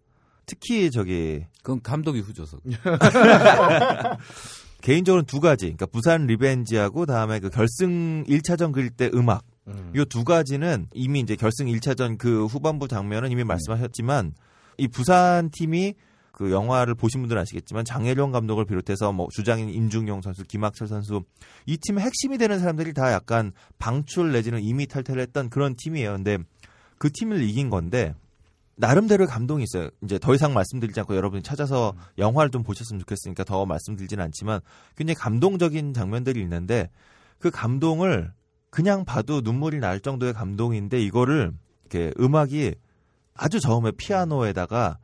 특히 0.46 0.90
저기 0.90 1.44
그건 1.62 1.80
감독이 1.82 2.20
후져서 2.20 2.58
개인적으로 4.80 5.22
두 5.22 5.40
가지. 5.40 5.66
그러니까 5.66 5.86
부산 5.86 6.26
리벤지하고 6.26 7.06
다음에 7.06 7.38
그 7.38 7.50
결승 7.50 8.24
1차전 8.24 8.72
그릴 8.72 8.90
때 8.90 9.10
음악. 9.14 9.44
음. 9.68 9.92
이두 9.94 10.24
가지는 10.24 10.88
이미 10.92 11.20
이제 11.20 11.36
결승 11.36 11.66
1차전 11.66 12.18
그 12.18 12.46
후반부 12.46 12.88
장면은 12.88 13.30
이미 13.30 13.44
말씀하셨지만 13.44 14.32
이 14.78 14.88
부산 14.88 15.50
팀이 15.50 15.94
그 16.32 16.50
영화를 16.50 16.94
보신 16.94 17.20
분들은 17.20 17.40
아시겠지만 17.42 17.84
장혜령 17.84 18.32
감독을 18.32 18.64
비롯해서 18.64 19.12
뭐 19.12 19.28
주장인 19.30 19.68
임중용 19.68 20.22
선수, 20.22 20.44
김학철 20.44 20.88
선수 20.88 21.22
이 21.66 21.76
팀의 21.76 22.02
핵심이 22.04 22.38
되는 22.38 22.58
사람들이 22.58 22.94
다 22.94 23.12
약간 23.12 23.52
방출 23.78 24.32
내지는 24.32 24.60
이미 24.62 24.86
탈퇴했던 24.86 25.50
그런 25.50 25.76
팀이에요. 25.76 26.12
근데 26.14 26.38
그 26.98 27.10
팀을 27.12 27.42
이긴 27.42 27.68
건데 27.68 28.14
나름대로 28.76 29.26
감동이 29.26 29.64
있어요. 29.64 29.90
이제 30.02 30.18
더 30.18 30.34
이상 30.34 30.54
말씀드리지 30.54 30.98
않고 31.00 31.14
여러분이 31.14 31.42
찾아서 31.42 31.94
영화를 32.18 32.50
좀 32.50 32.62
보셨으면 32.62 33.00
좋겠으니까 33.00 33.44
더 33.44 33.66
말씀드리지는 33.66 34.24
않지만 34.24 34.60
굉장히 34.96 35.16
감동적인 35.16 35.92
장면들이 35.92 36.40
있는데 36.40 36.90
그 37.38 37.50
감동을 37.50 38.32
그냥 38.70 39.04
봐도 39.04 39.42
눈물이 39.42 39.80
날 39.80 40.00
정도의 40.00 40.32
감동인데 40.32 41.00
이거를 41.02 41.52
이렇게 41.84 42.14
음악이 42.18 42.74
아주 43.34 43.60
저음의 43.60 43.92
피아노에다가 43.92 44.98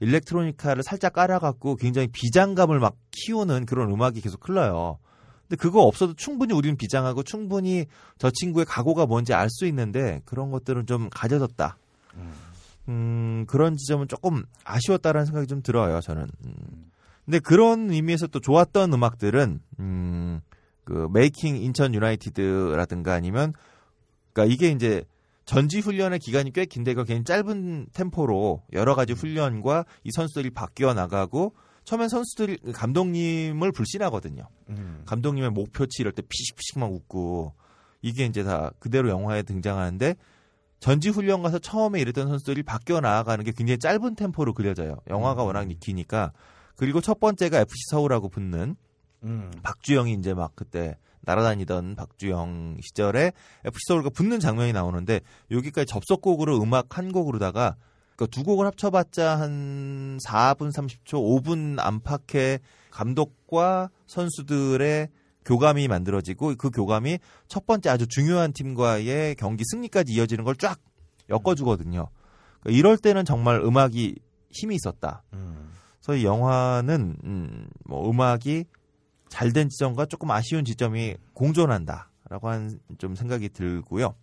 일렉트로니카를 0.00 0.82
살짝 0.82 1.14
깔아갖고 1.14 1.76
굉장히 1.76 2.08
비장감을 2.08 2.78
막 2.78 2.96
키우는 3.12 3.66
그런 3.66 3.90
음악이 3.90 4.20
계속 4.20 4.48
흘러요. 4.48 4.98
근데 5.42 5.56
그거 5.56 5.82
없어도 5.82 6.14
충분히 6.14 6.54
우리는 6.54 6.76
비장하고 6.76 7.22
충분히 7.22 7.86
저 8.18 8.30
친구의 8.30 8.66
각오가 8.66 9.06
뭔지 9.06 9.32
알 9.32 9.48
수 9.48 9.64
있는데 9.66 10.20
그런 10.24 10.50
것들은 10.50 10.86
좀 10.86 11.08
가져졌다. 11.10 11.78
음, 12.88 13.44
그런 13.48 13.76
지점은 13.76 14.08
조금 14.08 14.44
아쉬웠다라는 14.64 15.26
생각이 15.26 15.46
좀 15.46 15.62
들어요, 15.62 16.00
저는. 16.00 16.26
음. 16.44 16.90
근데 17.24 17.40
그런 17.40 17.90
의미에서 17.90 18.28
또 18.28 18.38
좋았던 18.38 18.92
음악들은, 18.92 19.60
음, 19.80 20.40
그, 20.84 21.08
메이킹 21.12 21.56
인천 21.56 21.92
유나이티드라든가 21.94 23.14
아니면, 23.14 23.52
그니까 24.32 24.52
이게 24.52 24.70
이제 24.70 25.04
전지 25.46 25.78
훈련의 25.78 26.18
기간이 26.18 26.52
꽤 26.52 26.66
긴데 26.66 26.90
이거 26.90 27.04
굉장히 27.04 27.44
짧은 27.44 27.86
템포로 27.94 28.64
여러 28.72 28.94
가지 28.94 29.12
훈련과 29.12 29.84
이 30.02 30.10
선수들이 30.10 30.50
바뀌어 30.50 30.92
나가고 30.92 31.54
처음엔 31.84 32.08
선수들이 32.08 32.72
감독님을 32.72 33.70
불신하거든요. 33.70 34.48
음. 34.70 35.02
감독님의 35.06 35.50
목표치 35.50 36.02
이럴 36.02 36.12
때 36.12 36.22
피식피식 36.22 36.80
막 36.80 36.92
웃고 36.92 37.54
이게 38.02 38.26
이제 38.26 38.42
다 38.42 38.72
그대로 38.80 39.08
영화에 39.08 39.44
등장하는데 39.44 40.16
전지 40.80 41.10
훈련 41.10 41.42
가서 41.42 41.60
처음에 41.60 42.00
이랬던 42.00 42.26
선수들이 42.26 42.64
바뀌어 42.64 43.00
나아가는 43.00 43.42
게 43.44 43.52
굉장히 43.52 43.78
짧은 43.78 44.16
템포로 44.16 44.52
그려져요. 44.52 44.96
영화가 45.08 45.44
워낙 45.44 45.68
기니까. 45.80 46.32
그리고 46.74 47.00
첫 47.00 47.20
번째가 47.20 47.60
FC 47.60 47.72
서울하고 47.90 48.28
붙는 48.28 48.76
음. 49.22 49.50
박주영이 49.62 50.12
이제 50.12 50.34
막 50.34 50.52
그때 50.56 50.98
날아다니던 51.26 51.96
박주영 51.96 52.78
시절에 52.82 53.32
FC 53.64 53.78
서울과 53.88 54.10
붙는 54.10 54.40
장면이 54.40 54.72
나오는데 54.72 55.20
여기까지 55.50 55.86
접속곡으로 55.86 56.62
음악 56.62 56.96
한 56.96 57.12
곡으로다가 57.12 57.76
그두 58.16 58.44
곡을 58.44 58.64
합쳐봤자 58.66 59.38
한 59.38 60.18
4분 60.24 60.72
30초, 60.72 61.44
5분 61.44 61.78
안팎의 61.78 62.60
감독과 62.90 63.90
선수들의 64.06 65.08
교감이 65.44 65.86
만들어지고 65.86 66.54
그 66.56 66.70
교감이 66.70 67.18
첫 67.46 67.66
번째 67.66 67.90
아주 67.90 68.06
중요한 68.08 68.52
팀과의 68.52 69.34
경기 69.34 69.64
승리까지 69.70 70.14
이어지는 70.14 70.44
걸 70.44 70.56
쫙 70.56 70.80
엮어주거든요. 71.28 72.08
그러니까 72.60 72.78
이럴 72.78 72.96
때는 72.96 73.24
정말 73.24 73.60
음악이 73.60 74.16
힘이 74.50 74.76
있었다. 74.76 75.22
음. 75.34 75.70
그래서 76.00 76.20
이 76.20 76.24
영화는 76.24 77.16
음, 77.24 77.68
뭐 77.84 78.08
음악이 78.08 78.64
잘된 79.28 79.68
지점과 79.68 80.06
조금 80.06 80.30
아쉬운 80.30 80.64
지점이 80.64 81.16
공존한다라고 81.34 82.48
한 82.48 82.78
좀 82.98 83.14
생각이 83.14 83.48
들고요. 83.50 84.14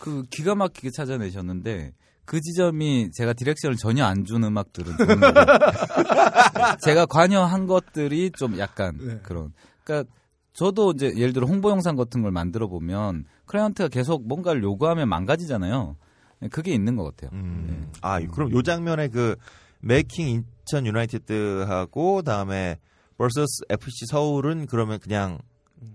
그 0.00 0.22
기가 0.30 0.54
막히게 0.54 0.90
찾아내셨는데 0.90 1.92
그 2.24 2.40
지점이 2.40 3.10
제가 3.12 3.32
디렉션을 3.32 3.76
전혀 3.76 4.04
안 4.04 4.24
준 4.24 4.44
음악들은 4.44 4.92
제가 6.84 7.06
관여한 7.06 7.66
것들이 7.66 8.30
좀 8.32 8.58
약간 8.58 8.96
네. 8.98 9.18
그런 9.22 9.52
그러니까 9.84 10.10
저도 10.52 10.92
이제 10.92 11.12
예를 11.16 11.32
들어 11.32 11.46
홍보 11.46 11.70
영상 11.70 11.96
같은 11.96 12.22
걸 12.22 12.30
만들어 12.32 12.68
보면 12.68 13.24
클라이언트가 13.46 13.88
계속 13.88 14.26
뭔가를 14.26 14.62
요구하면 14.62 15.08
망가지잖아요. 15.08 15.96
그게 16.50 16.72
있는 16.72 16.96
것 16.96 17.04
같아요. 17.04 17.30
음. 17.38 17.90
아 18.00 18.20
그럼 18.20 18.50
요 18.52 18.62
장면에 18.62 19.08
그 19.08 19.36
메이킹 19.80 20.28
인천 20.28 20.86
유나이티드하고 20.86 22.22
다음에 22.22 22.78
vs 23.20 23.64
FC 23.68 24.06
서울은 24.06 24.66
그러면 24.66 24.98
그냥 24.98 25.38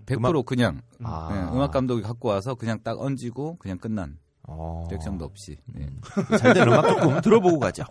100% 0.06 0.44
그냥 0.46 0.82
아. 1.02 1.28
네, 1.32 1.56
음악 1.56 1.72
감독이 1.72 2.02
갖고 2.02 2.28
와서 2.28 2.54
그냥 2.54 2.78
딱 2.84 3.00
얹이고 3.00 3.56
그냥 3.58 3.78
끝난 3.78 4.18
어. 4.44 4.84
디렉션도 4.88 5.24
없이. 5.24 5.58
네. 5.66 5.88
잘된 6.38 6.68
음악 6.68 6.86
조금 6.88 7.20
들어보고 7.20 7.58
가죠. 7.58 7.84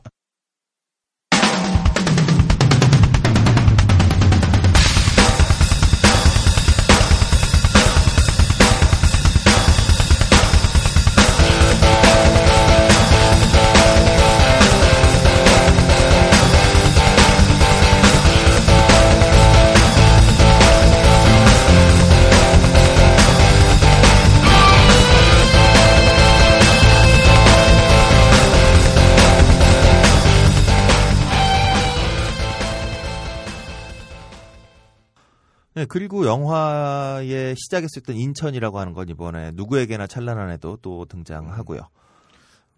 네, 35.76 35.86
그리고 35.86 36.26
영화의 36.26 37.56
시작했었던 37.58 38.16
인천이라고 38.16 38.80
하는 38.80 38.94
건 38.94 39.10
이번에 39.10 39.52
누구에게나 39.56 40.08
찬란한 40.08 40.50
해도 40.52 40.78
또 40.82 41.06
등장하고요. 41.06 41.82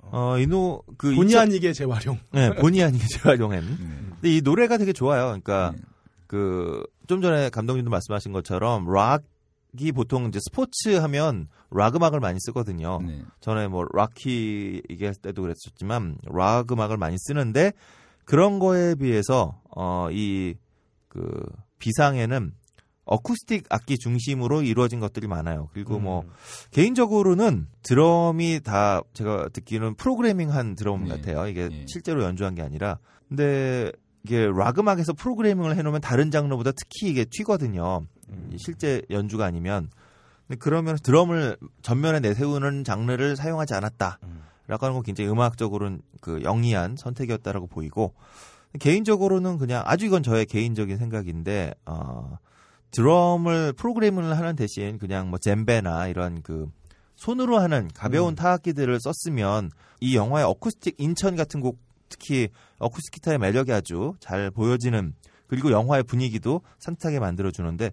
어, 0.10 0.38
이노, 0.40 0.84
그. 0.98 1.14
본의 1.14 1.30
2000 1.30 1.41
아니게 1.41 1.74
재활용. 1.74 2.19
네, 2.32 2.56
본의 2.56 2.84
아니게 2.84 3.06
재활용한. 3.06 3.61
네. 3.61 3.76
근데 4.14 4.36
이 4.36 4.41
노래가 4.41 4.78
되게 4.78 4.94
좋아요. 4.94 5.26
그러니까, 5.26 5.74
그, 6.26 6.84
좀 7.07 7.22
전에 7.22 7.49
감독님도 7.49 7.91
말씀하신 7.91 8.32
것처럼, 8.32 8.88
락이 8.91 9.91
보통 9.94 10.26
이제 10.28 10.40
스포츠 10.41 10.95
하면 10.95 11.48
락 11.69 11.95
음악을 11.95 12.19
많이 12.19 12.40
쓰거든요. 12.40 12.99
네. 13.06 13.24
전에 13.41 13.68
뭐 13.68 13.86
락키 13.94 14.84
얘기할 14.90 15.14
때도 15.15 15.41
그랬었지만 15.41 16.18
락 16.24 16.72
음악을 16.72 16.98
많이 16.98 17.18
쓰는데 17.19 17.74
그런 18.24 18.60
거에 18.60 18.95
비해서 18.95 19.61
어이 19.76 20.56
그 21.10 21.45
비상에는 21.80 22.53
어쿠스틱 23.07 23.65
악기 23.69 23.97
중심으로 23.97 24.61
이루어진 24.61 24.99
것들이 24.99 25.27
많아요. 25.27 25.69
그리고 25.73 25.99
뭐 25.99 26.21
음. 26.21 26.29
개인적으로는 26.71 27.67
드럼이 27.84 28.59
다 28.63 29.01
제가 29.13 29.49
듣기는 29.53 29.95
프로그래밍한 29.95 30.75
드럼 30.75 31.05
네. 31.05 31.09
같아요. 31.09 31.47
이게 31.47 31.69
네. 31.69 31.85
실제로 31.88 32.23
연주한 32.23 32.53
게 32.53 32.61
아니라 32.61 32.99
근데 33.27 33.91
이게 34.23 34.45
락 34.45 34.77
음악에서 34.77 35.13
프로그래밍을 35.13 35.75
해놓으면 35.75 36.01
다른 36.01 36.31
장르보다 36.31 36.71
특히 36.71 37.09
이게 37.09 37.25
튀거든요. 37.25 38.05
음. 38.29 38.49
이 38.53 38.57
실제 38.59 39.01
연주가 39.09 39.45
아니면 39.45 39.89
근데 40.47 40.59
그러면 40.59 40.97
드럼을 41.01 41.57
전면에 41.81 42.19
내세우는 42.19 42.84
장르를 42.84 43.35
사용하지 43.35 43.73
않았다. 43.73 44.19
음. 44.23 44.43
라고 44.67 44.85
하는 44.85 44.95
건 44.95 45.03
굉장히 45.03 45.29
음악적으로는 45.29 46.01
그 46.19 46.43
영리한 46.43 46.97
선택이었다라고 46.97 47.67
보이고 47.67 48.13
개인적으로는 48.79 49.57
그냥 49.57 49.81
아주 49.85 50.05
이건 50.05 50.23
저의 50.23 50.45
개인적인 50.45 50.97
생각인데 50.97 51.73
어 51.85 52.38
드럼을 52.91 53.73
프로그래밍을 53.73 54.38
하는 54.38 54.55
대신 54.55 54.97
그냥 54.97 55.30
뭐 55.30 55.39
젬베나 55.39 56.07
이런 56.07 56.41
그 56.41 56.69
손으로 57.15 57.59
하는 57.59 57.89
가벼운 57.93 58.34
음. 58.34 58.35
타악기들을 58.35 58.99
썼으면 58.99 59.72
이 59.99 60.15
영화의 60.15 60.45
어쿠스틱 60.45 60.95
인천 60.97 61.35
같은 61.35 61.59
곡 61.59 61.80
특히 62.09 62.49
어쿠스틱 62.80 63.15
기타의 63.15 63.39
매력이 63.39 63.73
아주 63.73 64.14
잘 64.19 64.51
보여지는 64.51 65.14
그리고 65.47 65.72
영화의 65.72 66.03
분위기도 66.03 66.61
산뜻하게 66.80 67.19
만들어 67.19 67.51
주는데 67.51 67.91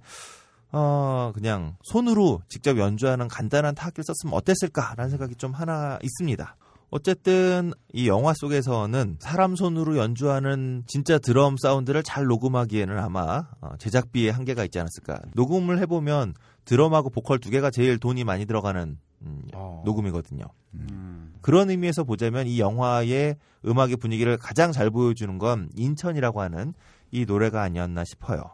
어 0.72 1.32
그냥 1.34 1.76
손으로 1.84 2.42
직접 2.48 2.78
연주하는 2.78 3.28
간단한 3.28 3.74
타악기를 3.74 4.04
썼으면 4.04 4.34
어땠을까라는 4.34 5.10
생각이 5.10 5.36
좀 5.36 5.52
하나 5.52 5.98
있습니다. 6.02 6.56
어쨌든 6.94 7.72
이 7.92 8.06
영화 8.06 8.32
속에서는 8.36 9.16
사람 9.18 9.56
손으로 9.56 9.96
연주하는 9.96 10.84
진짜 10.86 11.18
드럼 11.18 11.56
사운드를 11.56 12.04
잘 12.04 12.26
녹음하기에는 12.26 12.96
아마 13.00 13.48
어, 13.60 13.76
제작비에 13.78 14.30
한계가 14.30 14.64
있지 14.66 14.78
않았을까. 14.78 15.18
녹음을 15.34 15.80
해보면 15.80 16.34
드럼하고 16.64 17.10
보컬 17.10 17.40
두 17.40 17.50
개가 17.50 17.72
제일 17.72 17.98
돈이 17.98 18.22
많이 18.22 18.46
들어가는 18.46 18.96
음, 19.22 19.42
어. 19.54 19.82
녹음이거든요. 19.84 20.44
그런 21.40 21.68
의미에서 21.68 22.04
보자면 22.04 22.46
이 22.46 22.60
영화의 22.60 23.38
음악의 23.66 23.96
분위기를 23.96 24.36
가장 24.36 24.70
잘 24.70 24.88
보여주는 24.88 25.36
건 25.38 25.70
인천이라고 25.74 26.42
하는 26.42 26.74
이 27.10 27.24
노래가 27.24 27.62
아니었나 27.62 28.04
싶어요. 28.04 28.52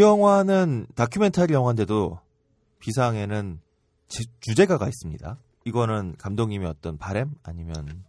이 0.00 0.02
영화는 0.02 0.86
다큐멘터리 0.94 1.52
영화인데도 1.52 2.18
비상에는 2.78 3.60
지- 4.08 4.24
주제가가 4.40 4.88
있습니다. 4.88 5.36
이거는 5.66 6.14
감독님의 6.16 6.66
어떤 6.66 6.96
바램 6.96 7.32
아니면 7.42 8.02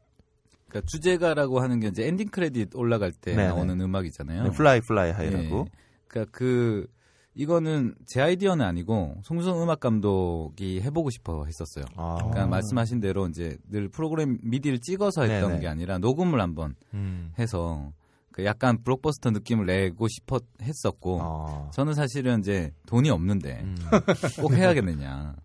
그러니까 0.70 0.88
주제가라고 0.88 1.60
하는 1.60 1.82
게 1.82 1.88
이제 1.90 2.08
ending 2.08 2.30
credit 2.30 2.70
올라갈 2.76 3.12
때 3.12 3.36
네네. 3.36 3.48
나오는 3.50 3.82
음악이잖아요. 3.82 4.44
네, 4.44 4.50
Fly 4.52 4.80
Fly 4.80 5.12
High라고. 5.12 5.66
예. 5.68 5.72
그러니까 6.08 6.32
그 6.32 6.88
이거는 7.36 7.96
제 8.08 8.22
아이디어는 8.22 8.66
아니고 8.66 9.18
송수성 9.24 9.62
음악 9.62 9.82
감독이 9.82 10.80
해보고 10.80 11.10
싶어 11.10 11.44
했었어요. 11.44 11.84
아, 11.98 12.16
그러니까 12.20 12.48
말씀하신 12.48 13.02
대로 13.02 13.28
이제 13.28 13.58
늘 13.70 13.90
프로그램 13.90 14.38
MIDI를 14.44 14.80
찍어서 14.80 15.24
했던 15.24 15.50
네네. 15.50 15.62
게 15.62 15.68
아니라 15.68 15.98
녹음을 15.98 16.40
한번 16.40 16.76
음. 16.94 17.34
해서 17.38 17.92
그 18.32 18.46
약간 18.46 18.82
블록버스터 18.84 19.32
느낌을 19.32 19.66
내고 19.66 20.08
싶어 20.08 20.40
했었고 20.62 21.20
아. 21.22 21.72
저는 21.72 21.94
사실은 21.94 22.40
이제 22.40 22.74
돈이 22.88 23.10
없는데 23.10 23.62
음. 23.64 23.76
꼭 24.42 24.54
해야겠느냐. 24.54 25.36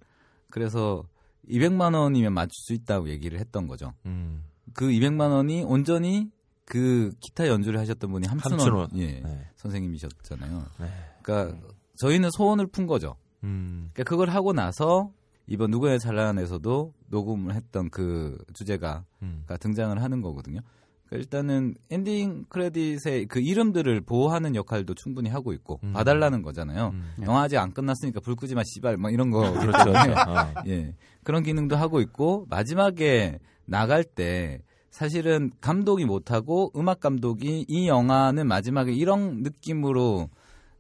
그래서 0.50 1.04
200만 1.48 1.94
원이면 1.94 2.32
맞출 2.32 2.52
수 2.52 2.72
있다고 2.72 3.08
얘기를 3.08 3.38
했던 3.38 3.66
거죠. 3.66 3.92
음. 4.06 4.44
그 4.72 4.86
200만 4.86 5.30
원이 5.30 5.62
온전히 5.64 6.30
그 6.64 7.12
기타 7.20 7.46
연주를 7.46 7.78
하셨던 7.80 8.10
분이 8.10 8.26
함춘원, 8.26 8.60
함춘원. 8.60 8.88
예, 8.96 9.20
네. 9.20 9.50
선생님이셨잖아요. 9.56 10.64
네. 10.80 10.86
그러니까 11.22 11.58
저희는 11.96 12.30
소원을 12.32 12.66
푼 12.66 12.86
거죠. 12.86 13.16
음. 13.44 13.90
그러니까 13.92 14.10
그걸 14.10 14.30
하고 14.30 14.52
나서 14.52 15.12
이번 15.46 15.70
누구의 15.70 16.00
찬란에서도 16.00 16.92
녹음을 17.08 17.54
했던 17.54 17.88
그 17.90 18.36
주제가가 18.52 19.04
음. 19.22 19.44
등장을 19.60 20.00
하는 20.02 20.20
거거든요. 20.20 20.60
그러니까 21.07 21.16
일단은 21.16 21.74
엔딩 21.91 22.45
크레딧의 22.49 23.27
그 23.27 23.41
이름들을 23.41 24.01
보호하는 24.03 24.55
역할도 24.55 24.95
충분히 24.95 25.31
하고 25.31 25.53
있고 25.53 25.81
음. 25.85 25.93
봐달라는 25.93 26.43
거잖아요. 26.43 26.91
음. 26.95 27.12
영화 27.23 27.43
아직 27.43 27.59
안 27.59 27.73
끝났으니까 27.73 28.20
불 28.20 28.35
끄지 28.35 28.55
마 28.55 28.62
씨발 28.65 28.97
막 28.97 29.12
이런 29.12 29.31
거 29.31 29.53
그렇죠. 29.53 29.85
그렇죠. 29.85 30.12
어. 30.12 30.55
예. 30.66 30.95
그런 31.23 31.43
기능도 31.43 31.77
하고 31.77 32.01
있고 32.01 32.47
마지막에 32.49 33.39
나갈 33.65 34.05
때 34.05 34.61
사실은 34.91 35.51
감독이 35.61 36.05
못하고 36.05 36.73
음악 36.77 37.01
감독이 37.01 37.66
이 37.69 37.89
영화는 37.89 38.47
마지막에 38.47 38.93
이런 38.93 39.43
느낌으로 39.43 40.28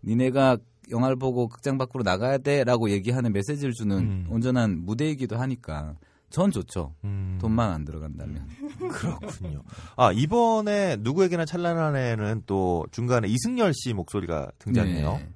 니네가 0.04 0.58
영화를 0.90 1.16
보고 1.16 1.48
극장 1.48 1.78
밖으로 1.78 2.02
나가야 2.02 2.38
돼라고 2.38 2.90
얘기하는 2.90 3.32
메시지를 3.32 3.72
주는 3.72 3.98
음. 3.98 4.26
온전한 4.30 4.84
무대이기도 4.84 5.36
하니까 5.36 5.96
전 6.30 6.50
좋죠. 6.50 6.94
음. 7.04 7.38
돈만 7.40 7.70
안 7.72 7.84
들어간다면. 7.84 8.46
그렇군요. 8.90 9.62
아 9.96 10.12
이번에 10.12 10.96
누구에게나 11.00 11.44
찬란한 11.44 11.96
해는 11.96 12.42
또 12.46 12.86
중간에 12.90 13.28
이승열 13.28 13.72
씨 13.74 13.92
목소리가 13.92 14.50
등장해요. 14.58 15.12
네. 15.18 15.28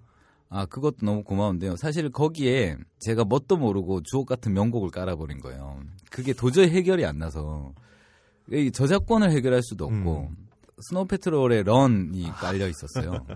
아 0.49 0.67
그것도 0.67 0.97
너무 1.03 1.23
고마운데요. 1.23 1.77
사실 1.77 2.11
거기에 2.11 2.77
제가 2.99 3.25
뭣도 3.25 3.57
모르고 3.57 4.03
주옥 4.03 4.27
같은 4.27 4.53
명곡을 4.53 4.91
깔아버린 4.91 5.41
거예요. 5.41 5.81
그게 6.11 6.33
도저히 6.33 6.69
해결이 6.71 7.07
안 7.07 7.19
나서 7.19 7.73
이 8.51 8.73
저작권을 8.73 9.31
해결할 9.31 9.63
수도 9.63 9.85
없고 9.85 10.29
음. 10.31 10.37
스노우 10.81 11.07
패트롤의 11.07 11.63
런이 11.65 12.25
깔려 12.33 12.67
있었어요. 12.67 13.27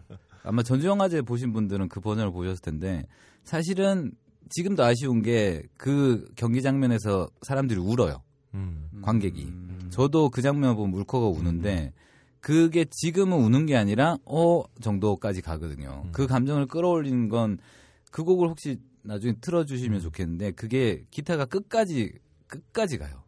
아마 0.43 0.63
전주영화제 0.63 1.23
보신 1.23 1.53
분들은 1.53 1.89
그 1.89 2.01
버전을 2.01 2.33
보셨을 2.33 2.61
텐데 2.61 3.07
사실은 3.45 4.13
지금도 4.55 4.85
아쉬운 4.85 5.23
게 5.23 5.63
그 5.77 6.27
경기 6.37 6.63
장면에서 6.63 7.29
사람들이 7.43 7.79
울어요. 7.81 8.23
음. 8.55 8.89
관객이. 9.03 9.53
저도 9.91 10.31
그 10.31 10.43
장면 10.43 10.77
보면 10.77 10.95
울컥하고 10.95 11.33
우는데 11.33 11.93
그게 12.41 12.85
지금은 12.91 13.39
우는 13.39 13.67
게 13.67 13.77
아니라 13.77 14.17
어 14.25 14.63
정도까지 14.81 15.41
가거든요. 15.43 16.03
음. 16.07 16.13
그 16.13 16.27
감정을 16.27 16.67
끌어올리는 16.67 17.29
건 17.29 17.59
그 18.15 18.23
곡을 18.23 18.49
혹시 18.49 18.79
나중에 19.03 19.35
틀어주시면 19.41 20.01
좋겠는데 20.01 20.53
그게 20.53 21.05
기타가 21.11 21.47
끝까지 21.47 22.13
끝까지 22.47 22.97
가요. 22.97 23.25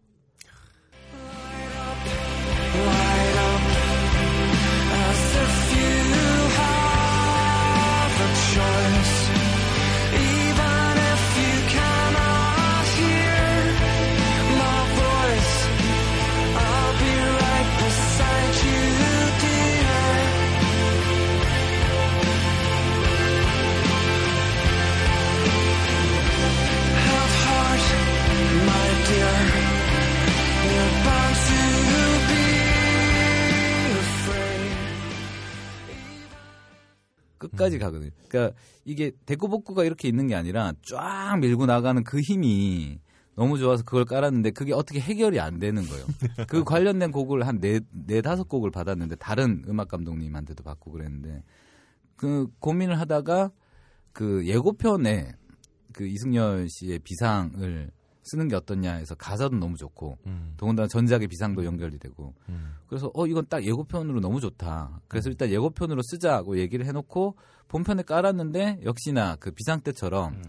끝까지 37.57 37.79
가거든요. 37.79 38.11
그러니까 38.29 38.57
이게 38.85 39.13
대꾸복구가 39.27 39.85
이렇게 39.85 40.09
있는 40.09 40.27
게 40.27 40.35
아니라 40.35 40.73
쫙 40.83 41.39
밀고 41.41 41.67
나가는 41.67 42.03
그 42.05 42.21
힘이 42.21 43.01
너무 43.35 43.59
좋아서 43.59 43.83
그걸 43.85 44.05
깔았는데 44.05 44.51
그게 44.53 44.73
어떻게 44.73 44.99
해결이 44.99 45.41
안 45.41 45.59
되는 45.59 45.83
거예요. 45.85 46.07
그 46.49 46.65
관련된 46.65 47.13
곡을 47.13 47.47
한 47.47 47.61
네, 47.61 47.81
네 47.91 48.23
다섯 48.23 48.49
곡을 48.49 48.71
받았는데 48.71 49.17
다른 49.17 49.63
음악 49.69 49.89
감독님한테도 49.89 50.63
받고 50.63 50.93
그랬는데 50.93 51.43
그 52.17 52.47
고민을 52.61 52.99
하다가 52.99 53.51
그 54.13 54.47
예고편에 54.47 55.33
그 55.93 56.07
이승열 56.07 56.69
씨의 56.71 57.01
비상을 57.01 57.91
쓰는 58.27 58.49
게 58.49 58.57
어떻냐 58.57 58.95
해서 58.95 59.15
가사도 59.15 59.57
너무 59.57 59.77
좋고 59.77 60.19
음. 60.27 60.55
더군다나 60.57 60.89
전작의 60.89 61.29
비상도 61.29 61.65
연결이 61.65 61.99
되고 61.99 62.35
음. 62.49 62.75
그래서 62.89 63.11
어 63.15 63.27
이건 63.27 63.47
딱 63.49 63.65
예고편으로 63.65 64.21
너무 64.21 64.41
좋다. 64.41 65.01
그래서 65.09 65.29
일단 65.31 65.51
예고편으로 65.51 66.03
쓰자고 66.03 66.59
얘기를 66.59 66.87
해놓고 66.87 67.37
본편에 67.69 68.03
깔았는데 68.03 68.81
역시나 68.85 69.37
그 69.37 69.51
비상 69.53 69.81
때처럼 69.81 70.43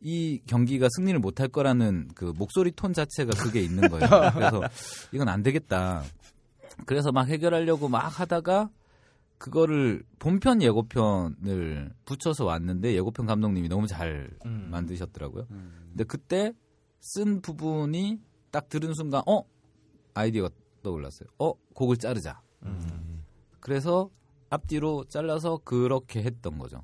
이 0.00 0.40
경기가 0.46 0.88
승리를 0.96 1.18
못할 1.20 1.48
거라는 1.48 2.08
그 2.14 2.32
목소리 2.36 2.70
톤 2.72 2.92
자체가 2.92 3.32
그게 3.42 3.60
있는 3.60 3.88
거예요. 3.88 4.08
그래서 4.34 4.60
이건 5.12 5.28
안 5.28 5.42
되겠다. 5.42 6.02
그래서 6.84 7.10
막 7.12 7.28
해결하려고 7.28 7.88
막 7.88 8.06
하다가 8.20 8.68
그거를 9.38 10.02
본편 10.18 10.62
예고편을 10.62 11.92
붙여서 12.04 12.44
왔는데 12.44 12.94
예고편 12.94 13.26
감독님이 13.26 13.68
너무 13.68 13.86
잘 13.86 14.30
음. 14.44 14.68
만드셨더라고요. 14.70 15.46
근데 15.90 16.04
그때 16.04 16.52
쓴 17.06 17.40
부분이 17.40 18.18
딱 18.50 18.68
들은 18.68 18.92
순간 18.92 19.22
어 19.26 19.44
아이디어가 20.14 20.50
떠올랐어요. 20.82 21.28
어 21.38 21.52
곡을 21.72 21.98
자르자. 21.98 22.40
음. 22.64 23.22
그래서 23.60 24.10
앞뒤로 24.50 25.04
잘라서 25.04 25.60
그렇게 25.64 26.22
했던 26.24 26.58
거죠. 26.58 26.82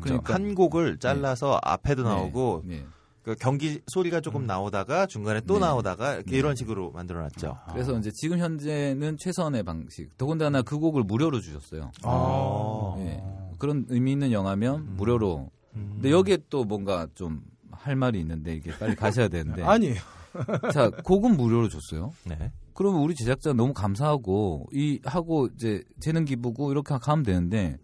그러니까 0.00 0.34
한 0.34 0.54
곡을 0.54 0.98
잘라서 0.98 1.58
앞에도 1.62 2.04
나오고 2.04 2.62
네. 2.64 2.86
그 3.22 3.34
경기 3.34 3.80
소리가 3.88 4.20
조금 4.20 4.46
나오다가 4.46 5.06
중간에 5.06 5.40
또 5.40 5.54
네. 5.54 5.60
나오다가 5.60 6.14
이렇게 6.14 6.32
네. 6.32 6.36
이런 6.36 6.54
식으로 6.54 6.92
만들어놨죠. 6.92 7.58
그래서 7.72 7.98
이제 7.98 8.12
지금 8.12 8.38
현재는 8.38 9.16
최선의 9.16 9.64
방식. 9.64 10.16
더군다나 10.16 10.62
그 10.62 10.78
곡을 10.78 11.02
무료로 11.02 11.40
주셨어요. 11.40 11.90
아. 12.02 12.94
예. 12.98 13.24
그런 13.58 13.86
의미 13.88 14.12
있는 14.12 14.30
영화면 14.30 14.94
무료로. 14.96 15.50
음. 15.74 15.90
근데 15.94 16.12
여기에 16.12 16.38
또 16.48 16.64
뭔가 16.64 17.08
좀 17.14 17.42
할 17.84 17.96
말이 17.96 18.18
있는데 18.20 18.54
이게 18.54 18.72
빨리 18.78 18.94
가셔야 18.94 19.28
되는데. 19.28 19.62
아니에요. 19.64 20.00
자, 20.72 20.90
곡은 20.90 21.36
무료로 21.36 21.68
줬어요. 21.68 22.12
네. 22.24 22.52
그러면 22.72 23.02
우리 23.02 23.14
제작자 23.14 23.52
너무 23.52 23.72
감사하고 23.72 24.66
이 24.72 25.00
하고 25.04 25.48
이제 25.54 25.82
재능 26.00 26.24
기부고 26.24 26.72
이렇게 26.72 26.96
가면 26.98 27.22
되는데 27.22 27.78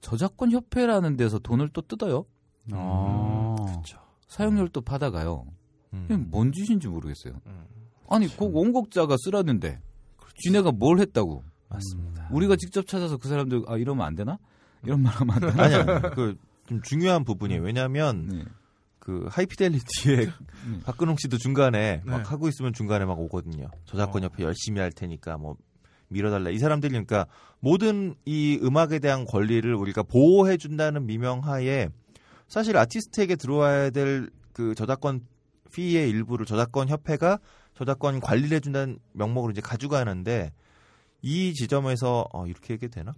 저작권 0.00 0.50
협회라는 0.50 1.16
데서 1.16 1.38
돈을 1.38 1.70
또 1.70 1.80
뜯어요. 1.80 2.26
아. 2.72 3.56
사용료를 4.28 4.68
또 4.70 4.80
받아가요. 4.82 5.46
음. 5.94 6.26
뭔 6.30 6.52
짓인지 6.52 6.88
모르겠어요. 6.88 7.40
음. 7.46 7.64
아니 8.10 8.26
곡 8.28 8.54
원곡자가 8.54 9.16
쓰라는데 9.18 9.80
지네가 10.42 10.72
뭘 10.72 10.98
했다고? 10.98 11.42
맞습니다. 11.68 12.28
우리가 12.30 12.56
직접 12.56 12.86
찾아서 12.86 13.16
그 13.16 13.28
사람들 13.28 13.62
아 13.68 13.76
이러면 13.78 14.04
안 14.06 14.14
되나? 14.14 14.38
이런 14.84 15.02
말 15.02 15.14
하면 15.14 15.34
안 15.34 15.40
되나? 15.40 15.62
아니 15.62 15.74
아니 15.74 16.02
그 16.14 16.36
좀 16.66 16.82
중요한 16.82 17.24
부분이에요. 17.24 17.62
왜냐하면 17.62 18.26
네. 18.28 18.44
그 19.06 19.26
하이피델리티의 19.30 20.32
음. 20.66 20.82
박근홍 20.84 21.16
씨도 21.16 21.38
중간에 21.38 22.02
네. 22.04 22.10
막 22.10 22.32
하고 22.32 22.48
있으면 22.48 22.72
중간에 22.72 23.04
막 23.04 23.20
오거든요. 23.20 23.68
저작권 23.84 24.22
어. 24.22 24.24
옆에 24.26 24.42
열심히 24.42 24.80
할 24.80 24.90
테니까 24.90 25.38
뭐 25.38 25.56
밀어달라. 26.08 26.50
이 26.50 26.58
사람들이 26.58 26.90
그러니까 26.90 27.26
모든 27.60 28.16
이 28.24 28.58
음악에 28.60 28.98
대한 28.98 29.24
권리를 29.24 29.72
우리가 29.72 30.02
보호해 30.02 30.56
준다는 30.56 31.06
미명하에 31.06 31.88
사실 32.48 32.76
아티스트에게 32.76 33.36
들어와야 33.36 33.90
될 33.90 34.28
그 34.56 34.74
저작권 34.74 35.20
피의 35.70 36.08
일부를 36.08 36.46
저작권 36.46 36.88
협회가 36.88 37.38
저작권 37.74 38.20
관리를 38.20 38.56
해준다는 38.56 38.98
명목으로 39.12 39.50
이제 39.50 39.60
가져가는데 39.60 40.50
이 41.20 41.52
지점에서 41.52 42.26
어, 42.32 42.46
이렇게 42.46 42.72
얘기 42.72 42.88
되나? 42.88 43.12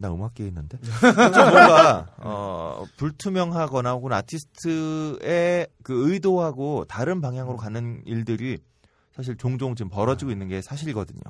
나 0.00 0.12
음악계에 0.12 0.46
있는데 0.46 0.78
좀 0.80 1.50
뭔가 1.50 2.06
어, 2.18 2.84
불투명하거나 2.96 3.92
혹은 3.92 4.12
아티스트의 4.12 5.66
그 5.82 6.10
의도하고 6.12 6.84
다른 6.88 7.20
방향으로 7.20 7.56
가는 7.56 8.00
일들이 8.06 8.58
사실 9.14 9.36
종종 9.36 9.74
지금 9.74 9.90
벌어지고 9.90 10.30
있는 10.30 10.46
게 10.46 10.62
사실이거든요. 10.62 11.20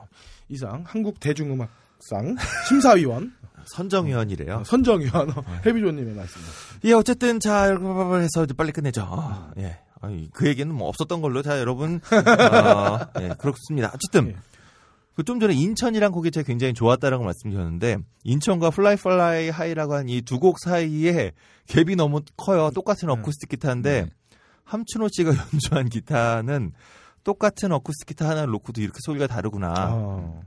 이상 0.48 0.84
한국 0.86 1.18
대중음악상 1.18 2.36
심사위원 2.68 3.32
선정위원이래요. 3.64 4.56
어, 4.56 4.64
선정위원 4.64 5.32
헤비조님의 5.64 6.14
말씀입니다. 6.14 6.56
예, 6.84 6.92
어쨌든 6.92 7.40
자 7.40 7.66
이렇게 7.66 7.84
해서 8.22 8.44
이제 8.44 8.52
빨리 8.54 8.72
끝내죠. 8.72 9.02
어, 9.08 9.50
예. 9.58 9.78
그 10.32 10.46
얘기는 10.46 10.72
뭐 10.72 10.88
없었던 10.88 11.20
걸로 11.22 11.42
자 11.42 11.58
여러분 11.58 12.00
어, 12.12 12.98
예, 13.20 13.34
그렇습니다. 13.38 13.90
어쨌든 13.94 14.28
예. 14.28 14.36
그 15.18 15.24
좀 15.24 15.40
전에 15.40 15.52
인천이란 15.52 16.12
곡이 16.12 16.30
제가 16.30 16.46
굉장히 16.46 16.74
좋았다라고 16.74 17.24
말씀드렸는데 17.24 17.98
인천과 18.22 18.70
Fly 18.70 18.94
Fly 18.94 19.48
High라고 19.50 19.94
한 19.94 20.06
이 20.08 20.22
두 20.22 20.38
곡 20.38 20.60
사이에 20.60 21.32
갭이 21.66 21.96
너무 21.96 22.20
커요. 22.36 22.70
똑같은 22.72 23.10
어쿠스틱 23.10 23.48
기타인데 23.48 24.02
네. 24.02 24.10
함춘호 24.62 25.08
씨가 25.10 25.32
연주한 25.52 25.88
기타는 25.88 26.72
똑같은 27.24 27.72
어쿠스틱 27.72 28.06
기타 28.06 28.28
하나를 28.28 28.52
놓고도 28.52 28.80
이렇게 28.80 28.98
소리가 29.04 29.26
다르구나. 29.26 29.74
아. 29.76 30.40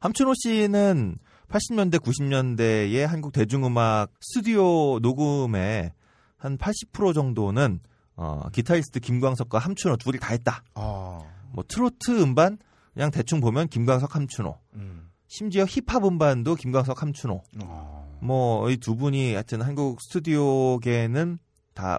함춘호 0.00 0.34
씨는 0.36 1.16
80년대, 1.48 1.96
90년대의 1.98 3.06
한국 3.06 3.32
대중음악 3.32 4.10
스튜디오 4.20 4.98
녹음의 5.00 5.92
한 6.36 6.58
80% 6.58 7.14
정도는 7.14 7.80
어, 8.16 8.48
기타리스트 8.52 9.00
김광석과 9.00 9.58
함춘호 9.60 9.96
둘이 9.96 10.18
다 10.18 10.28
했다. 10.32 10.62
아. 10.74 11.20
뭐 11.52 11.64
트로트 11.66 12.20
음반 12.22 12.58
그냥 12.94 13.10
대충 13.10 13.40
보면 13.40 13.68
김광석, 13.68 14.14
함춘호. 14.14 14.56
음. 14.74 15.10
심지어 15.26 15.64
힙합 15.64 16.04
음반도 16.04 16.54
김광석, 16.54 17.02
함춘호. 17.02 17.42
아. 17.62 18.04
뭐이 18.20 18.76
두 18.78 18.96
분이 18.96 19.32
하여튼 19.34 19.60
한국 19.62 20.00
스튜디오계는 20.00 21.38
다 21.74 21.98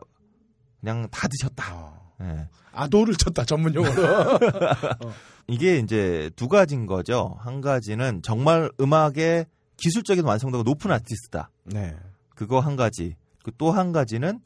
그냥 0.80 1.08
다 1.12 1.28
드셨다. 1.28 1.66
아. 1.74 2.00
예. 2.22 2.48
아도를 2.72 3.16
쳤다 3.16 3.44
전문 3.46 3.76
용어로. 3.76 4.40
이게 5.48 5.78
이제 5.78 6.32
두 6.36 6.48
가지인 6.48 6.86
거죠. 6.86 7.36
한 7.40 7.62
가지는 7.62 8.22
정말 8.24 8.72
음악의 8.80 9.46
기술적인 9.78 10.24
완성도가 10.26 10.64
높은 10.64 10.92
아티스트다. 10.92 11.50
네. 11.66 11.96
그거 12.36 12.60
한 12.60 12.76
가지. 12.76 13.16
그 13.44 13.52
또 13.52 13.72
한 13.72 13.92
가지는 13.92 14.40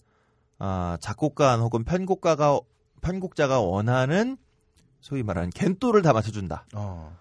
아, 0.58 0.98
작곡가 1.00 1.56
혹은 1.58 1.84
편곡가가 1.86 2.60
편곡자가 3.02 3.62
원하는 3.62 4.38
소위 5.02 5.24
말하는 5.24 5.50
겐또를 5.52 6.02
다 6.02 6.14
맞춰준다. 6.14 6.66
어. 6.74 7.18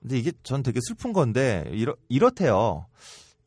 근데 0.00 0.18
이게 0.18 0.32
전 0.42 0.62
되게 0.62 0.80
슬픈 0.82 1.12
건데 1.12 1.64
이렇 1.72 1.94
이렇대요. 2.08 2.86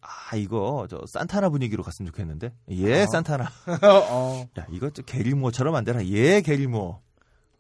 아 0.02 0.36
이거 0.36 0.88
저 0.90 1.04
산타나 1.08 1.50
분위기로 1.50 1.84
갔으면 1.84 2.12
좋겠는데 2.12 2.54
예 2.72 3.02
아. 3.02 3.06
산타나 3.08 3.52
어. 4.12 4.46
야 4.60 4.66
이거 4.70 4.90
저 4.92 5.02
게릴모어처럼 5.02 5.74
안 5.74 5.84
되나 5.84 6.06
예 6.06 6.42
게릴모어 6.42 7.02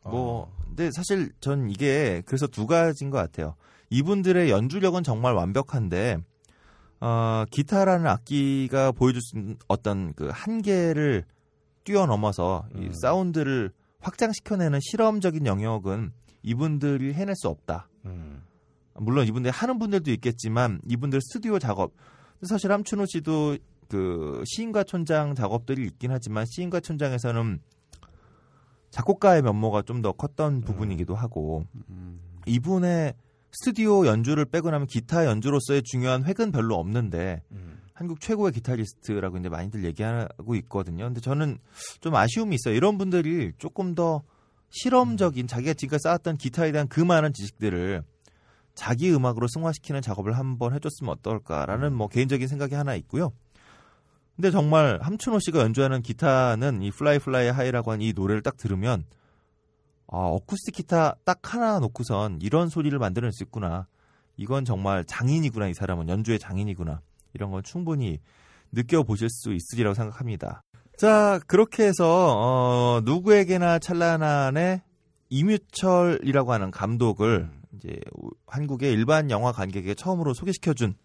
뭐 0.04 0.42
어. 0.44 0.58
근데 0.64 0.92
사실 0.92 1.32
전 1.40 1.70
이게 1.70 2.22
그래서 2.26 2.48
두 2.48 2.68
가지인 2.68 3.10
것 3.10 3.18
같아요. 3.18 3.56
이분들의 3.90 4.50
연주력은 4.50 5.04
정말 5.04 5.34
완벽한데 5.34 6.18
어, 7.02 7.46
기타라는 7.52 8.08
악기가 8.08 8.92
보여줄 8.92 9.22
수 9.22 9.38
있는 9.38 9.58
어떤 9.68 10.14
그 10.14 10.30
한계를 10.32 11.26
뛰어넘어서 11.84 12.66
이 12.76 12.88
음. 12.88 12.94
사운드를 12.94 13.72
확장시켜내는 14.06 14.80
실험적인 14.82 15.45
영역은 15.45 16.11
이분들이 16.44 17.14
해낼 17.14 17.36
수 17.36 17.48
없다. 17.49 17.90
음. 18.06 18.44
물론 18.94 19.27
이분들 19.27 19.52
하는 19.52 19.80
분들도 19.80 20.11
있겠지만 20.11 20.80
이분들 20.88 21.19
스튜디오 21.22 21.60
작업 21.60 21.91
사실 22.44 22.72
함춘호 22.72 23.06
씨도 23.07 23.57
그 23.90 24.44
시인과 24.45 24.84
촌장 24.84 25.36
작업들이 25.36 25.86
있긴 25.86 26.11
하지만 26.11 26.45
시인과 26.45 26.80
촌장에서는 26.80 27.60
작곡가의 28.91 29.41
면모가 29.41 29.82
좀 29.82 30.02
더 30.02 30.11
컸던 30.14 30.61
부분이기도 30.61 31.15
하고 31.15 31.65
이분의 32.45 33.15
스튜디오 33.52 34.06
연주를 34.06 34.45
빼고 34.45 34.69
나면 34.69 34.88
기타 34.88 35.26
연주로서의 35.26 35.84
중요한 35.84 36.23
획은 36.23 36.52
별로 36.52 36.76
없는데 36.76 37.41
음. 37.52 37.82
한국 37.96 38.20
최고의 38.20 38.52
기타리스트라고 38.52 39.38
이제 39.38 39.48
많이들 39.48 39.86
얘기하고 39.86 40.56
있거든요. 40.56 41.06
근데 41.06 41.22
저는 41.22 41.58
좀 42.02 42.14
아쉬움이 42.14 42.56
있어요. 42.56 42.76
이런 42.76 42.98
분들이 42.98 43.54
조금 43.58 43.96
더 43.96 44.22
실험적인 44.70 45.48
자기가 45.48 45.74
지금까지 45.74 46.04
쌓았던 46.04 46.38
기타에 46.38 46.74
대한 46.74 46.90
그 46.90 47.00
많은 47.00 47.32
지식들을 47.32 48.04
자기 48.74 49.14
음악으로 49.14 49.48
승화시키는 49.48 50.02
작업을 50.02 50.38
한번 50.38 50.74
해줬으면 50.74 51.14
어떨까라는 51.14 51.94
뭐 51.94 52.10
개인적인 52.10 52.50
생각이 52.50 52.76
하나 52.76 52.96
있고요. 52.96 53.32
근데 54.36 54.52
정말 54.52 55.00
함춘호 55.02 55.40
씨가 55.40 55.62
연주하는 55.62 56.02
기타는 56.02 56.82
이 56.82 56.92
Fly 56.91 57.20
Fly 57.20 57.48
High라고 57.48 57.91
하는 57.92 58.06
이 58.06 58.12
노래를 58.12 58.42
딱 58.42 58.58
들으면 58.58 59.06
아, 60.08 60.18
어쿠스틱 60.18 60.76
기타 60.76 61.16
딱 61.24 61.54
하나 61.54 61.80
놓고선 61.80 62.40
이런 62.42 62.68
소리를 62.68 63.00
만들어낼 63.00 63.32
수 63.32 63.44
있구나. 63.44 63.88
이건 64.36 64.66
정말 64.66 65.06
장인이구나. 65.06 65.70
이 65.70 65.74
사람은 65.74 66.10
연주의 66.10 66.38
장인이구나. 66.38 67.00
이런 67.36 67.52
건 67.52 67.62
충분히 67.64 68.20
느껴보실 68.72 69.30
수 69.30 69.53
있으리라고 69.53 69.94
생각합니다. 69.94 70.64
자, 70.98 71.40
그렇게 71.48 71.84
해서 71.86 72.36
어, 72.38 73.02
누구에게나 73.03 73.80
찬란한의 73.80 74.82
임유철이라고 75.30 76.53
하는 76.53 76.72
감독을 76.72 77.49
이제 77.76 77.99
우- 78.14 78.30
한국의 78.48 78.91
일반 78.94 79.30
영화 79.30 79.52
관객에게 79.52 79.94
처음으로 79.95 80.34
소개시켜준 80.34 80.95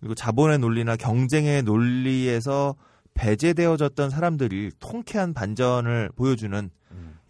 그리고 0.00 0.14
자본의 0.14 0.58
논리나 0.58 0.96
경쟁의 0.96 1.62
논리에서 1.62 2.76
배제되어졌던 3.14 4.10
사람들이 4.10 4.70
통쾌한 4.78 5.34
반전을 5.34 6.10
보여주는 6.14 6.70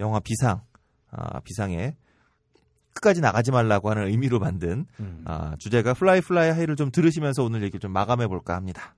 영화 0.00 0.20
비상, 0.20 0.60
아, 1.10 1.40
비상에 1.40 1.96
끝까지 2.94 3.20
나가지 3.20 3.50
말라고 3.50 3.90
하는 3.90 4.08
의미로 4.08 4.38
만든 4.38 4.86
음. 5.00 5.22
아, 5.24 5.54
주제가 5.58 5.94
Fly 5.94 6.20
Fly 6.20 6.50
High를 6.50 6.76
좀 6.76 6.90
들으시면서 6.90 7.44
오늘 7.44 7.62
얘기 7.62 7.78
좀 7.78 7.92
마감해 7.92 8.26
볼까 8.26 8.54
합니다. 8.54 8.94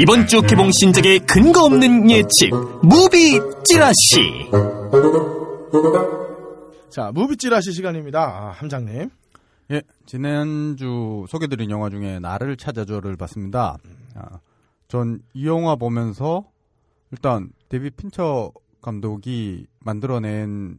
이번 0.00 0.26
주 0.26 0.40
개봉 0.40 0.70
신작의 0.72 1.26
근거 1.26 1.66
없는 1.66 2.10
예측 2.10 2.48
movie 2.82 3.38
찌라시 3.64 4.48
자, 6.88 7.12
movie 7.12 7.36
찌라시 7.36 7.72
시간입니다. 7.72 8.18
아, 8.22 8.50
함장님. 8.52 9.10
예, 9.72 9.82
지난주 10.06 11.26
소개드린 11.28 11.70
영화 11.70 11.90
중에 11.90 12.18
나를 12.18 12.56
찾아줘를 12.56 13.16
봤습니다. 13.16 13.76
아, 14.14 14.40
전 14.88 15.12
이 15.12 15.18
영화 15.44 15.76
보면서 15.76 16.46
일단 17.12 17.50
데이빗 17.68 17.90
핀처 17.90 18.52
감독이 18.80 19.66
만들어낸 19.80 20.78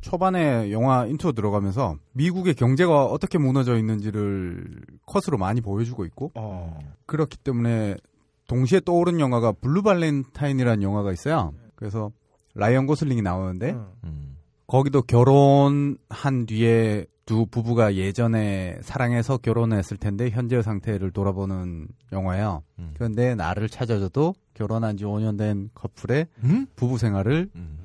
초반에 0.00 0.72
영화 0.72 1.06
인트로 1.06 1.32
들어가면서 1.32 1.98
미국의 2.14 2.54
경제가 2.54 3.04
어떻게 3.04 3.38
무너져 3.38 3.78
있는지를 3.78 4.82
컷으로 5.06 5.38
많이 5.38 5.60
보여주고 5.60 6.04
있고 6.06 6.32
어. 6.34 6.80
그렇기 7.06 7.38
때문에 7.38 7.96
동시에 8.46 8.80
떠오른 8.84 9.20
영화가 9.20 9.52
Blue 9.52 9.82
Valentine이라는 9.82 10.82
영화가 10.82 11.12
있어요. 11.12 11.52
그래서 11.74 12.10
라이언 12.54 12.86
고슬링이 12.86 13.22
나오는데 13.22 13.72
음. 13.72 13.86
음. 14.04 14.36
거기도 14.66 15.02
결혼한 15.02 16.46
뒤에 16.46 17.06
두 17.26 17.44
부부가 17.44 17.96
예전에 17.96 18.78
사랑해서 18.82 19.36
결혼했을 19.36 19.96
텐데 19.96 20.30
현재 20.30 20.62
상태를 20.62 21.10
돌아보는 21.10 21.88
영화예요. 22.12 22.62
음. 22.78 22.92
그런데 22.94 23.34
나를 23.34 23.68
찾아줘도 23.68 24.34
결혼한 24.54 24.96
지 24.96 25.04
5년 25.04 25.36
된 25.36 25.68
커플의 25.74 26.28
음? 26.44 26.66
부부 26.76 26.98
생활을 26.98 27.50
음. 27.56 27.78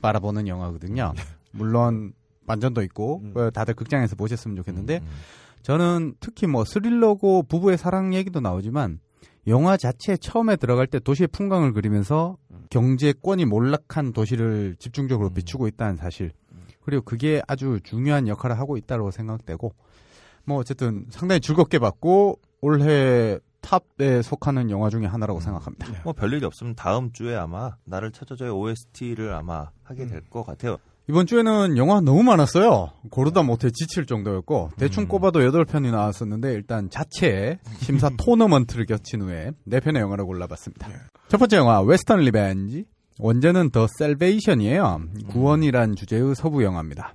바라보는 0.00 0.46
영화거든요. 0.46 1.12
물론 1.50 2.12
반전도 2.46 2.82
있고 2.82 3.22
음. 3.24 3.32
어, 3.36 3.50
다들 3.50 3.74
극장에서 3.74 4.14
보셨으면 4.14 4.56
좋겠는데 4.56 4.98
음. 4.98 5.08
저는 5.62 6.14
특히 6.20 6.46
뭐 6.46 6.64
스릴러고 6.64 7.42
부부의 7.42 7.76
사랑 7.76 8.14
얘기도 8.14 8.38
나오지만 8.40 9.00
영화 9.46 9.76
자체 9.76 10.16
처음에 10.16 10.56
들어갈 10.56 10.86
때 10.86 10.98
도시의 10.98 11.28
풍광을 11.28 11.72
그리면서 11.72 12.36
경제권이 12.70 13.44
몰락한 13.44 14.12
도시를 14.12 14.76
집중적으로 14.78 15.28
음. 15.28 15.34
비추고 15.34 15.68
있다는 15.68 15.96
사실 15.96 16.32
그리고 16.82 17.02
그게 17.02 17.42
아주 17.46 17.80
중요한 17.82 18.28
역할을 18.28 18.58
하고 18.58 18.76
있다고 18.76 19.10
생각되고 19.10 19.74
뭐 20.44 20.58
어쨌든 20.58 21.06
상당히 21.10 21.40
즐겁게 21.40 21.78
봤고 21.78 22.40
올해 22.60 23.38
탑에 23.60 24.22
속하는 24.22 24.70
영화 24.70 24.90
중에 24.90 25.06
하나라고 25.06 25.40
생각합니다. 25.40 25.88
뭐 26.04 26.12
별일이 26.12 26.44
없으면 26.44 26.76
다음 26.76 27.12
주에 27.12 27.34
아마 27.34 27.76
나를 27.84 28.12
찾아줘의 28.12 28.52
OST를 28.52 29.34
아마 29.34 29.70
하게 29.82 30.04
음. 30.04 30.08
될것 30.08 30.46
같아요. 30.46 30.78
이번 31.08 31.26
주에는 31.26 31.76
영화 31.76 32.00
너무 32.00 32.22
많았어요. 32.24 32.90
고르다 33.10 33.42
못해 33.42 33.70
지칠 33.70 34.06
정도였고 34.06 34.70
대충 34.76 35.04
음. 35.04 35.08
꼽아도 35.08 35.38
8편이 35.40 35.92
나왔었는데 35.92 36.52
일단 36.52 36.90
자체 36.90 37.58
심사 37.78 38.10
토너먼트를 38.18 38.86
거친 38.86 39.22
후에 39.22 39.52
4편의 39.68 40.00
영화를 40.00 40.24
골라봤습니다. 40.24 40.88
첫 41.28 41.38
번째 41.38 41.58
영화 41.58 41.80
Western 41.80 42.20
Revenge 42.20 42.86
원제는 43.20 43.70
The 43.70 43.86
Salvation이에요. 43.98 45.02
구원이란 45.28 45.94
주제의 45.94 46.34
서부 46.34 46.64
영화입니다. 46.64 47.14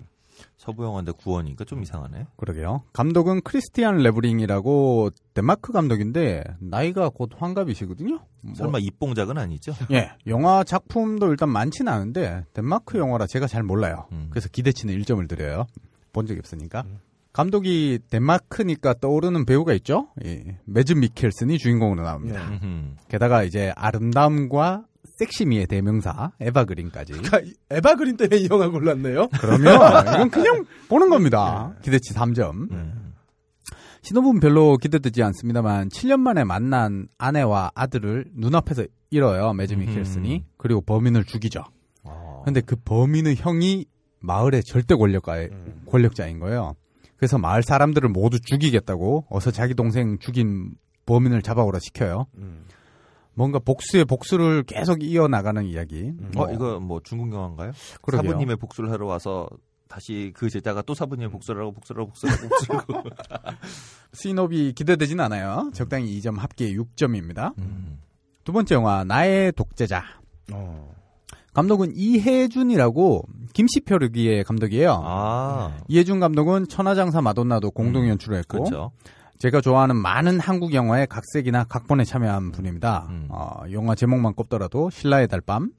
서부 0.62 0.86
영화인데 0.86 1.14
구원이니까 1.14 1.66
좀 1.66 1.82
이상하네. 1.82 2.28
그러게요. 2.38 2.84
감독은 2.94 3.42
크리스티안 3.42 3.98
레브링이라고 3.98 5.10
덴마크 5.34 5.74
감독인데 5.74 6.44
나이가 6.60 7.10
곧 7.10 7.32
환갑이시거든요. 7.36 8.20
뭐- 8.42 8.54
설마 8.56 8.78
입봉작은 8.78 9.40
아니죠? 9.40 9.74
예, 9.92 10.12
영화 10.28 10.64
작품도 10.64 11.32
일단 11.32 11.50
많지는 11.50 11.92
않은데 11.92 12.46
덴마크 12.54 13.00
영화라 13.00 13.26
제가 13.26 13.48
잘 13.48 13.64
몰라요. 13.64 14.06
음. 14.12 14.28
그래서 14.30 14.50
기대치는 14.50 14.96
1점을 15.00 15.28
드려요. 15.28 15.66
본 16.14 16.28
적이 16.28 16.40
없으니까. 16.40 16.86
감독이 17.34 17.98
덴마크니까 18.12 18.94
떠오르는 18.96 19.46
배우가 19.46 19.74
있죠. 19.76 20.10
예, 20.26 20.60
매즈 20.66 20.94
미켈슨이 20.94 21.58
주인공으로 21.58 22.04
나옵니다. 22.04 22.48
네. 22.50 22.60
음흠. 22.62 22.96
게다가 23.08 23.44
이제 23.44 23.72
아름다움과 23.76 24.84
섹시미의 25.26 25.68
대명사 25.68 26.32
에바 26.40 26.66
그린까지. 26.66 27.14
그러니까 27.14 27.40
이- 27.42 27.54
에바 27.70 27.96
그린 27.96 28.18
때문에 28.18 28.38
이 28.42 28.48
영화 28.50 28.68
골랐네요. 28.70 29.28
그러면 29.40 29.76
이건 30.16 30.30
그냥 30.32 30.66
보는 30.90 31.10
겁니다. 31.10 31.74
기대치 31.84 32.14
3점. 32.14 32.72
음. 32.72 33.14
신호분 34.02 34.40
별로 34.40 34.78
기대되지 34.78 35.22
않습니다만 35.22 35.90
7년 35.90 36.20
만에 36.22 36.44
만난 36.44 37.08
아내와 37.20 37.72
아들을 37.76 38.26
눈앞에서 38.34 38.86
잃어요. 39.12 39.54
매즈 39.54 39.76
미켈슨이. 39.76 40.36
음. 40.38 40.44
그리고 40.58 40.82
범인을 40.82 41.24
죽이죠. 41.26 41.64
어. 42.04 42.42
근데 42.44 42.62
그 42.62 42.76
범인의 42.78 43.36
형이 43.36 43.86
마을의 44.22 44.64
절대 44.64 44.96
권력가의 44.96 45.50
음. 45.52 45.84
권력자인 45.88 46.40
거예요. 46.40 46.74
그래서 47.16 47.38
마을 47.38 47.62
사람들을 47.62 48.10
모두 48.10 48.40
죽이겠다고 48.40 49.28
어서 49.30 49.52
자기 49.52 49.76
동생 49.76 50.18
죽인 50.18 50.72
범인을 51.06 51.44
잡아오라 51.44 51.78
시켜요. 51.80 52.26
음. 52.38 52.66
뭔가 53.42 53.58
복수의 53.58 54.06
복수를 54.06 54.62
계속 54.62 55.02
이어나가는 55.02 55.66
이야기. 55.66 56.14
어, 56.36 56.48
이거 56.52 56.80
뭐 56.80 57.02
중국 57.04 57.34
영화인가요? 57.34 57.72
그러게요. 58.04 58.30
사부님의 58.30 58.58
복수를 58.58 58.92
하러 58.92 59.08
와서 59.08 59.50
다시 59.88 60.32
그 60.36 60.48
제자가 60.48 60.84
또 60.84 60.94
사부님의 60.94 61.32
복수를 61.32 61.62
하고 61.62 61.72
복수를 61.72 62.02
하고 62.04 62.12
복수를 62.12 62.36
하고 62.36 62.50
복수를 62.50 62.80
하고. 62.80 63.10
스인업이 64.14 64.74
기대되진 64.74 65.20
않아요. 65.22 65.72
적당히 65.74 66.20
2점 66.20 66.38
합계 66.38 66.72
6점입니다. 66.76 67.58
음. 67.58 68.00
두 68.44 68.54
번째 68.54 68.76
영화 68.76 69.04
나의 69.04 69.54
독재자. 69.54 70.04
어. 70.54 70.94
감독은 71.56 71.94
이혜준이라고 71.96 73.24
김씨표르기의 73.54 74.44
감독이에요. 74.44 75.02
아, 75.04 75.78
이혜준 75.88 76.20
감독은 76.20 76.68
천하장사 76.68 77.22
마돈나도 77.24 77.72
공동 77.72 78.08
연출을 78.08 78.38
했고 78.38 78.60
그렇죠. 78.60 78.92
제가 79.42 79.60
좋아하는 79.60 79.96
많은 79.96 80.40
한국 80.40 80.76
영화의 80.76 81.08
각색이나 81.08 81.64
각본에 81.64 82.04
참여한 82.04 82.52
분입니다. 82.52 83.08
음. 83.10 83.26
어, 83.30 83.64
영화 83.72 83.96
제목만 83.96 84.36
꼽더라도 84.36 84.92
신라의 84.92 85.28
달밤, 85.28 85.72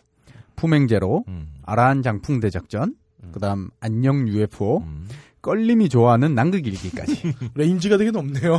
품행제로, 0.57 1.23
음. 1.29 1.55
아라한 1.63 2.03
장풍 2.03 2.41
대작전, 2.41 2.97
그다음 3.31 3.71
안녕 3.79 4.27
UFO, 4.27 4.79
음. 4.79 5.07
껄림이 5.43 5.91
좋아하는 5.91 6.35
남극일기까지 6.35 7.35
range가 7.55 7.99
되게 7.99 8.11
높네요. 8.11 8.59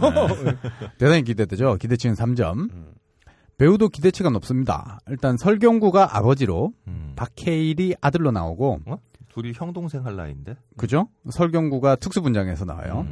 대단히 0.98 1.24
기대되죠. 1.26 1.76
기대치는 1.82 2.16
3점. 2.16 2.72
음. 2.72 2.94
배우도 3.58 3.90
기대치가 3.90 4.30
높습니다. 4.30 5.00
일단 5.10 5.36
설경구가 5.36 6.16
아버지로 6.16 6.72
음. 6.88 7.12
박해일이 7.18 7.96
아들로 8.00 8.32
나오고 8.32 8.80
둘이 9.28 9.52
형 9.54 9.74
동생 9.74 10.06
할 10.06 10.16
나이인데. 10.16 10.56
그죠? 10.78 11.10
설경구가 11.30 11.98
특수분장해서 11.98 12.64
나와요. 12.64 13.06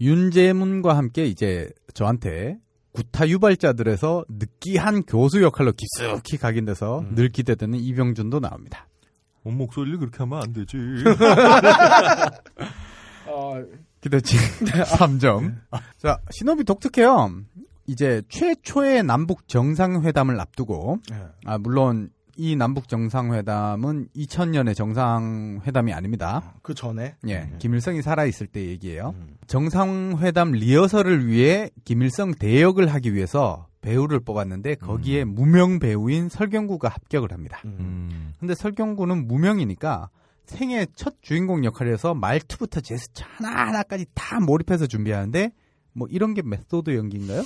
음. 0.00 0.04
윤재문과 0.04 0.96
함께 0.96 1.26
이제 1.26 1.70
저한테 1.94 2.58
구타 2.92 3.28
유발자들에서 3.28 4.24
느끼한 4.28 5.04
교수 5.04 5.42
역할로 5.42 5.72
깊숙이 5.72 6.36
각인돼서 6.36 7.00
음. 7.00 7.14
늘 7.14 7.28
기대되는 7.28 7.78
이병준도 7.78 8.40
나옵니다. 8.40 8.88
어, 9.44 9.50
목소리를 9.50 9.98
그렇게 9.98 10.18
하면 10.18 10.42
안 10.42 10.52
되지. 10.52 10.76
어, 13.28 13.62
기대치 14.00 14.36
3점. 14.66 15.56
자, 15.98 16.18
신업이 16.30 16.64
독특해요. 16.64 17.30
이제 17.86 18.22
최초의 18.28 19.02
남북 19.02 19.48
정상회담을 19.48 20.38
앞두고 20.40 20.98
네. 21.10 21.22
아 21.46 21.56
물론 21.56 22.10
이 22.36 22.54
남북 22.54 22.86
정상회담은 22.86 24.08
2000년의 24.14 24.76
정상회담이 24.76 25.94
아닙니다. 25.94 26.54
그 26.62 26.74
전에 26.74 27.16
예, 27.26 27.50
김일성이 27.58 28.02
살아 28.02 28.26
있을 28.26 28.46
때 28.46 28.62
얘기예요. 28.66 29.14
음. 29.16 29.37
정상회담 29.48 30.52
리허설을 30.52 31.26
위해 31.26 31.70
김일성 31.84 32.32
대역을 32.32 32.92
하기 32.92 33.14
위해서 33.14 33.66
배우를 33.80 34.20
뽑았는데 34.20 34.74
거기에 34.76 35.24
무명 35.24 35.78
배우인 35.78 36.28
설경구가 36.28 36.88
합격을 36.88 37.32
합니다. 37.32 37.62
음. 37.64 38.34
근데 38.38 38.54
설경구는 38.54 39.26
무명이니까 39.26 40.10
생애 40.44 40.86
첫 40.94 41.14
주인공 41.22 41.64
역할에서 41.64 42.14
말투부터 42.14 42.80
제스처 42.80 43.24
하나하나까지 43.36 44.06
다 44.14 44.38
몰입해서 44.40 44.86
준비하는데 44.86 45.50
뭐 45.94 46.06
이런 46.10 46.34
게 46.34 46.42
method 46.42 46.94
연기인가요? 46.94 47.42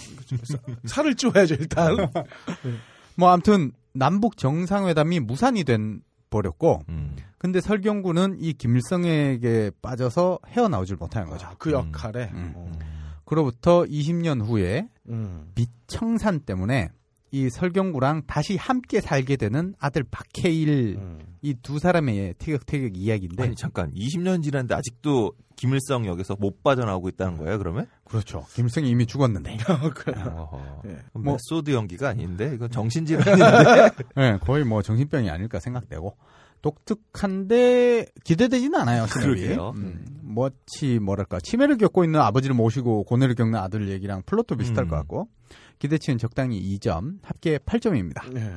살을 0.85 1.15
찌워야죠 1.15 1.55
일단. 1.55 1.97
뭐 3.17 3.31
아무튼 3.31 3.73
남북 3.93 4.37
정상회담이 4.37 5.21
무산이 5.21 5.63
된 5.65 6.03
버렸고 6.31 6.83
음. 6.89 7.15
근데 7.43 7.61
설경구는 7.61 8.37
이 8.39 8.53
김일성에게 8.53 9.73
빠져서 9.83 10.39
헤어나오질 10.47 10.95
못하는 10.95 11.29
거죠. 11.29 11.49
아, 11.49 11.55
그 11.59 11.73
역할에. 11.73 12.31
음. 12.33 12.53
어. 12.55 12.71
그로부터 13.25 13.83
20년 13.83 14.47
후에 14.47 14.89
음. 15.09 15.51
빚청산 15.57 16.41
때문에 16.43 16.91
이 17.33 17.51
설경구랑 17.51 18.23
다시 18.29 18.57
함께 18.57 19.01
살게 19.01 19.35
되는 19.37 19.75
아들 19.81 20.05
박해일 20.09 20.97
음. 20.99 21.19
이두 21.41 21.81
사람의 21.81 22.35
티격태격 22.35 22.97
이야기인데 22.97 23.43
아니 23.43 23.57
잠깐 23.57 23.93
20년 23.93 24.45
지났는데 24.45 24.75
아직도 24.77 25.33
김일성 25.57 26.07
역에서 26.07 26.37
못 26.39 26.63
빠져나오고 26.63 27.09
있다는 27.09 27.39
거예요 27.39 27.59
그러면? 27.59 27.87
그렇죠. 28.05 28.47
김일성이 28.55 28.91
이미 28.91 29.07
죽었는데 29.07 29.57
어허. 29.69 30.83
예. 30.85 30.89
그럼 31.13 31.25
뭐- 31.25 31.33
메소드 31.35 31.73
연기가 31.73 32.11
아닌데 32.11 32.53
이건 32.55 32.71
정신질환인데. 32.71 33.91
네, 34.15 34.39
거의 34.43 34.65
뭐 34.65 34.83
정신병이 34.83 35.29
아닐까 35.31 35.59
생각되고 35.59 36.17
독특한데 36.63 38.07
기대되지는 38.25 38.81
않아요. 38.81 39.07
그러게요. 39.11 39.73
음, 39.77 40.05
뭐치 40.23 41.01
뭐랄까 41.01 41.41
치매를 41.41 41.77
겪고 41.77 42.05
있는 42.05 42.21
아버지를 42.21 42.55
모시고 42.55 43.05
고뇌를 43.05 43.35
겪는 43.35 43.59
아들 43.59 43.89
얘기랑 43.89 44.23
플롯도 44.25 44.57
비슷할 44.57 44.85
음. 44.85 44.89
것 44.89 44.97
같고 44.97 45.29
기대치는 45.81 46.19
적당히 46.19 46.61
2점, 46.79 47.19
합계 47.23 47.59
8점입니다. 47.59 48.33
네. 48.33 48.53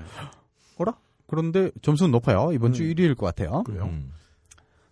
어라? 0.78 0.94
그런데 1.28 1.72
점수는 1.82 2.12
높아요. 2.12 2.52
이번 2.54 2.72
주 2.72 2.84
음. 2.84 2.90
1위일 2.90 3.18
것 3.18 3.26
같아요. 3.26 3.64
그래요. 3.64 3.86
음. 3.86 4.12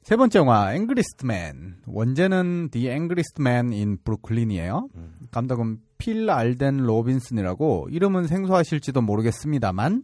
세 0.01 0.17
번째 0.17 0.39
영화 0.39 0.73
앵그리스트 0.73 1.25
맨. 1.25 1.77
원제는 1.85 2.69
The 2.71 2.89
Angriest 2.89 3.39
Man 3.39 3.71
in 3.71 3.97
Brooklyn이에요. 4.03 4.89
음. 4.95 5.13
감독은 5.31 5.77
필 5.97 6.29
알덴 6.29 6.77
로빈슨이라고 6.77 7.87
이름은 7.89 8.27
생소하실지도 8.27 9.01
모르겠습니다만 9.01 10.03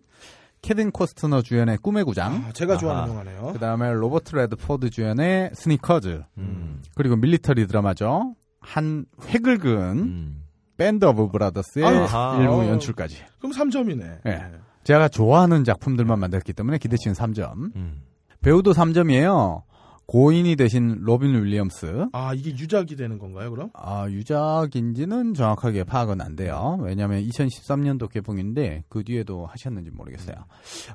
케빈 0.61 0.91
코스트너 0.91 1.41
주연의 1.41 1.77
꿈의 1.77 2.03
구장, 2.03 2.43
아, 2.47 2.51
제가 2.51 2.77
좋아하는 2.77 3.03
아하. 3.03 3.09
영화네요. 3.11 3.53
그 3.53 3.59
다음에 3.59 3.91
로버트 3.93 4.35
레드포드 4.35 4.89
주연의 4.89 5.51
스니커즈, 5.53 6.23
음. 6.37 6.81
그리고 6.95 7.15
밀리터리 7.15 7.65
드라마죠. 7.67 8.35
한 8.59 9.05
획을 9.27 9.57
그은 9.59 9.97
음. 9.99 10.43
밴드 10.77 11.05
오브 11.05 11.29
브라더스의 11.31 11.85
아하. 11.85 12.37
일부 12.41 12.61
어. 12.61 12.67
연출까지. 12.67 13.17
그럼 13.39 13.53
3점이네. 13.53 14.25
예. 14.27 14.45
제가 14.83 15.07
좋아하는 15.09 15.63
작품들만 15.63 16.19
만들었기 16.19 16.53
때문에 16.53 16.77
기대치는 16.77 17.15
3점. 17.15 17.75
음. 17.75 18.01
배우도 18.41 18.71
3점이에요. 18.71 19.63
고인이 20.09 20.55
되신 20.55 21.01
로빈 21.01 21.35
윌리엄스. 21.43 22.07
아 22.13 22.33
이게 22.33 22.49
유작이 22.49 22.95
되는 22.95 23.19
건가요 23.19 23.51
그럼? 23.51 23.69
아, 23.75 24.07
유작인지는 24.09 25.35
정확하게 25.35 25.83
파악은 25.83 26.19
안 26.19 26.35
돼요. 26.35 26.79
왜냐하면 26.81 27.21
2013년도 27.21 28.09
개봉인데 28.09 28.85
그 28.89 29.03
뒤에도 29.03 29.45
하셨는지 29.45 29.91
모르겠어요. 29.91 30.35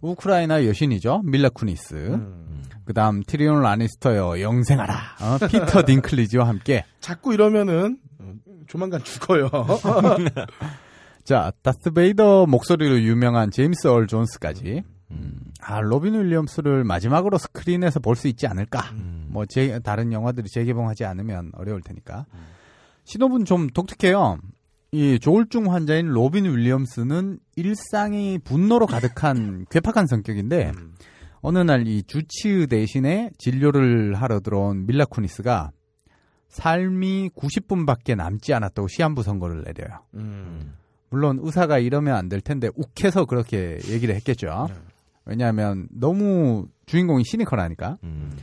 우크라이나 0.03 0.67
여신이죠. 0.67 1.23
밀라 1.27 1.49
쿠니스. 1.51 1.95
음. 1.95 2.65
그다음 2.85 3.23
티리온 3.23 3.63
라니스터요. 3.63 4.41
영생하라. 4.41 4.95
어, 5.21 5.47
피터 5.47 5.85
딩클리지와 5.87 6.49
함께. 6.49 6.85
자꾸 6.99 7.33
이러면은 7.33 7.99
어, 8.19 8.33
조만간 8.67 9.05
죽어요. 9.05 9.49
자, 11.23 11.53
다스 11.63 11.93
베이더 11.93 12.47
목소리로 12.47 13.01
유명한 13.03 13.53
제임스 13.53 13.87
얼 13.87 14.09
존스까지. 14.09 14.83
음. 15.15 15.41
아, 15.61 15.81
로빈 15.81 16.15
윌리엄스를 16.15 16.85
마지막으로 16.85 17.39
스크린에서 17.39 18.01
볼 18.01 18.17
수 18.17 18.29
있지 18.29 18.47
않을까. 18.47 18.81
음. 18.93 19.27
뭐 19.31 19.47
제, 19.47 19.79
다른 19.81 20.13
영화들이 20.13 20.49
재개봉하지 20.49 21.05
않으면 21.05 21.51
어려울 21.55 21.81
테니까. 21.83 22.27
시놉은 23.05 23.45
좀 23.45 23.69
독특해요. 23.69 24.39
이 24.93 25.19
조울증 25.19 25.73
환자인 25.73 26.07
로빈 26.09 26.45
윌리엄스는 26.45 27.39
일상이 27.57 28.39
분노로 28.39 28.87
가득한 28.87 29.67
괴팍한 29.71 30.07
성격인데 30.07 30.73
음. 30.77 30.95
어느 31.41 31.59
날 31.59 31.87
이 31.87 32.03
주치의 32.07 32.69
대신에 32.69 33.31
진료를 33.39 34.15
하러 34.15 34.41
들어온 34.41 34.87
밀라 34.87 35.05
쿠니스가 35.05 35.73
삶이 36.49 37.31
90분밖에 37.37 38.15
남지 38.17 38.55
않았다고 38.55 38.89
시한부 38.89 39.23
선고를 39.23 39.65
내려요. 39.65 40.01
음. 40.15 40.75
물론 41.11 41.39
의사가 41.43 41.79
이러면 41.79 42.15
안 42.17 42.29
될 42.29 42.41
텐데 42.41 42.69
욱해서 42.77 43.25
그렇게 43.25 43.79
얘기를 43.89 44.15
했겠죠. 44.15 44.67
네. 44.69 44.75
왜냐하면 45.25 45.89
너무 45.91 46.67
주인공이 46.87 47.25
시니컬하니까. 47.25 47.99
음. 48.05 48.37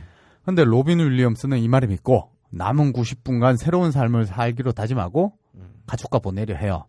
근데 0.44 0.64
로빈 0.64 0.98
윌리엄스는 0.98 1.58
이 1.58 1.68
말을 1.68 1.88
믿고 1.88 2.30
남은 2.50 2.92
90분간 2.92 3.56
새로운 3.56 3.90
삶을 3.90 4.26
살기로 4.26 4.72
다짐하고 4.72 5.32
음. 5.54 5.82
가족과 5.86 6.18
보내려 6.18 6.56
해요. 6.56 6.86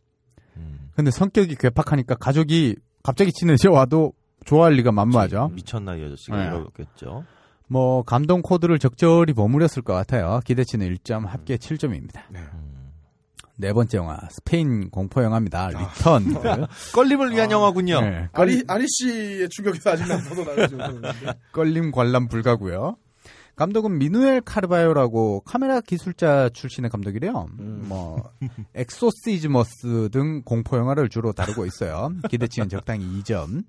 음. 0.58 0.90
근데 0.96 1.12
성격이 1.12 1.56
괴팍하니까 1.56 2.16
가족이 2.16 2.76
갑자기 3.04 3.32
친해져 3.32 3.72
와도 3.72 4.14
좋아할 4.46 4.74
리가 4.74 4.92
만무하죠. 4.92 5.50
미쳤나 5.54 5.96
이 5.96 6.06
아저씨가 6.06 6.38
네. 6.38 6.46
이러겠죠. 6.48 7.24
뭐 7.68 8.04
감동 8.04 8.42
코드를 8.42 8.78
적절히 8.78 9.34
버무렸을 9.34 9.82
것 9.84 9.94
같아요. 9.94 10.42
기대치는 10.46 10.94
1점, 10.96 11.26
합계 11.26 11.58
7점입니다. 11.58 12.22
네. 12.30 12.40
음. 12.40 12.73
네 13.56 13.72
번째 13.72 13.98
영화 13.98 14.20
스페인 14.32 14.90
공포 14.90 15.24
영화입니다. 15.24 15.70
리턴드. 15.70 16.34
껄림을 16.94 17.32
위한 17.32 17.52
영화군요. 17.52 18.02
네, 18.02 18.30
아리 18.34 18.64
아리 18.68 18.86
씨의 18.88 19.50
충격에서 19.50 19.92
아직 19.92 20.08
못 20.08 20.24
벗어나가지고 20.24 20.82
껄림 21.52 21.92
관람 21.92 22.28
불가고요. 22.28 22.98
감독은 23.56 24.00
마누엘 24.00 24.42
카르바요라고 24.42 25.42
카메라 25.42 25.80
기술자 25.80 26.50
출신의 26.50 26.90
감독이래요. 26.90 27.48
음. 27.60 27.86
뭐 27.88 28.32
엑소시스무스 28.74 30.10
등 30.12 30.42
공포 30.44 30.78
영화를 30.78 31.10
주로 31.10 31.34
다루고 31.34 31.68
있어요. 31.68 32.10
기대치는 32.30 32.70
적당히 32.70 33.06
2점. 33.22 33.64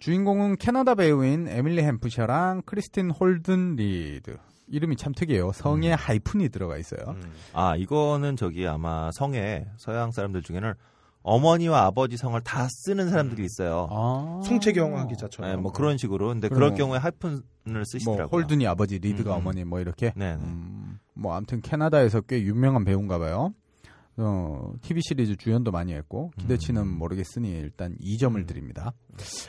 주인공은 0.00 0.56
캐나다 0.56 0.96
배우인 0.96 1.46
에밀리 1.46 1.82
햄프셔랑 1.82 2.62
크리스틴 2.66 3.10
홀든 3.10 3.76
리드. 3.76 4.36
이름이 4.70 4.96
참 4.96 5.12
특이해요. 5.12 5.52
성에 5.52 5.92
하이픈이 5.92 6.48
들어가 6.48 6.76
있어요. 6.78 7.00
음. 7.08 7.32
아 7.52 7.76
이거는 7.76 8.36
저기 8.36 8.66
아마 8.66 9.10
성에 9.12 9.66
서양 9.76 10.10
사람들 10.12 10.42
중에는 10.42 10.74
어머니와 11.22 11.84
아버지 11.84 12.16
성을 12.16 12.40
다 12.42 12.66
쓰는 12.70 13.10
사람들이 13.10 13.44
있어요. 13.44 13.88
아. 13.90 14.40
성채경 14.44 15.08
기자처럼. 15.08 15.50
네, 15.50 15.56
뭐 15.56 15.70
그런 15.72 15.98
식으로. 15.98 16.28
근데 16.28 16.48
그럴 16.48 16.70
뭐- 16.70 16.78
경우에 16.78 16.98
하이픈을 16.98 17.42
뭐 17.66 17.84
쓰시더라고요. 17.84 18.28
홀든이 18.32 18.66
아버지, 18.66 18.98
리드가 18.98 19.32
음, 19.32 19.36
음. 19.36 19.40
어머니 19.40 19.64
뭐 19.64 19.80
이렇게. 19.80 20.12
네. 20.16 20.36
네. 20.36 20.42
음, 20.42 20.98
뭐 21.12 21.34
아무튼 21.34 21.60
캐나다에서 21.60 22.22
꽤 22.22 22.40
유명한 22.42 22.84
배우인가 22.84 23.18
봐요. 23.18 23.52
어, 24.22 24.72
TV 24.82 25.00
시리즈 25.02 25.36
주연도 25.36 25.70
많이 25.70 25.92
했고 25.94 26.30
기대치는 26.38 26.82
음. 26.82 26.98
모르겠으니 26.98 27.50
일단 27.50 27.96
2점을 28.02 28.46
드립니다. 28.46 28.92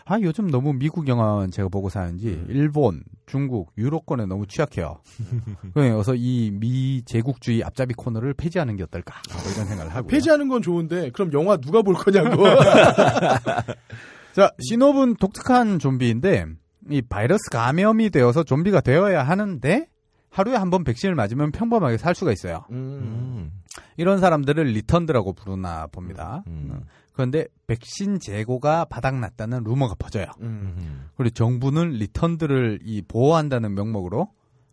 아 0.06 0.20
요즘 0.22 0.50
너무 0.50 0.74
미국 0.74 1.08
영화만 1.08 1.52
제가 1.52 1.70
보고 1.70 1.90
사는지 1.90 2.44
일본, 2.48 3.04
중국, 3.26 3.72
유로권에 3.78 4.26
너무 4.26 4.48
취약해요. 4.48 5.02
그래서 5.74 6.14
이 6.16 6.52
미 6.52 7.02
제국주의 7.06 7.64
앞잡이 7.64 7.94
코너를 7.96 8.34
폐지하는 8.34 8.76
게 8.76 8.84
어떨까 8.84 9.22
뭐 9.32 9.52
이런 9.54 9.66
생각을 9.68 9.92
하고요. 9.96 10.08
폐지하는 10.08 10.48
건 10.48 10.62
좋은데 10.62 11.10
그럼 11.12 11.32
영화 11.34 11.58
누가 11.58 11.82
볼 11.82 11.96
거냐고. 11.96 12.44
자 14.34 14.52
신호분 14.60 15.16
독특한 15.16 15.80
좀비인데 15.80 16.46
이 16.90 17.02
바이러스 17.02 17.50
감염이 17.52 18.10
되어서 18.10 18.44
좀비가 18.44 18.82
되어야 18.82 19.24
하는데 19.24 19.88
하루에 20.32 20.56
한 20.56 20.70
번 20.70 20.84
백신을 20.86 21.14
맞으면 21.14 21.52
평범하게 21.52 21.98
살 21.98 22.16
수가 22.16 22.32
있어요. 22.32 22.64
음. 22.72 22.76
음. 22.76 23.52
이런 23.98 24.20
사람들을 24.20 24.64
리턴드라고 24.64 25.34
부르나 25.34 25.88
봅니다. 25.88 26.44
음. 26.48 26.84
그런데 27.14 27.46
백신 27.68 28.20
재고가 28.20 28.86
바닥났다는 28.86 29.64
루머가 29.64 29.96
퍼져요. 30.00 30.26
음. 30.40 30.74
음. 30.78 31.10
그리고 31.18 31.32
정부는 31.34 31.90
리턴드를 31.92 32.80
이 32.84 33.02
보호한다는 33.02 33.76
명목으로 33.76 34.30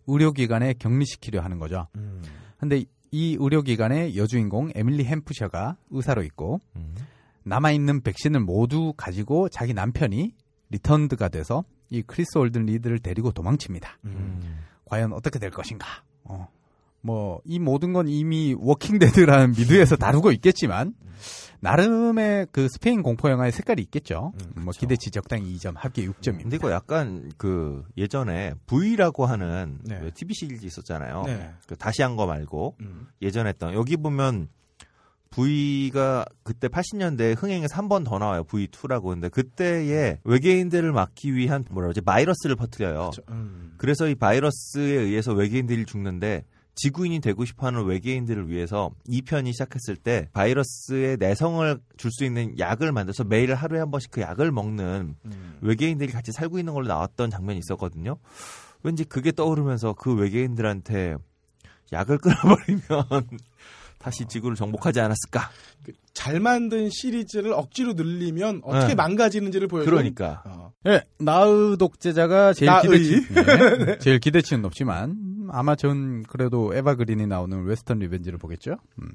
의료기관에 0.07 0.75
격리시키려 0.79 1.41
하는 1.43 1.59
거죠. 1.59 1.89
음. 1.97 2.23
근데 2.59 2.85
이 3.11 3.37
의료기관의 3.41 4.17
여주인공 4.17 4.71
에밀리 4.77 5.05
햄프셔가 5.05 5.77
의사로 5.91 6.23
있고 6.23 6.61
음. 6.77 6.95
남아있는 7.43 8.03
백신을 8.03 8.41
모두 8.41 8.93
가지고 8.97 9.49
자기 9.49 9.75
남편이 9.75 10.33
리턴드가 10.71 11.29
돼서 11.31 11.65
이 11.91 12.03
크리스틴 12.03 12.39
홀든 12.39 12.67
리드를 12.67 13.01
데리고 13.01 13.33
도망칩니다. 13.33 13.99
음. 14.05 14.41
과연 14.89 15.13
어떻게 15.13 15.39
될 15.39 15.51
것인가? 15.51 15.87
어. 16.25 16.49
뭐, 17.01 17.41
이 17.45 17.59
모든 17.59 17.93
건 17.93 18.09
이미 18.09 18.55
워킹데드라는 18.59 19.53
미드에서 19.53 19.97
다루고 19.97 20.33
있겠지만, 20.33 20.95
나름의 21.61 22.47
그 22.53 22.69
스페인 22.69 23.03
공포 23.03 23.31
영화의 23.31 23.51
색깔이 23.53 23.83
있겠죠. 23.83 24.33
음, 24.57 24.63
뭐 24.63 24.73
그쵸. 24.73 24.81
기대치 24.81 25.11
적당히 25.11 25.57
2점, 25.57 25.75
합계 25.77 26.07
6점입니다. 26.07 26.43
근데 26.43 26.57
이거 26.57 26.71
약간 26.71 27.33
그 27.37 27.85
예전에 27.97 28.55
V라고 28.67 29.27
하는 29.27 29.79
네. 29.83 29.99
그 29.99 30.13
TV 30.13 30.35
시리즈 30.35 30.65
있었잖아요. 30.67 31.25
네. 31.27 31.51
그 31.67 31.77
다시 31.77 32.03
한 32.03 32.15
거 32.17 32.27
말고 32.27 32.77
음. 32.81 33.09
예전에 33.23 33.51
했던 33.51 33.75
여기 33.75 33.97
보면 33.97 34.49
V가 35.31 36.25
그때 36.43 36.69
80년대에 36.69 37.37
흥행에서 37.37 37.77
한 37.77 37.89
번 37.89 38.05
더 38.05 38.19
나와요. 38.19 38.45
V2라고. 38.45 39.05
근데 39.05 39.29
그때에 39.29 40.21
외계인들을 40.25 40.93
막기 40.93 41.35
위한 41.35 41.65
뭐라 41.71 41.87
그러지? 41.89 42.01
바이러스를 42.03 42.57
퍼뜨려요. 42.57 43.11
음. 43.31 43.75
그래서 43.77 44.09
이 44.09 44.15
바이러스에 44.15 44.83
의해서 44.83 45.33
외계인들이 45.33 45.85
죽는데 45.87 46.45
지구인이 46.75 47.19
되고 47.21 47.45
싶어하는 47.45 47.85
외계인들을 47.87 48.49
위해서 48.49 48.91
2편이 49.09 49.53
시작했을 49.53 49.97
때 49.97 50.29
바이러스의 50.33 51.17
내성을 51.19 51.81
줄 51.97 52.11
수 52.13 52.25
있는 52.25 52.57
약을 52.59 52.93
만들어서 52.93 53.25
매일 53.25 53.53
하루에 53.55 53.81
한 53.81 53.91
번씩 53.91 54.11
그 54.13 54.21
약을 54.21 54.53
먹는 54.53 55.17
음. 55.25 55.59
외계인들이 55.61 56.13
같이 56.13 56.31
살고 56.31 56.59
있는 56.59 56.75
걸로 56.75 56.87
나왔던 56.87 57.31
장면이 57.31 57.59
있었거든요. 57.59 58.19
왠지 58.85 59.05
그게 59.05 59.33
떠오르면서 59.33 59.95
그 59.95 60.15
외계인들한테 60.15 61.17
약을 61.93 62.19
끊어버리면 62.23 62.83
다시 64.09 64.25
지구를 64.27 64.57
정복하지 64.57 65.01
않았을까? 65.01 65.51
잘 66.15 66.41
만든 66.41 66.89
시리즈를 66.89 67.53
억지로 67.53 67.93
늘리면 67.93 68.63
어떻게 68.65 68.89
네. 68.89 68.95
망가지는지를 68.95 69.69
보여줘. 69.69 69.91
그러니까. 69.91 70.43
어. 70.47 70.73
네, 70.83 71.03
나의 71.19 71.77
독재자가 71.79 72.55
제일 72.55 72.71
나의. 72.71 72.83
기대치, 72.83 73.27
네, 73.87 73.99
제일 73.99 74.19
기대치는 74.19 74.63
높지만 74.63 75.11
음, 75.11 75.49
아마 75.51 75.77
전 75.77 76.23
그래도 76.23 76.75
에바 76.75 76.95
그린이 76.95 77.27
나오는 77.27 77.65
웨스턴 77.65 77.99
리벤지를 77.99 78.39
보겠죠. 78.39 78.77
음. 79.03 79.09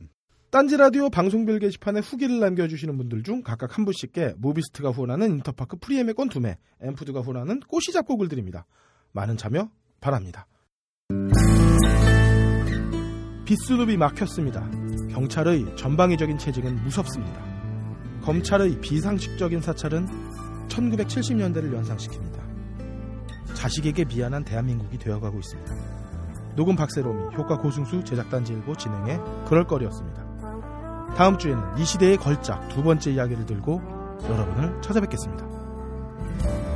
딴지 0.52 0.78
라디오 0.78 1.10
방송별 1.10 1.58
게시판에 1.58 2.00
후기를 2.02 2.40
남겨주시는 2.40 2.96
분들 2.96 3.24
중 3.24 3.42
각각 3.42 3.76
한 3.76 3.86
분씩께 3.86 4.36
무비스트가 4.38 4.92
후원하는 4.92 5.32
인터파크 5.32 5.78
프리예매권 5.78 6.30
두 6.30 6.40
매, 6.40 6.58
엠푸드가 6.82 7.22
후원하는 7.22 7.60
꼬시 7.62 7.92
잡곡을 7.92 8.28
드립니다. 8.30 8.68
많은 9.14 9.38
참여 9.38 9.70
바랍니다. 10.00 10.46
빗수룹이 13.46 13.98
막혔습니다. 13.98 14.70
경찰의 15.14 15.76
전방위적인 15.78 16.40
체증은 16.40 16.84
무섭습니다. 16.84 17.40
검찰의 18.24 18.82
비상식적인 18.82 19.62
사찰은 19.62 20.08
1970년대를 20.70 21.72
연상시킵니다. 21.72 22.42
자식에게 23.54 24.06
미안한 24.06 24.44
대한민국이 24.44 24.98
되어가고 24.98 25.38
있습니다. 25.38 25.72
녹음 26.56 26.76
박세롬이 26.76 27.36
효과 27.36 27.58
고승수 27.58 28.04
제작단지 28.04 28.54
일보 28.54 28.76
진행해 28.76 29.20
그럴 29.48 29.66
거리였습니다. 29.66 30.24
다음 31.16 31.38
주에는 31.38 31.78
이 31.78 31.86
시대의 31.86 32.18
걸작 32.18 32.68
두 32.70 32.82
번째 32.82 33.12
이야기를 33.12 33.46
들고 33.46 33.82
여러분을 34.28 34.82
찾아뵙겠습니다. 34.82 36.73